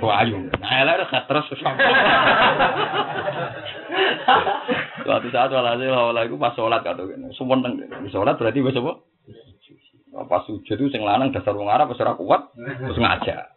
Kok 0.00 0.14
ayu. 0.22 0.48
Nah, 0.56 0.72
elek 0.80 1.12
gak 1.12 1.28
terus 1.28 1.44
susah. 1.52 1.76
Suatu 5.04 5.28
saat 5.28 5.52
walhasil 5.52 5.92
wala 5.92 6.24
iku 6.24 6.40
pas 6.40 6.56
sholat 6.56 6.80
kata 6.80 7.04
kene. 7.04 7.34
Sumeneng. 7.36 7.84
Sholat 8.08 8.40
berarti 8.40 8.64
wis 8.64 8.80
apa? 8.80 8.92
Pas 10.24 10.44
sujud 10.48 10.76
itu 10.76 10.88
sing 10.88 11.04
lanang 11.04 11.32
dasar 11.36 11.52
wong 11.52 11.68
Arab 11.68 11.92
ora 11.92 12.16
kuat 12.16 12.42
terus 12.56 12.96
ngajak. 12.96 13.51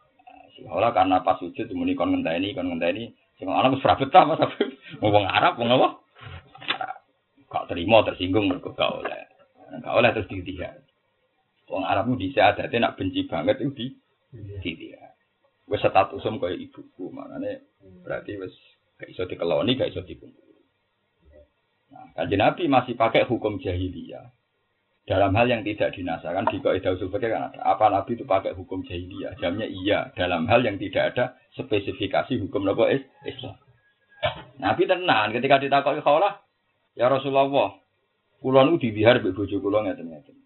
Ora 0.64 0.96
karena 0.96 1.20
pas 1.20 1.36
sujud 1.36 1.68
muni 1.76 2.00
kon 2.00 2.16
ngenteni 2.16 2.56
kon 2.56 2.72
ngenteni 2.72 3.12
sing 3.36 3.52
lanang 3.52 3.76
wis 3.76 3.84
ora 3.84 4.00
betah 4.00 4.24
Mas 4.24 4.40
Habib. 4.40 4.72
Wong 5.04 5.28
Arab 5.28 5.60
wong 5.60 5.68
apa? 5.76 5.90
Gak 7.52 7.68
terima 7.72 8.04
tersinggung 8.08 8.48
mergo 8.48 8.72
gak 8.72 8.88
oleh. 8.88 9.28
Gak 9.84 9.96
oleh 9.96 10.10
terus 10.16 10.32
ditiak. 10.32 10.80
Wong 11.68 11.84
Arabmu 11.84 12.16
dhisik 12.16 12.40
adate 12.40 12.80
nak 12.80 12.96
benci 12.96 13.28
banget 13.28 13.60
itu 13.60 13.72
di 13.76 13.86
ditiak. 14.64 15.16
Wis 15.68 15.82
statusem 15.82 16.38
kaya 16.38 16.56
ibuku, 16.56 17.10
makane 17.10 17.68
berarti 18.06 18.38
wis 18.40 18.54
gak 18.96 19.12
iso 19.12 19.28
dikeloni, 19.28 19.76
gak 19.76 19.92
iso 19.92 20.06
dikumpul. 20.06 20.46
Nah, 21.92 22.12
kanjeng 22.16 22.40
Nabi 22.40 22.64
masih 22.72 22.96
pakai 22.96 23.28
hukum 23.28 23.60
jahiliyah. 23.60 24.30
Dalam 25.06 25.38
hal 25.38 25.46
yang 25.46 25.62
tidak 25.62 25.94
dinasakan 25.94 26.50
di 26.50 26.58
kaidah 26.66 26.98
usul 26.98 27.14
fikih 27.14 27.30
kan 27.30 27.54
ada. 27.54 27.62
Apa 27.62 27.94
Nabi 27.94 28.18
itu 28.18 28.26
pakai 28.26 28.58
hukum 28.58 28.82
jahiliyah? 28.90 29.38
Jamnya 29.38 29.70
iya. 29.70 30.10
Dalam 30.18 30.50
hal 30.50 30.66
yang 30.66 30.82
tidak 30.82 31.14
ada 31.14 31.38
spesifikasi 31.54 32.42
hukum 32.42 32.66
nopo 32.66 32.90
is 32.90 33.06
Islam. 33.22 33.54
Nabi 34.58 34.90
tenang 34.90 35.30
ketika 35.30 35.62
ditakoi 35.62 36.02
khawlah, 36.02 36.42
ya 36.98 37.06
Rasulullah, 37.06 37.78
kula 38.42 38.66
nu 38.66 38.82
dibihar 38.82 39.22
mbek 39.22 39.38
bojo 39.38 39.62
kula 39.62 39.86
ngeten-ngeten. 39.86 40.38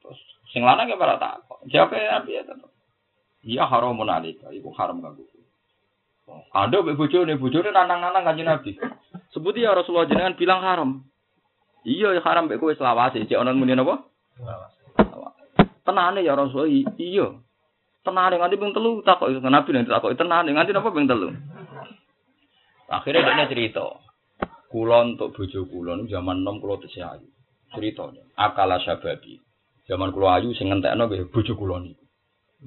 Terus 0.00 0.20
sing 0.56 0.64
lanang 0.64 0.88
ya 0.88 0.96
para 0.96 1.20
takok. 1.20 1.68
Jawab 1.68 1.92
Nabi 1.92 2.32
ya. 2.32 2.42
Iya 3.44 3.68
haramun 3.68 4.08
alika, 4.08 4.48
iku 4.56 4.72
haram 4.72 5.04
kanggo. 5.04 5.28
Anda 6.56 6.80
mbek 6.80 6.96
bojone, 6.96 7.36
bojone 7.36 7.68
nanang-nanang 7.76 8.24
kanjeng 8.24 8.48
Nabi. 8.48 8.72
Sebuti 9.36 9.60
ya 9.60 9.76
Rasulullah 9.76 10.08
jenengan 10.08 10.40
bilang 10.40 10.64
haram. 10.64 10.90
Iya 11.84 12.16
ya 12.16 12.20
haram 12.24 12.48
mbek 12.48 12.60
kowe 12.64 12.72
selawase, 12.72 13.28
cek 13.28 13.36
ana 13.36 13.52
muni 13.52 13.76
napa? 13.76 14.08
Tenane 15.84 16.24
ya 16.24 16.32
i- 16.64 16.88
iya. 16.96 17.28
Tenane 18.00 18.40
nganti 18.40 18.56
ping 18.56 18.72
telu 18.72 19.04
takok 19.04 19.28
Nabi 19.44 19.70
nek 19.76 19.92
takok 19.92 20.16
tenane 20.16 20.48
nganti 20.48 20.72
napa 20.72 20.88
ping 20.88 21.04
telu. 21.04 21.28
Akhirnya 22.88 23.36
dia 23.36 23.52
cerita. 23.52 23.84
Kulon 24.72 25.14
untuk 25.14 25.36
bojo 25.36 25.70
kulon 25.70 26.08
zaman 26.08 26.40
nom 26.40 26.58
kulo 26.58 26.80
tesih 26.80 27.04
ayu. 27.04 27.28
Ceritanya 27.76 28.24
akala 28.34 28.80
sababi. 28.80 29.38
Zaman 29.84 30.10
kulo 30.10 30.32
ayu 30.32 30.56
sing 30.56 30.72
ngentekno 30.72 31.04
nggih 31.04 31.28
bojo 31.28 31.52
kulon 31.52 31.92
iki. 31.92 32.04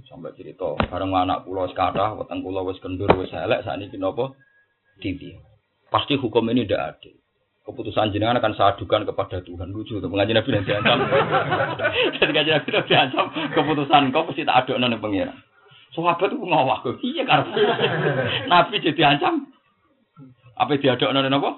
Sampai 0.05 0.38
cerita 0.38 0.78
bareng 0.93 1.09
anak 1.09 1.41
kulo 1.41 1.65
wis 1.65 1.74
kathah, 1.74 2.13
weteng 2.22 2.45
kulo 2.45 2.70
wis 2.70 2.78
kendur 2.80 3.09
wis 3.18 3.34
elek 3.34 3.65
sakniki 3.65 3.97
napa? 3.97 4.30
Titi. 5.01 5.34
Pasti 5.89 6.22
hukum 6.22 6.53
ini 6.53 6.70
tidak 6.70 7.01
adil. 7.01 7.16
Keputusan 7.68 8.15
jenengan 8.15 8.39
akan 8.39 8.55
saya 8.55 8.80
adukan 8.80 9.03
kepada 9.03 9.43
Tuhan. 9.43 9.76
Lucu 9.76 9.99
tuh 9.99 10.07
pengajian 10.07 10.39
Nabi 10.39 10.55
dan 10.55 10.63
diancam. 10.63 10.97
Dan 12.15 12.26
pengajian 12.32 12.55
Nabi 12.63 12.70
dan 12.72 12.84
diancam 12.88 13.26
keputusan 13.51 14.01
kau 14.15 14.24
pasti 14.32 14.47
tak 14.47 14.63
aduk 14.63 14.80
nang 14.80 14.95
pengiran. 15.03 15.36
Sahabat 15.91 16.32
itu 16.32 16.39
ngawak 16.39 16.88
kok. 16.88 17.03
Iya 17.03 17.28
karena 17.28 17.51
Nabi 18.55 18.80
jadi 18.80 19.01
ancam. 19.03 19.51
Apa 20.55 20.80
diaduk 20.80 21.11
nang 21.11 21.28
apa? 21.28 21.51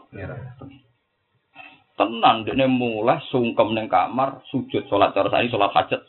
Tenang, 1.94 2.48
dia 2.48 2.66
mulai 2.66 3.22
sungkem 3.30 3.76
neng 3.78 3.92
kamar, 3.92 4.42
sujud 4.50 4.90
sholat 4.90 5.14
cara 5.14 5.30
sani 5.30 5.52
sholat 5.52 5.70
hajat. 5.78 6.02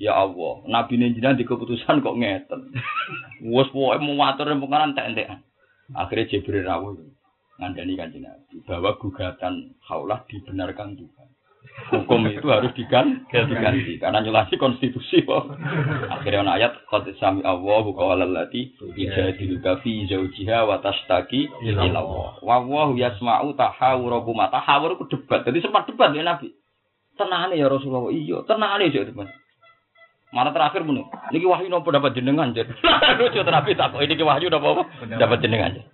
Ya 0.00 0.16
Allah, 0.16 0.64
Nabi 0.72 0.96
ini 0.96 1.12
jenengan 1.12 1.36
di 1.36 1.44
keputusan 1.44 2.00
kok 2.00 2.16
ngeten. 2.16 2.72
Wes 3.52 3.68
pokoke 3.76 4.00
mau 4.00 4.16
matur 4.16 4.48
nang 4.48 4.64
pengaran 4.64 4.96
tak 4.96 5.12
entekan. 5.12 5.44
Akhirnya 5.92 6.32
Jibril 6.32 6.64
rawuh 6.64 7.15
ngandani 7.56 7.96
kanjeng 7.96 8.24
Nabi 8.24 8.60
bahwa 8.68 8.96
gugatan 9.00 9.76
haulah 9.88 10.24
dibenarkan 10.28 10.96
Tuhan. 10.96 11.28
Hukum 11.86 12.24
itu 12.30 12.46
harus 12.48 12.72
digan 12.72 13.26
diganti 13.30 14.00
karena 14.00 14.22
nyelasi 14.24 14.56
konstitusi 14.56 15.22
kok. 15.22 15.50
Akhirnya 16.08 16.46
ana 16.46 16.52
ayat 16.56 16.72
qad 16.88 17.04
sami 17.20 17.44
Allahu 17.44 17.92
qawlal 17.92 18.32
lati 18.32 18.74
ijadiluka 18.96 19.84
fi 19.84 20.08
zaujiha 20.08 20.66
wa 20.66 20.80
tashtaki 20.80 21.50
ila 21.68 21.82
Allah. 21.84 22.30
Wa 22.40 22.56
wa 22.64 22.94
yasma'u 22.96 23.54
tahawurakum 23.58 24.40
tahawur 24.48 24.96
ku 24.98 25.04
debat. 25.10 25.44
Jadi 25.44 25.58
sempat 25.62 25.90
debat 25.90 26.14
ya 26.16 26.24
Nabi. 26.24 26.54
Tenane 27.16 27.54
ya 27.60 27.68
Rasulullah. 27.68 28.08
Iya, 28.12 28.46
tenane 28.48 28.88
ya 28.88 29.04
Mas. 29.12 29.30
Mana 30.34 30.50
terakhir 30.50 30.82
muni, 30.82 31.06
niki 31.32 31.46
wahyu 31.46 31.70
nopo 31.70 31.88
dapat 31.94 32.12
jenengan 32.12 32.50
jen. 32.50 32.66
Lucu 33.20 33.40
terapi 33.40 33.78
tak 33.78 33.94
kok 33.94 34.02
ini 34.02 34.20
wahyu 34.20 34.50
nopo 34.50 34.74
apa? 34.74 34.82
Dapat 35.16 35.38
jenengan 35.38 35.80
jen. 35.80 35.86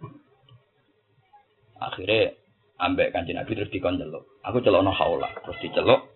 Akhirnya 1.91 2.39
ambek 2.83 3.15
kanjeng 3.15 3.39
Nabi 3.39 3.55
terus 3.55 3.73
dikon 3.73 3.99
celuk. 3.99 4.27
Aku 4.47 4.63
celokno 4.63 4.91
haula, 4.95 5.31
terus 5.43 5.59
diceluk. 5.63 6.13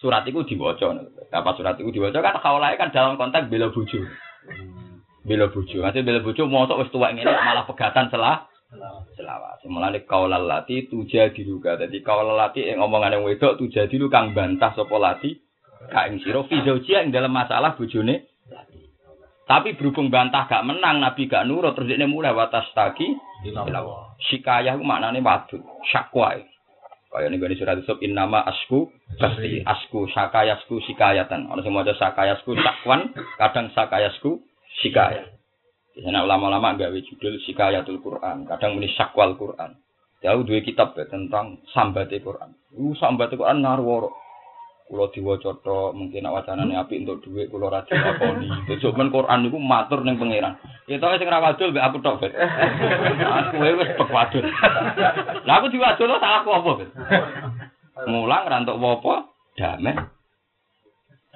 Surat 0.00 0.24
itu 0.24 0.40
dibaca. 0.48 0.96
Apa 1.28 1.50
surat 1.60 1.76
itu 1.76 1.92
dibaca 1.92 2.24
kan 2.24 2.40
haula 2.40 2.72
kan 2.80 2.88
dalam 2.88 3.20
konteks 3.20 3.52
bela 3.52 3.68
bojo. 3.68 4.00
Bela 5.24 5.52
bojo. 5.52 5.78
Nanti 5.84 6.00
bela 6.00 6.24
bojo 6.24 6.48
mosok 6.48 6.80
wis 6.80 6.92
tuwek 6.92 7.12
ngene 7.16 7.32
malah 7.36 7.68
pegatan 7.68 8.08
selah 8.08 8.48
selawat. 9.16 9.60
Mulane 9.68 10.08
kaulal 10.08 10.48
lati 10.48 10.88
tuja 10.88 11.28
diluga. 11.36 11.76
Dadi 11.76 12.00
kaulal 12.00 12.38
lati 12.38 12.64
yang 12.64 12.80
omongane 12.80 13.20
wong 13.20 13.28
wedok 13.36 13.60
tuja 13.60 13.84
dilu 13.92 14.08
kang 14.08 14.32
bantah 14.32 14.72
sapa 14.72 14.96
lati 14.96 15.36
ka 15.92 16.08
ing 16.08 16.24
sira 16.24 16.40
fi 16.48 16.64
ing 16.64 17.12
dalam 17.12 17.32
masalah 17.32 17.76
bojone. 17.76 18.29
Tapi 19.50 19.74
berhubung 19.74 20.14
bantah 20.14 20.46
gak 20.46 20.62
menang, 20.62 21.02
Nabi 21.02 21.26
gak 21.26 21.42
nurut, 21.42 21.74
terus 21.74 21.90
dia 21.90 22.06
mulai 22.06 22.30
watas 22.30 22.70
taki. 22.70 23.18
Shikayah 24.30 24.78
itu 24.78 24.86
maknanya 24.86 25.18
wadud, 25.18 25.58
syakwa. 25.90 26.38
Kayak 27.10 27.34
ini 27.34 27.42
gue 27.42 27.58
surat 27.58 27.74
Yusuf, 27.74 27.98
in 28.06 28.14
nama 28.14 28.46
asku, 28.46 28.86
pasti 29.18 29.66
asku, 29.66 30.06
sakayasku, 30.14 30.78
sikayatan. 30.86 31.50
Orang 31.50 31.66
semua 31.66 31.82
ada 31.82 31.98
sakayasku, 31.98 32.54
sakwan, 32.54 33.10
kadang 33.34 33.74
sakayasku, 33.74 34.38
sikayah. 34.86 35.26
Di 35.90 36.06
sana 36.06 36.22
ulama-ulama 36.22 36.78
gawe 36.78 36.98
judul 37.02 37.42
sikayatul 37.42 37.98
Quran, 37.98 38.46
kadang 38.46 38.78
muni 38.78 38.86
sakwal 38.94 39.34
Quran. 39.34 39.74
Jauh 40.22 40.46
dua 40.46 40.62
kitab 40.62 40.94
ya, 40.94 41.10
tentang 41.10 41.58
sambate 41.74 42.22
Quran. 42.22 42.54
Uh, 42.70 42.94
sambate 42.94 43.34
Quran 43.34 43.66
ngaruh 43.66 44.06
Kulo 44.90 45.06
diwaca 45.14 45.54
tok, 45.62 45.94
mungkin 45.94 46.26
nak 46.26 46.42
wacanane 46.42 46.74
apik 46.74 47.06
untuk 47.06 47.22
dhuwit 47.22 47.46
kulo 47.46 47.70
ra 47.70 47.86
dilakoni. 47.86 48.50
Men 48.98 49.14
Quran 49.14 49.46
niku 49.46 49.62
matur 49.62 50.02
ning 50.02 50.18
pangeran. 50.18 50.58
Ya 50.90 50.98
tok 50.98 51.14
sing 51.14 51.30
ra 51.30 51.38
wadul 51.38 51.70
mbek 51.70 51.86
aku 51.86 52.02
tok, 52.02 52.18
Bet. 52.18 52.34
Aku 52.34 53.62
wis 53.62 53.94
pek 53.94 54.10
wadul. 54.10 54.50
Lah 55.46 55.54
aku 55.62 55.70
diwadul 55.70 56.10
salahku 56.18 56.50
apa, 56.50 56.70
Bet? 56.82 56.90
Mulang 58.10 58.50
ra 58.50 58.58
entuk 58.58 58.82
apa? 58.82 59.30
Damai. 59.54 59.94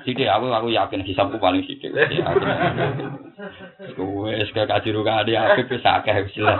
Sithik 0.03 0.27
aku 0.27 0.51
aku 0.51 0.75
yakin 0.75 1.07
hisabku 1.07 1.39
paling 1.39 1.63
sithik. 1.63 1.95
Wes 3.95 4.51
kayak 4.51 4.67
kajiru 4.67 5.07
kadi 5.07 5.39
apik 5.39 5.71
wis 5.71 5.87
akeh 5.87 6.27
wis 6.27 6.35
jelas. 6.35 6.59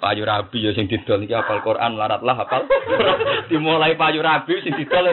Payu 0.00 0.24
rabi 0.24 0.64
ya 0.64 0.72
sing 0.72 0.88
didol 0.88 1.20
iki 1.20 1.36
hafal 1.36 1.60
Quran 1.60 2.00
laratlah 2.00 2.32
hafal. 2.32 2.64
Dimulai 3.52 4.00
payu 4.00 4.24
rabi 4.24 4.56
sing 4.64 4.72
didol. 4.72 5.12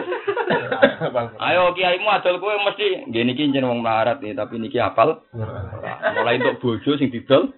Ayo 1.44 1.76
kiaimu 1.76 2.08
adol 2.08 2.40
kowe 2.40 2.56
mesti 2.64 3.04
nggih 3.04 3.22
niki 3.28 3.52
jeneng 3.52 3.68
wong 3.68 3.84
melarat 3.84 4.24
nih 4.24 4.32
tapi 4.32 4.56
niki 4.56 4.80
hafal. 4.80 5.20
Mulai 6.16 6.40
untuk 6.40 6.80
bojo 6.80 6.96
sing 6.96 7.12
didol. 7.12 7.52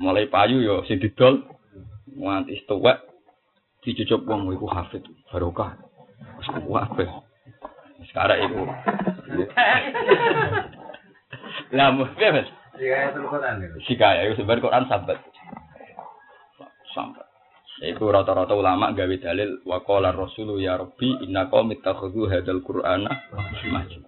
Mulai 0.00 0.32
payu 0.32 0.64
yo 0.64 0.80
sing 0.88 0.96
didol. 0.96 1.44
Nganti 2.16 2.64
tuwek 2.64 3.04
dicucup 3.84 4.24
wong 4.24 4.48
iku 4.56 4.64
hafid 4.64 5.04
barokah. 5.28 5.76
Wis 6.40 6.48
kuwabe. 6.56 7.04
Sekarang 8.08 8.48
iku. 8.48 8.64
Lah 11.76 11.92
Mas. 11.94 12.48
Iya, 12.80 13.12
itu 13.12 13.20
Quran 13.28 13.60
itu. 13.60 13.76
Sikaya 13.92 14.24
itu 14.24 14.40
sebenarnya 14.40 14.64
Quran 14.64 14.84
sahabat. 14.88 15.18
Sampai. 16.94 17.24
Iku 17.80 18.12
rata-rata 18.12 18.52
ulama 18.52 18.92
gawe 18.92 19.16
dalil 19.16 19.64
wa 19.64 19.80
qala 19.80 20.12
rasulu 20.12 20.60
ya 20.60 20.76
rabbi 20.76 21.16
inna 21.24 21.48
qaumi 21.48 21.80
takhudhu 21.80 22.28
hadzal 22.28 22.60
qur'ana 22.60 23.08
masjid. 23.72 24.04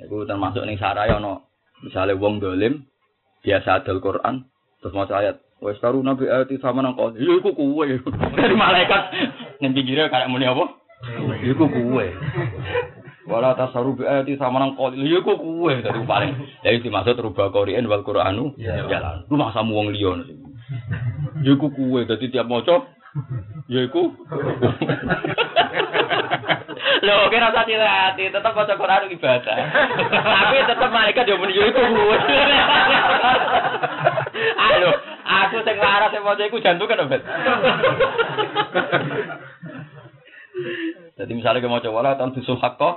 Iku 0.00 0.24
termasuk 0.24 0.64
ning 0.64 0.80
saraya 0.80 1.20
ono 1.20 1.44
misale 1.84 2.16
wong 2.16 2.40
dolim 2.40 2.80
biasa 3.44 3.84
adal 3.84 4.00
Quran 4.00 4.48
terus 4.80 4.96
maca 4.96 5.12
ayat 5.20 5.36
wis 5.60 5.76
karu 5.80 6.00
nabi 6.00 6.24
ayat 6.24 6.48
sama 6.64 6.80
nang 6.80 6.96
ya 6.96 7.32
iku 7.36 7.52
kuwe. 7.52 8.00
Dari 8.32 8.56
malaikat. 8.56 9.02
Ning 9.60 9.76
pinggire 9.76 10.08
kayak 10.08 10.32
muni 10.32 10.48
apa? 10.48 10.72
Iku 11.44 11.68
kuwe. 11.68 12.16
Wala 13.28 13.52
tasaru 13.60 14.00
bi 14.00 14.08
ayati 14.08 14.40
sama 14.40 14.56
nang 14.56 14.72
kau 14.72 14.88
ya 14.88 15.20
iku 15.20 15.36
kuwe. 15.36 15.84
Dari 15.84 16.00
paling 16.08 16.32
itu 16.64 16.88
dimaksud 16.88 17.20
rubah 17.20 17.52
Qur'an 17.52 17.84
wal 17.84 18.04
Qur'anu 18.08 18.56
jalan. 18.56 19.28
Lu 19.28 19.36
masa 19.36 19.60
wong 19.60 19.92
liya 19.92 20.16
Ya 21.44 21.56
iku 21.56 21.72
kuwe 21.72 22.04
dadi 22.06 22.30
tiap 22.30 22.46
maca 22.46 22.86
Ya 23.66 23.80
iku. 23.86 24.14
Lho, 27.00 27.16
kira 27.32 27.50
rasa 27.50 27.66
hati, 27.66 28.30
tetep 28.30 28.52
maca 28.54 28.74
Quran 28.78 29.10
ibadah. 29.10 29.56
Tapi 30.36 30.56
tetep 30.68 30.90
malaikat 30.90 31.26
yo 31.26 31.38
muni 31.38 31.58
yo 31.58 31.64
iku. 31.70 31.80
Ayo, 34.58 34.90
aku 35.26 35.56
sing 35.66 35.76
laras 35.80 36.12
sing 36.14 36.22
maca 36.22 36.42
iku 36.46 36.62
jantung 36.62 36.86
kan, 36.86 37.06
Bet. 37.10 37.22
Jadi 41.18 41.32
misalnya 41.34 41.60
kita 41.62 41.72
mau 41.72 41.82
coba 41.82 42.16
tahun 42.16 42.34
dusul 42.36 42.62
hakko, 42.62 42.90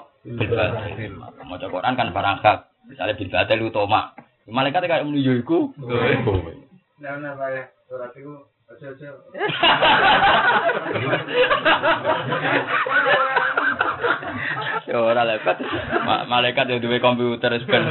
mau 1.48 1.58
coba 1.58 1.74
Quran 1.74 1.98
kan 1.98 2.14
barang 2.14 2.38
hak. 2.44 2.60
Misalnya 2.92 3.18
bil 3.18 3.30
batil 3.32 3.66
utama. 3.66 4.14
Malaikat 4.46 4.86
kayak 4.86 5.08
menuju 5.08 5.42
iku. 5.42 5.72
Nah, 7.02 7.18
nah, 7.18 7.34
Pak 7.36 7.50
ya. 7.54 7.64
Surat 7.90 8.12
itu 8.16 8.34
aja-aja. 8.70 9.10
Ya 14.84 14.98
ora 15.00 15.24
lebat. 15.24 15.58
Ma- 16.04 16.26
Malaikat 16.28 16.68
yang 16.68 16.80
duwe 16.84 17.00
komputer 17.00 17.56
wis 17.56 17.66
ben 17.68 17.84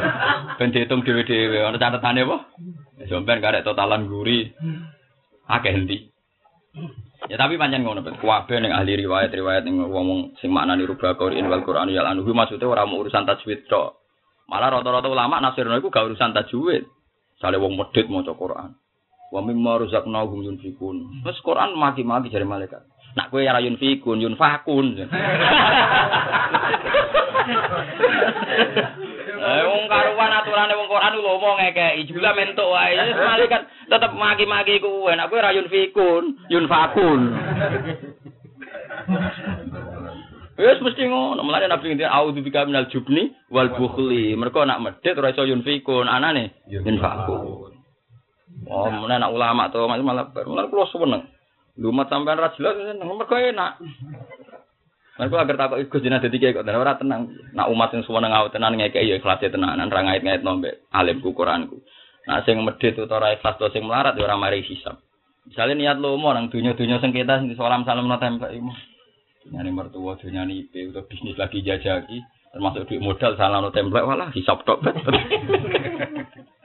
ben 0.61 0.71
dihitung 0.73 1.03
dhewe-dhewe. 1.03 1.65
Ana 1.65 1.81
catetane 1.81 2.23
apa? 2.27 2.37
Sampeyan 3.09 3.41
karek 3.41 3.65
totalan 3.65 4.07
guri. 4.07 4.53
Akeh 5.49 5.73
endi. 5.73 6.09
Ya 7.31 7.37
tapi 7.41 7.57
pancen 7.57 7.83
ngono 7.85 8.05
bet. 8.05 8.21
Kuwabe 8.21 8.61
ning 8.61 8.73
ahli 8.77 8.99
riwayat-riwayat 9.01 9.65
ning 9.65 9.81
wong 9.89 10.37
sing 10.43 10.53
maknani 10.53 10.85
rubah 10.85 11.17
Qur'an 11.17 11.49
wal 11.49 11.65
Qur'an 11.65 11.89
ya 11.89 12.05
anhu 12.05 12.29
maksudnya 12.35 12.69
ora 12.69 12.85
mau 12.85 13.01
urusan 13.01 13.25
tajwid 13.25 13.67
tok. 13.71 13.97
Malah 14.51 14.79
rata-rata 14.81 15.09
ulama 15.09 15.41
nasirno 15.41 15.79
iku 15.81 15.89
gak 15.89 16.13
urusan 16.13 16.37
tajwid. 16.37 16.85
Sale 17.41 17.57
wong 17.57 17.79
medhit 17.79 18.07
maca 18.13 18.37
Qur'an. 18.37 18.77
Wa 19.33 19.41
mimma 19.41 19.81
razaqnahum 19.81 20.45
yunfikun. 20.45 21.25
Wes 21.25 21.41
Quran 21.41 21.73
maki-maki 21.81 22.29
jare 22.29 22.45
malaikat. 22.45 22.85
Nak 23.17 23.33
kowe 23.33 23.41
ora 23.41 23.65
yunfikun, 23.65 24.21
yunfakun. 24.21 24.87
Eh 29.43 29.63
wong 29.67 29.91
karuan 29.91 30.31
aturane 30.39 30.71
wong 30.79 30.87
Quran 30.87 31.19
lho 31.19 31.35
mau 31.43 31.59
ngekeki 31.59 32.07
jula 32.15 32.31
mentuk 32.31 32.63
wae. 32.71 32.95
Malaikat 32.95 33.67
tetep 33.91 34.13
maki-maki 34.15 34.79
kowe. 34.79 35.11
Nak 35.11 35.27
kowe 35.33 35.41
ora 35.41 35.51
yunfikun, 35.51 36.47
yunfakun. 36.47 37.21
Wis 40.61 40.79
mesti 40.79 41.03
ngono. 41.11 41.43
Mulane 41.43 41.67
Nabi 41.67 41.91
ngendikan 41.91 42.15
auzu 42.15 42.39
bika 42.45 42.69
minal 42.69 42.87
jubni 42.93 43.35
wal 43.51 43.75
bukhli. 43.75 44.37
Mergo 44.39 44.63
nak 44.63 44.79
medhit 44.79 45.19
ora 45.19 45.35
iso 45.35 45.43
yunfikun, 45.43 46.07
anane 46.07 46.55
yunfakun. 46.71 47.82
Oh, 48.71 48.87
mana 48.87 49.19
nak 49.19 49.35
ulama 49.35 49.73
tuh, 49.75 49.91
malah 49.91 50.05
malah 50.05 50.25
malah 50.47 50.65
kulo 50.71 50.87
seneng. 50.87 51.27
Lumat 51.81 52.07
sampean 52.13 52.39
ra 52.39 52.55
jelas 52.55 52.79
seneng, 52.79 53.09
mergo 53.09 53.35
enak. 53.35 53.81
Mergo 55.19 55.37
agar 55.41 55.57
takok 55.57 55.81
iku 55.83 55.99
jenah 55.99 56.23
dadi 56.23 56.39
kiai 56.39 56.55
kok 56.55 56.63
dan 56.63 56.79
ora 56.79 56.95
tenang. 56.95 57.33
Nak 57.57 57.69
umat 57.73 57.91
sing 57.91 58.07
suweneng 58.07 58.31
ngau 58.31 58.53
tenan 58.55 58.79
ngekeki 58.79 59.09
ya 59.09 59.17
ikhlas 59.19 59.43
tenanan, 59.43 59.91
ra 59.91 60.01
ngait-ngait 60.07 60.45
nombe 60.47 60.87
alimku 60.95 61.35
Quranku. 61.35 61.83
Nah 62.29 62.45
sing 62.47 62.63
medhit 62.63 62.95
utawa 62.95 63.27
ora 63.27 63.35
ikhlas 63.35 63.59
to 63.59 63.67
sing 63.75 63.83
melarat 63.83 64.15
ya 64.15 64.25
ora 64.29 64.39
mari 64.39 64.63
hisab. 64.63 65.03
Misalnya 65.43 65.75
niat 65.75 65.99
lomo 65.99 66.31
nang 66.31 66.55
dunya-dunya 66.55 67.03
sengketa 67.03 67.43
sing 67.43 67.51
salam 67.59 67.83
salam 67.83 68.07
no 68.07 68.17
templek 68.23 68.55
iku. 68.55 68.71
Nyani 69.51 69.71
mertua 69.75 70.15
dunya 70.23 70.47
IP 70.47 70.95
utawa 70.95 71.09
bisnis 71.11 71.35
lagi 71.35 71.67
jajaki 71.67 72.23
termasuk 72.55 72.87
duit 72.87 73.03
modal 73.03 73.35
salam 73.35 73.65
no 73.67 73.75
templek 73.75 74.07
walah 74.07 74.31
hisab 74.31 74.63
tok. 74.63 74.79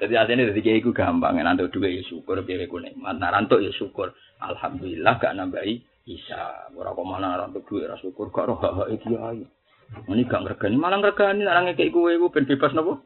Jadi 0.00 0.16
aslinya 0.16 0.48
dari 0.48 0.64
kiai 0.64 0.80
ku 0.80 0.96
gampang, 0.96 1.36
nanti 1.36 1.68
dua 1.68 1.92
ya 1.92 2.00
syukur, 2.08 2.40
biar 2.40 2.64
aku 2.64 2.80
nikmat, 2.80 3.20
nah 3.20 3.28
rantuk 3.28 3.60
ya 3.60 3.68
syukur. 3.76 4.16
Alhamdulillah 4.40 5.20
gak 5.20 5.36
nambahi 5.36 5.76
bisa. 6.08 6.72
Ora 6.72 6.96
kok 6.96 7.04
mana 7.04 7.36
rantuk 7.36 7.68
duit 7.68 7.84
ra 7.84 8.00
syukur, 8.00 8.32
gak 8.32 8.48
roh 8.48 8.56
hak 8.56 8.72
hak 8.80 8.88
kiai. 9.04 9.44
Ini 10.08 10.24
gak 10.24 10.48
ngergani, 10.48 10.80
malah 10.80 11.04
ngergani, 11.04 11.44
ngekei 11.44 11.92
kue 11.92 12.16
ku 12.16 12.32
ben 12.32 12.48
bebas 12.48 12.72
nopo. 12.72 13.04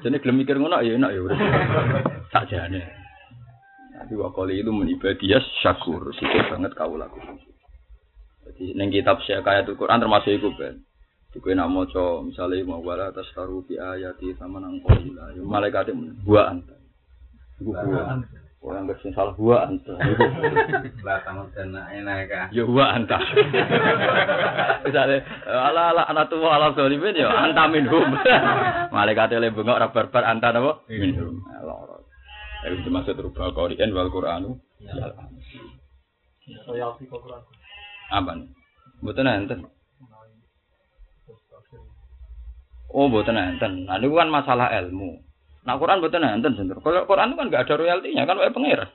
Jadi 0.00 0.16
gelem 0.16 0.36
mikir 0.40 0.56
ngono 0.56 0.80
ya 0.80 0.96
enak 0.96 1.12
ya 1.12 1.20
urip. 1.20 1.36
Tak 2.32 2.48
jane. 2.48 2.80
Tapi 4.00 4.16
wakoli 4.16 4.64
itu 4.64 4.72
menibadias 4.72 5.44
syakur, 5.60 6.08
syukur 6.16 6.40
banget 6.48 6.72
kau 6.72 6.96
lakukan. 6.96 7.36
Jadi 8.46 8.78
neng 8.78 8.94
kitab 8.94 9.20
Syekhayatul 9.26 9.76
Quran 9.76 9.98
termasuk 9.98 10.32
iku 10.32 10.54
ben. 10.54 10.85
Kowe 11.36 11.52
nak 11.52 11.68
maca 11.68 12.24
misale 12.24 12.64
mau 12.64 12.80
wala 12.80 13.12
atas 13.12 13.28
taru 13.36 13.60
bi 13.66 13.76
ayati 13.76 14.32
sama 14.40 14.58
nang 14.58 14.80
qila. 14.80 15.36
Malaikat 15.44 15.92
buah 16.24 16.46
anta. 16.52 16.76
Buah. 17.60 18.24
Orang 18.66 18.88
bersih 18.90 19.14
salah 19.14 19.36
buah 19.36 19.68
anta. 19.68 19.94
Lah 21.06 21.22
tamu 21.22 21.46
dana 21.52 21.86
enak 21.92 22.50
ya 22.50 22.64
buah 22.64 22.98
anta. 22.98 23.20
Misale 24.88 25.22
ala 25.44 25.92
ala 25.92 26.02
anatu 26.08 26.40
ala 26.40 26.72
zalimin 26.72 27.14
ya 27.14 27.30
anta 27.30 27.68
minhum. 27.68 28.16
Malaikat 28.90 29.36
le 29.36 29.52
bengok 29.52 29.78
ra 29.78 29.92
barbar 29.92 30.24
anta 30.24 30.50
napa? 30.50 30.82
Minhum. 30.88 31.44
Loro. 31.62 32.08
Itu 32.66 32.82
termasuk 32.82 33.22
rubah 33.22 33.54
Qur'an 33.54 33.94
wal 33.94 34.10
Qur'anu. 34.10 34.58
Ya. 34.82 35.14
Apa 38.10 38.30
nih? 38.34 38.48
Mboten 39.04 39.28
enten. 39.30 39.75
Oh, 42.90 43.10
mboten 43.10 43.34
enten. 43.34 43.86
Nah, 43.86 43.98
niku 43.98 44.14
kan 44.18 44.30
masalah 44.30 44.70
ilmu. 44.82 45.18
Nah, 45.66 45.74
Quran 45.76 45.98
mboten 45.98 46.22
enten 46.22 46.54
sebenarnya. 46.54 46.82
Kalau 46.82 47.08
Quran 47.10 47.28
itu 47.32 47.36
kan 47.36 47.46
nggak 47.50 47.62
ada 47.66 47.74
royaltinya, 47.74 48.22
kan 48.22 48.36
wae 48.38 48.54
pengira. 48.54 48.86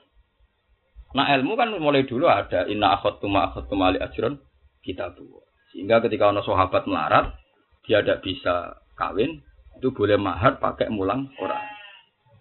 Nah, 1.12 1.26
ilmu 1.28 1.52
kan 1.60 1.68
mulai 1.76 2.08
dulu 2.08 2.24
ada 2.24 2.64
inna 2.64 2.96
akhadtu 2.96 3.28
ma 3.28 3.52
akhadtu 3.52 3.76
ali 3.76 4.00
ajron 4.00 4.40
kita 4.80 5.12
buat. 5.12 5.44
Sehingga 5.72 6.00
ketika 6.00 6.32
ono 6.32 6.40
sahabat 6.40 6.88
melarat, 6.88 7.36
dia 7.84 8.00
tidak 8.00 8.24
bisa 8.24 8.80
kawin, 8.96 9.44
itu 9.76 9.88
boleh 9.92 10.16
mahar 10.16 10.56
pakai 10.56 10.88
mulang 10.88 11.28
Quran. 11.36 11.64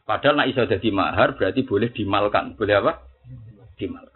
Padahal 0.08 0.44
nak 0.44 0.50
iso 0.52 0.68
jadi 0.68 0.90
mahar 0.92 1.40
berarti 1.40 1.64
boleh 1.64 1.92
dimalkan. 1.92 2.56
Boleh 2.60 2.84
apa? 2.84 3.04
Dimalkan. 3.80 4.12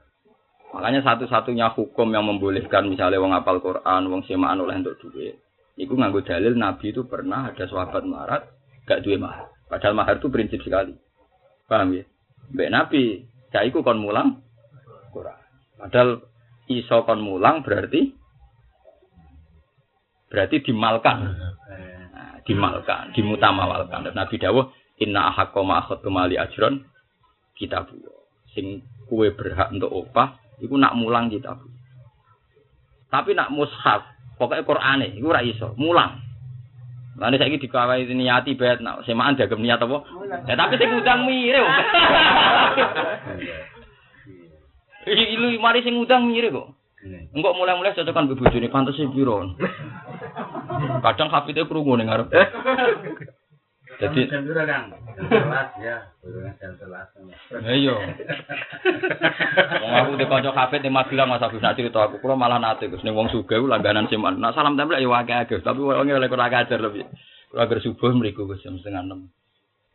Makanya 0.76 1.08
satu-satunya 1.08 1.72
hukum 1.72 2.12
yang 2.12 2.28
membolehkan 2.28 2.92
misalnya 2.92 3.24
wong 3.24 3.32
apal 3.32 3.64
Quran, 3.64 4.12
wong 4.12 4.28
semaan 4.28 4.60
oleh 4.60 4.76
untuk 4.76 5.00
duit. 5.00 5.40
Iku 5.76 6.00
nganggo 6.00 6.24
dalil 6.24 6.56
Nabi 6.56 6.96
itu 6.96 7.04
pernah 7.04 7.52
ada 7.52 7.68
sahabat 7.68 8.04
melarat 8.08 8.48
gak 8.88 9.04
duwe 9.04 9.20
mahar. 9.20 9.52
Padahal 9.68 9.98
mahar 9.98 10.16
itu 10.24 10.32
prinsip 10.32 10.64
sekali. 10.64 10.96
Paham 11.68 12.00
ya? 12.00 12.06
Mbak 12.56 12.70
Nabi, 12.72 13.04
cah 13.52 13.66
iku 13.68 13.84
kon 13.84 14.00
mulang 14.00 14.40
Quran. 15.12 15.40
Padahal 15.76 16.24
iso 16.72 17.04
kon 17.04 17.20
mulang 17.20 17.66
berarti 17.66 18.14
berarti 20.32 20.64
dimalkan. 20.64 21.18
Nah, 22.16 22.36
dimalkan, 22.48 23.12
dimutamawalkan. 23.12 24.08
Dan 24.08 24.16
Nabi 24.16 24.36
dawuh, 24.40 24.72
"Inna 25.02 25.34
ahaqqa 25.34 25.60
ma 25.66 25.84
akhadtu 25.84 26.08
mali 26.08 26.40
ajron 26.40 26.86
kitabu." 27.58 28.00
Sing 28.56 28.86
kue 29.12 29.34
berhak 29.36 29.76
untuk 29.76 29.92
opah, 29.92 30.40
iku 30.64 30.80
nak 30.80 30.96
mulang 30.96 31.28
kitabu. 31.28 31.68
Tapi 33.12 33.36
nak 33.36 33.52
mushaf, 33.52 34.15
pokoknya 34.36 34.68
Qur'ane 34.68 35.08
iku 35.16 35.32
ora 35.32 35.42
iso, 35.44 35.74
mulang. 35.80 36.22
Lalu 37.16 37.40
saya 37.40 37.56
dikawai 37.56 38.04
niati 38.12 38.60
bet, 38.60 38.84
nah, 38.84 39.00
semaan 39.08 39.40
dagem 39.40 39.64
niat 39.64 39.80
apa? 39.80 40.04
Ya 40.52 40.60
tapi 40.60 40.76
sing 40.76 40.92
ngundang 40.92 41.24
mire. 41.24 41.64
Ilu 45.08 45.56
mari 45.64 45.80
sing 45.80 45.96
ngundang 45.96 46.28
mire 46.28 46.52
kok. 46.52 46.76
Enggak 47.06 47.56
mulai-mulai 47.56 47.94
cocokan 47.94 48.28
be 48.28 48.36
bojone 48.36 48.68
pantes 48.68 48.98
e 48.98 49.06
piro. 49.08 49.46
Kadang 51.06 51.30
hafite 51.30 51.64
krungu 51.70 51.96
ning 51.96 52.10
ngarep. 52.10 52.28
Jadi 53.96 54.28
jam 54.28 54.44
Kang? 54.44 54.92
Jam 55.32 55.48
ya. 55.80 55.98
Jam 56.60 56.72
sebelas. 56.76 57.08
Ayo. 57.64 57.96
Wong 59.80 59.92
aku 59.96 60.12
di 60.20 60.26
kanca 60.28 60.52
kafe 60.52 60.84
di 60.84 60.92
Magelang 60.92 61.32
Mas 61.32 61.44
Agus 61.44 61.64
nak 61.64 61.80
cerita 61.80 62.04
aku 62.04 62.20
kula 62.20 62.36
malah 62.36 62.60
nate 62.60 62.92
Gus 62.92 63.04
ning 63.08 63.16
wong 63.16 63.32
sugih 63.32 63.64
ku 63.64 63.68
langganan 63.72 64.12
siman. 64.12 64.44
Nak 64.44 64.52
salam 64.52 64.76
tempel 64.76 65.00
ya 65.00 65.08
akeh 65.08 65.56
Gus, 65.56 65.64
tapi 65.64 65.80
wong 65.80 66.12
oleh 66.12 66.28
kurang 66.28 66.52
ajar 66.52 66.80
lebih. 66.80 67.08
Kula 67.52 67.68
agar 67.68 67.80
subuh 67.80 68.12
mriku 68.12 68.44
Gus 68.44 68.60
jam 68.60 68.76
setengah 68.76 69.08
enam. 69.08 69.32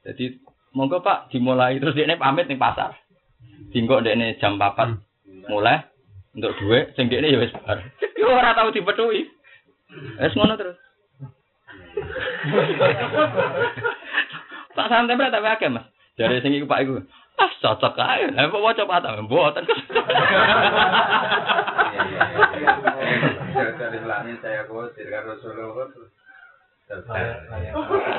Jadi 0.00 0.40
monggo 0.72 1.04
Pak 1.04 1.28
dimulai 1.28 1.76
terus 1.76 1.92
dekne 1.92 2.16
pamit 2.16 2.48
ning 2.48 2.56
pasar. 2.56 2.96
Dinggo 3.76 4.00
dekne 4.00 4.40
jam 4.40 4.56
4 4.56 5.52
mulai 5.52 5.84
untuk 6.32 6.56
duit 6.56 6.96
sing 6.96 7.12
dekne 7.12 7.28
ya 7.28 7.36
wis 7.36 7.52
bar. 7.52 7.84
Yo 8.20 8.32
ora 8.32 8.56
tau 8.56 8.72
dipethuki. 8.72 9.28
Wis 10.16 10.32
ngono 10.32 10.56
terus. 10.56 10.78
Tak 14.76 14.86
santai 14.86 15.18
berat 15.18 15.34
tapi 15.34 15.48
akeh 15.50 15.68
Mas. 15.68 15.84
Dari 16.14 16.40
sing 16.40 16.54
iku 16.54 16.66
Pak 16.68 16.82
iku. 16.84 17.00
Ah 17.40 17.50
cocok 17.60 17.96
ae. 17.96 18.28
Lah 18.36 18.52
kok 18.52 18.60
waca 18.62 18.84
patah 18.84 19.16
mboten. 19.24 19.64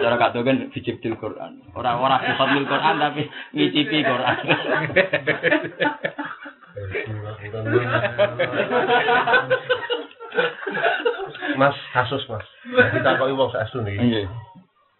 Cara 0.02 0.15
kado 0.15 0.39
kan 0.48 0.57
bijibdil 0.72 1.15
Quran. 1.19 1.61
Orang-orang 1.76 2.23
bihotmil 2.23 2.65
Quran 2.65 2.95
tapi 2.98 3.30
ngicipi 3.53 3.99
Quran. 4.02 4.38
Mas 11.57 11.76
kasus 11.94 12.23
Mas. 12.30 12.45
Kita 12.68 13.18
kok 13.18 13.30
wong 13.32 13.49
sak 13.52 13.68
asun 13.68 13.88
iki. 13.88 13.99
Nggih. 13.99 14.26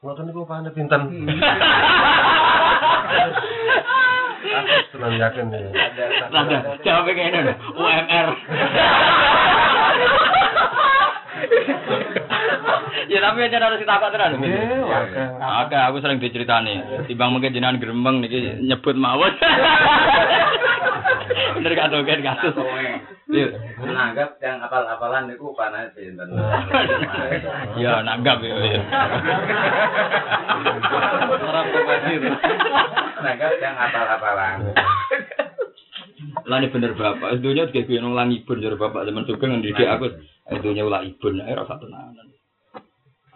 Ngoten 0.02 0.26
niku 0.28 0.48
pahane 0.50 0.74
pinten. 0.74 1.02
Kasus 4.42 4.86
tenan 4.92 5.22
yakin 5.22 5.46
nih. 5.54 5.62
Rada 6.34 6.58
jawab 6.82 7.08
ngene 7.08 7.54
UMR. 7.78 8.30
ya 13.12 13.20
tapi 13.20 13.40
aja 13.44 13.58
harus 13.62 13.82
ditakok 13.82 14.12
tenan. 14.12 14.42
Nggih, 14.42 14.88
akeh. 14.90 15.28
Oke, 15.38 15.78
aku 15.78 15.98
sering 16.02 16.20
diceritani. 16.20 17.06
Timbang 17.06 17.32
mungkin 17.36 17.54
jenengan 17.54 17.80
gremeng 17.80 18.26
niki 18.26 18.60
nyebut 18.66 18.98
mawon. 18.98 19.32
Bener 21.32 21.72
gak 21.76 21.92
kan 21.92 22.22
kasus. 22.24 22.54
Iya. 23.32 23.48
menganggap 23.80 24.36
yang 24.44 24.60
apal-apalan 24.60 25.32
itu 25.32 25.48
panas 25.56 25.92
sinten. 25.96 26.36
Ya 27.80 28.04
nanggap 28.04 28.44
ya. 28.44 28.56
ya. 28.60 28.82
Orang 31.40 31.68
profesir. 31.72 32.22
Menganggap 33.20 33.52
yang 33.64 33.76
apal-apalan. 33.80 34.58
Lah 36.46 36.58
ini 36.62 36.74
bener 36.74 36.94
bapak, 36.94 37.42
dunia 37.42 37.70
juga 37.70 37.86
gue 37.86 37.98
nong 37.98 38.18
ibun 38.34 38.62
jadi 38.62 38.78
bapak 38.78 39.10
zaman 39.10 39.26
juga 39.26 39.46
ngendidik 39.50 39.90
aku, 39.90 40.06
dunia 40.62 40.86
ulah 40.86 41.02
ibun, 41.06 41.42
ayo 41.42 41.66
rasa 41.66 41.82
tenanan. 41.82 42.28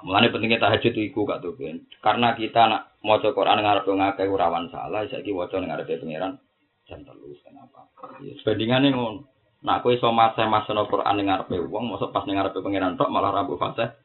Mulane 0.06 0.30
pentingnya 0.30 0.62
tahajud 0.62 0.94
iku 0.94 1.26
kak 1.26 1.42
tuh 1.42 1.58
karena 2.06 2.38
kita 2.38 2.62
nak 2.70 2.94
mau 3.02 3.18
Quran 3.18 3.58
ngarep 3.58 3.90
ngakeh 3.90 4.30
rawan 4.30 4.70
salah, 4.70 5.02
saya 5.10 5.26
ki 5.26 5.34
waca 5.34 5.58
ngarepe 5.58 5.98
pangeran 5.98 6.38
jam 6.86 7.02
telu 7.02 7.34
kenapa? 7.42 7.90
Ya, 8.22 8.34
Sebandingannya 8.42 8.94
ngono. 8.94 9.22
Nak 9.66 9.82
kowe 9.82 9.98
iso 9.98 10.14
masa 10.14 10.46
masa 10.46 10.78
Quran 10.86 11.18
ning 11.18 11.26
ngarepe 11.26 11.58
wong, 11.58 11.90
mosok 11.90 12.14
pas 12.14 12.22
ning 12.30 12.38
ngarepe 12.38 12.62
pangeran 12.62 13.02
tok 13.02 13.10
malah 13.10 13.34
rabu 13.34 13.58
fase. 13.58 13.98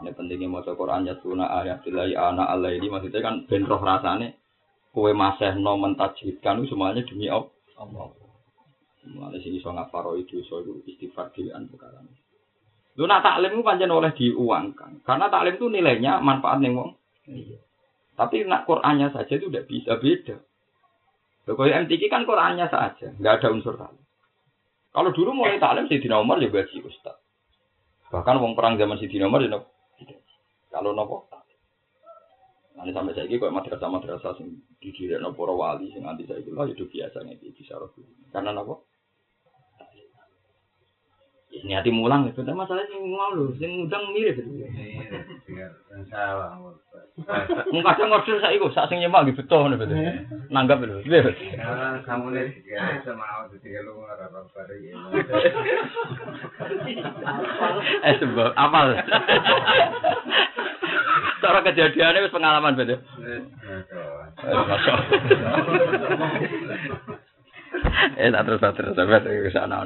Ini 0.00 0.12
pentingnya 0.16 0.48
mau 0.48 0.64
Quran 0.64 1.08
ya 1.08 1.16
tuna 1.20 1.48
ayatillahi 1.60 2.16
ana 2.16 2.48
alaili 2.48 2.88
maksudnya 2.88 3.20
kan 3.20 3.44
ben 3.48 3.68
roh 3.68 3.80
rasane 3.80 4.36
kowe 4.92 5.12
masih 5.12 5.56
no 5.56 5.76
mentajwidkan 5.80 6.64
semuanya 6.68 7.00
demi 7.04 7.32
Allah. 7.32 8.12
Mulane 9.08 9.40
sini 9.40 9.56
iso 9.56 9.72
ngaparo 9.72 10.20
itu 10.20 10.44
iso 10.44 10.60
istighfar 10.84 11.32
dhewean 11.32 11.68
perkara. 11.72 12.04
Lu 13.00 13.08
nak 13.08 13.24
taklim 13.24 13.56
itu 13.56 13.64
pancen 13.64 13.88
oleh 13.88 14.12
diuangkan. 14.12 15.00
Karena 15.00 15.32
taklim 15.32 15.56
itu 15.56 15.66
nilainya 15.72 16.20
manfaat 16.20 16.60
ning 16.60 16.76
wong. 16.76 16.92
Tapi 18.20 18.44
nak 18.44 18.68
Qur'annya 18.68 19.08
saja 19.16 19.32
itu 19.32 19.48
udah 19.48 19.64
bisa 19.64 19.96
beda. 19.96 20.36
Kalau 21.48 21.66
MTQ 21.66 22.02
kan 22.12 22.28
Qur'annya 22.28 22.66
saja, 22.68 23.16
nggak 23.16 23.34
ada 23.40 23.48
unsur 23.50 23.74
taklim. 23.74 24.04
Kalau 24.90 25.10
dulu 25.14 25.30
mulai 25.32 25.62
taklim 25.62 25.86
Sayyidina 25.86 26.20
Umar 26.20 26.42
ya 26.42 26.50
gaji 26.50 26.82
ustaz. 26.84 27.16
Bahkan 28.10 28.42
wong 28.42 28.52
perang 28.58 28.76
zaman 28.76 28.98
Sayyidina 28.98 29.30
Umar 29.30 29.42
ya 29.42 29.50
nopo. 29.54 29.70
Kalau 30.70 30.94
nopo 30.94 31.30
Nanti 32.80 32.96
sampai 32.96 33.12
saya 33.12 33.28
kok 33.28 33.52
madrasah 33.52 33.92
madrasah 33.92 34.32
sing 34.40 34.64
didirikan 34.80 35.36
para 35.36 35.52
wali 35.52 35.92
sing 35.92 36.00
anti 36.06 36.24
saya 36.24 36.40
lah 36.48 36.64
itu 36.64 36.88
biasa 36.88 37.20
nih 37.28 37.36
bisa 37.52 37.76
Karena 38.32 38.56
nopo? 38.56 38.88
Ini 41.50 41.76
hati 41.76 41.90
mulang 41.90 42.30
itu, 42.30 42.40
tapi 42.46 42.56
masalah 42.56 42.86
sing 42.88 43.10
mau 43.10 43.36
sing 43.58 43.84
udang 43.84 44.14
mirip 44.14 44.38
itu. 44.38 44.64
Mung 47.70 47.84
kadang 47.84 48.08
ngorder 48.08 48.40
saya 48.40 48.56
iku, 48.56 48.72
sak 48.72 48.88
sing 48.88 49.02
nyemak 49.04 49.28
gitu 49.28 49.44
betul 49.44 49.68
nih 49.68 49.76
betul. 49.76 49.96
Nanggap 50.48 50.80
lho. 50.80 51.04
Karena 51.04 52.00
kamu 52.08 52.26
nih 52.32 52.48
tiga 52.64 53.04
sama 53.04 53.24
aku 53.44 53.60
tiga 53.60 53.84
lu 53.84 54.00
nggak 54.00 54.24
apa 54.24 54.38
apa 54.40 54.60
Eh 58.08 58.14
sebab 58.16 58.56
apal. 58.56 58.86
Cara 61.40 61.60
kejadiannya 61.64 62.24
wis 62.24 62.32
pengalaman 62.32 62.78
betul. 62.78 63.04
Eh 68.16 68.28
tak 68.32 68.42
terus 68.48 68.60
terus 68.64 68.96
sampai 68.96 69.20
ke 69.44 69.50
sana. 69.52 69.84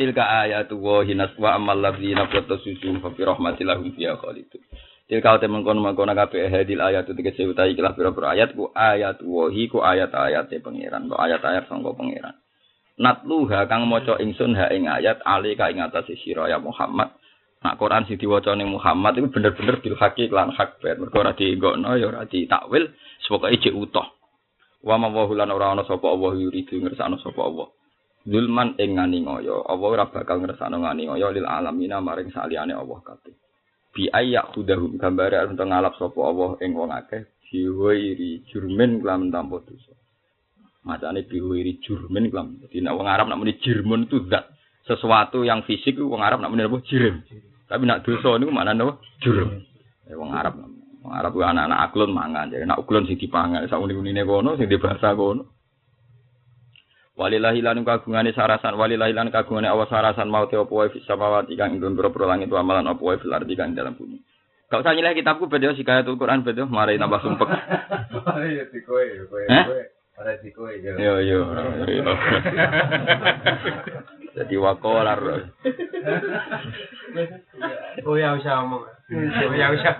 Tilka 0.00 0.24
ayatu 0.24 0.80
wa 0.80 1.04
hinas 1.04 1.36
wa 1.36 1.60
amal 1.60 1.76
ladzina 1.76 2.24
qattasusum 2.24 3.04
fa 3.04 3.12
fi 3.12 3.20
rahmatilahum 3.20 3.92
fiha 3.92 4.16
khalidun. 4.16 4.64
Tilka 5.04 5.36
te 5.36 5.44
mengkono 5.44 5.84
mengkono 5.84 6.16
kabeh 6.16 6.48
hadil 6.48 6.80
ayat 6.80 7.04
tegese 7.04 7.44
utahi 7.44 7.76
ikhlas 7.76 7.92
pira-pira 8.00 8.32
ayat 8.32 8.56
ku 8.56 8.72
ayat 8.72 9.20
wahi 9.20 9.68
ku 9.68 9.84
ayat-ayat 9.84 10.48
pangeran, 10.64 11.04
ku 11.04 11.20
ayat-ayat 11.20 11.68
sangka 11.68 11.92
pangeran. 11.92 12.32
Natluha 12.96 13.68
kang 13.68 13.84
maca 13.92 14.16
ingsun 14.16 14.56
ha 14.56 14.72
ing 14.72 14.88
ayat 14.88 15.20
ali 15.20 15.52
ka 15.52 15.68
ing 15.68 15.84
atase 15.84 16.16
sira 16.24 16.48
ya 16.48 16.56
Muhammad. 16.56 17.12
Nak 17.60 17.76
Quran 17.76 18.08
sing 18.08 18.16
diwaca 18.16 18.56
ning 18.56 18.72
Muhammad 18.72 19.20
itu 19.20 19.28
bener-bener 19.28 19.84
bil 19.84 20.00
haqi 20.00 20.32
lan 20.32 20.48
hak 20.56 20.80
bet. 20.80 20.96
Mergo 20.96 21.20
ora 21.20 21.36
dienggokno 21.36 22.00
ya 22.00 22.08
ora 22.08 22.24
ditakwil, 22.24 22.88
pokoke 23.28 23.52
jek 23.60 23.76
utuh. 23.76 24.08
Wa 24.80 24.96
ma 24.96 25.12
wa 25.12 25.28
lan 25.28 25.52
ora 25.52 25.76
ana 25.76 25.84
sapa 25.84 26.08
Allah 26.08 26.40
yuridu 26.40 26.80
ngersakno 26.80 27.20
sapa 27.20 27.44
Allah. 27.44 27.68
Zulman 28.28 28.76
ing 28.76 29.00
ngani 29.00 29.24
ngoyo, 29.24 29.64
Allah 29.64 29.88
ora 29.88 30.04
bakal 30.12 30.44
ngersakno 30.44 30.84
ngani 30.84 31.08
ngoyo 31.08 31.32
lil 31.32 31.48
alamina 31.48 32.04
maring 32.04 32.28
saliyane 32.28 32.76
Allah 32.76 33.00
kabeh. 33.00 33.32
Bi 33.90 34.12
ayyak 34.12 34.52
hudahum 34.54 35.00
gambare 35.00 35.40
arep 35.40 35.56
ngalap 35.56 35.96
sapa 35.96 36.20
Allah 36.20 36.60
ing 36.60 36.76
wong 36.76 36.92
akeh 36.92 37.26
biwairi 37.50 38.46
jurmen 38.46 39.02
kelam 39.02 39.32
tanpa 39.34 39.58
dosa. 39.66 39.96
Macane 40.86 41.26
biwairi 41.26 41.82
jurmen 41.82 42.30
kelam. 42.30 42.60
Dadi 42.62 42.78
nek 42.84 42.94
wong 42.94 43.08
Arab 43.10 43.26
nak 43.26 43.40
muni 43.42 43.58
jirmun 43.58 44.06
itu 44.06 44.22
zat 44.30 44.46
sesuatu 44.86 45.42
yang 45.42 45.66
fisik 45.66 45.98
wong 45.98 46.22
Arab 46.22 46.38
nak 46.38 46.54
muni 46.54 46.62
apa 46.62 46.78
jirim. 46.86 47.24
Tapi 47.66 47.82
nak 47.88 48.06
dosa 48.06 48.38
niku 48.38 48.52
maknane 48.54 48.80
apa? 48.86 48.94
Jurm. 49.24 49.50
Eh 50.06 50.14
wong 50.14 50.30
Arab. 50.30 50.60
Wong 51.02 51.12
Arab 51.16 51.32
anak-anak 51.34 51.78
aklon 51.90 52.10
mangan. 52.14 52.52
Jadi 52.52 52.64
nak 52.68 52.78
uklon 52.84 53.08
sing 53.08 53.18
dipangan, 53.18 53.66
sak 53.66 53.80
uni-unine 53.80 54.22
kono 54.22 54.54
sing 54.54 54.68
dibahasa 54.68 55.16
kono. 55.16 55.59
Walillahi 57.20 57.60
lan 57.60 57.84
kagungane 57.84 58.32
sarasan 58.32 58.80
walillahi 58.80 59.12
lan 59.12 59.28
kagungane 59.28 59.68
awas 59.68 59.92
sarasan 59.92 60.32
mau 60.32 60.48
te 60.48 60.56
apa 60.56 60.72
wae 60.72 60.88
fis 60.88 61.04
samawati 61.04 61.52
kang 61.52 61.76
indun 61.76 61.92
pira 61.92 62.24
langit 62.24 62.48
wa 62.48 62.64
amalan 62.64 62.88
apa 62.88 63.02
wae 63.04 63.20
fil 63.20 63.36
ardi 63.36 63.52
kang 63.60 63.76
dalam 63.76 63.92
bumi. 63.92 64.16
Gak 64.72 64.80
usah 64.80 64.96
nyileh 64.96 65.12
kitabku 65.12 65.44
bedo 65.44 65.76
sikayatul 65.76 66.16
Quran 66.16 66.40
bedo 66.48 66.64
mari 66.64 66.96
tambah 66.96 67.20
sumpek. 67.20 67.44
Iya 68.40 68.64
di 68.72 68.80
kowe, 68.88 69.04
kowe, 69.28 69.44
Hah? 69.52 69.64
kowe. 69.68 69.82
Ada 70.16 70.32
di 70.40 70.50
kowe 70.56 70.72
yo. 70.72 70.96
Yo. 70.96 71.40
Jadi 74.40 74.54
wakolar. 74.64 75.20
Oh 78.08 78.16
ya 78.16 78.32
usah 78.32 78.64
ngomong. 78.64 78.82
Oh 79.20 79.54
ya 79.60 79.76
usah. 79.76 79.94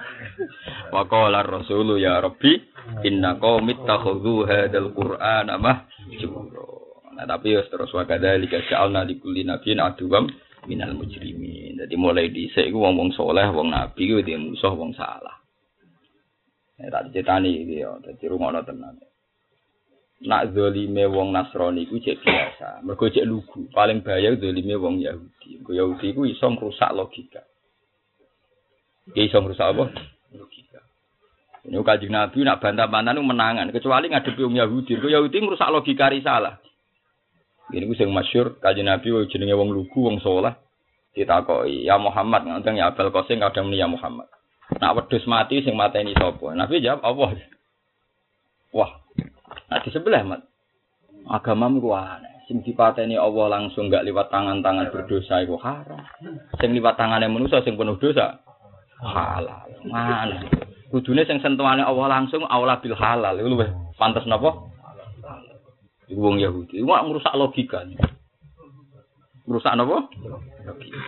Wakolar 0.89 1.45
Rasulu 1.45 2.01
ya 2.01 2.17
Rabbi 2.17 2.65
inna 3.05 3.37
qaumi 3.37 3.77
takhudhu 3.85 4.49
hadzal 4.49 4.89
Qur'ana 4.97 5.61
mahjura. 5.61 6.80
Nah 7.21 7.37
tapi 7.37 7.53
wis 7.53 7.69
terus 7.69 7.93
wa 7.93 8.09
kadzalika 8.09 8.65
ja'alna 8.65 9.05
likulli 9.05 9.45
nabiyyin 9.45 9.85
aduwam 9.85 10.25
minal 10.65 10.97
mujrimin. 10.97 11.77
Jadi 11.77 11.95
mulai 12.01 12.33
dhisik 12.33 12.65
iku 12.65 12.81
wong-wong 12.81 13.13
saleh, 13.13 13.45
wong 13.53 13.69
nabi 13.69 14.09
kuwi 14.09 14.25
dhe 14.25 14.41
musuh 14.41 14.73
wong 14.73 14.97
salah. 14.97 15.37
Nek 16.81 16.89
tak 16.89 17.03
dicetani 17.13 17.61
iki 17.61 17.85
ya, 17.85 17.93
dadi 18.01 18.25
rungono 18.25 18.65
tenan. 18.65 18.97
Nak 20.25 20.57
zalime 20.57 21.05
wong 21.13 21.37
Nasrani 21.37 21.85
iku 21.85 22.01
cek 22.01 22.25
biasa. 22.25 22.81
Mergo 22.89 23.13
cek 23.13 23.29
lugu. 23.29 23.69
Paling 23.69 24.01
bahaya 24.01 24.33
zalime 24.41 24.81
wong 24.81 25.05
Yahudi. 25.05 25.61
Wong 25.61 25.77
Yahudi 25.77 26.17
iku 26.17 26.25
iso 26.25 26.49
ngrusak 26.49 26.97
logika. 26.97 27.45
Dia 29.13 29.29
iso 29.29 29.45
ngrusak 29.45 29.77
apa? 29.77 29.93
Logika. 30.33 30.81
Ini 31.69 31.77
kanjeng 31.85 32.17
Nabi 32.17 32.49
nak 32.49 32.65
bantah-bantah 32.65 33.13
menangan. 33.21 33.69
Kecuali 33.77 34.09
ngadepi 34.09 34.41
wong 34.41 34.57
Yahudi. 34.57 34.97
Kau 34.97 35.13
Yahudi 35.13 35.37
merusak 35.45 35.69
logika 35.69 36.09
risalah. 36.09 36.61
Ini 37.71 37.87
ku 37.87 37.95
sing 37.95 38.11
masyur 38.11 38.59
kanjeng 38.59 38.91
Nabi 38.91 39.15
jenenge 39.31 39.55
wong 39.55 39.71
lugu 39.71 40.11
wong 40.11 40.19
saleh. 40.19 40.55
Ditakoi, 41.11 41.91
ya 41.91 41.99
Muhammad 41.99 42.47
nganteng 42.47 42.79
ya 42.79 42.95
Abel 42.95 43.11
Qasim 43.11 43.43
kadang 43.43 43.71
ya 43.75 43.91
Muhammad. 43.91 44.31
Nak 44.79 44.95
wedhus 44.95 45.27
mati 45.27 45.59
sing 45.67 45.75
mateni 45.75 46.15
sapa? 46.15 46.55
Nabi 46.55 46.79
jawab 46.79 47.03
Allah. 47.03 47.31
Wah. 48.71 48.91
Nah 49.67 49.79
di 49.83 49.91
sebelah 49.91 50.23
mat. 50.23 50.47
Agamamu 51.27 51.83
ku 51.83 51.91
aneh. 51.91 52.47
Sing 52.47 52.63
dipateni 52.63 53.19
Allah 53.19 53.47
langsung 53.59 53.91
gak 53.91 54.07
liwat 54.07 54.31
tangan-tangan 54.31 54.91
berdosa 54.95 55.43
iku 55.43 55.59
haram. 55.59 56.03
Sing 56.63 56.71
liwat 56.75 56.95
tangane 56.95 57.27
manusa 57.27 57.63
sing 57.67 57.75
penuh 57.75 57.99
dosa 57.99 58.43
halal. 59.03 59.67
Mana? 59.87 60.47
Kudune 60.91 61.27
sing 61.27 61.43
sentuhane 61.43 61.83
Allah 61.83 62.07
langsung 62.07 62.47
aula 62.47 62.79
bil 62.79 62.95
halal. 62.95 63.35
Iku 63.39 63.49
luwih 63.51 63.71
pantes 63.99 64.27
napa? 64.27 64.71
Iku 66.11 66.19
wong 66.19 66.43
Yahudi. 66.43 66.83
Mak 66.83 67.07
ngrusak 67.07 67.35
logika. 67.39 67.87
Napa? 69.47 69.99
Logika. 70.67 71.01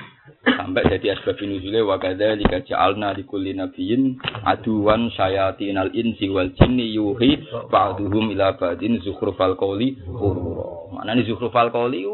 Sampai 0.43 0.87
jadi 0.91 1.15
asbab 1.15 1.39
nuzule 1.39 1.87
wa 1.87 2.03
kadzalika 2.03 2.67
ja'alna 2.67 3.15
likulli 3.15 3.55
nabiyyin 3.55 4.19
aduwan 4.43 5.07
syayatinal 5.15 5.95
insi 5.95 6.27
wal 6.27 6.51
jinni 6.59 6.95
yuhi 6.99 7.47
ba'duhum 7.71 8.35
ila 8.35 8.59
ba'din 8.59 8.99
zukhrufal 9.07 9.55
qawli 9.55 9.99
ghurura. 10.03 10.91
Maknane 10.99 11.23
zukhrufal 11.31 11.71
qawli 11.71 12.07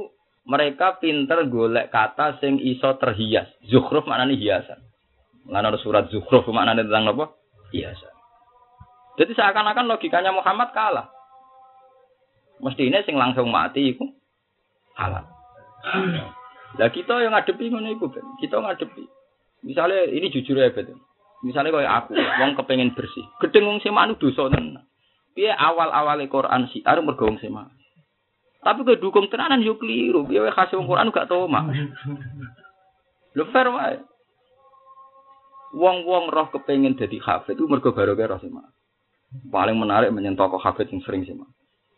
mereka 0.44 1.00
pinter 1.00 1.44
golek 1.48 1.88
kata 1.88 2.36
sing 2.40 2.60
iso 2.60 2.96
terhias. 3.00 3.48
Zukhruf 3.64 4.04
maknane 4.04 4.36
hiasan. 4.36 4.80
Lan 5.48 5.64
ada 5.64 5.80
surat 5.80 6.12
zukhruf 6.12 6.44
maknane 6.52 6.84
tentang 6.84 7.08
apa? 7.16 7.32
Hiasan. 7.72 8.12
Jadi 9.16 9.32
seakan-akan 9.32 9.88
logikanya 9.88 10.36
Muhammad 10.36 10.72
kalah. 10.76 11.08
Mestinya 12.58 13.00
sing 13.06 13.14
langsung 13.14 13.50
mati 13.50 13.94
iku 13.94 14.06
halal. 14.98 15.24
Lah 16.76 16.90
kita 16.90 17.22
yang 17.22 17.32
ngadepi 17.32 17.70
ngono 17.70 17.88
iku, 17.94 18.10
Ben. 18.10 18.26
Kita 18.42 18.58
ngadepi. 18.60 19.06
Misalnya 19.64 20.10
ini 20.10 20.28
jujur 20.28 20.58
ya, 20.58 20.74
Ben. 20.74 20.98
Misalnya 21.46 21.70
kayak 21.70 21.94
aku, 22.04 22.12
wong 22.18 22.58
kepengen 22.58 22.98
bersih. 22.98 23.22
Gedeng 23.38 23.70
wong 23.70 23.78
sema 23.78 24.04
anu 24.04 24.18
dosa 24.18 24.50
tenan. 24.50 24.82
Piye 25.38 25.54
awal-awale 25.54 26.26
Quran 26.26 26.66
sih, 26.74 26.82
arep 26.82 27.06
mergo 27.06 27.30
wong 27.30 27.38
sema. 27.38 27.70
Tapi 28.58 28.82
ke 28.82 28.98
dukung 28.98 29.30
tenanan 29.30 29.62
yo 29.62 29.78
keliru. 29.78 30.26
Piye 30.26 30.42
wae 30.42 30.50
khase 30.50 30.74
wong 30.74 30.90
Quran 30.90 31.14
gak 31.14 31.30
tau 31.30 31.46
mah. 31.46 31.70
Lho 33.38 33.44
fair 33.54 33.70
wae. 33.70 34.02
Wong-wong 35.78 36.32
roh 36.34 36.50
kepengen 36.50 36.98
dadi 36.98 37.22
hafid 37.22 37.54
itu 37.54 37.70
mergo 37.70 37.94
barokah 37.94 38.34
roh 38.34 38.40
sema. 38.42 38.66
Paling 39.46 39.78
menarik 39.78 40.10
menyentuh 40.10 40.50
kok 40.50 40.64
hafid 40.64 40.90
yang 40.90 41.06
sering 41.06 41.22
sema. 41.22 41.46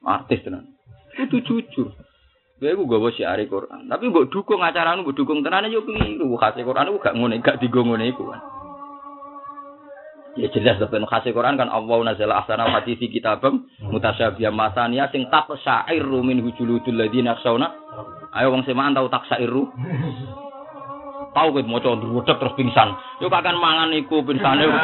Artis 0.00 0.40
tenan. 0.40 0.64
Itu 1.20 1.44
jujur. 1.44 1.92
Gue 2.60 2.76
gue 2.76 2.84
gue 2.84 3.12
syiari 3.16 3.48
Quran, 3.48 3.88
tapi 3.88 4.12
gue 4.12 4.28
dukung 4.28 4.60
acara 4.60 4.92
gue 5.00 5.16
dukung 5.16 5.40
tenan 5.40 5.64
aja 5.64 5.80
keliru. 5.80 6.36
Kasih 6.36 6.64
Quran 6.64 6.92
gue 6.92 7.00
gak 7.00 7.16
ngone, 7.16 7.40
gak 7.40 7.56
digo 7.56 7.80
ngone 7.80 8.12
iku. 8.12 8.28
Ya 10.38 10.46
jelas 10.52 10.76
tapi 10.76 11.00
kasih 11.00 11.32
Quran 11.32 11.56
kan 11.56 11.72
Allah 11.72 11.96
nazala 12.04 12.44
ahsana 12.44 12.68
hadisi 12.68 13.10
kitabam 13.10 13.66
mutasyabiyah 13.82 14.54
masania 14.54 15.08
sing 15.10 15.26
tak 15.32 15.48
syairu 15.58 16.20
min 16.20 16.44
hujuludul 16.44 17.00
ladina 17.00 17.32
yakhshawna. 17.34 17.66
Ayo 18.36 18.52
wong 18.52 18.62
semaan 18.68 18.92
tau 18.92 19.08
tak 19.08 19.24
syairu. 19.26 19.72
Tahu 21.32 21.48
gue 21.54 21.64
mau 21.64 21.80
coba 21.80 21.96
ndruwedeg 21.96 22.36
terus 22.36 22.56
pingsan. 22.60 22.92
Yo 23.24 23.32
kakan 23.32 23.56
mangan 23.56 23.96
iku 23.96 24.20
pingsane 24.20 24.68
yo 24.68 24.74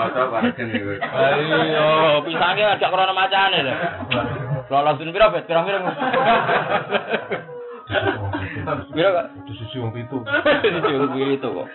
Masa 0.00 0.32
bareng 0.32 0.56
niku. 0.56 0.96
Ayo, 0.96 1.86
pisange 2.24 2.62
agak 2.64 2.88
krana 2.88 3.12
macane 3.12 3.58
lho. 3.60 3.74
Lolos 4.72 4.96
dun 4.96 5.12
pira 5.12 5.28
bet, 5.28 5.44
pira-pira. 5.44 5.78
Pira 8.94 9.08
kok? 9.12 9.26
Itu 9.44 9.52
susu 9.60 9.76
wong 9.84 9.92
pitu. 9.92 10.16
Dicuwil 10.64 11.36
itu 11.36 11.48
kok. 11.48 11.68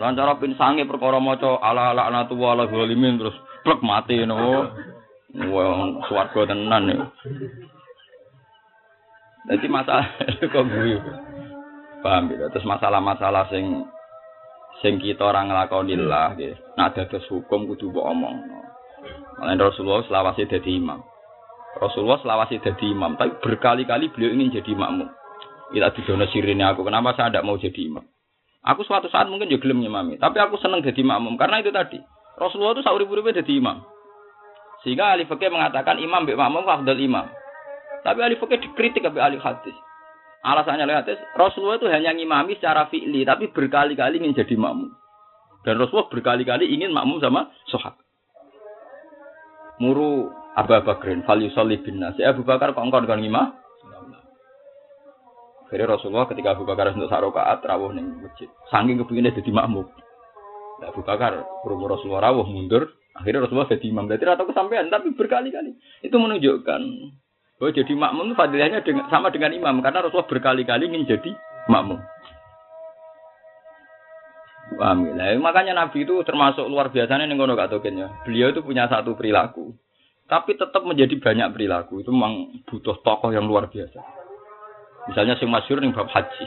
Lan 0.00 0.16
cara 0.16 0.40
pinsange 0.40 0.88
perkara 0.88 1.20
maca 1.20 1.60
ala 1.60 1.92
ala 1.92 2.08
anatu 2.08 2.34
wala 2.40 2.64
zalimin 2.66 3.20
terus 3.20 3.36
plek 3.62 3.84
mati 3.84 4.24
no. 4.24 4.72
Wong 5.34 6.00
swarga 6.08 6.48
tenan 6.48 6.88
ya. 6.88 6.98
Jadi 9.44 9.66
masalah 9.68 10.08
kok 10.52 10.64
gue. 10.64 10.96
Paham 12.00 12.32
ya? 12.32 12.48
Terus 12.52 12.68
masalah-masalah 12.68 13.48
sing 13.52 13.84
sing 14.84 15.00
kita 15.00 15.24
ora 15.24 15.40
nglakonillah 15.48 16.36
nggih. 16.36 16.76
Nak 16.76 16.92
dados 16.92 17.24
hukum 17.32 17.64
kudu 17.72 17.88
mbok 17.88 18.04
omongno. 18.04 18.60
Mulane 19.40 19.56
Rasulullah 19.56 20.04
selawase 20.04 20.44
dadi 20.44 20.76
imam. 20.76 21.00
Rasulullah 21.80 22.20
selawase 22.20 22.60
dadi 22.60 22.92
imam, 22.92 23.16
tapi 23.16 23.40
berkali-kali 23.40 24.12
beliau 24.12 24.36
ingin 24.36 24.60
jadi 24.60 24.76
makmum. 24.76 25.08
Ila 25.72 25.90
didono 25.96 26.28
sirine 26.28 26.62
aku, 26.68 26.84
kenapa 26.84 27.16
saya 27.16 27.32
tidak 27.32 27.48
mau 27.48 27.56
jadi 27.56 27.80
imam? 27.88 28.04
Aku 28.64 28.84
suatu 28.84 29.08
saat 29.08 29.26
mungkin 29.26 29.48
juga 29.48 29.68
gelem 29.68 29.84
nyimami, 29.84 30.20
tapi 30.20 30.40
aku 30.40 30.60
seneng 30.60 30.84
jadi 30.84 31.00
makmum 31.00 31.40
karena 31.40 31.64
itu 31.64 31.72
tadi. 31.72 31.98
Rasulullah 32.36 32.76
itu 32.76 32.84
sauri-uripe 32.84 33.32
jadi 33.32 33.52
imam. 33.56 33.80
Sehingga 34.84 35.16
ahli 35.16 35.24
fikih 35.24 35.48
mengatakan 35.48 35.96
imam 35.96 36.28
mbek 36.28 36.36
makmum 36.36 36.68
afdal 36.68 37.00
imam. 37.00 37.24
Tapi 38.04 38.18
ahli 38.20 38.36
fikih 38.36 38.60
dikritik 38.60 39.04
oleh 39.04 39.20
ahli 39.24 39.40
hadis. 39.40 39.76
Alasannya 40.44 40.84
hadis, 40.92 41.16
Rasulullah 41.32 41.80
itu 41.80 41.88
hanya 41.88 42.12
ngimami 42.12 42.60
secara 42.60 42.84
fi'li, 42.92 43.24
tapi 43.24 43.48
berkali-kali 43.48 44.20
ingin 44.20 44.36
jadi 44.36 44.60
makmum. 44.60 44.92
Dan 45.64 45.80
Rasulullah 45.80 46.12
berkali-kali 46.12 46.68
ingin 46.68 46.92
makmum 46.92 47.16
sama 47.24 47.48
sahabat. 47.72 48.04
Muru 49.80 50.28
Abu 50.52 50.76
Bakrin, 50.84 51.24
fal 51.24 51.40
yusalli 51.40 51.80
bin 51.80 51.96
nasi. 51.96 52.20
Abu 52.20 52.44
Bakar 52.44 52.76
kok 52.76 52.84
engkau 52.84 53.00
dengan 53.00 53.24
ngimah? 53.24 53.46
Akhirnya 55.64 55.96
Rasulullah 55.98 56.28
ketika 56.30 56.54
Abu 56.54 56.68
Bakar 56.68 56.92
untuk 56.94 57.10
sarokaat 57.10 57.64
rawuh 57.64 57.90
ning 57.90 58.22
masjid. 58.22 58.46
Saking 58.70 59.00
kepinginnya 59.00 59.34
jadi 59.34 59.50
makmum. 59.50 59.88
Nah, 60.78 60.92
Abu 60.92 61.02
Bakar 61.02 61.40
berumur 61.64 61.96
Rasulullah 61.96 62.30
rawuh 62.30 62.46
mundur. 62.46 62.94
Akhirnya 63.16 63.48
Rasulullah 63.48 63.72
jadi 63.72 63.86
imam. 63.90 64.06
Berarti 64.06 64.26
atau 64.26 64.46
kesampaian, 64.46 64.86
tapi 64.92 65.10
berkali-kali. 65.16 65.74
Itu 66.04 66.20
menunjukkan 66.20 66.80
bahwa 67.58 67.70
jadi 67.70 67.92
makmum 67.94 68.24
itu 68.30 68.36
fadilahnya 68.36 68.80
dengan, 68.82 69.06
sama 69.08 69.30
dengan 69.30 69.54
imam. 69.54 69.78
Karena 69.78 70.02
Rasulullah 70.02 70.26
berkali-kali 70.26 70.90
ingin 70.90 71.06
jadi 71.06 71.30
makmum. 71.70 72.02
Paham 74.74 75.06
ya? 75.14 75.38
Makanya 75.38 75.72
Nabi 75.76 76.02
itu 76.02 76.18
termasuk 76.26 76.66
luar 76.66 76.90
biasanya 76.90 77.30
nih 77.30 77.36
kono 77.38 77.54
gak 77.54 77.70
tokennya. 77.70 78.26
Beliau 78.26 78.50
itu 78.50 78.64
punya 78.64 78.90
satu 78.90 79.14
perilaku. 79.14 79.76
Tapi 80.24 80.56
tetap 80.56 80.82
menjadi 80.82 81.14
banyak 81.20 81.52
perilaku. 81.52 82.00
Itu 82.00 82.10
memang 82.10 82.64
butuh 82.66 82.96
tokoh 83.04 83.30
yang 83.30 83.44
luar 83.44 83.68
biasa. 83.68 84.00
Misalnya 85.12 85.36
sing 85.36 85.52
masyhur 85.52 85.84
ning 85.84 85.92
bab 85.92 86.08
haji. 86.08 86.44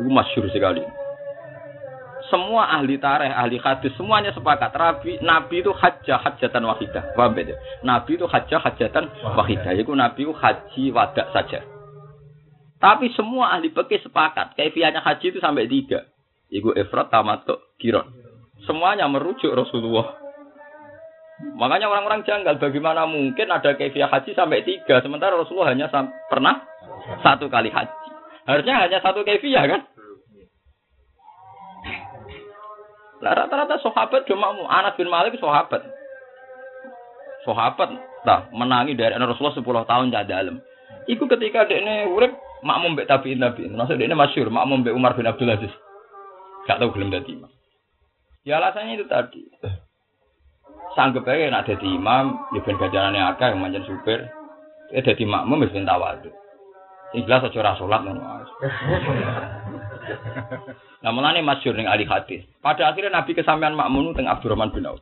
Itu 0.00 0.08
masyhur 0.08 0.46
sekali. 0.54 0.86
Semua 2.28 2.68
ahli 2.76 3.00
tareh, 3.00 3.32
ahli 3.32 3.56
hadis 3.56 3.96
semuanya 3.96 4.28
sepakat 4.36 4.68
Nabi, 4.76 5.16
Nabi 5.24 5.64
itu 5.64 5.72
hajjah 5.72 6.20
hajatan 6.20 6.60
wahidah. 6.68 7.16
Paham 7.16 7.32
ya? 7.40 7.56
Nabi 7.80 8.20
itu 8.20 8.28
hajjah 8.28 8.60
hajatan 8.60 9.08
wahidah. 9.32 9.72
Yaitu 9.72 9.96
Nabi 9.96 10.28
itu 10.28 10.34
haji 10.36 10.84
wadak 10.92 11.32
saja. 11.32 11.64
Tapi 12.78 13.10
semua 13.16 13.58
ahli 13.58 13.74
fikih 13.74 14.06
sepakat, 14.06 14.54
kaifiahnya 14.54 15.02
haji 15.02 15.34
itu 15.34 15.38
sampai 15.42 15.66
tiga. 15.66 16.06
Iku 16.52 16.76
ifrat 16.78 17.10
tamatuk 17.10 17.74
kiron. 17.80 18.06
Semuanya 18.64 19.10
merujuk 19.10 19.50
Rasulullah. 19.50 20.14
Makanya 21.58 21.86
orang-orang 21.86 22.26
janggal 22.26 22.58
bagaimana 22.58 23.06
mungkin 23.06 23.46
ada 23.50 23.74
kaifiah 23.74 24.10
haji 24.10 24.34
sampai 24.34 24.66
tiga 24.66 24.98
sementara 25.02 25.38
Rasulullah 25.38 25.70
hanya 25.70 25.90
pernah 26.26 26.66
satu 27.22 27.46
kali 27.50 27.70
haji. 27.70 28.08
Harusnya 28.46 28.74
hanya 28.84 28.98
satu 29.02 29.26
kaifiah 29.26 29.64
kan? 29.66 29.80
Lah 33.18 33.34
rata-rata 33.34 33.82
sahabat 33.82 34.26
cuma 34.30 34.54
Anas 34.70 34.94
bin 34.94 35.10
Malik 35.10 35.34
sahabat. 35.42 35.82
Sahabat 37.42 37.88
nah, 38.22 38.46
menangi 38.54 38.94
dari 38.94 39.14
Rasulullah 39.18 39.56
10 39.56 39.90
tahun 39.90 40.12
cah 40.14 40.26
dalam. 40.26 40.62
Iku 41.08 41.24
ketika 41.26 41.64
dekne 41.64 42.12
urip 42.12 42.36
makmum 42.62 42.94
mbek 42.94 43.08
tabi'in 43.08 43.40
tabi'in. 43.40 43.74
Maksud 43.74 43.96
dekne 43.96 44.14
masyhur 44.14 44.52
makmum 44.52 44.84
mbek 44.84 44.94
Umar 44.94 45.16
bin 45.16 45.26
Abdul 45.26 45.50
Aziz. 45.50 45.72
Gak 46.68 46.84
tahu 46.84 46.92
gelem 46.92 47.08
dadi 47.08 47.32
imam. 47.32 47.48
Ya 48.44 48.60
alasannya 48.60 49.00
itu 49.00 49.06
tadi. 49.08 49.40
Sanggup 50.92 51.24
aja 51.24 51.48
nak 51.48 51.64
dadi 51.64 51.88
imam, 51.88 52.36
ya 52.52 52.60
ben 52.60 52.76
gajarane 52.76 53.18
akeh 53.34 53.56
manjen 53.56 53.88
supir. 53.88 54.28
Ya 54.92 55.00
dadi 55.00 55.24
makmum 55.24 55.64
wis 55.64 55.72
ben 55.72 55.88
tawadhu. 55.88 56.28
Jelas 57.16 57.44
aja 57.48 57.58
ora 57.60 57.72
salat 57.76 58.00
ngono. 58.04 58.22
Nah, 60.98 61.14
mulane 61.14 61.46
masyhur 61.46 61.78
ning 61.78 61.86
ahli 61.86 62.02
hadis. 62.08 62.42
Pada 62.58 62.90
akhirnya 62.90 63.22
Nabi 63.22 63.36
kesampaian 63.36 63.76
makmum 63.76 64.18
teng 64.18 64.26
Abdurrahman 64.26 64.74
bin 64.74 64.88
Auf. 64.88 64.98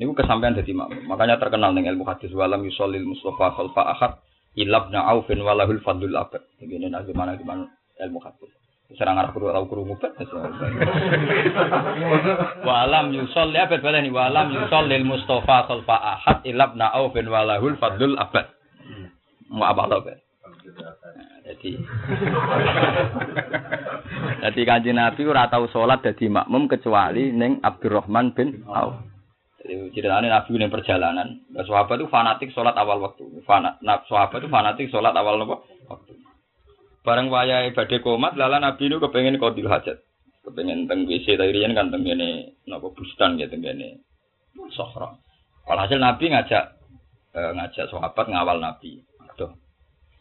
Niku 0.00 0.16
kesampaian 0.16 0.56
dadi 0.56 0.72
makmum. 0.72 1.04
Makanya 1.04 1.36
terkenal 1.36 1.76
ning 1.76 1.84
ilmu 1.84 2.08
hadis 2.08 2.32
walam 2.32 2.64
yusallil 2.64 3.04
mustafa 3.04 3.52
khalfa 3.52 3.82
ahad 3.92 4.12
ilabna 4.56 5.04
aufin 5.04 5.44
walahul 5.44 5.82
fadlul 5.84 6.16
abad. 6.16 6.40
Begini 6.56 6.88
nah 6.88 7.04
gimana 7.04 7.36
gimana 7.36 7.68
ilmu 8.00 8.18
hadis. 8.24 8.48
Serang 8.96 9.20
arah 9.20 9.36
kudu 9.36 9.52
tau 9.52 9.68
krungu 9.68 10.00
bet. 10.00 10.16
Walam 12.64 13.12
yusolli 13.20 13.60
abad 13.60 13.84
balani 13.84 14.08
walam 14.08 14.48
yusallil 14.48 15.04
mustafa 15.04 15.68
khalfa 15.68 15.96
ahad 16.16 16.40
ilabna 16.48 16.88
aufin 16.96 17.28
walahul 17.28 17.76
fadlul 17.76 18.16
abad. 18.16 18.48
Mau 19.52 19.68
apa 19.68 19.92
tau 19.92 20.00
bet? 20.08 20.24
Jadi 21.46 21.70
Jadi 24.38 24.60
kanjeng 24.62 24.96
Nabi 24.96 25.22
ora 25.26 25.50
tau 25.50 25.66
salat 25.68 26.00
dadi 26.00 26.30
makmum 26.30 26.70
kecuali 26.70 27.34
ning 27.34 27.58
Abdurrahman 27.60 28.32
bin 28.32 28.62
Auf. 28.70 29.02
Jadi 29.58 29.90
ceritanya 29.92 30.38
Nabi 30.38 30.50
ning 30.56 30.70
perjalanan, 30.70 31.42
nah, 31.50 31.66
sahabat 31.66 31.98
itu 31.98 32.08
fanatik 32.08 32.54
salat 32.54 32.78
awal 32.78 33.02
waktu. 33.02 33.26
Fanat, 33.44 33.82
nah, 33.82 34.00
sahabat 34.06 34.40
itu 34.40 34.48
fanatik 34.48 34.86
salat 34.88 35.12
awal 35.12 35.42
apa? 35.42 35.56
Waktu. 35.90 36.12
Bareng 37.02 37.28
wayahe 37.28 37.74
badhe 37.74 37.98
komat, 38.00 38.38
lala 38.38 38.62
Nabi 38.62 38.86
itu 38.86 39.02
kepengen 39.02 39.42
qadil 39.42 39.68
hajat. 39.68 39.98
Kepengen 40.46 40.88
teng 40.88 41.04
WC 41.04 41.36
tarian 41.36 41.76
kan 41.76 41.92
teng 41.92 42.06
kene 42.06 42.56
napa 42.64 42.88
bustan 42.94 43.36
teng 43.36 43.60
kene 43.60 44.00
Sohra. 44.72 45.12
Walhasil 45.68 46.00
Nabi 46.00 46.32
ngajak 46.32 46.64
eh, 47.36 47.52
ngajak 47.56 47.92
sahabat 47.92 48.26
ngawal 48.30 48.62
Nabi. 48.62 49.07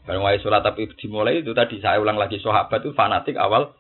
Bareng 0.08 0.24
wae 0.24 0.40
sholat 0.40 0.64
tapi 0.64 0.88
dimulai 0.96 1.44
itu 1.44 1.52
tadi 1.52 1.84
saya 1.84 2.00
ulang 2.00 2.16
lagi 2.16 2.40
sahabat 2.40 2.80
itu 2.80 2.96
fanatik 2.96 3.36
awal. 3.36 3.76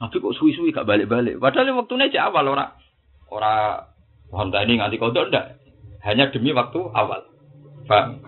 Nabi 0.00 0.16
kok 0.24 0.32
suwi-suwi 0.40 0.72
gak 0.72 0.88
balik-balik. 0.88 1.36
Padahal 1.36 1.76
waktunya 1.76 2.08
aja 2.08 2.32
awal 2.32 2.48
ora 2.48 2.72
ora 3.28 3.84
Honda 4.32 4.64
ini 4.64 4.80
nganti 4.80 4.96
kodok 4.96 5.28
ndak. 5.28 5.60
Hanya 6.00 6.32
demi 6.32 6.56
waktu 6.56 6.80
awal. 6.80 7.28
Pak. 7.84 8.24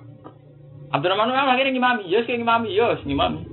Abdurrahman 0.93 1.33
Umar 1.33 1.55
akhirnya 1.55 1.73
ngimami, 1.73 2.05
yes 2.11 2.27
ngimami, 2.29 2.69
yes 2.75 3.01
ngimami. 3.07 3.49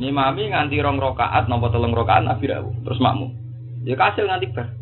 Ngimami 0.00 0.42
nganti 0.54 0.80
rong 0.80 1.02
rokaat, 1.02 1.50
nopo 1.50 1.68
telung 1.68 1.92
rokaat 1.92 2.24
Nabi 2.24 2.48
terus 2.80 3.02
makmum. 3.02 3.36
Ya 3.84 3.98
kasil 3.98 4.24
nganti 4.24 4.56
bar. 4.56 4.72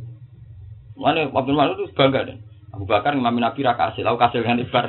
Mana 0.94 1.26
Abdurrahman 1.34 1.74
itu 1.74 1.90
bangga 1.98 2.30
deh. 2.30 2.38
Abu 2.72 2.88
Bakar 2.88 3.12
ngimami 3.12 3.44
Nabi 3.44 3.60
ra 3.60 3.76
kasil, 3.76 4.00
aku 4.00 4.16
kasil 4.16 4.40
nganti 4.42 4.64
bar. 4.72 4.88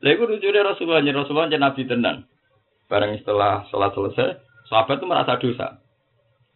Lha 0.00 0.08
iku 0.16 0.24
lucunya 0.24 0.64
Rasulullah, 0.64 1.04
Rasulullah 1.04 1.52
nya 1.52 1.60
Nabi 1.60 1.84
tenan. 1.84 2.24
Bareng 2.88 3.20
setelah 3.20 3.68
sholat 3.68 3.92
selesai, 3.92 4.40
sahabat 4.72 4.96
itu 4.96 5.04
merasa 5.04 5.36
dosa. 5.36 5.76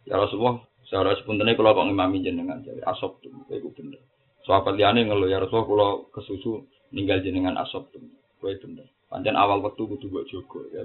Ya 0.09 0.17
Rasulullah, 0.17 0.65
secara 0.89 1.13
sepuntennya 1.21 1.53
kalau 1.53 1.77
kok 1.77 1.85
ngimami 1.85 2.25
jenengan 2.25 2.65
jadi 2.65 2.81
asop 2.89 3.21
tuh, 3.21 3.29
itu 3.53 3.69
bener. 3.77 4.01
Sahabat 4.43 4.73
liane 4.73 5.05
ngeluh 5.05 5.29
ya 5.29 5.37
Rasulullah 5.37 5.69
kalau 5.69 5.91
kesusu 6.09 6.65
ninggal 6.89 7.21
jenengan 7.21 7.53
asop 7.61 7.93
tuh, 7.93 8.01
kue 8.41 8.57
bener. 8.57 8.89
Panjang 9.13 9.37
awal 9.37 9.61
waktu 9.61 9.85
kudu 9.85 10.09
buat 10.09 10.25
jogo 10.25 10.65
ya. 10.73 10.81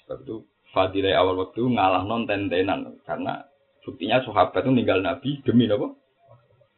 Sebab 0.00 0.24
itu 0.24 0.48
fadilah 0.72 1.20
awal 1.20 1.36
waktu 1.44 1.60
ngalah 1.60 2.08
non 2.08 2.24
tentenan 2.24 2.96
karena 3.04 3.44
buktinya 3.88 4.20
sahabat 4.20 4.60
itu 4.60 4.68
ninggal 4.68 5.00
Nabi 5.00 5.40
demi 5.48 5.64
apa? 5.64 5.96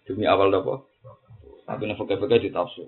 Demi 0.06 0.30
awal 0.30 0.54
apa? 0.54 0.86
Tapi 1.66 1.90
nih 1.90 1.98
pakai-pakai 1.98 2.46
ditafsir. 2.46 2.86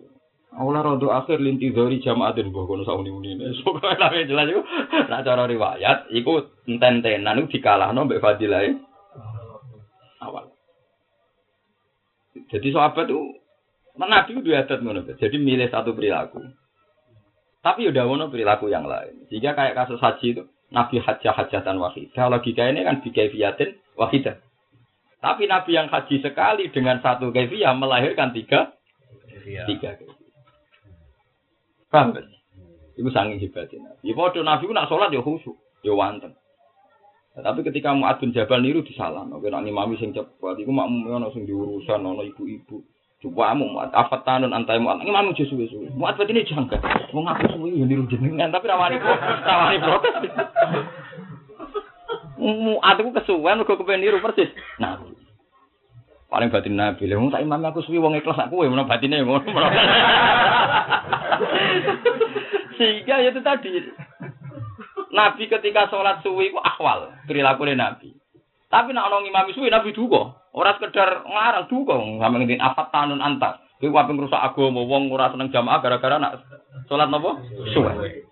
Aula 0.52 0.84
rodo 0.84 1.08
akhir 1.08 1.40
linti 1.40 1.72
dari 1.72 1.98
jamaatin 1.98 2.52
mbah 2.52 2.68
kono 2.68 2.84
muni 3.08 3.34
ne. 3.34 3.56
Pokoke 3.64 3.98
lah 3.98 4.12
jelas 4.12 4.46
iku 4.52 4.62
nak 5.08 5.24
cara 5.24 5.48
riwayat 5.48 6.12
iku 6.12 6.44
enten-tenan 6.68 7.40
iku 7.40 7.56
dikalahno 7.56 8.04
mbek 8.04 8.20
Fadilah 8.20 8.68
awal. 10.20 10.52
Jadi 12.52 12.68
sahabat 12.68 13.08
itu 13.08 13.20
Nabi 13.96 14.30
itu 14.38 14.52
adat 14.52 14.78
ngono. 14.84 15.08
Jadi 15.08 15.36
milih 15.40 15.72
satu 15.72 15.96
perilaku. 15.96 16.44
Tapi 17.64 17.88
udah 17.88 18.04
ngono 18.04 18.28
perilaku 18.28 18.68
yang 18.68 18.84
lain. 18.84 19.24
Sehingga 19.32 19.56
kayak 19.56 19.72
kasus 19.72 20.04
haji 20.04 20.26
itu 20.36 20.42
Nabi 20.68 21.00
hajah 21.00 21.32
hajatan 21.32 21.80
wahidah. 21.80 22.28
Logika 22.28 22.68
ini 22.68 22.84
kan 22.84 23.00
bikaifiyatin 23.00 23.81
wahidah. 23.97 24.36
Tapi 25.23 25.47
Nabi 25.47 25.70
yang 25.78 25.86
haji 25.86 26.19
sekali 26.19 26.66
dengan 26.74 26.98
satu 26.98 27.31
kefiah 27.31 27.73
melahirkan 27.78 28.35
tiga 28.35 28.74
tiga 29.70 29.94
kefiah. 29.94 30.19
Paham 31.93 32.16
kan? 32.16 32.27
Ibu 32.97 33.09
sanging 33.12 33.39
hebatnya 33.40 33.86
Nabi. 33.86 34.01
Ya 34.05 34.12
padha 34.19 34.40
Nabi 34.43 34.69
ku 34.69 34.74
nak 34.74 34.89
sholat 34.89 35.14
ya 35.14 35.20
khusyuk, 35.23 35.56
ya 35.85 35.93
wanteng. 35.94 36.35
Nah, 37.32 37.40
tapi 37.48 37.64
ketika 37.64 37.97
Mu'ad 37.97 38.20
bin 38.20 38.36
Jabal 38.36 38.60
niru 38.60 38.85
disalah, 38.85 39.24
nek 39.24 39.40
nak 39.40 39.64
ngimami 39.64 39.97
sing 39.97 40.12
cepet, 40.12 40.52
iku 40.60 40.69
makmum 40.69 41.16
ono 41.16 41.32
sing 41.32 41.48
diurusan, 41.48 42.05
ono 42.05 42.20
ibu-ibu. 42.28 42.85
Coba 43.24 43.56
mu 43.56 43.73
Mu'ad 43.73 43.89
afat 43.94 44.20
tanun 44.28 44.52
antai 44.52 44.77
Mu'ad. 44.77 45.01
Ngimami 45.01 45.32
aja 45.32 45.44
suwe-suwe. 45.48 45.97
Mu'ad 45.97 46.20
ini 46.28 46.44
jangka. 46.44 46.77
Wong 47.16 47.24
aku 47.24 47.56
suwe 47.56 47.73
ya 47.73 47.89
niru 47.89 48.05
jenengan, 48.12 48.52
tapi 48.52 48.69
rawani 48.69 49.01
kok 49.01 49.16
rawani 49.48 49.78
protes. 49.81 50.12
Mu'ad 52.43 52.98
ku 52.98 53.14
kesuwen 53.14 53.62
kok 53.62 53.78
kepen 53.78 54.02
niru 54.02 54.19
persis. 54.19 54.51
Nah, 54.82 54.98
paling 56.27 56.51
batin 56.51 56.74
Nabi. 56.74 57.06
Lah 57.06 57.23
tak 57.31 57.44
imam 57.47 57.62
aku 57.62 57.86
suwi 57.86 58.02
wong 58.02 58.19
ikhlas 58.19 58.40
aku 58.43 58.66
menawa 58.66 58.90
batine 58.90 59.23
ngono. 59.23 59.47
Sehingga 62.81 63.23
ya 63.23 63.31
itu 63.31 63.44
tadi. 63.44 63.70
Nabi 65.12 65.44
ketika 65.47 65.93
sholat 65.93 66.24
suwi 66.24 66.51
ku 66.51 66.59
akwal 66.59 67.14
perilaku 67.31 67.69
Nabi. 67.70 68.16
Tapi 68.73 68.90
nak 68.90 69.12
orang 69.12 69.28
imam 69.28 69.52
suwi 69.52 69.69
Nabi 69.69 69.94
duga. 69.94 70.35
Ora 70.56 70.74
sekedar 70.81 71.23
ngarang 71.28 71.69
duga 71.69 71.94
sampe 72.01 72.36
ngendin 72.40 72.64
afat 72.64 72.89
tanun 72.90 73.20
antar. 73.23 73.60
Kuwi 73.78 73.93
wae 73.93 74.09
ngrusak 74.09 74.40
agama 74.40 74.82
wong 74.82 75.12
ora 75.12 75.31
seneng 75.31 75.52
jamaah 75.52 75.78
gara-gara 75.85 76.16
nak 76.16 76.43
sholat 76.89 77.12
napa? 77.12 77.39
Suwi. 77.70 78.24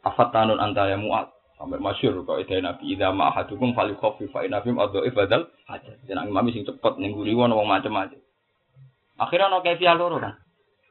Afat 0.00 0.32
tanun 0.32 0.58
anta 0.58 0.88
ya 0.88 0.96
muat. 0.96 1.35
Sampai 1.56 1.80
masyur 1.80 2.20
kok 2.28 2.36
ide 2.36 2.60
Nabi 2.60 2.92
idza 2.92 3.08
ma 3.16 3.32
ahadukum 3.32 3.72
fali 3.72 3.96
khofi 3.96 4.28
fa 4.28 4.44
inna 4.44 4.60
fim 4.60 4.76
adhaif 4.76 5.16
badal 5.16 5.48
hajat. 5.64 6.04
Jeneng 6.04 6.28
imam 6.28 6.52
sing 6.52 6.68
cepet 6.68 7.00
ning 7.00 7.16
guri 7.16 7.32
wong 7.32 7.48
macam-macam. 7.48 8.20
Akhirnya 9.16 9.48
ono 9.48 9.64
kefiah 9.64 9.96
loro 9.96 10.20
kan. 10.20 10.36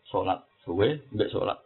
Salat 0.09 0.41
suwe 0.65 1.05
mbek 1.13 1.29
salat. 1.29 1.61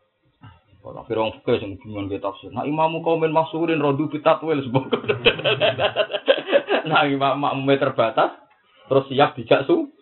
Kalau 0.84 0.99
akhirnya 1.03 1.23
orang 1.27 1.35
fikih 1.39 1.59
yang 1.63 2.07
kita 2.11 2.23
tafsir. 2.23 2.51
Nah 2.51 2.67
imamu 2.67 2.99
kaumin 2.99 3.31
maksurin 3.31 3.80
rodu 3.80 4.11
bitatwil 4.11 4.59
sebab. 4.67 4.91
nah 6.91 7.07
imam 7.07 7.39
makmumnya 7.39 7.80
terbatas. 7.80 8.35
Terus 8.91 9.07
siap 9.07 9.39
dijak 9.39 9.63
su. 9.63 9.95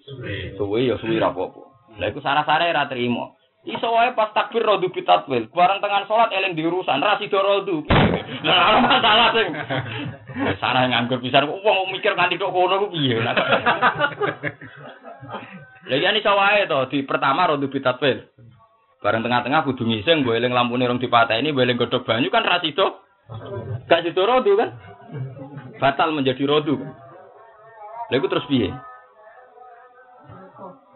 Suwe 0.57 0.89
ya 0.89 0.97
suwe 0.97 1.21
rapopo. 1.21 1.69
Lah 2.01 2.09
iku 2.09 2.21
sarah-sarah 2.21 2.73
ra 2.73 2.89
trimo. 2.89 3.37
Iso 3.67 3.91
wae 3.91 4.15
pas 4.15 4.31
takbir 4.31 4.63
rodu 4.63 4.87
bitatwil. 4.87 5.51
Barang 5.51 5.83
tengah 5.83 6.07
sholat 6.07 6.31
eling 6.31 6.55
diurusan. 6.55 7.03
Ra 7.03 7.19
sida 7.19 7.43
rodu. 7.43 7.83
Lah 8.47 8.79
masalah 8.79 9.35
sing. 9.35 9.51
Sarah 10.63 10.87
nganggur 10.87 11.19
pisan. 11.19 11.51
Wong 11.51 11.91
mikir 11.91 12.15
nganti 12.15 12.39
tok 12.39 12.55
kono 12.55 12.87
ku 12.87 12.95
piye. 12.95 13.19
Lah 13.19 13.35
ya 15.91 15.99
ini 15.99 16.23
wae 16.23 16.63
to 16.63 16.87
di 16.87 17.03
pertama 17.03 17.51
rodu 17.51 17.67
bitatwil. 17.67 18.23
Bareng 18.97 19.21
tengah-tengah 19.21 19.61
kudu 19.61 19.85
ngising, 19.85 20.25
gue 20.25 20.41
eling 20.41 20.57
lampune 20.57 20.89
rong 20.89 20.97
dipateni, 20.97 21.53
gue 21.53 21.61
eling 21.61 21.77
godhog 21.77 22.01
banyu 22.01 22.33
kan 22.33 22.41
ra 22.41 22.57
sida. 22.63 22.97
Gak 23.85 24.07
sida 24.07 24.23
rodu 24.23 24.57
kan? 24.57 24.73
Batal 25.77 26.15
menjadi 26.15 26.47
rodu. 26.47 26.79
Lha 28.07 28.15
iku 28.15 28.31
terus 28.31 28.47
piye? 28.47 28.71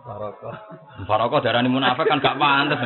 Barokah. 0.02 0.56
Barokah 1.06 1.40
darani 1.46 1.70
munafik 1.70 2.10
kan 2.10 2.22
gak 2.22 2.38
pantes. 2.38 2.80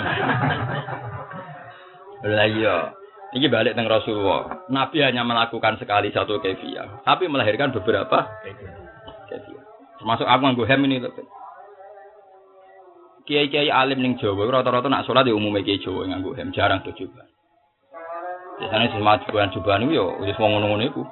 Lah 2.26 2.48
iya. 2.48 2.78
Ini 3.36 3.52
balik 3.52 3.76
teng 3.76 3.92
Rasulullah. 3.92 4.64
Nabi 4.72 5.04
hanya 5.04 5.28
melakukan 5.28 5.76
sekali 5.76 6.08
satu 6.16 6.40
kefiah, 6.40 7.04
tapi 7.04 7.28
melahirkan 7.28 7.76
beberapa 7.76 8.32
kefiah. 9.28 9.66
Termasuk 10.00 10.24
aku 10.24 10.42
nganggo 10.46 10.64
hem 10.64 10.82
ini 10.88 11.04
lebih. 11.04 11.28
Kiai-kiai 13.28 13.74
alim 13.74 14.00
ning 14.00 14.16
Jawa 14.22 14.48
rata-rata 14.48 14.88
nak 14.88 15.04
sholat 15.04 15.28
ya 15.28 15.36
umumnya 15.36 15.66
kiai 15.66 15.84
Jawa 15.84 16.08
nganggo 16.08 16.32
hem, 16.38 16.56
jarang 16.56 16.80
tuh 16.86 16.96
juga. 16.96 17.28
Biasanya 18.56 18.88
semua 18.96 19.20
jubahan 19.28 19.52
jubahan 19.52 19.84
itu 19.84 20.00
ya 20.00 20.06
wis 20.24 20.40
wong 20.40 20.56
ngono-ngono 20.56 20.84
iku. 20.88 21.04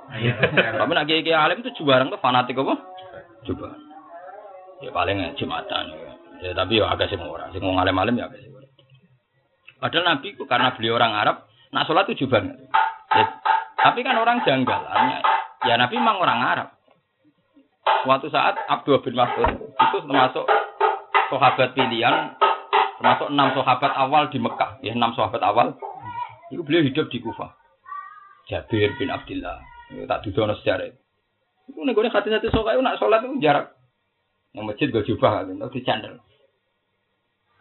Tapi 0.80 0.92
nak 0.96 1.08
kiai-kiai 1.12 1.36
alim 1.36 1.60
itu 1.60 1.76
jubahan 1.84 2.08
tuh 2.08 2.22
fanatik 2.24 2.56
apa? 2.56 2.80
Jubahan. 3.44 3.93
Ya 4.84 4.92
paling 4.92 5.18
jumatan 5.40 5.84
ya. 5.96 6.12
Ya 6.44 6.52
tapi 6.52 6.84
ya 6.84 6.92
agak 6.92 7.08
sing 7.08 7.24
ora, 7.24 7.48
sing 7.56 7.64
wong 7.64 7.80
alim-alim 7.80 8.20
ya 8.20 8.28
agak 8.28 8.44
ora. 8.52 8.68
Padahal 9.80 10.06
Nabi 10.16 10.28
karena 10.36 10.76
beliau 10.76 11.00
orang 11.00 11.16
Arab, 11.16 11.36
nak 11.72 11.88
sholat 11.88 12.08
itu 12.12 12.28
jubahan. 12.28 12.52
Ya, 13.16 13.24
tapi 13.80 14.04
kan 14.04 14.20
orang 14.20 14.44
janggal. 14.44 14.82
Ya 15.64 15.80
Nabi 15.80 15.96
memang 15.96 16.20
orang 16.20 16.40
Arab. 16.44 16.68
Suatu 18.04 18.28
saat 18.28 18.60
Abdul 18.68 19.00
bin 19.00 19.16
Mas'ud 19.16 19.48
itu 19.72 19.98
termasuk 20.04 20.44
sahabat 21.34 21.74
pilihan 21.74 22.38
termasuk 23.02 23.28
enam 23.34 23.52
sahabat 23.58 23.92
awal 23.98 24.30
di 24.30 24.38
Mekah 24.38 24.80
ya 24.86 24.94
enam 24.94 25.12
sahabat 25.18 25.42
awal 25.42 25.76
itu 26.54 26.62
beliau 26.62 26.86
hidup 26.86 27.10
di 27.10 27.20
Kufah 27.20 27.52
Jabir 28.48 28.94
bin 29.02 29.10
Abdullah 29.10 29.60
ya, 29.92 30.06
tak 30.06 30.24
dudono 30.24 30.54
sejarah 30.62 30.94
itu 31.68 31.80
nih 31.80 31.92
gue 31.96 32.12
hati 32.12 32.30
hati 32.30 32.48
sokai 32.54 32.78
nak 32.80 33.02
sholat 33.02 33.26
itu 33.26 33.42
jarak 33.42 33.74
yang 34.54 34.70
masjid 34.70 34.90
gue 34.94 35.04
jubah 35.06 35.42
kan 35.42 35.54
itu 35.54 35.82
dicandel. 35.82 36.22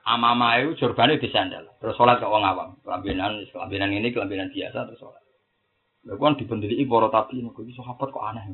Ama-ama 0.03 0.59
itu 0.61 0.83
jorban 0.83 1.15
itu 1.15 1.31
disandal 1.31 1.73
terus 1.79 1.97
sholat 1.97 2.19
ke 2.21 2.27
orang 2.27 2.45
awam. 2.45 2.69
Kelambinan 2.85 3.43
kelambinan 3.49 3.91
ini 3.97 4.13
kelambinan 4.13 4.53
biasa 4.53 4.89
terus 4.89 5.01
sholat. 5.01 5.23
Lalu 6.03 6.19
kan 6.19 6.35
dibendeli 6.35 6.85
para 6.85 7.09
tapi, 7.15 7.39
gue 7.39 7.75
sahabat 7.79 8.09
kok 8.11 8.27
aneh 8.27 8.45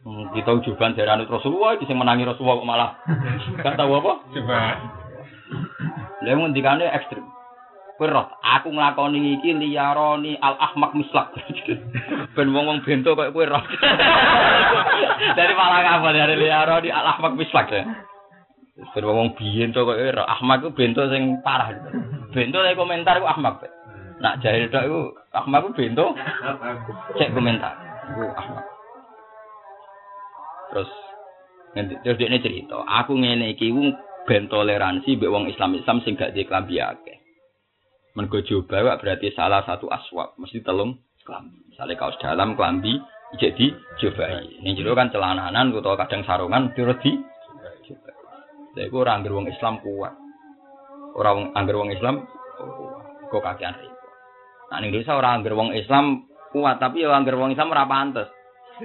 Hmm, 0.00 0.32
kita 0.32 0.56
ujuban 0.56 0.96
dari 0.96 1.12
anu 1.12 1.28
Rasulullah, 1.28 1.76
bisa 1.76 1.92
menangi 1.92 2.24
Rasulullah 2.24 2.56
kok 2.56 2.70
malah. 2.72 2.90
Gak 3.60 3.76
tahu 3.76 4.00
apa? 4.00 4.12
Coba. 4.32 4.60
Lha 6.24 6.32
ngendikane 6.40 6.88
ekstrim. 6.88 7.28
Roh, 8.00 8.32
aku 8.40 8.72
nglakoni 8.72 9.36
iki 9.36 9.52
liyaroni 9.52 10.40
al 10.40 10.56
ahmak 10.56 10.96
mislak. 10.96 11.36
ben 12.34 12.48
wong-wong 12.48 12.80
bento 12.80 13.12
koyo 13.12 13.28
kowe 13.28 13.44
roh. 13.44 13.60
dari 15.36 15.52
malah 15.52 16.00
apa 16.00 16.08
dari 16.08 16.40
liyaroni 16.40 16.88
al 16.88 17.04
ahmak 17.12 17.36
mislak 17.36 17.68
ya. 17.68 17.84
Ben 18.96 19.04
wong 19.04 19.36
bento 19.36 19.84
koyo 19.84 20.16
roh. 20.16 20.24
Ahmak 20.24 20.64
ku 20.64 20.72
bento 20.72 21.12
sing 21.12 21.44
parah. 21.44 21.76
Bento 22.32 22.64
saya 22.64 22.72
komentar 22.72 23.20
ku 23.20 23.28
ahmak. 23.28 23.68
Nak 24.24 24.40
jahil 24.40 24.72
tok 24.72 24.88
iku 24.88 25.00
ahmak 25.36 25.60
ku 25.60 25.68
bento. 25.76 26.16
Cek 27.20 27.36
komentar. 27.36 27.76
Iku 28.16 28.32
ahmak. 28.32 28.64
Terus 30.72 30.90
terus 31.76 32.16
dia 32.16 32.40
cerita, 32.40 32.80
aku 32.80 33.12
ngene 33.12 33.52
iki 33.52 33.68
ben 34.24 34.48
toleransi 34.48 35.20
mbek 35.20 35.28
wong 35.28 35.52
Islam 35.52 35.76
Islam 35.76 36.00
sing 36.00 36.16
gak 36.16 36.32
di 36.32 36.48
klambi 36.48 36.80
akeh. 36.80 37.19
Mergo 38.18 38.42
jubah 38.42 38.98
berarti 38.98 39.30
salah 39.34 39.62
satu 39.62 39.86
aswab, 39.86 40.34
mesti 40.34 40.66
telung 40.66 40.98
klambi. 41.22 41.62
Misalnya 41.70 41.94
kaos 41.94 42.18
dalam 42.18 42.58
klambi 42.58 42.98
jadi 43.38 43.70
jobahi. 44.02 44.58
Ini 44.62 44.74
jero 44.74 44.98
kan 44.98 45.14
celananan 45.14 45.70
utawa 45.70 45.94
kadang 45.94 46.26
sarungan 46.26 46.74
terus 46.74 46.98
di 47.06 47.14
jobahi. 47.86 48.18
Lha 48.74 48.82
iku 48.86 48.96
ora 49.02 49.14
anggere 49.14 49.34
wong 49.34 49.46
Islam 49.46 49.78
kuat. 49.78 50.14
Ora 51.14 51.30
wong 51.38 51.54
wong 51.54 51.90
Islam 51.94 52.26
kuat. 52.58 53.06
Kok 53.30 53.42
kakean. 53.46 53.74
Nah 54.70 54.78
ning 54.82 54.90
Indonesia 54.90 55.14
ora 55.14 55.30
anggere 55.34 55.54
wong 55.54 55.70
Islam 55.74 56.26
kuat, 56.50 56.82
tapi 56.82 57.06
ya 57.06 57.14
anggere 57.14 57.38
wong 57.38 57.54
Islam 57.54 57.70
ora 57.70 57.86
pantes. 57.86 58.30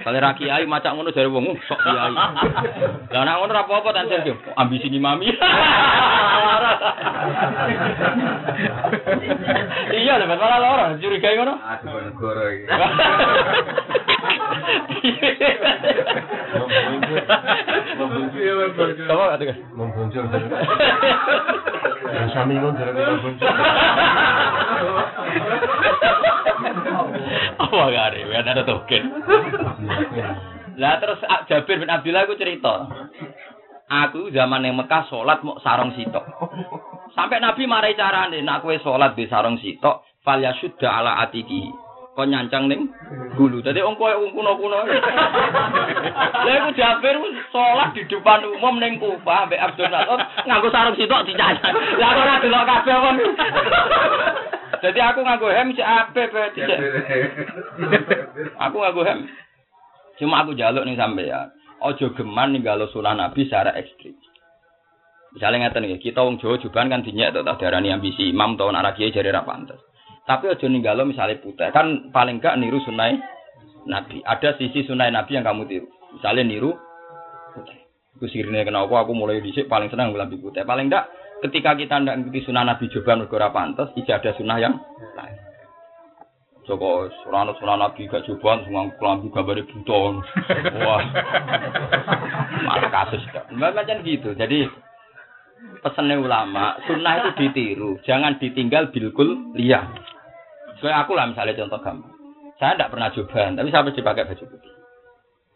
Kalau 0.04 0.20
ra 0.20 0.36
kiai 0.36 0.66
macak 0.68 0.92
ngono 0.92 1.16
jare 1.16 1.30
wong 1.32 1.48
"Uh, 1.48 1.60
sok 1.70 1.80
kiai. 1.80 2.12
Lah 3.14 3.22
nek 3.24 3.36
ngono 3.40 3.52
ora 3.56 3.64
apa-apa 3.64 3.90
tan 3.96 4.10
sing 4.12 4.36
ambisi 4.60 4.90
ni 4.92 5.00
mami. 5.00 5.32
iya 9.96 10.20
lho 10.20 10.26
malah 10.28 10.60
ora 10.60 11.00
curiga 11.00 11.32
ngono. 11.38 11.54
Aduh 11.56 12.00
negara 12.04 12.44
iki. 12.52 12.68
Coba 19.08 19.26
kata 19.36 19.44
kan. 19.48 19.58
Yang 22.16 22.30
sami 22.36 22.54
ngono 22.60 22.76
dari 22.76 22.92
membonjol. 22.92 23.48
Apa 27.64 27.76
gak 27.92 28.06
ada? 28.14 28.18
Ya 28.20 28.40
ada 28.42 28.64
token. 28.64 29.04
Lah 30.82 31.00
terus 31.00 31.24
ah, 31.24 31.48
Jabir 31.48 31.80
bin 31.80 31.88
Abdullah 31.88 32.28
aku 32.28 32.36
cerita. 32.36 32.88
Aku 33.86 34.34
zaman 34.34 34.66
yang 34.66 34.76
Mekah 34.76 35.08
sholat 35.08 35.40
mau 35.46 35.62
sarong 35.62 35.94
sitok. 35.96 36.26
Sampai 37.14 37.40
Nabi 37.40 37.70
marai 37.70 37.96
carane, 37.96 38.42
nak 38.44 38.66
kue 38.66 38.82
sholat 38.82 39.16
di 39.16 39.30
sarong 39.30 39.62
sitok, 39.62 40.04
fal 40.26 40.42
yasudda 40.42 40.90
ala 40.90 41.22
atiki. 41.24 41.70
Kau 42.16 42.24
nyancang 42.24 42.72
ning 42.72 42.88
gulu. 43.36 43.60
Tadi 43.60 43.84
om 43.84 44.00
kowe 44.00 44.08
kuno 44.32 44.56
kuno. 44.56 44.80
Lah 44.88 46.56
aku 46.64 46.70
Jabir 46.76 47.16
sholat 47.52 47.96
di 47.96 48.08
depan 48.08 48.44
umum 48.44 48.80
ning 48.80 49.00
Kufah, 49.00 49.48
ambek 49.48 49.60
Abdul 49.60 49.92
Nasr 49.92 50.20
nganggo 50.44 50.68
sarong 50.72 50.96
sitok 51.00 51.24
dicancang. 51.28 51.76
Lah 51.76 52.12
ora 52.20 52.44
delok 52.44 52.64
kabeh 52.68 52.96
kon. 53.00 53.16
Jadi 54.86 55.00
aku 55.02 55.26
nganggo 55.26 55.50
hem 55.50 55.74
cek 55.74 55.90
ape 55.90 56.24
pe 56.30 56.42
dicek. 56.54 56.80
Aku 58.62 58.78
nganggo 58.78 59.02
hem. 59.02 59.26
Cuma 60.22 60.46
aku 60.46 60.54
jaluk 60.54 60.86
nih 60.86 60.94
sampean. 60.94 61.50
Ojo 61.82 62.14
geman 62.14 62.54
ninggalo 62.54 62.86
sunah 62.94 63.18
Nabi 63.18 63.50
secara 63.50 63.74
ekstrim. 63.74 64.14
Misalnya 65.36 65.68
ngeten 65.68 65.84
nggih, 65.84 66.00
kita 66.00 66.24
wong 66.24 66.40
Jawa 66.40 66.56
juban 66.64 66.88
kan 66.88 67.04
dinyek 67.04 67.36
tak 67.36 67.60
darani 67.60 67.92
ambisi 67.92 68.32
imam 68.32 68.56
to 68.56 68.72
anak 68.72 68.96
kiai 68.96 69.12
jare 69.12 69.36
ra 69.36 69.44
pantes. 69.44 69.82
Tapi 70.24 70.48
ojo 70.48 70.66
ninggalo 70.72 71.04
misalnya 71.04 71.44
putih, 71.44 71.70
kan 71.76 72.10
paling 72.16 72.40
gak 72.40 72.56
niru 72.56 72.80
sunai 72.82 73.20
Nabi. 73.86 74.24
Ada 74.24 74.56
sisi 74.56 74.88
sunai 74.88 75.12
Nabi 75.12 75.36
yang 75.36 75.44
kamu 75.44 75.68
tiru. 75.68 75.88
Misalnya 76.16 76.44
niru 76.48 76.72
putih. 77.52 77.78
Itu 78.16 78.26
sirine 78.32 78.64
kenapa 78.64 79.04
aku 79.04 79.12
mulai 79.12 79.44
dhisik 79.44 79.68
paling 79.68 79.92
senang 79.92 80.16
ngelambi 80.16 80.40
putih. 80.40 80.64
Paling 80.64 80.88
enggak 80.88 81.12
ketika 81.44 81.76
kita 81.76 82.00
ndak 82.00 82.16
ngikuti 82.22 82.48
sunah 82.48 82.64
Nabi 82.64 82.88
Joban 82.88 83.26
mergo 83.26 83.36
ora 83.36 83.52
pantes, 83.52 83.92
ada 83.92 84.32
sunah 84.38 84.58
yang 84.62 84.80
lain. 85.18 85.38
Joko 86.66 87.06
surana 87.22 87.54
sunah 87.62 87.78
Nabi 87.78 88.10
gak 88.10 88.26
Joban 88.26 88.66
semua 88.66 88.90
kelambi 88.98 89.30
gambare 89.30 89.62
buton. 89.70 90.26
Wah. 90.82 91.02
Malah 92.66 92.90
kasus. 92.90 93.22
Macam 93.54 94.02
gitu. 94.02 94.34
Jadi 94.34 94.66
pesannya 95.86 96.18
ulama, 96.18 96.82
sunnah 96.90 97.22
itu 97.22 97.30
ditiru, 97.38 98.02
jangan 98.02 98.42
ditinggal 98.42 98.90
bilkul 98.90 99.54
liya. 99.54 99.86
Kayak 100.82 101.06
aku 101.06 101.18
lah 101.18 101.30
misalnya 101.30 101.58
contoh 101.66 101.82
gampang. 101.82 102.14
Saya 102.62 102.78
tidak 102.78 102.92
pernah 102.94 103.10
joban, 103.14 103.58
tapi 103.58 103.70
saya 103.74 103.86
mesti 103.86 104.02
pakai 104.06 104.26
baju 104.30 104.44
putih. 104.54 104.74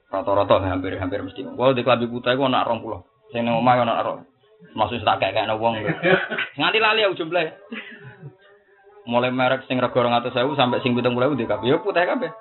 Rata-rata 0.10 0.56
hampir 0.66 0.98
hampir 0.98 1.22
mesti. 1.22 1.42
Wah 1.54 1.74
di 1.74 1.82
kelambi 1.82 2.10
putih 2.10 2.38
aku 2.38 2.46
anak 2.46 2.66
rong 2.70 2.82
pulau. 2.86 3.06
Saya 3.30 3.46
neng 3.46 3.58
omah 3.62 3.82
anak 3.82 4.02
rong. 4.06 4.20
Maksud 4.76 5.02
tak 5.02 5.18
kayak 5.24 5.34
kayak 5.40 5.58
wong. 5.58 5.80
Nganti 6.60 6.80
lali 6.80 7.02
aku 7.08 7.20
jumlah. 7.20 7.48
Mulai 9.10 9.34
merek 9.34 9.66
sing 9.66 9.82
rego 9.82 10.06
200.000 10.06 10.36
sampai 10.54 10.84
sing 10.86 10.94
70.000 10.94 11.40
di 11.40 11.50
kabeh. 11.50 11.68
Ya 11.68 11.78
putih 11.82 12.06
kabeh. 12.06 12.32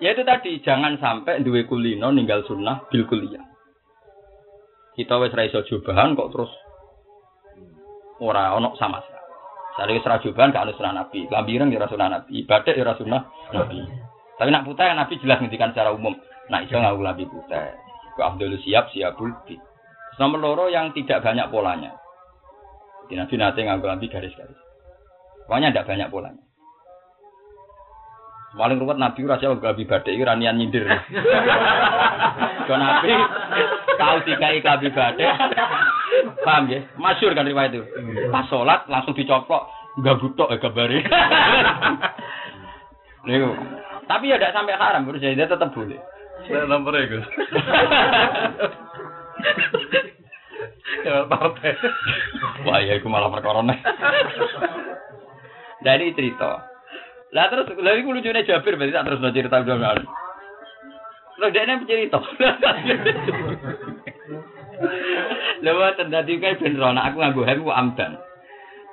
Ya 0.00 0.16
itu 0.16 0.22
tadi 0.26 0.58
jangan 0.64 0.98
sampai 0.98 1.44
duwe 1.44 1.68
kulino 1.68 2.10
ninggal 2.10 2.42
sunnah 2.48 2.88
bil 2.88 3.06
kuliah. 3.06 3.44
Kita 4.98 5.20
wis 5.20 5.34
ra 5.36 5.46
iso 5.46 5.62
jobahan 5.68 6.18
kok 6.18 6.30
terus 6.32 6.52
ora 8.18 8.56
ono 8.56 8.74
sama 8.80 8.98
sekali. 9.04 9.30
Sare 9.76 9.90
wis 9.94 10.06
ra 10.06 10.18
jobahan 10.18 10.50
gak 10.50 10.64
ono 10.66 10.72
sunnah 10.74 10.94
Nabi. 10.96 11.28
Lambiran 11.28 11.70
ya 11.70 11.78
ra 11.82 11.88
sunnah 11.90 12.08
Nabi. 12.08 12.42
Ibadah 12.42 12.72
ya 12.74 12.82
ra 12.86 12.94
sunnah 12.96 13.22
Nabi. 13.52 13.78
Tapi 14.40 14.48
nak 14.48 14.66
putih 14.66 14.90
Nabi 14.90 15.14
jelas 15.20 15.38
ngendikan 15.38 15.70
secara 15.70 15.92
umum. 15.92 16.16
Nah 16.50 16.64
iso 16.64 16.74
nganggo 16.74 17.04
lambi 17.04 17.28
putih. 17.28 17.76
Abdul 18.18 18.58
siap 18.64 18.90
siapul 18.90 19.30
bid. 19.46 19.60
Nomor 20.22 20.38
loro 20.38 20.64
yang 20.70 20.94
tidak 20.94 21.26
banyak 21.26 21.50
polanya. 21.50 21.98
Jadi 23.10 23.18
Nabi 23.18 23.34
nanti 23.34 23.66
nganggo 23.66 23.90
lambi 23.90 24.06
garis-garis. 24.06 24.54
Pokoknya 25.50 25.74
tidak 25.74 25.90
banyak 25.90 26.08
polanya. 26.14 26.38
Paling 28.54 28.78
ruwet 28.78 29.02
Nabi 29.02 29.26
ora 29.26 29.42
jauh 29.42 29.58
gabi 29.58 29.82
badai 29.82 30.14
iki 30.14 30.22
ranian 30.22 30.62
nyindir. 30.62 30.86
Kau 32.70 32.78
Nabi 32.78 33.10
tahu 33.98 34.16
dikai 34.30 34.62
gabi 34.62 34.94
badai. 34.94 35.26
Paham 36.46 36.70
ya? 36.70 36.86
Masyur 36.94 37.34
kan 37.34 37.42
riwayat 37.42 37.74
itu. 37.74 37.82
Pas 38.30 38.46
sholat 38.46 38.86
langsung 38.86 39.18
dicoplok 39.18 39.66
nggak 39.98 40.18
butok 40.22 40.54
ya 40.54 40.62
gambare. 40.62 41.02
Nih, 43.26 43.38
tapi 44.06 44.30
ya 44.30 44.38
tidak 44.38 44.54
sampai 44.54 44.74
haram, 44.74 45.06
menurut 45.06 45.22
saya 45.22 45.38
dia 45.38 45.46
tetap 45.46 45.70
boleh. 45.70 45.98
Saya 46.46 46.66
nomornya 46.66 47.06
Gus. 47.06 47.22
Ya 51.02 51.26
partai. 51.26 51.74
Wah 52.62 52.78
ya, 52.78 53.00
aku 53.00 53.10
malah 53.10 53.32
perkara. 53.32 53.64
Dari 55.82 56.14
cerita. 56.14 56.62
Lah 57.32 57.48
terus, 57.50 57.74
lah 57.80 57.96
itu 57.96 58.12
lucunya 58.12 58.46
Jabir, 58.46 58.78
berarti 58.78 58.94
tak 58.94 59.04
terus 59.08 59.24
cerita 59.34 59.64
udah 59.64 59.76
nggak. 59.82 60.04
Terus 61.34 61.50
dia 61.50 61.64
ini 61.64 61.88
cerita. 61.88 62.18
Lewat 65.64 65.98
tadi 65.98 66.38
kayak 66.38 66.60
beneran, 66.62 66.98
aku 66.98 67.16
nganggu 67.18 67.42
hem, 67.46 67.58
aku 67.66 67.72
amdan. 67.72 68.12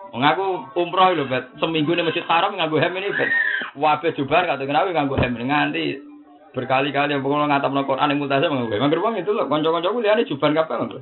Aku 0.09 0.65
umroh 0.79 1.13
lho, 1.13 1.29
Bet. 1.29 1.53
Seminggu 1.61 1.93
ning 1.93 2.09
Masjid 2.09 2.25
Haram 2.25 2.57
nganggo 2.57 2.81
hem 2.81 2.97
ini, 2.97 3.13
Bet. 3.13 3.29
Wabe 3.77 4.17
jubar 4.17 4.49
kata 4.49 4.65
kenapa 4.65 4.89
nganggo 4.89 5.19
hem 5.19 5.37
nganti 5.37 6.08
berkali-kali 6.53 7.13
yang 7.13 7.21
pokoknya 7.21 7.47
ngatapno 7.49 7.85
Quran 7.85 8.09
yang 8.09 8.19
nganggo 8.25 8.73
hem. 8.73 8.81
Mager 8.81 8.99
wong 9.01 9.15
itu 9.21 9.31
lho, 9.33 9.45
kanca-kancaku 9.45 9.97
liyane 10.01 10.25
jubar 10.25 10.51
kabeh 10.53 10.75
nganggo. 10.77 10.99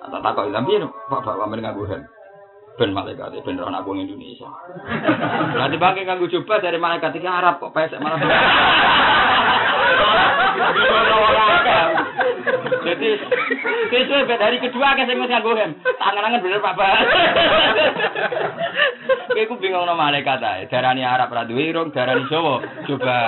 Tak 0.00 0.20
takok 0.24 0.50
tapi 0.50 0.72
Pak 1.12 1.20
Pak 1.22 1.38
wamen 1.38 1.60
nganggo 1.60 1.84
hem. 1.86 2.02
Ben 2.80 2.96
malaikat 2.96 3.36
ben 3.44 3.60
anak 3.60 3.84
wong 3.84 4.00
Indonesia. 4.00 4.48
Nanti 5.60 5.76
bangke 5.76 6.08
nganggo 6.08 6.32
jubah 6.32 6.58
dari 6.64 6.80
malaikat 6.80 7.12
iki 7.12 7.28
Arab 7.28 7.60
kok 7.60 7.76
pesek 7.76 8.00
malah. 8.00 8.20
Jadi 12.80 13.08
sesuai 13.92 14.40
hari 14.40 14.56
kedua 14.58 14.96
kan 14.96 15.04
saya 15.04 15.20
nganggo 15.20 15.52
hem. 15.52 15.76
Tangan-tangan 15.84 16.40
bener 16.40 16.64
Pak 16.64 16.74
Pak. 16.74 16.94
Kayak 19.30 19.46
aku 19.46 19.62
bingung 19.62 19.86
nama 19.86 20.10
malaikat 20.10 20.42
ae. 20.42 20.66
Darani 20.66 21.06
Arab 21.06 21.30
ra 21.30 21.46
duwe 21.46 21.70
irung, 21.70 21.94
darani 21.94 22.26
Jawa. 22.26 22.58
Coba. 22.86 23.18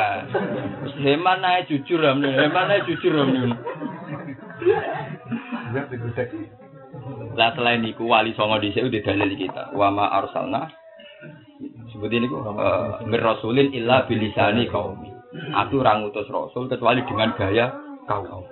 Heman 0.98 1.40
ae 1.44 1.64
jujur 1.70 2.04
am, 2.04 2.20
heman 2.20 2.68
ae 2.68 2.84
jujur 2.84 3.14
am. 3.16 3.30
Lah 7.32 7.50
selain 7.56 7.80
niku 7.80 8.04
wali 8.04 8.36
songo 8.36 8.60
dhisik 8.60 8.84
udah 8.84 9.00
dalil 9.00 9.32
kita. 9.32 9.72
Wa 9.72 9.88
ma 9.88 10.12
arsalna 10.12 10.68
seperti 11.92 12.18
ini 12.20 12.26
kok 12.28 12.44
rasulin 13.08 13.72
illa 13.72 14.04
bilisani 14.04 14.68
kaumi. 14.68 15.08
Aku 15.32 15.80
ora 15.80 15.96
ngutus 15.96 16.28
rasul 16.28 16.68
kecuali 16.68 17.00
dengan 17.08 17.32
gaya 17.32 17.72
kaum. 18.04 18.44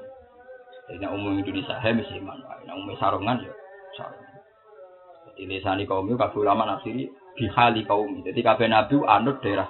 Jadi 0.89 1.07
umum 1.07 1.37
Indonesia 1.37 1.77
he 1.85 1.93
mesti 1.93 2.17
iman. 2.19 2.41
Nek 2.41 2.75
umum 2.75 2.97
sarungan 2.97 3.45
ya 3.45 3.53
sarungan. 4.01 4.35
Jadi 5.29 5.43
lisani 5.45 5.85
kaum 5.85 6.09
itu 6.09 6.17
kabeh 6.17 6.41
ulama 6.41 6.65
nafsiri 6.65 7.05
bihali 7.37 7.85
kaum. 7.85 8.25
Jadi 8.25 8.41
kabeh 8.41 8.67
nabi 8.67 8.97
anut 9.05 9.45
daerah 9.45 9.69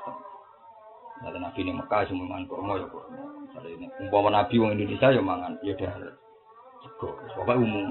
Nah, 1.21 1.37
nabi 1.37 1.61
ini 1.61 1.77
Mekah 1.77 2.09
semua 2.09 2.25
mangan 2.25 2.49
kurma 2.49 2.81
ya 2.81 2.89
kurma. 2.89 3.21
Misalnya 3.45 3.93
umpama 4.01 4.29
nabi 4.33 4.57
wong 4.57 4.73
Indonesia 4.73 5.13
ya 5.13 5.21
mangan 5.21 5.53
ya 5.61 5.77
daerah. 5.77 6.17
Sego. 6.81 7.13
Pokoknya 7.37 7.61
umum. 7.61 7.89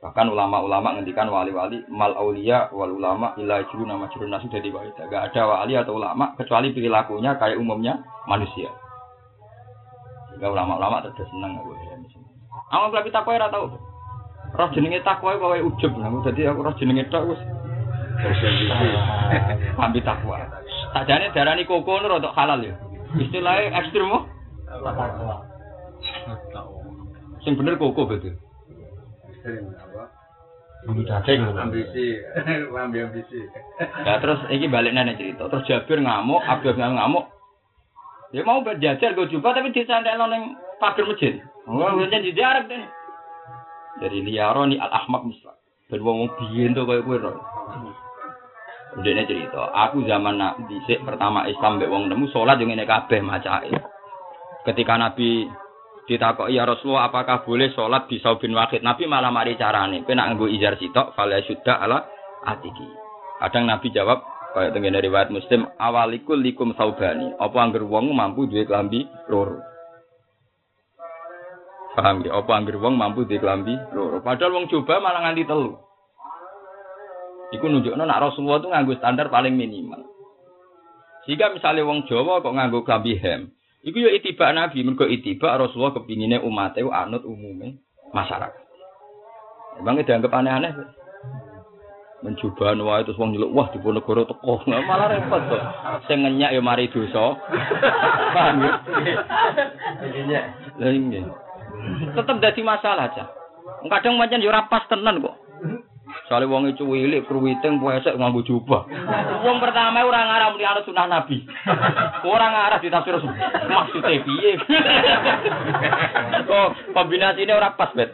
Bahkan 0.00 0.32
ulama-ulama 0.32 0.96
ngendikan 0.96 1.28
wali-wali 1.28 1.84
mal 1.88 2.12
aulia 2.16 2.68
wal 2.72 2.92
ulama 2.92 3.32
ila 3.40 3.64
juru 3.72 3.84
nama 3.88 4.08
juru 4.12 4.28
nasu 4.28 4.48
dari 4.48 4.72
waida. 4.72 5.04
Gak 5.08 5.32
ada 5.32 5.42
wali 5.48 5.76
atau 5.76 5.96
ulama 6.00 6.32
kecuali 6.36 6.72
perilakunya 6.72 7.36
kayak 7.36 7.60
umumnya 7.60 8.00
manusia. 8.24 8.72
Sehingga 10.32 10.48
ulama-ulama 10.48 11.04
terus 11.04 11.28
senang 11.28 11.60
aku 11.60 11.76
ya. 11.76 11.96
Amal 12.72 12.88
tapi 12.92 13.12
tak 13.12 13.28
kau 13.28 13.36
tahu. 13.36 13.66
Roh 14.54 14.68
jenenge 14.70 15.02
takwa 15.02 15.34
kowe 15.36 15.58
ujub 15.60 15.92
lah. 15.98 16.08
Dadi 16.24 16.46
aku 16.46 16.60
roh 16.62 16.74
jenenge 16.78 17.10
wis 17.10 17.40
ambil 19.84 20.02
takwa. 20.06 20.38
Sajane 20.94 21.34
darani 21.34 21.66
koko 21.66 22.00
nu 22.00 22.08
rodok 22.08 22.34
halal 22.38 22.62
ya. 22.62 22.74
Istilahnya 23.18 23.74
ekstrem 23.82 24.10
mo. 24.10 24.26
Sing 27.42 27.58
bener 27.58 27.76
koko 27.76 28.06
betul. 28.06 28.34
Bulu 30.84 31.00
daging. 31.08 31.40
ambisi 31.56 32.20
ambil 32.76 33.08
ambisi 33.08 33.40
Ya 34.04 34.20
terus 34.20 34.40
iki 34.52 34.68
balik 34.68 34.92
nene 34.92 35.16
cerita. 35.16 35.48
Terus 35.48 35.66
Jabir 35.66 35.98
ngamuk, 36.00 36.44
Abdul 36.44 36.76
ngamuk. 36.76 37.28
Ya 38.34 38.42
mau 38.42 38.66
berjajar 38.66 39.14
gue 39.14 39.30
coba 39.38 39.54
tapi 39.54 39.70
disantekno 39.70 40.26
ning 40.26 40.58
pagar 40.82 41.06
masjid. 41.06 41.38
Oh, 41.70 41.86
pancen 41.86 42.26
dijarek 42.26 42.66
deh. 42.66 42.82
Dari 44.02 44.26
liaroni 44.26 44.76
al 44.76 44.90
ahmak 44.90 45.22
misal. 45.22 45.54
Ben 45.86 46.02
wong 46.02 46.26
biyen 46.34 46.74
to 46.74 46.82
koyo 46.82 47.06
kowe 47.06 47.18
Ndekne 48.94 49.26
cerita, 49.26 49.74
aku 49.74 50.06
zaman 50.06 50.38
nak 50.38 50.70
dhisik 50.70 51.02
pertama 51.02 51.50
Islam 51.50 51.82
mbek 51.82 51.90
wong 51.90 52.06
nemu 52.06 52.30
salat 52.30 52.62
yo 52.62 52.70
ngene 52.70 52.86
kabeh 52.86 53.26
macake. 53.26 53.74
Ketika 54.62 54.94
Nabi 54.94 55.50
ditakoki 56.04 56.54
ya 56.54 56.68
Rasulullah 56.68 57.08
apakah 57.08 57.42
boleh 57.42 57.72
sholat 57.72 58.06
di 58.06 58.20
saubin 58.20 58.52
wahid 58.52 58.84
Nabi 58.84 59.08
malah 59.08 59.32
mari 59.32 59.56
carane 59.56 60.04
kowe 60.04 60.12
nak 60.12 60.32
nganggo 60.32 60.46
izar 60.52 60.76
sitok 60.76 61.16
fala 61.16 61.40
syudda 61.42 61.80
ala 61.80 62.06
atiki. 62.44 62.88
Kadang 63.40 63.66
Nabi 63.66 63.88
jawab 63.90 64.22
kaya 64.54 64.70
tengene 64.70 65.02
riwayat 65.02 65.34
Muslim 65.34 65.66
awalikul 65.80 66.38
likum 66.38 66.76
saubani 66.78 67.34
apa 67.40 67.56
angger 67.58 67.82
wong 67.82 68.14
mampu 68.14 68.46
duwe 68.46 68.68
klambi 68.68 69.02
loro? 69.26 69.58
Paham 71.98 72.22
ya 72.22 72.38
apa 72.38 72.52
angger 72.52 72.78
wong 72.78 72.94
mampu 72.94 73.26
duwe 73.26 73.42
klambi 73.42 73.74
loro? 73.90 74.22
Padahal 74.22 74.54
wong 74.54 74.70
coba 74.70 75.02
malah 75.02 75.28
nganti 75.28 75.48
telu 75.48 75.74
iku 77.54 77.70
nunjukno 77.70 78.02
nak 78.02 78.20
Rasulullah 78.20 78.58
itu 78.58 78.68
nganggo 78.68 78.94
standar 78.98 79.30
paling 79.30 79.54
minimal 79.54 80.02
jika 81.24 81.54
misalnya 81.54 81.86
wong 81.86 82.04
Jawa 82.10 82.42
kok 82.42 82.52
nganggo 82.52 82.82
klambi 82.82 83.16
hem 83.16 83.54
Iku 83.84 84.00
yo 84.00 84.08
itibak 84.16 84.56
Nabi, 84.56 84.80
mergo 84.80 85.04
itibak 85.04 85.60
Rasulullah 85.60 85.92
kepingine 85.92 86.40
umat 86.40 86.72
itu 86.80 86.88
anut 86.88 87.20
umume 87.28 87.84
masyarakat. 88.16 88.64
Emang 89.76 90.00
dianggap 90.00 90.32
aneh-aneh. 90.32 90.72
Mencoba 92.24 92.72
wae 92.72 93.04
terus 93.04 93.20
wong 93.20 93.36
nyeluk 93.36 93.52
wah 93.52 93.68
di 93.68 93.76
Ponorogo 93.76 94.24
teko. 94.24 94.64
Nah, 94.64 94.80
malah 94.88 95.12
repot 95.12 95.44
to. 95.52 95.60
Sing 96.08 96.24
ngenyak 96.24 96.56
yo 96.56 96.64
mari 96.64 96.88
dosa. 96.88 97.36
Paham 98.34 98.64
ya? 98.64 98.72
Lah 100.80 100.88
iya. 100.88 101.22
Tetep 102.16 102.36
dadi 102.40 102.64
masalah 102.64 103.12
aja. 103.12 103.28
Kadang 103.84 104.16
yo 104.40 104.48
ora 104.48 104.64
pas 104.72 104.88
tenan 104.88 105.20
kok. 105.20 105.36
Soale 106.24 106.48
wong 106.48 106.72
itu 106.72 106.88
wilik 106.88 107.28
kruwiting 107.28 107.78
puesek 107.82 108.16
nganggo 108.16 108.40
jubah. 108.46 108.88
Wong 109.44 109.58
pertama 109.60 110.00
ora 110.02 110.24
ngarah 110.24 110.48
muni 110.56 110.64
anut 110.64 110.84
sunah 110.88 111.06
Nabi. 111.06 111.44
Ora 112.24 112.46
ngarah 112.48 112.78
ditafsir 112.80 113.20
maksudnya 113.68 114.24
piye. 114.24 114.52
Kok 116.48 116.68
kombinasine 116.96 117.52
ora 117.52 117.76
pas, 117.76 117.92
Bet. 117.92 118.10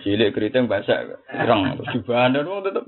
Cilik 0.00 0.32
keriting 0.32 0.64
basah, 0.64 1.04
ireng 1.28 1.76
jubahan 1.92 2.40
wong 2.40 2.64
tetep. 2.64 2.84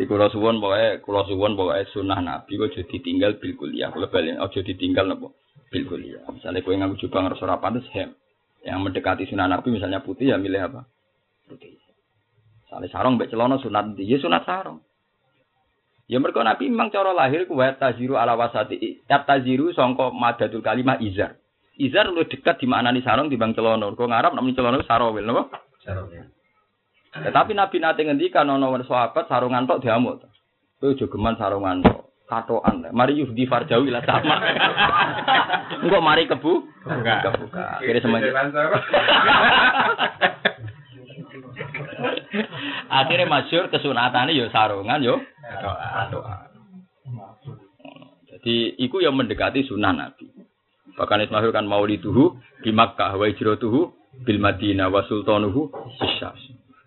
Di 0.00 0.08
kula 0.08 0.32
suwun 0.32 0.64
pokoke 0.64 1.04
kula 1.04 1.28
suwun 1.28 1.60
pokoke 1.60 1.84
sunah 1.92 2.24
Nabi 2.24 2.56
kok 2.56 2.72
aja 2.72 2.88
ditinggal 2.88 3.36
bil 3.36 3.52
kuliah. 3.52 3.92
Kula 3.92 4.08
bali 4.08 4.32
aja 4.32 4.60
ditinggal 4.64 5.12
napa 5.12 5.28
bil 5.68 5.84
kuliah. 5.84 6.24
Misale 6.32 6.64
kowe 6.64 6.72
nganggo 6.72 6.96
jubah 6.96 7.20
ngerasa 7.28 7.44
ora 7.44 7.60
pantes 7.60 7.84
hem. 7.92 8.16
Yang 8.60 8.80
mendekati 8.84 9.24
sunah 9.24 9.48
Nabi 9.48 9.72
misalnya 9.72 10.04
putih 10.04 10.32
ya 10.32 10.36
milih 10.36 10.60
apa? 10.60 10.84
Putih. 11.48 11.80
Misalnya 12.64 12.88
sarung 12.92 13.16
mbek 13.16 13.32
celana 13.32 13.56
sunat 13.56 13.96
ndi? 13.96 14.04
Ya 14.04 14.20
sunat 14.20 14.44
sarung. 14.44 14.84
Ya 16.10 16.18
mergo 16.20 16.44
Nabi 16.44 16.68
memang 16.68 16.90
cara 16.92 17.14
lahir 17.14 17.46
ku 17.46 17.56
wa 17.56 17.72
taziru 17.72 18.20
ala 18.20 18.36
wasati. 18.36 19.00
Ya 19.08 19.24
taziru 19.24 19.72
sangka 19.72 20.12
madatul 20.12 20.60
kalimah 20.60 21.00
izar. 21.00 21.40
Izar 21.80 22.12
lu 22.12 22.28
dekat 22.28 22.60
di 22.60 22.66
maknani 22.68 23.00
sarung 23.00 23.32
dibanding 23.32 23.56
celana. 23.56 23.88
Kok 23.94 24.10
ngarep 24.10 24.32
namanya 24.36 24.56
celana 24.58 24.84
sarawil 24.84 25.24
napa? 25.24 25.62
Tetapi 27.10 27.52
Nabi 27.56 27.76
nate 27.80 28.02
ngendikan 28.04 28.50
ana 28.50 28.68
sahabat 28.84 29.24
sarungan 29.30 29.64
tok 29.64 29.80
diamuk. 29.80 30.20
Kowe 30.82 30.92
aja 30.92 31.06
geman 31.08 31.34
sarungan 31.40 31.80
tok. 31.80 32.09
Katoan. 32.30 32.94
Mari 32.94 33.18
yufdi 33.18 33.50
farjawi 33.50 33.90
lah 33.90 34.06
sama. 34.06 34.38
Engko 35.82 35.98
mari 35.98 36.30
kebu. 36.30 36.62
Kebuka. 36.86 37.82
Akhirnya 37.82 38.02
semuanya. 38.06 38.30
Akhirnya 42.86 43.26
masyur 43.26 43.66
kesunatane 43.74 44.30
yo 44.38 44.46
sarungan 44.54 45.02
yo 45.02 45.18
katoan. 45.42 46.46
Jadi 48.30 48.78
iku 48.78 49.02
yang 49.02 49.18
mendekati 49.18 49.66
sunnah 49.66 49.90
Nabi. 49.90 50.30
Bahkan 50.94 51.26
Ismail 51.26 51.50
kan 51.50 51.66
mauliduhu 51.66 52.38
di 52.62 52.70
Makkah 52.70 53.18
wa 53.18 53.26
hijratuhu 53.26 53.80
bil 54.22 54.38
Madinah 54.38 54.86
wa 54.86 55.02
sultanuhu 55.10 55.72
bisyas. 55.98 56.38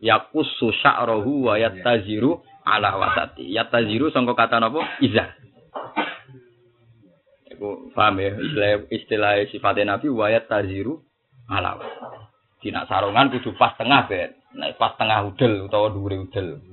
Yakusu 0.03 0.71
sya'rahu 0.83 1.51
wa 1.51 1.55
yattaziru 1.59 2.43
ala 2.63 2.95
wasati. 2.97 3.47
Yattaziru 3.51 4.09
sangka 4.11 4.33
kata 4.35 4.59
napa? 4.59 4.81
Izar. 5.03 5.35
Iku 7.53 7.93
paham 7.93 8.17
ya 8.19 8.33
istilah 8.33 8.71
istilah 8.89 9.31
sifatnya 9.51 9.95
Nabi 9.95 10.09
wa 10.09 10.27
yattaziru 10.31 10.99
ala. 11.51 11.77
Dina 12.63 12.87
sarungan 12.87 13.29
kudu 13.29 13.53
pas 13.59 13.75
tengah 13.75 14.07
bet. 14.07 14.39
Nek 14.55 14.79
pas 14.79 14.95
tengah 14.95 15.27
udel 15.27 15.67
utawa 15.67 15.91
dhuwure 15.91 16.17
udel. 16.29 16.63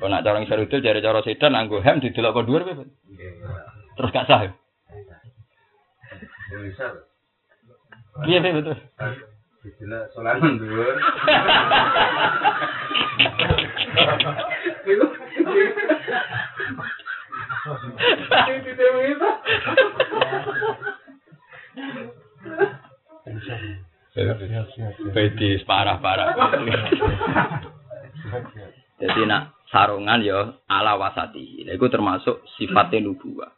Kalau 0.00 0.08
nak 0.08 0.22
cara 0.24 0.38
ngisor 0.40 0.64
udel 0.64 0.84
jare 0.84 1.00
cara 1.00 1.20
sedan 1.24 1.56
anggo 1.56 1.80
hem 1.80 2.00
didelok 2.00 2.40
kok 2.40 2.46
dhuwur 2.46 2.62
bet. 2.68 2.88
Terus 3.96 4.12
gak 4.12 4.28
sah. 4.28 4.40
ya? 4.46 4.52
Iya 8.28 8.38
betul. 8.42 8.76
Bila 9.60 9.98
sholat 10.12 10.40
mundur. 10.40 10.96
Bedis 25.14 25.62
parah-parah. 25.64 26.34
Jadi 29.00 29.20
nak 29.24 29.54
sarungan 29.70 30.20
ya 30.20 30.60
ala 30.66 30.98
wasati. 30.98 31.64
Lha 31.64 31.78
iku 31.78 31.88
termasuk 31.88 32.42
sifatnya 32.58 33.06
nubuwah. 33.06 33.48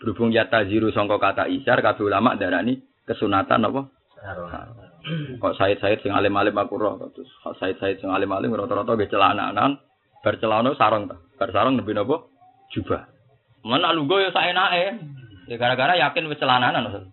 Berhubung 0.00 0.32
yata 0.32 0.64
ziru 0.66 0.90
sangka 0.90 1.20
kata 1.20 1.44
isar 1.48 1.80
kabeh 1.80 2.04
ulama 2.04 2.34
darani 2.36 2.80
kesunatan 3.06 3.68
apa? 3.68 3.82
Kok 5.40 5.56
Said-Said 5.56 6.04
sing 6.04 6.12
alim-alim 6.12 6.52
aku 6.60 6.76
roh 6.76 7.00
terus 7.12 7.28
kok 7.40 7.56
Said-Said 7.56 8.04
sing 8.04 8.12
alim-alim 8.12 8.52
rata-rata 8.52 9.00
ge 9.00 9.08
celananan 9.08 9.80
bar 10.20 10.36
celana 10.36 10.76
sarung 10.76 11.08
ta. 11.08 11.16
Bar 11.40 11.48
sarung 11.52 11.80
nembe 11.80 11.92
napa? 11.96 12.28
Jubah. 12.76 13.08
Mana 13.64 13.96
lungguh 13.96 14.28
ya 14.28 14.30
saenake. 14.32 15.00
Ya 15.48 15.56
gara-gara 15.56 15.96
yakin 15.96 16.28
wis 16.28 16.38
celananan. 16.38 17.08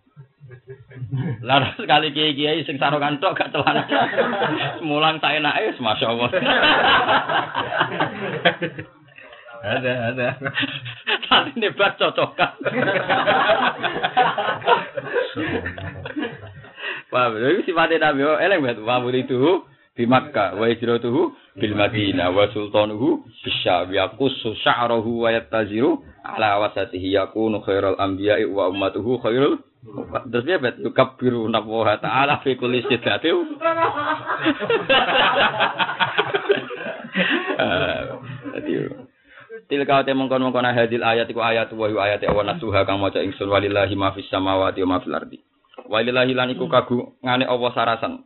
Lah 1.41 1.73
sekali 1.80 2.11
kiai-kiai 2.11 2.68
sing 2.68 2.76
sarungan 2.76 3.23
tok 3.23 3.39
gak 3.39 3.55
celana. 3.55 3.88
Mulang 4.88 5.23
saenake 5.23 5.72
wis 5.72 5.80
masyaallah. 5.80 6.30
Ada 9.57 10.14
ada. 10.14 10.38
Tadi 11.27 11.51
nebat 11.57 11.97
cocokan. 11.97 12.61
Paham, 17.07 17.39
itu 17.39 17.71
sifatnya 17.71 18.11
Nabi, 18.11 18.27
oh, 18.27 18.35
eleng 18.35 18.59
banget. 18.63 18.84
Wa 18.84 18.99
itu? 19.15 19.63
Di 19.97 20.05
Makkah, 20.05 20.53
wa 20.53 20.69
hijratuhu 20.69 21.34
bil 21.57 21.73
Madinah, 21.73 22.29
wa 22.29 22.45
sultanuhu 22.53 23.25
bisyab, 23.41 23.89
yakusu 23.89 24.53
sya'rahu 24.61 25.25
wa 25.25 25.34
yattaziru 25.34 26.05
ala 26.21 26.61
wasatihi. 26.61 27.17
Yakunu 27.17 27.65
khairul 27.65 27.97
anbiya'i 27.97 28.45
wa 28.45 28.69
ummatuhu 28.69 29.17
khairul 29.25 29.57
Terus 30.27 30.43
dia 30.43 30.59
bet 30.59 30.77
yukabbiru 30.84 31.47
nabuha 31.47 32.01
ta'ala 32.03 32.43
fi 32.43 32.59
kulli 32.59 32.84
sidatiu. 32.85 33.45
Jadi 38.57 38.71
Tilka 39.67 40.03
te 40.07 40.15
mongkon 40.15 40.47
mongkon 40.47 40.63
hadil 40.63 41.03
ayat 41.03 41.27
iku 41.27 41.43
ayat 41.43 41.71
wa 41.75 41.91
ayat 41.91 42.23
wa 42.31 42.39
nasuha 42.39 42.88
kang 42.88 43.03
maca 43.03 43.19
ingsun 43.19 43.51
walillahi 43.51 43.99
ma 43.99 44.15
fis 44.15 44.27
samawati 44.31 44.79
wa 44.88 44.95
ma 44.95 45.03
fil 45.03 45.15
ardi. 45.15 45.39
Walillahi 45.85 46.33
lan 46.33 46.49
iku 46.57 46.65
kagu 46.65 47.21
ngane 47.21 47.45
Allah 47.45 47.71
sarasan. 47.77 48.25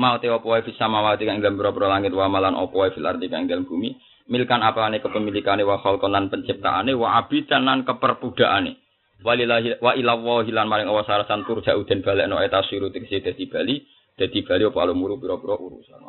Mau 0.00 0.16
te 0.16 0.32
apa 0.32 0.46
wae 0.46 0.64
fis 0.64 0.78
samawati 0.80 1.28
kang 1.28 1.44
dalam 1.44 1.60
boro 1.60 1.84
langit 1.90 2.14
wa 2.16 2.30
malan 2.32 2.56
apa 2.56 2.72
wae 2.72 2.90
fil 2.96 3.04
ardi 3.04 3.28
kang 3.28 3.44
dalam 3.44 3.68
bumi. 3.68 3.92
Milkan 4.30 4.62
apane 4.62 5.02
kepemilikane 5.02 5.66
wa 5.66 5.82
khalqan 5.82 6.14
lan 6.14 6.30
penciptaane 6.30 6.94
wa 6.96 7.18
abidan 7.20 7.66
lan 7.66 7.84
keperbudaane. 7.84 8.78
Walillahi 9.20 9.84
wa 9.84 9.92
ila 9.92 10.16
wahi 10.16 10.48
lan 10.48 10.64
maring 10.64 10.88
awas 10.88 11.04
arasan 11.04 11.44
turja'u 11.44 11.84
den 11.84 12.00
balekno 12.00 12.40
eta 12.40 12.64
siru 12.64 12.88
tegese 12.88 13.20
dadi 13.20 13.44
bali 13.52 13.84
dadi 14.16 14.40
bali 14.40 14.64
apa 14.64 14.78
alumuru 14.80 15.20
pira-pira 15.20 15.60
urusan 15.60 16.00